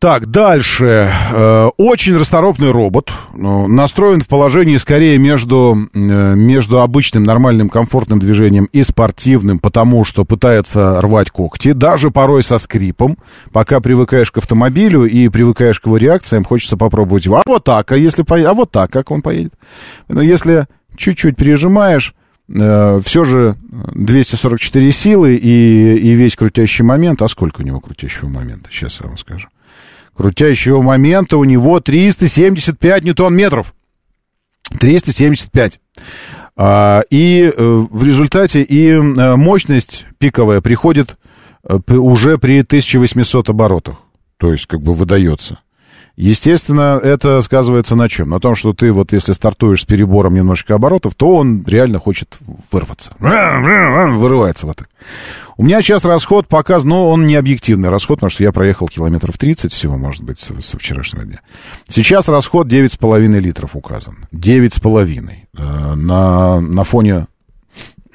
Так, 0.00 0.26
дальше. 0.26 1.10
Э, 1.32 1.70
очень 1.76 2.16
расторопный 2.16 2.70
робот. 2.70 3.10
Настроен 3.34 4.20
в 4.20 4.28
положении 4.28 4.76
скорее 4.76 5.18
между, 5.18 5.76
э, 5.92 5.98
между 6.36 6.80
обычным 6.80 7.24
нормальным 7.24 7.68
комфортным 7.68 8.20
движением 8.20 8.66
и 8.66 8.84
спортивным, 8.84 9.58
потому 9.58 10.04
что 10.04 10.24
пытается 10.24 11.00
рвать 11.00 11.32
когти, 11.32 11.72
даже 11.72 12.12
порой 12.12 12.44
со 12.44 12.58
скрипом. 12.58 13.18
Пока 13.52 13.80
привыкаешь 13.80 14.30
к 14.30 14.38
автомобилю 14.38 15.04
и 15.04 15.28
привыкаешь 15.28 15.80
к 15.80 15.86
его 15.86 15.96
реакциям, 15.96 16.44
хочется 16.44 16.76
попробовать 16.76 17.24
его. 17.24 17.38
А 17.38 17.42
вот 17.44 17.64
так, 17.64 17.90
а 17.90 17.96
если 17.96 18.22
по... 18.22 18.36
а 18.36 18.54
вот 18.54 18.70
так, 18.70 18.92
как 18.92 19.10
он 19.10 19.20
поедет? 19.20 19.54
Но 20.06 20.22
если 20.22 20.68
чуть-чуть 20.96 21.34
пережимаешь, 21.34 22.14
э, 22.48 23.00
все 23.04 23.24
же 23.24 23.56
244 23.96 24.92
силы 24.92 25.34
и, 25.34 25.96
и 25.96 26.12
весь 26.12 26.36
крутящий 26.36 26.84
момент. 26.84 27.20
А 27.20 27.26
сколько 27.26 27.62
у 27.62 27.64
него 27.64 27.80
крутящего 27.80 28.28
момента? 28.28 28.68
Сейчас 28.70 29.00
я 29.00 29.08
вам 29.08 29.18
скажу. 29.18 29.48
Крутящего 30.18 30.82
момента 30.82 31.36
у 31.36 31.44
него 31.44 31.78
375 31.78 33.04
ньютон-метров. 33.04 33.72
375. 34.80 35.78
А, 36.56 37.02
и 37.08 37.52
э, 37.56 37.86
в 37.88 38.02
результате 38.02 38.62
и 38.62 38.88
э, 38.88 39.36
мощность 39.36 40.06
пиковая 40.18 40.60
приходит 40.60 41.16
э, 41.62 41.78
уже 41.94 42.36
при 42.36 42.62
1800 42.62 43.48
оборотах. 43.48 43.98
То 44.38 44.50
есть, 44.50 44.66
как 44.66 44.82
бы 44.82 44.92
выдается. 44.92 45.60
Естественно, 46.20 46.98
это 47.00 47.40
сказывается 47.42 47.94
на 47.94 48.08
чем? 48.08 48.28
На 48.28 48.40
том, 48.40 48.56
что 48.56 48.72
ты 48.72 48.90
вот 48.90 49.12
если 49.12 49.32
стартуешь 49.32 49.82
с 49.82 49.84
перебором 49.84 50.34
немножечко 50.34 50.74
оборотов, 50.74 51.14
то 51.14 51.36
он 51.36 51.62
реально 51.64 52.00
хочет 52.00 52.38
вырваться. 52.72 53.12
Вырывается 53.20 54.66
вот 54.66 54.78
так. 54.78 54.88
У 55.56 55.62
меня 55.62 55.80
сейчас 55.80 56.04
расход 56.04 56.48
показан, 56.48 56.88
но 56.88 57.08
он 57.08 57.28
не 57.28 57.36
объективный 57.36 57.88
расход, 57.88 58.18
потому 58.18 58.30
что 58.30 58.42
я 58.42 58.50
проехал 58.50 58.88
километров 58.88 59.38
30 59.38 59.72
всего, 59.72 59.96
может 59.96 60.24
быть, 60.24 60.40
со, 60.40 60.60
со 60.60 60.76
вчерашнего 60.76 61.24
дня. 61.24 61.38
Сейчас 61.88 62.26
расход 62.26 62.66
9,5 62.66 63.38
литров 63.38 63.76
указан. 63.76 64.26
9,5. 64.32 65.30
Э, 65.56 65.94
на, 65.94 66.60
на 66.60 66.82
фоне 66.82 67.28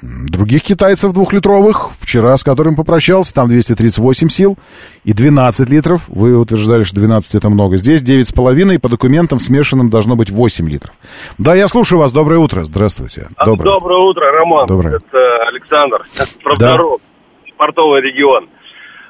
других 0.04 0.62
китайцев 0.62 1.12
двухлитровых, 1.12 1.90
вчера 1.98 2.36
с 2.36 2.44
которым 2.44 2.76
попрощался, 2.76 3.34
там 3.34 3.48
238 3.48 4.28
сил 4.28 4.58
и 5.04 5.12
12 5.12 5.70
литров. 5.70 6.02
Вы 6.08 6.36
утверждали, 6.36 6.84
что 6.84 6.96
12 6.96 7.34
это 7.34 7.48
много. 7.48 7.76
Здесь 7.76 8.02
9,5, 8.02 8.74
и 8.74 8.78
по 8.78 8.88
документам 8.88 9.40
смешанным 9.40 9.90
должно 9.90 10.16
быть 10.16 10.30
8 10.30 10.68
литров. 10.68 10.94
Да, 11.38 11.54
я 11.54 11.68
слушаю 11.68 11.98
вас. 11.98 12.12
Доброе 12.12 12.38
утро. 12.38 12.64
Здравствуйте. 12.64 13.28
Доброе, 13.44 13.72
Доброе 13.72 13.98
утро, 14.00 14.30
Роман. 14.30 14.66
Доброе. 14.66 14.96
Это 14.96 15.48
Александр. 15.48 16.02
Правдорог. 16.42 17.00
Да. 17.00 17.54
Портовый 17.56 18.02
регион. 18.02 18.48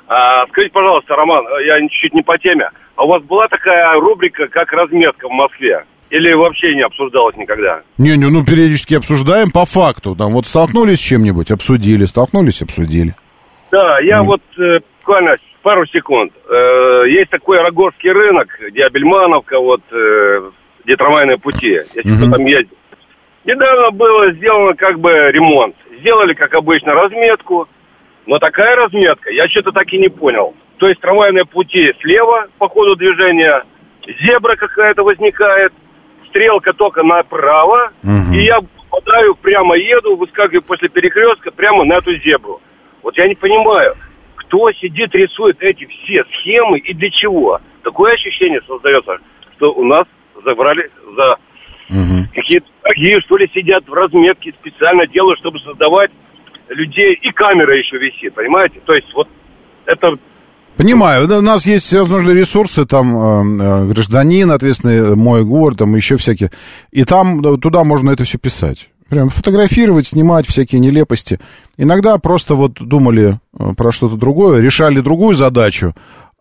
А, 0.06 0.46
скажите, 0.48 0.72
пожалуйста, 0.72 1.16
Роман, 1.16 1.44
я 1.66 1.80
чуть-чуть 1.88 2.14
не 2.14 2.22
по 2.22 2.38
теме. 2.38 2.68
А 2.96 3.04
у 3.04 3.08
вас 3.08 3.22
была 3.22 3.48
такая 3.48 3.98
рубрика, 3.98 4.46
как 4.48 4.70
разметка 4.72 5.28
в 5.28 5.32
Москве? 5.32 5.84
Или 6.14 6.32
вообще 6.32 6.76
не 6.76 6.82
обсуждалось 6.82 7.36
никогда? 7.36 7.82
Не-не, 7.98 8.30
ну 8.30 8.44
периодически 8.44 8.94
обсуждаем 8.94 9.50
по 9.50 9.64
факту. 9.66 10.14
Там 10.14 10.32
вот 10.32 10.46
столкнулись 10.46 11.00
с 11.00 11.02
чем-нибудь, 11.02 11.50
обсудили, 11.50 12.04
столкнулись, 12.04 12.62
обсудили. 12.62 13.14
Да, 13.72 13.98
я 14.00 14.20
mm. 14.20 14.22
вот 14.22 14.42
э, 14.56 14.78
буквально 15.00 15.34
пару 15.62 15.84
секунд. 15.86 16.32
Э, 16.48 17.08
есть 17.08 17.30
такой 17.30 17.58
Рогорский 17.60 18.12
рынок, 18.12 18.46
где 18.70 18.84
Абельмановка, 18.84 19.58
вот, 19.58 19.80
э, 19.90 20.50
где 20.84 20.94
трамвайные 20.94 21.38
пути, 21.38 21.70
если 21.70 22.04
mm-hmm. 22.04 22.16
кто 22.16 22.30
там 22.30 22.46
ездит. 22.46 22.78
Недавно 23.44 23.90
было 23.90 24.30
сделано 24.34 24.74
как 24.74 25.00
бы 25.00 25.10
ремонт. 25.10 25.74
Сделали, 25.98 26.34
как 26.34 26.54
обычно, 26.54 26.94
разметку. 26.94 27.66
Но 28.26 28.38
такая 28.38 28.76
разметка, 28.76 29.30
я 29.30 29.48
что-то 29.48 29.72
так 29.72 29.92
и 29.92 29.98
не 29.98 30.08
понял. 30.08 30.54
То 30.78 30.86
есть 30.86 31.00
трамвайные 31.00 31.44
пути 31.44 31.92
слева 32.00 32.46
по 32.58 32.68
ходу 32.68 32.94
движения, 32.94 33.64
зебра 34.22 34.54
какая-то 34.54 35.02
возникает, 35.02 35.72
стрелка 36.34 36.72
только 36.72 37.04
направо, 37.04 37.92
угу. 38.02 38.34
и 38.34 38.42
я 38.42 38.58
попадаю, 38.90 39.36
прямо 39.36 39.76
еду, 39.76 40.16
выскакиваю 40.16 40.62
после 40.62 40.88
перекрестка 40.88 41.52
прямо 41.52 41.84
на 41.84 41.94
эту 41.94 42.16
зебру. 42.16 42.60
Вот 43.02 43.16
я 43.16 43.28
не 43.28 43.36
понимаю, 43.36 43.94
кто 44.34 44.72
сидит, 44.72 45.14
рисует 45.14 45.62
эти 45.62 45.86
все 45.86 46.24
схемы 46.24 46.78
и 46.78 46.92
для 46.92 47.10
чего. 47.10 47.60
Такое 47.82 48.14
ощущение 48.14 48.60
создается, 48.66 49.18
что 49.56 49.72
у 49.72 49.84
нас 49.84 50.06
забрали 50.44 50.90
за 51.16 51.36
угу. 51.90 52.28
какие-то 52.34 52.66
такие, 52.82 53.20
что 53.20 53.36
ли, 53.36 53.48
сидят 53.54 53.86
в 53.86 53.92
разметке, 53.92 54.52
специально 54.60 55.06
делают, 55.06 55.38
чтобы 55.38 55.60
создавать 55.60 56.10
людей, 56.68 57.14
и 57.14 57.30
камера 57.30 57.76
еще 57.76 57.98
висит, 57.98 58.34
понимаете? 58.34 58.80
То 58.84 58.94
есть 58.94 59.12
вот 59.14 59.28
это 59.86 60.16
Понимаю, 60.76 61.38
у 61.38 61.40
нас 61.40 61.66
есть 61.66 61.84
всевозможные 61.84 62.36
ресурсы, 62.36 62.84
там 62.84 63.16
э, 63.16 63.62
э, 63.62 63.86
гражданин, 63.92 64.50
ответственный 64.50 65.14
мой 65.14 65.44
город, 65.44 65.78
там 65.78 65.94
еще 65.94 66.16
всякие. 66.16 66.50
И 66.90 67.04
там 67.04 67.60
туда 67.60 67.84
можно 67.84 68.10
это 68.10 68.24
все 68.24 68.38
писать. 68.38 68.90
Прям 69.08 69.30
фотографировать, 69.30 70.08
снимать 70.08 70.46
всякие 70.48 70.80
нелепости. 70.80 71.38
Иногда 71.76 72.18
просто 72.18 72.56
вот 72.56 72.74
думали 72.74 73.38
э, 73.56 73.72
про 73.76 73.92
что-то 73.92 74.16
другое, 74.16 74.60
решали 74.60 74.98
другую 75.00 75.36
задачу, 75.36 75.94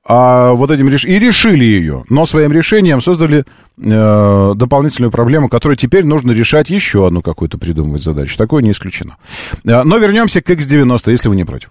а 0.05 0.53
вот 0.53 0.71
этим 0.71 0.89
реш... 0.89 1.05
и 1.05 1.19
решили 1.19 1.63
ее, 1.63 2.03
но 2.09 2.25
своим 2.25 2.51
решением 2.51 3.01
создали 3.01 3.45
э, 3.77 4.53
дополнительную 4.55 5.11
проблему, 5.11 5.47
которую 5.47 5.77
теперь 5.77 6.05
нужно 6.05 6.31
решать 6.31 6.69
еще 6.69 7.05
одну 7.05 7.21
какую-то 7.21 7.57
придумывать 7.57 8.01
задачу. 8.01 8.37
Такое 8.37 8.63
не 8.63 8.71
исключено. 8.71 9.15
Э, 9.63 9.83
но 9.83 9.97
вернемся 9.97 10.41
к 10.41 10.49
X90, 10.49 11.11
если 11.11 11.29
вы 11.29 11.35
не 11.35 11.45
против. 11.45 11.69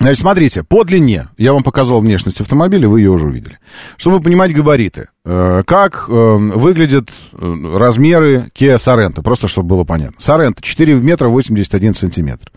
Значит, 0.00 0.20
смотрите, 0.20 0.64
по 0.64 0.82
длине, 0.82 1.28
я 1.38 1.52
вам 1.52 1.62
показал 1.62 2.00
внешность 2.00 2.40
автомобиля, 2.40 2.88
вы 2.88 3.00
ее 3.00 3.10
уже 3.10 3.26
увидели. 3.28 3.58
Чтобы 3.96 4.20
понимать 4.20 4.52
габариты, 4.52 5.08
э, 5.24 5.62
как 5.64 6.06
э, 6.08 6.12
выглядят 6.12 7.10
э, 7.32 7.54
размеры 7.78 8.50
Kia 8.54 8.76
Sorento, 8.76 9.22
просто 9.22 9.46
чтобы 9.46 9.68
было 9.68 9.84
понятно. 9.84 10.16
Sorento 10.18 10.56
4 10.60 10.94
метра 10.94 11.28
81 11.28 11.94
сантиметр. 11.94 12.50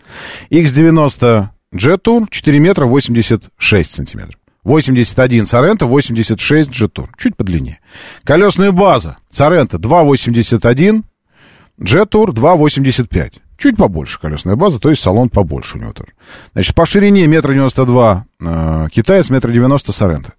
X90 0.50 1.48
Jet 1.74 2.02
Tour 2.02 2.26
4 2.28 2.58
метра 2.58 2.86
86 2.86 3.90
сантиметров. 3.90 4.38
81 4.64 5.44
Sorento, 5.44 5.86
86 5.86 6.70
Jet 6.70 6.92
Tour, 6.92 7.08
чуть 7.16 7.36
подлиннее. 7.36 7.78
Колесная 8.24 8.72
база 8.72 9.18
Sorento 9.32 9.78
281, 9.78 11.04
Jet 11.80 12.08
Tour 12.10 12.32
285. 12.32 13.42
Чуть 13.58 13.76
побольше 13.76 14.20
колесная 14.20 14.54
база, 14.54 14.78
то 14.78 14.88
есть 14.88 15.02
салон 15.02 15.30
побольше 15.30 15.78
у 15.78 15.80
него 15.80 15.92
тоже. 15.92 16.12
Значит, 16.52 16.76
по 16.76 16.86
ширине 16.86 17.26
метр 17.26 17.50
девяносто 17.50 17.84
два 17.84 18.24
э, 18.40 18.86
китаец, 18.92 19.30
метр 19.30 19.50
девяносто 19.50 19.92
Сорента. 19.92 20.34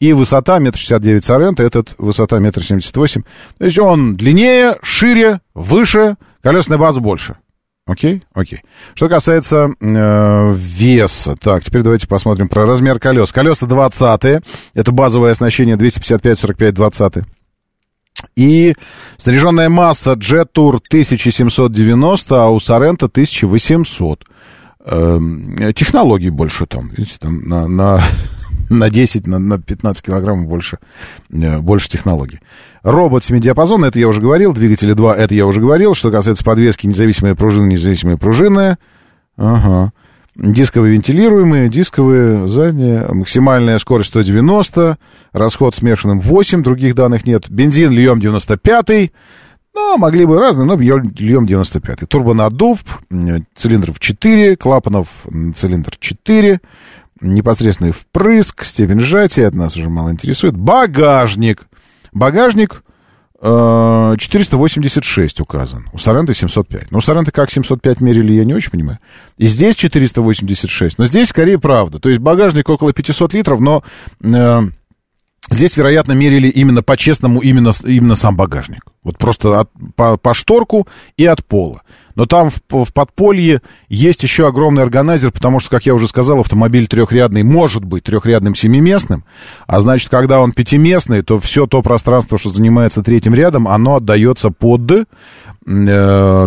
И 0.00 0.12
высота 0.12 0.58
метр 0.58 0.76
шестьдесят 0.76 1.00
девять 1.00 1.24
Сорента, 1.24 1.62
этот 1.62 1.94
высота 1.98 2.40
метр 2.40 2.64
семьдесят 2.64 2.96
восемь. 2.96 3.22
То 3.58 3.64
есть 3.64 3.78
он 3.78 4.16
длиннее, 4.16 4.76
шире, 4.82 5.38
выше, 5.54 6.16
колесная 6.42 6.76
база 6.76 6.98
больше. 6.98 7.36
Окей? 7.86 8.24
Окей. 8.32 8.62
Что 8.94 9.08
касается 9.08 9.70
э, 9.80 10.54
веса. 10.56 11.36
Так, 11.36 11.62
теперь 11.62 11.82
давайте 11.82 12.08
посмотрим 12.08 12.48
про 12.48 12.66
размер 12.66 12.98
колес. 12.98 13.30
Колеса 13.30 13.66
20 13.66 14.42
Это 14.74 14.92
базовое 14.92 15.30
оснащение 15.30 15.76
255, 15.76 16.38
45, 16.38 16.74
20 16.74 17.14
и 18.36 18.74
снаряженная 19.16 19.68
масса 19.68 20.12
Jet 20.12 20.48
Tour 20.54 20.80
1790, 20.88 22.42
а 22.42 22.48
у 22.48 22.58
Sorento 22.58 23.06
1800. 23.06 24.24
Эм, 24.86 25.56
технологий 25.74 26.30
больше 26.30 26.66
там, 26.66 26.90
видите, 26.90 27.16
там 27.18 27.40
на, 27.48 27.66
на, 27.66 28.02
на 28.70 28.90
10, 28.90 29.26
на, 29.26 29.38
на 29.38 29.58
15 29.58 30.04
килограммов 30.04 30.46
больше, 30.46 30.78
э, 31.30 31.58
больше 31.58 31.88
технологий. 31.88 32.40
Робот 32.82 33.24
7 33.24 33.40
диапазона, 33.40 33.86
это 33.86 33.98
я 33.98 34.08
уже 34.08 34.20
говорил, 34.20 34.52
двигатели 34.52 34.92
2, 34.92 35.16
это 35.16 35.34
я 35.34 35.46
уже 35.46 35.60
говорил. 35.60 35.94
Что 35.94 36.10
касается 36.10 36.44
подвески, 36.44 36.86
независимая 36.86 37.34
пружина, 37.34 37.66
независимая 37.66 38.18
пружинная. 38.18 38.78
Ага. 39.36 39.92
Дисковые 40.36 40.94
вентилируемые, 40.94 41.68
дисковые 41.68 42.48
задние, 42.48 43.06
максимальная 43.08 43.78
скорость 43.78 44.08
190, 44.08 44.98
расход 45.32 45.76
смешанным 45.76 46.20
8, 46.20 46.62
других 46.62 46.96
данных 46.96 47.24
нет. 47.24 47.48
Бензин 47.48 47.92
льем 47.92 48.18
95, 48.20 49.12
ну, 49.74 49.96
могли 49.96 50.24
бы 50.24 50.38
разные, 50.38 50.66
но 50.66 50.76
льем 50.76 51.46
95. 51.46 52.08
Турбонаддув, 52.08 52.84
цилиндров 53.56 53.98
4, 53.98 54.56
клапанов 54.56 55.08
цилиндр 55.54 55.96
4, 55.98 56.60
непосредственный 57.20 57.92
впрыск, 57.92 58.64
степень 58.64 59.00
сжатия, 59.00 59.48
от 59.48 59.54
нас 59.54 59.76
уже 59.76 59.88
мало 59.88 60.10
интересует. 60.10 60.56
Багажник. 60.56 61.66
Багажник 62.12 62.83
486 63.44 65.38
э, 65.38 65.42
указан. 65.42 65.86
У 65.92 65.98
Соренто 65.98 66.32
705. 66.32 66.90
Но 66.90 66.98
у 66.98 67.00
Соренто 67.02 67.30
как 67.30 67.50
705 67.50 68.00
мерили, 68.00 68.32
я 68.32 68.44
не 68.44 68.54
очень 68.54 68.70
понимаю. 68.70 68.98
И 69.36 69.46
здесь 69.46 69.76
486. 69.76 70.96
Но 70.96 71.04
здесь 71.04 71.28
скорее 71.28 71.58
правда. 71.58 71.98
То 71.98 72.08
есть 72.08 72.22
багажник 72.22 72.70
около 72.70 72.94
500 72.94 73.34
литров, 73.34 73.60
но 73.60 73.84
э, 74.22 74.60
здесь, 75.50 75.76
вероятно, 75.76 76.12
мерили 76.12 76.48
именно 76.48 76.82
по-честному 76.82 77.40
именно, 77.40 77.72
именно 77.84 78.14
сам 78.14 78.34
багажник. 78.34 78.82
Вот 79.02 79.18
просто 79.18 79.60
от, 79.60 79.70
по, 79.94 80.16
по 80.16 80.32
шторку 80.32 80.88
и 81.18 81.26
от 81.26 81.44
пола. 81.44 81.82
Но 82.14 82.26
там 82.26 82.50
в, 82.50 82.84
в 82.84 82.92
подполье 82.92 83.60
есть 83.88 84.22
еще 84.22 84.46
огромный 84.46 84.82
органайзер, 84.82 85.32
потому 85.32 85.60
что, 85.60 85.70
как 85.70 85.86
я 85.86 85.94
уже 85.94 86.08
сказал, 86.08 86.40
автомобиль 86.40 86.86
трехрядный 86.86 87.42
может 87.42 87.84
быть 87.84 88.04
трехрядным 88.04 88.54
семиместным, 88.54 89.24
а 89.66 89.80
значит, 89.80 90.10
когда 90.10 90.40
он 90.40 90.52
пятиместный, 90.52 91.22
то 91.22 91.38
все 91.40 91.66
то 91.66 91.82
пространство, 91.82 92.38
что 92.38 92.48
занимается 92.50 93.02
третьим 93.02 93.34
рядом, 93.34 93.68
оно 93.68 93.96
отдается 93.96 94.50
под 94.50 94.90
э, 94.90 95.04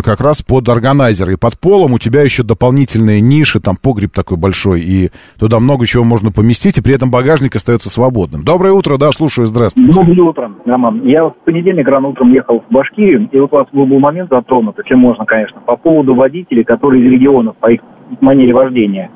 как 0.04 0.20
раз 0.20 0.42
под 0.42 0.68
органайзер. 0.68 1.30
И 1.30 1.36
под 1.36 1.58
полом 1.58 1.92
у 1.92 1.98
тебя 1.98 2.22
еще 2.22 2.42
дополнительные 2.42 3.20
ниши, 3.20 3.60
там 3.60 3.76
погреб 3.76 4.12
такой 4.12 4.36
большой, 4.36 4.80
и 4.80 5.10
туда 5.38 5.60
много 5.60 5.86
чего 5.86 6.04
можно 6.04 6.30
поместить, 6.32 6.78
и 6.78 6.82
при 6.82 6.94
этом 6.94 7.10
багажник 7.10 7.54
остается 7.56 7.90
свободным. 7.90 8.44
Доброе 8.44 8.72
утро, 8.72 8.96
да, 8.96 9.12
слушаю, 9.12 9.46
здравствуйте. 9.46 9.92
Доброе 9.92 10.22
утро, 10.22 10.52
Роман. 10.64 11.02
Я 11.04 11.24
в 11.24 11.34
понедельник 11.44 11.86
рано 11.88 12.08
утром 12.08 12.32
ехал 12.32 12.64
в 12.68 12.72
Башкирию, 12.72 13.28
и 13.30 13.38
вот 13.38 13.52
у 13.52 13.56
вас 13.56 13.66
был, 13.72 13.86
момент 13.98 14.30
затронут, 14.30 14.76
если 14.78 14.94
можно, 14.94 15.24
конечно, 15.24 15.57
по 15.64 15.76
поводу 15.76 16.14
водителей, 16.14 16.64
которые 16.64 17.04
из 17.04 17.12
регионов, 17.12 17.56
по 17.56 17.70
их 17.70 17.80
манере 18.20 18.52
вождения. 18.54 19.10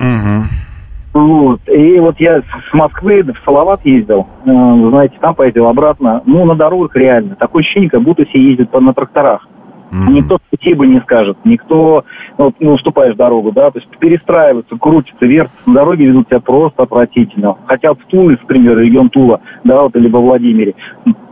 Вот. 1.13 1.61
И 1.67 1.99
вот 1.99 2.19
я 2.19 2.41
с 2.41 2.73
Москвы 2.73 3.21
в 3.21 3.45
Салават 3.45 3.85
ездил, 3.85 4.27
э, 4.45 4.49
знаете, 4.89 5.15
там 5.21 5.35
поездил 5.35 5.67
обратно. 5.67 6.23
Ну, 6.25 6.43
на 6.45 6.55
дорогах 6.55 6.95
реально. 6.95 7.35
Такое 7.35 7.61
ощущение, 7.61 7.89
как 7.89 8.01
будто 8.01 8.25
все 8.25 8.39
ездят 8.39 8.71
по- 8.71 8.79
на 8.79 8.93
тракторах. 8.93 9.47
Никто 10.09 10.39
спасибо 10.47 10.87
не 10.87 10.99
скажет, 11.01 11.37
никто, 11.43 12.03
ну, 12.39 12.45
вот, 12.45 12.55
ну, 12.59 12.73
уступаешь 12.73 13.15
дорогу, 13.15 13.51
да, 13.51 13.69
то 13.69 13.77
есть 13.77 13.87
перестраиваются, 13.99 14.75
крутятся, 14.75 15.23
вертятся, 15.23 15.61
на 15.67 15.75
дороге 15.75 16.07
ведут 16.07 16.27
себя 16.29 16.39
просто 16.39 16.81
отвратительно. 16.81 17.57
Хотя 17.67 17.93
в 17.93 17.99
Туле, 18.07 18.39
например, 18.41 18.79
регион 18.79 19.09
Тула, 19.09 19.41
да, 19.63 19.83
вот, 19.83 19.95
или 19.95 20.09
во 20.09 20.19
Владимире, 20.19 20.73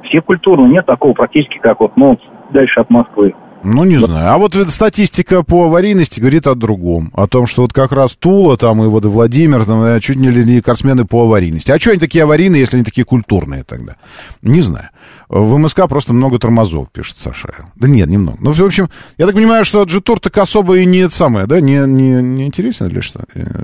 все 0.04 0.22
культурно, 0.22 0.68
нет 0.68 0.86
такого 0.86 1.14
практически, 1.14 1.58
как 1.58 1.80
вот, 1.80 1.94
ну, 1.96 2.20
дальше 2.52 2.80
от 2.82 2.92
Москвы. 2.92 3.34
Ну, 3.64 3.84
не 3.84 3.98
знаю. 3.98 4.34
А 4.34 4.38
вот 4.38 4.56
статистика 4.70 5.44
по 5.44 5.66
аварийности 5.66 6.20
говорит 6.20 6.48
о 6.48 6.56
другом. 6.56 7.12
О 7.14 7.28
том, 7.28 7.46
что 7.46 7.62
вот 7.62 7.74
как 7.74 7.92
раз 7.92 8.16
Тула, 8.16 8.58
там, 8.58 8.84
и 8.84 8.88
вот 8.88 9.06
Владимир, 9.06 9.66
там, 9.66 9.84
э, 9.84 10.00
чуть 10.00 10.18
не 10.18 10.62
корсмены 10.62 11.06
по 11.06 11.24
аварийности. 11.24 11.72
А 11.72 11.80
что 11.80 11.92
они 11.92 12.00
такие 12.00 12.24
аварийные, 12.24 12.60
если 12.60 12.78
они 12.78 12.86
такие 12.86 13.06
культурные 13.06 13.64
тогда? 13.64 13.98
Не 14.42 14.62
знаю. 14.62 14.90
В 15.30 15.58
МСК 15.58 15.88
просто 15.88 16.14
много 16.14 16.40
тормозов, 16.40 16.92
пишет 16.92 17.18
Саша. 17.18 17.50
Да 17.76 17.88
нет, 17.88 18.10
немного. 18.10 18.38
Ну, 18.42 18.52
в 18.52 18.62
общем, 18.62 18.90
я 19.18 19.26
так 19.26 19.36
понимаю, 19.36 19.64
что 19.64 19.84
Джитур 19.84 20.20
так 20.20 20.38
особо 20.38 20.80
и 20.80 20.86
не 20.86 21.10
самое, 21.10 21.46
да, 21.46 21.62
не, 21.62 21.78
не, 21.88 22.22
не 22.22 22.48
интересен 22.48 22.88
или 22.88 23.00
что? 23.00 23.22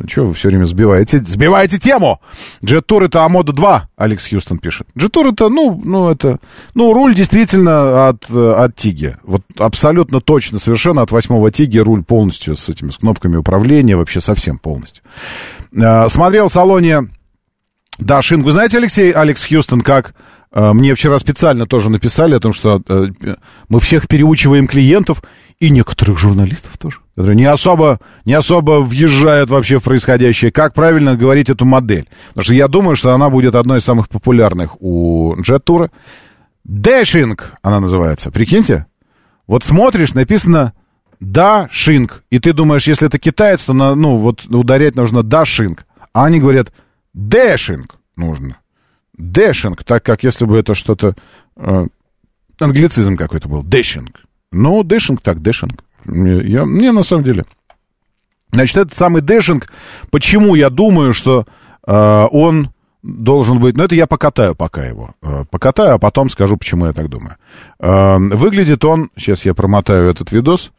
Чего 0.08 0.28
вы 0.28 0.34
все 0.34 0.48
время 0.48 0.64
сбиваете? 0.64 1.20
Сбиваете 1.20 1.78
тему! 1.78 2.22
Джетур 2.64 3.04
это 3.04 3.26
Амода 3.26 3.52
2, 3.52 3.90
Алекс 3.98 4.30
Хьюстон 4.30 4.60
пишет. 4.60 4.88
Джетур 4.98 5.28
это, 5.28 5.50
ну, 5.50 5.82
ну, 5.84 6.10
это, 6.10 6.40
ну, 6.74 6.94
руль 6.94 7.14
действительно 7.14 8.08
от, 8.08 8.26
э, 8.30 8.54
от 8.58 8.76
Тиги. 8.76 9.18
Вот 9.24 9.42
абсолютно 9.58 9.87
точно, 10.22 10.60
совершенно 10.60 11.02
от 11.02 11.12
восьмого 11.12 11.52
Тиги 11.52 11.78
руль 11.78 12.04
полностью 12.04 12.56
с 12.56 12.70
этими, 12.70 12.92
с 12.92 12.98
кнопками 12.98 13.36
управления, 13.36 13.96
вообще 13.96 14.22
совсем 14.22 14.58
полностью. 14.58 15.04
Э, 15.74 16.08
Смотрел 16.10 16.48
в 16.48 16.52
салоне 16.52 17.10
да, 18.00 18.22
Шин, 18.22 18.44
вы 18.44 18.52
знаете, 18.52 18.78
Алексей, 18.78 19.12
Алекс 19.12 19.44
Хьюстон, 19.44 19.82
как 19.82 20.14
э, 20.52 20.72
мне 20.74 20.94
вчера 20.94 21.18
специально 21.18 21.66
тоже 21.66 21.90
написали 21.90 22.36
о 22.36 22.40
том, 22.40 22.54
что 22.54 22.82
э, 22.88 23.08
мы 23.70 23.80
всех 23.80 24.08
переучиваем 24.08 24.68
клиентов 24.68 25.24
и 25.60 25.72
некоторых 25.72 26.20
журналистов 26.20 26.78
тоже, 26.78 27.00
которые 27.16 27.36
не 27.36 27.46
особо, 27.46 28.00
не 28.24 28.34
особо 28.34 28.82
въезжают 28.82 29.50
вообще 29.50 29.80
в 29.80 29.84
происходящее. 29.84 30.52
Как 30.52 30.76
правильно 30.76 31.16
говорить 31.16 31.50
эту 31.50 31.66
модель? 31.66 32.08
Потому 32.30 32.44
что 32.44 32.54
я 32.54 32.68
думаю, 32.68 32.96
что 32.96 33.14
она 33.16 33.32
будет 33.32 33.56
одной 33.56 33.80
из 33.80 33.84
самых 33.84 34.10
популярных 34.10 34.80
у 34.80 35.36
Jetour 35.38 35.90
а. 36.66 36.85
Dashing 36.85 37.54
она 37.64 37.80
называется. 37.80 38.30
Прикиньте, 38.30 38.86
вот 39.48 39.64
смотришь, 39.64 40.14
написано 40.14 40.74
Дашинг, 41.20 42.24
и 42.30 42.40
ты 42.40 42.54
думаешь, 42.54 42.88
если 42.88 43.08
это 43.08 43.18
китаец, 43.18 43.66
то 43.66 43.74
на, 43.74 43.96
ну 43.96 44.18
вот 44.18 44.46
ударять 44.46 44.96
нужно 44.96 45.24
Дашинг, 45.24 45.86
а 46.14 46.26
они 46.26 46.40
говорят 46.40 46.72
Dashing 47.14 47.96
нужно. 48.16 48.58
Dashing, 49.18 49.84
так 49.84 50.04
как 50.04 50.24
если 50.24 50.46
бы 50.46 50.58
это 50.58 50.76
что-то... 50.76 51.16
Э, 51.56 51.88
англицизм 52.60 53.16
какой-то 53.16 53.50
был. 53.50 53.64
Dashing. 53.64 54.22
Ну, 54.52 54.84
Dashing 54.84 55.22
так, 55.22 55.42
Dashing. 55.42 55.84
Я, 56.06 56.66
мне 56.66 56.92
на 56.92 57.04
самом 57.04 57.24
деле... 57.24 57.46
Значит, 58.52 58.78
этот 58.78 58.96
самый 58.96 59.22
Dashing, 59.22 59.68
почему 60.10 60.56
я 60.56 60.70
думаю, 60.70 61.14
что 61.14 61.46
э, 61.86 62.28
он 62.32 62.70
должен 63.08 63.60
быть... 63.60 63.78
Ну, 63.78 63.84
это 63.84 63.96
я 63.96 64.06
покатаю 64.06 64.54
пока 64.54 64.86
его. 64.86 65.12
Э, 65.22 65.46
покатаю, 65.50 65.96
а 65.96 66.00
потом 66.00 66.30
скажу, 66.30 66.58
почему 66.58 66.88
я 66.88 66.94
так 66.94 67.10
думаю. 67.10 67.38
Э, 67.80 68.18
выглядит 68.18 68.84
он... 68.84 69.10
Сейчас 69.16 69.46
я 69.46 69.54
промотаю 69.54 70.10
этот 70.10 70.32
видос. 70.32 70.72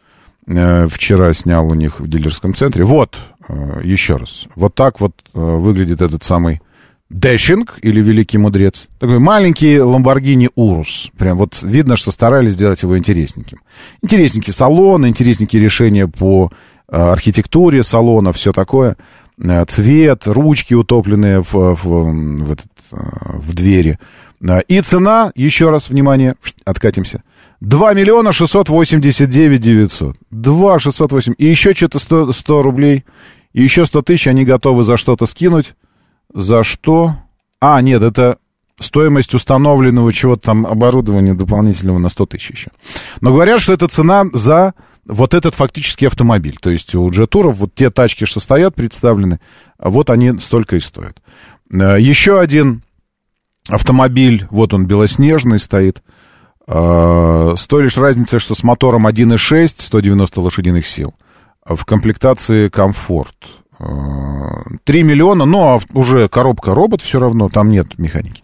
Э, 0.46 0.86
вчера 0.88 1.32
снял 1.32 1.66
у 1.66 1.74
них 1.74 2.00
в 2.00 2.09
дилерском 2.09 2.55
центре. 2.55 2.84
Вот, 2.84 3.16
э, 3.48 3.80
еще 3.82 4.16
раз. 4.16 4.44
Вот 4.55 4.74
так 4.74 5.00
вот 5.00 5.12
выглядит 5.32 6.02
этот 6.02 6.22
самый 6.22 6.60
Dashing 7.09 7.78
или 7.80 8.02
Великий 8.02 8.36
Мудрец. 8.36 8.88
Такой 8.98 9.18
маленький 9.18 9.76
Lamborghini 9.76 10.50
Urus. 10.55 11.10
Прям 11.16 11.38
вот 11.38 11.62
видно, 11.62 11.96
что 11.96 12.10
старались 12.10 12.52
сделать 12.52 12.82
его 12.82 12.98
интересненьким. 12.98 13.60
Интересненький 14.02 14.52
салон, 14.52 15.06
интересненькие 15.06 15.62
решения 15.62 16.06
по 16.06 16.50
архитектуре 16.86 17.82
салона, 17.82 18.34
все 18.34 18.52
такое. 18.52 18.96
Э, 19.43 19.65
цвет, 19.66 20.27
ручки 20.27 20.74
утопленные 20.74 21.43
в, 21.43 21.52
в, 21.52 21.74
в, 21.85 22.52
этот, 22.52 22.66
э, 22.93 22.97
в 23.35 23.55
двери. 23.55 23.98
Э, 24.40 24.60
И 24.66 24.81
цена, 24.81 25.32
еще 25.35 25.70
раз, 25.70 25.89
внимание, 25.89 26.35
откатимся. 26.65 27.23
2 27.60 27.94
миллиона 27.94 28.32
689 28.32 29.60
900. 29.60 30.16
2 30.31 30.78
608. 30.78 31.35
И 31.39 31.47
еще 31.47 31.74
что-то 31.74 31.98
100, 31.98 32.32
100 32.32 32.62
рублей. 32.62 33.05
И 33.52 33.62
еще 33.62 33.86
100 33.86 34.02
тысяч 34.02 34.27
они 34.27 34.44
готовы 34.44 34.82
за 34.82 34.97
что-то 34.97 35.27
скинуть. 35.27 35.74
За 36.35 36.62
что? 36.62 37.16
А, 37.60 37.81
нет, 37.81 38.02
это 38.02 38.39
стоимость 38.78 39.35
установленного 39.35 40.12
чего-то 40.12 40.43
там 40.43 40.66
оборудования 40.66 41.35
дополнительного 41.35 41.98
на 41.98 42.09
100 42.09 42.27
тысяч 42.27 42.51
еще. 42.51 42.70
Но 43.20 43.32
говорят, 43.32 43.60
что 43.60 43.73
это 43.73 43.89
цена 43.89 44.24
за 44.32 44.74
вот 45.09 45.35
этот 45.35 45.55
фактически 45.55 46.05
автомобиль. 46.05 46.56
То 46.60 46.70
есть 46.70 46.94
у 46.94 47.10
джетуров 47.10 47.56
вот 47.56 47.74
те 47.74 47.90
тачки, 47.90 48.24
что 48.24 48.40
стоят, 48.40 48.74
представлены, 48.74 49.40
вот 49.78 50.10
они 50.10 50.39
столько 50.39 50.76
и 50.76 50.80
стоят. 50.80 51.20
Э, 51.72 51.97
Еще 51.98 52.39
один 52.39 52.82
автомобиль, 53.68 54.47
вот 54.51 54.74
он 54.74 54.86
белоснежный 54.86 55.59
стоит, 55.59 56.02
э, 56.66 57.55
с 57.56 57.72
лишь 57.72 57.97
разницей, 57.97 58.39
что 58.39 58.55
с 58.55 58.62
мотором 58.62 59.06
1.6, 59.06 59.74
190 59.78 60.40
лошадиных 60.40 60.86
сил, 60.86 61.14
в 61.64 61.85
комплектации 61.85 62.68
комфорт. 62.68 63.36
Э, 63.80 63.85
3 64.85 65.02
миллиона, 65.02 65.44
но 65.47 65.80
уже 65.94 66.28
коробка 66.28 66.74
робот 66.74 67.01
все 67.02 67.18
равно, 67.18 67.48
там 67.48 67.70
нет 67.70 67.98
механики. 67.98 68.43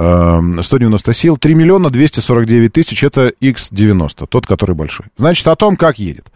Э, 0.00 0.40
190 0.62 1.12
сил, 1.12 1.36
3 1.36 1.54
миллиона 1.56 1.90
249 1.90 2.72
тысяч, 2.72 3.02
это 3.02 3.32
X90, 3.40 4.26
тот, 4.28 4.46
который 4.46 4.76
большой. 4.76 5.06
Значит, 5.16 5.48
о 5.48 5.56
том, 5.56 5.76
как 5.76 5.98
едет. 5.98 6.26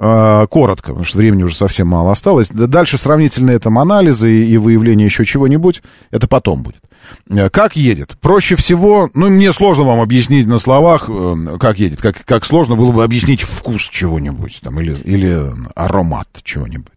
Э, 0.00 0.46
Коротко, 0.48 0.88
потому 0.88 1.04
что 1.04 1.18
времени 1.18 1.42
уже 1.42 1.54
совсем 1.54 1.88
мало 1.88 2.12
осталось. 2.12 2.48
Дальше 2.48 2.96
сравнительные 2.96 3.58
там 3.58 3.78
анализы 3.78 4.32
и 4.32 4.56
выявление 4.56 5.04
еще 5.04 5.26
чего-нибудь, 5.26 5.82
это 6.10 6.28
потом 6.28 6.62
будет. 6.62 6.80
Э, 7.28 7.50
Как 7.50 7.76
едет? 7.76 8.16
Проще 8.22 8.56
всего, 8.56 9.10
ну, 9.12 9.28
мне 9.28 9.52
сложно 9.52 9.84
вам 9.84 10.00
объяснить 10.00 10.46
на 10.46 10.58
словах, 10.58 11.10
э, 11.10 11.58
как 11.60 11.78
едет. 11.78 12.00
Как, 12.00 12.24
как 12.24 12.46
сложно 12.46 12.74
было 12.74 12.92
бы 12.92 13.04
объяснить 13.04 13.42
вкус 13.42 13.82
чего-нибудь 13.82 14.60
там, 14.62 14.80
или, 14.80 14.96
или 15.04 15.38
аромат 15.74 16.28
чего-нибудь. 16.42 16.94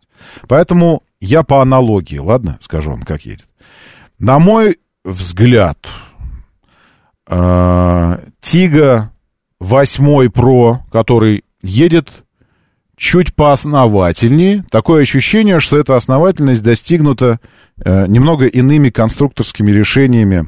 Поэтому 0.48 1.04
я 1.20 1.44
по 1.44 1.62
аналогии, 1.62 2.18
ладно, 2.18 2.60
скажу 2.62 2.92
вам, 2.92 3.02
как 3.02 3.26
едет. 3.26 3.48
На 4.20 4.40
мой 4.40 4.78
взгляд, 5.04 5.78
э, 7.28 8.18
Тига 8.40 9.12
8 9.60 10.28
Pro, 10.28 10.80
который 10.92 11.44
едет 11.62 12.10
чуть 12.96 13.34
поосновательнее. 13.34 14.64
Такое 14.70 15.02
ощущение, 15.02 15.60
что 15.60 15.78
эта 15.78 15.96
основательность 15.96 16.64
достигнута 16.64 17.40
э, 17.84 18.06
немного 18.08 18.46
иными 18.46 18.90
конструкторскими 18.90 19.72
решениями 19.72 20.46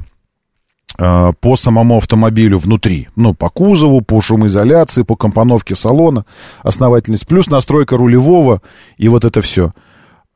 э, 0.98 1.32
по 1.40 1.56
самому 1.56 1.96
автомобилю 1.96 2.58
внутри. 2.58 3.08
Ну, 3.16 3.34
по 3.34 3.48
кузову, 3.50 4.02
по 4.02 4.20
шумоизоляции, 4.20 5.02
по 5.02 5.16
компоновке 5.16 5.74
салона 5.74 6.26
основательность, 6.62 7.26
плюс 7.26 7.48
настройка 7.48 7.96
рулевого 7.96 8.62
и 8.98 9.08
вот 9.08 9.24
это 9.24 9.42
все. 9.42 9.72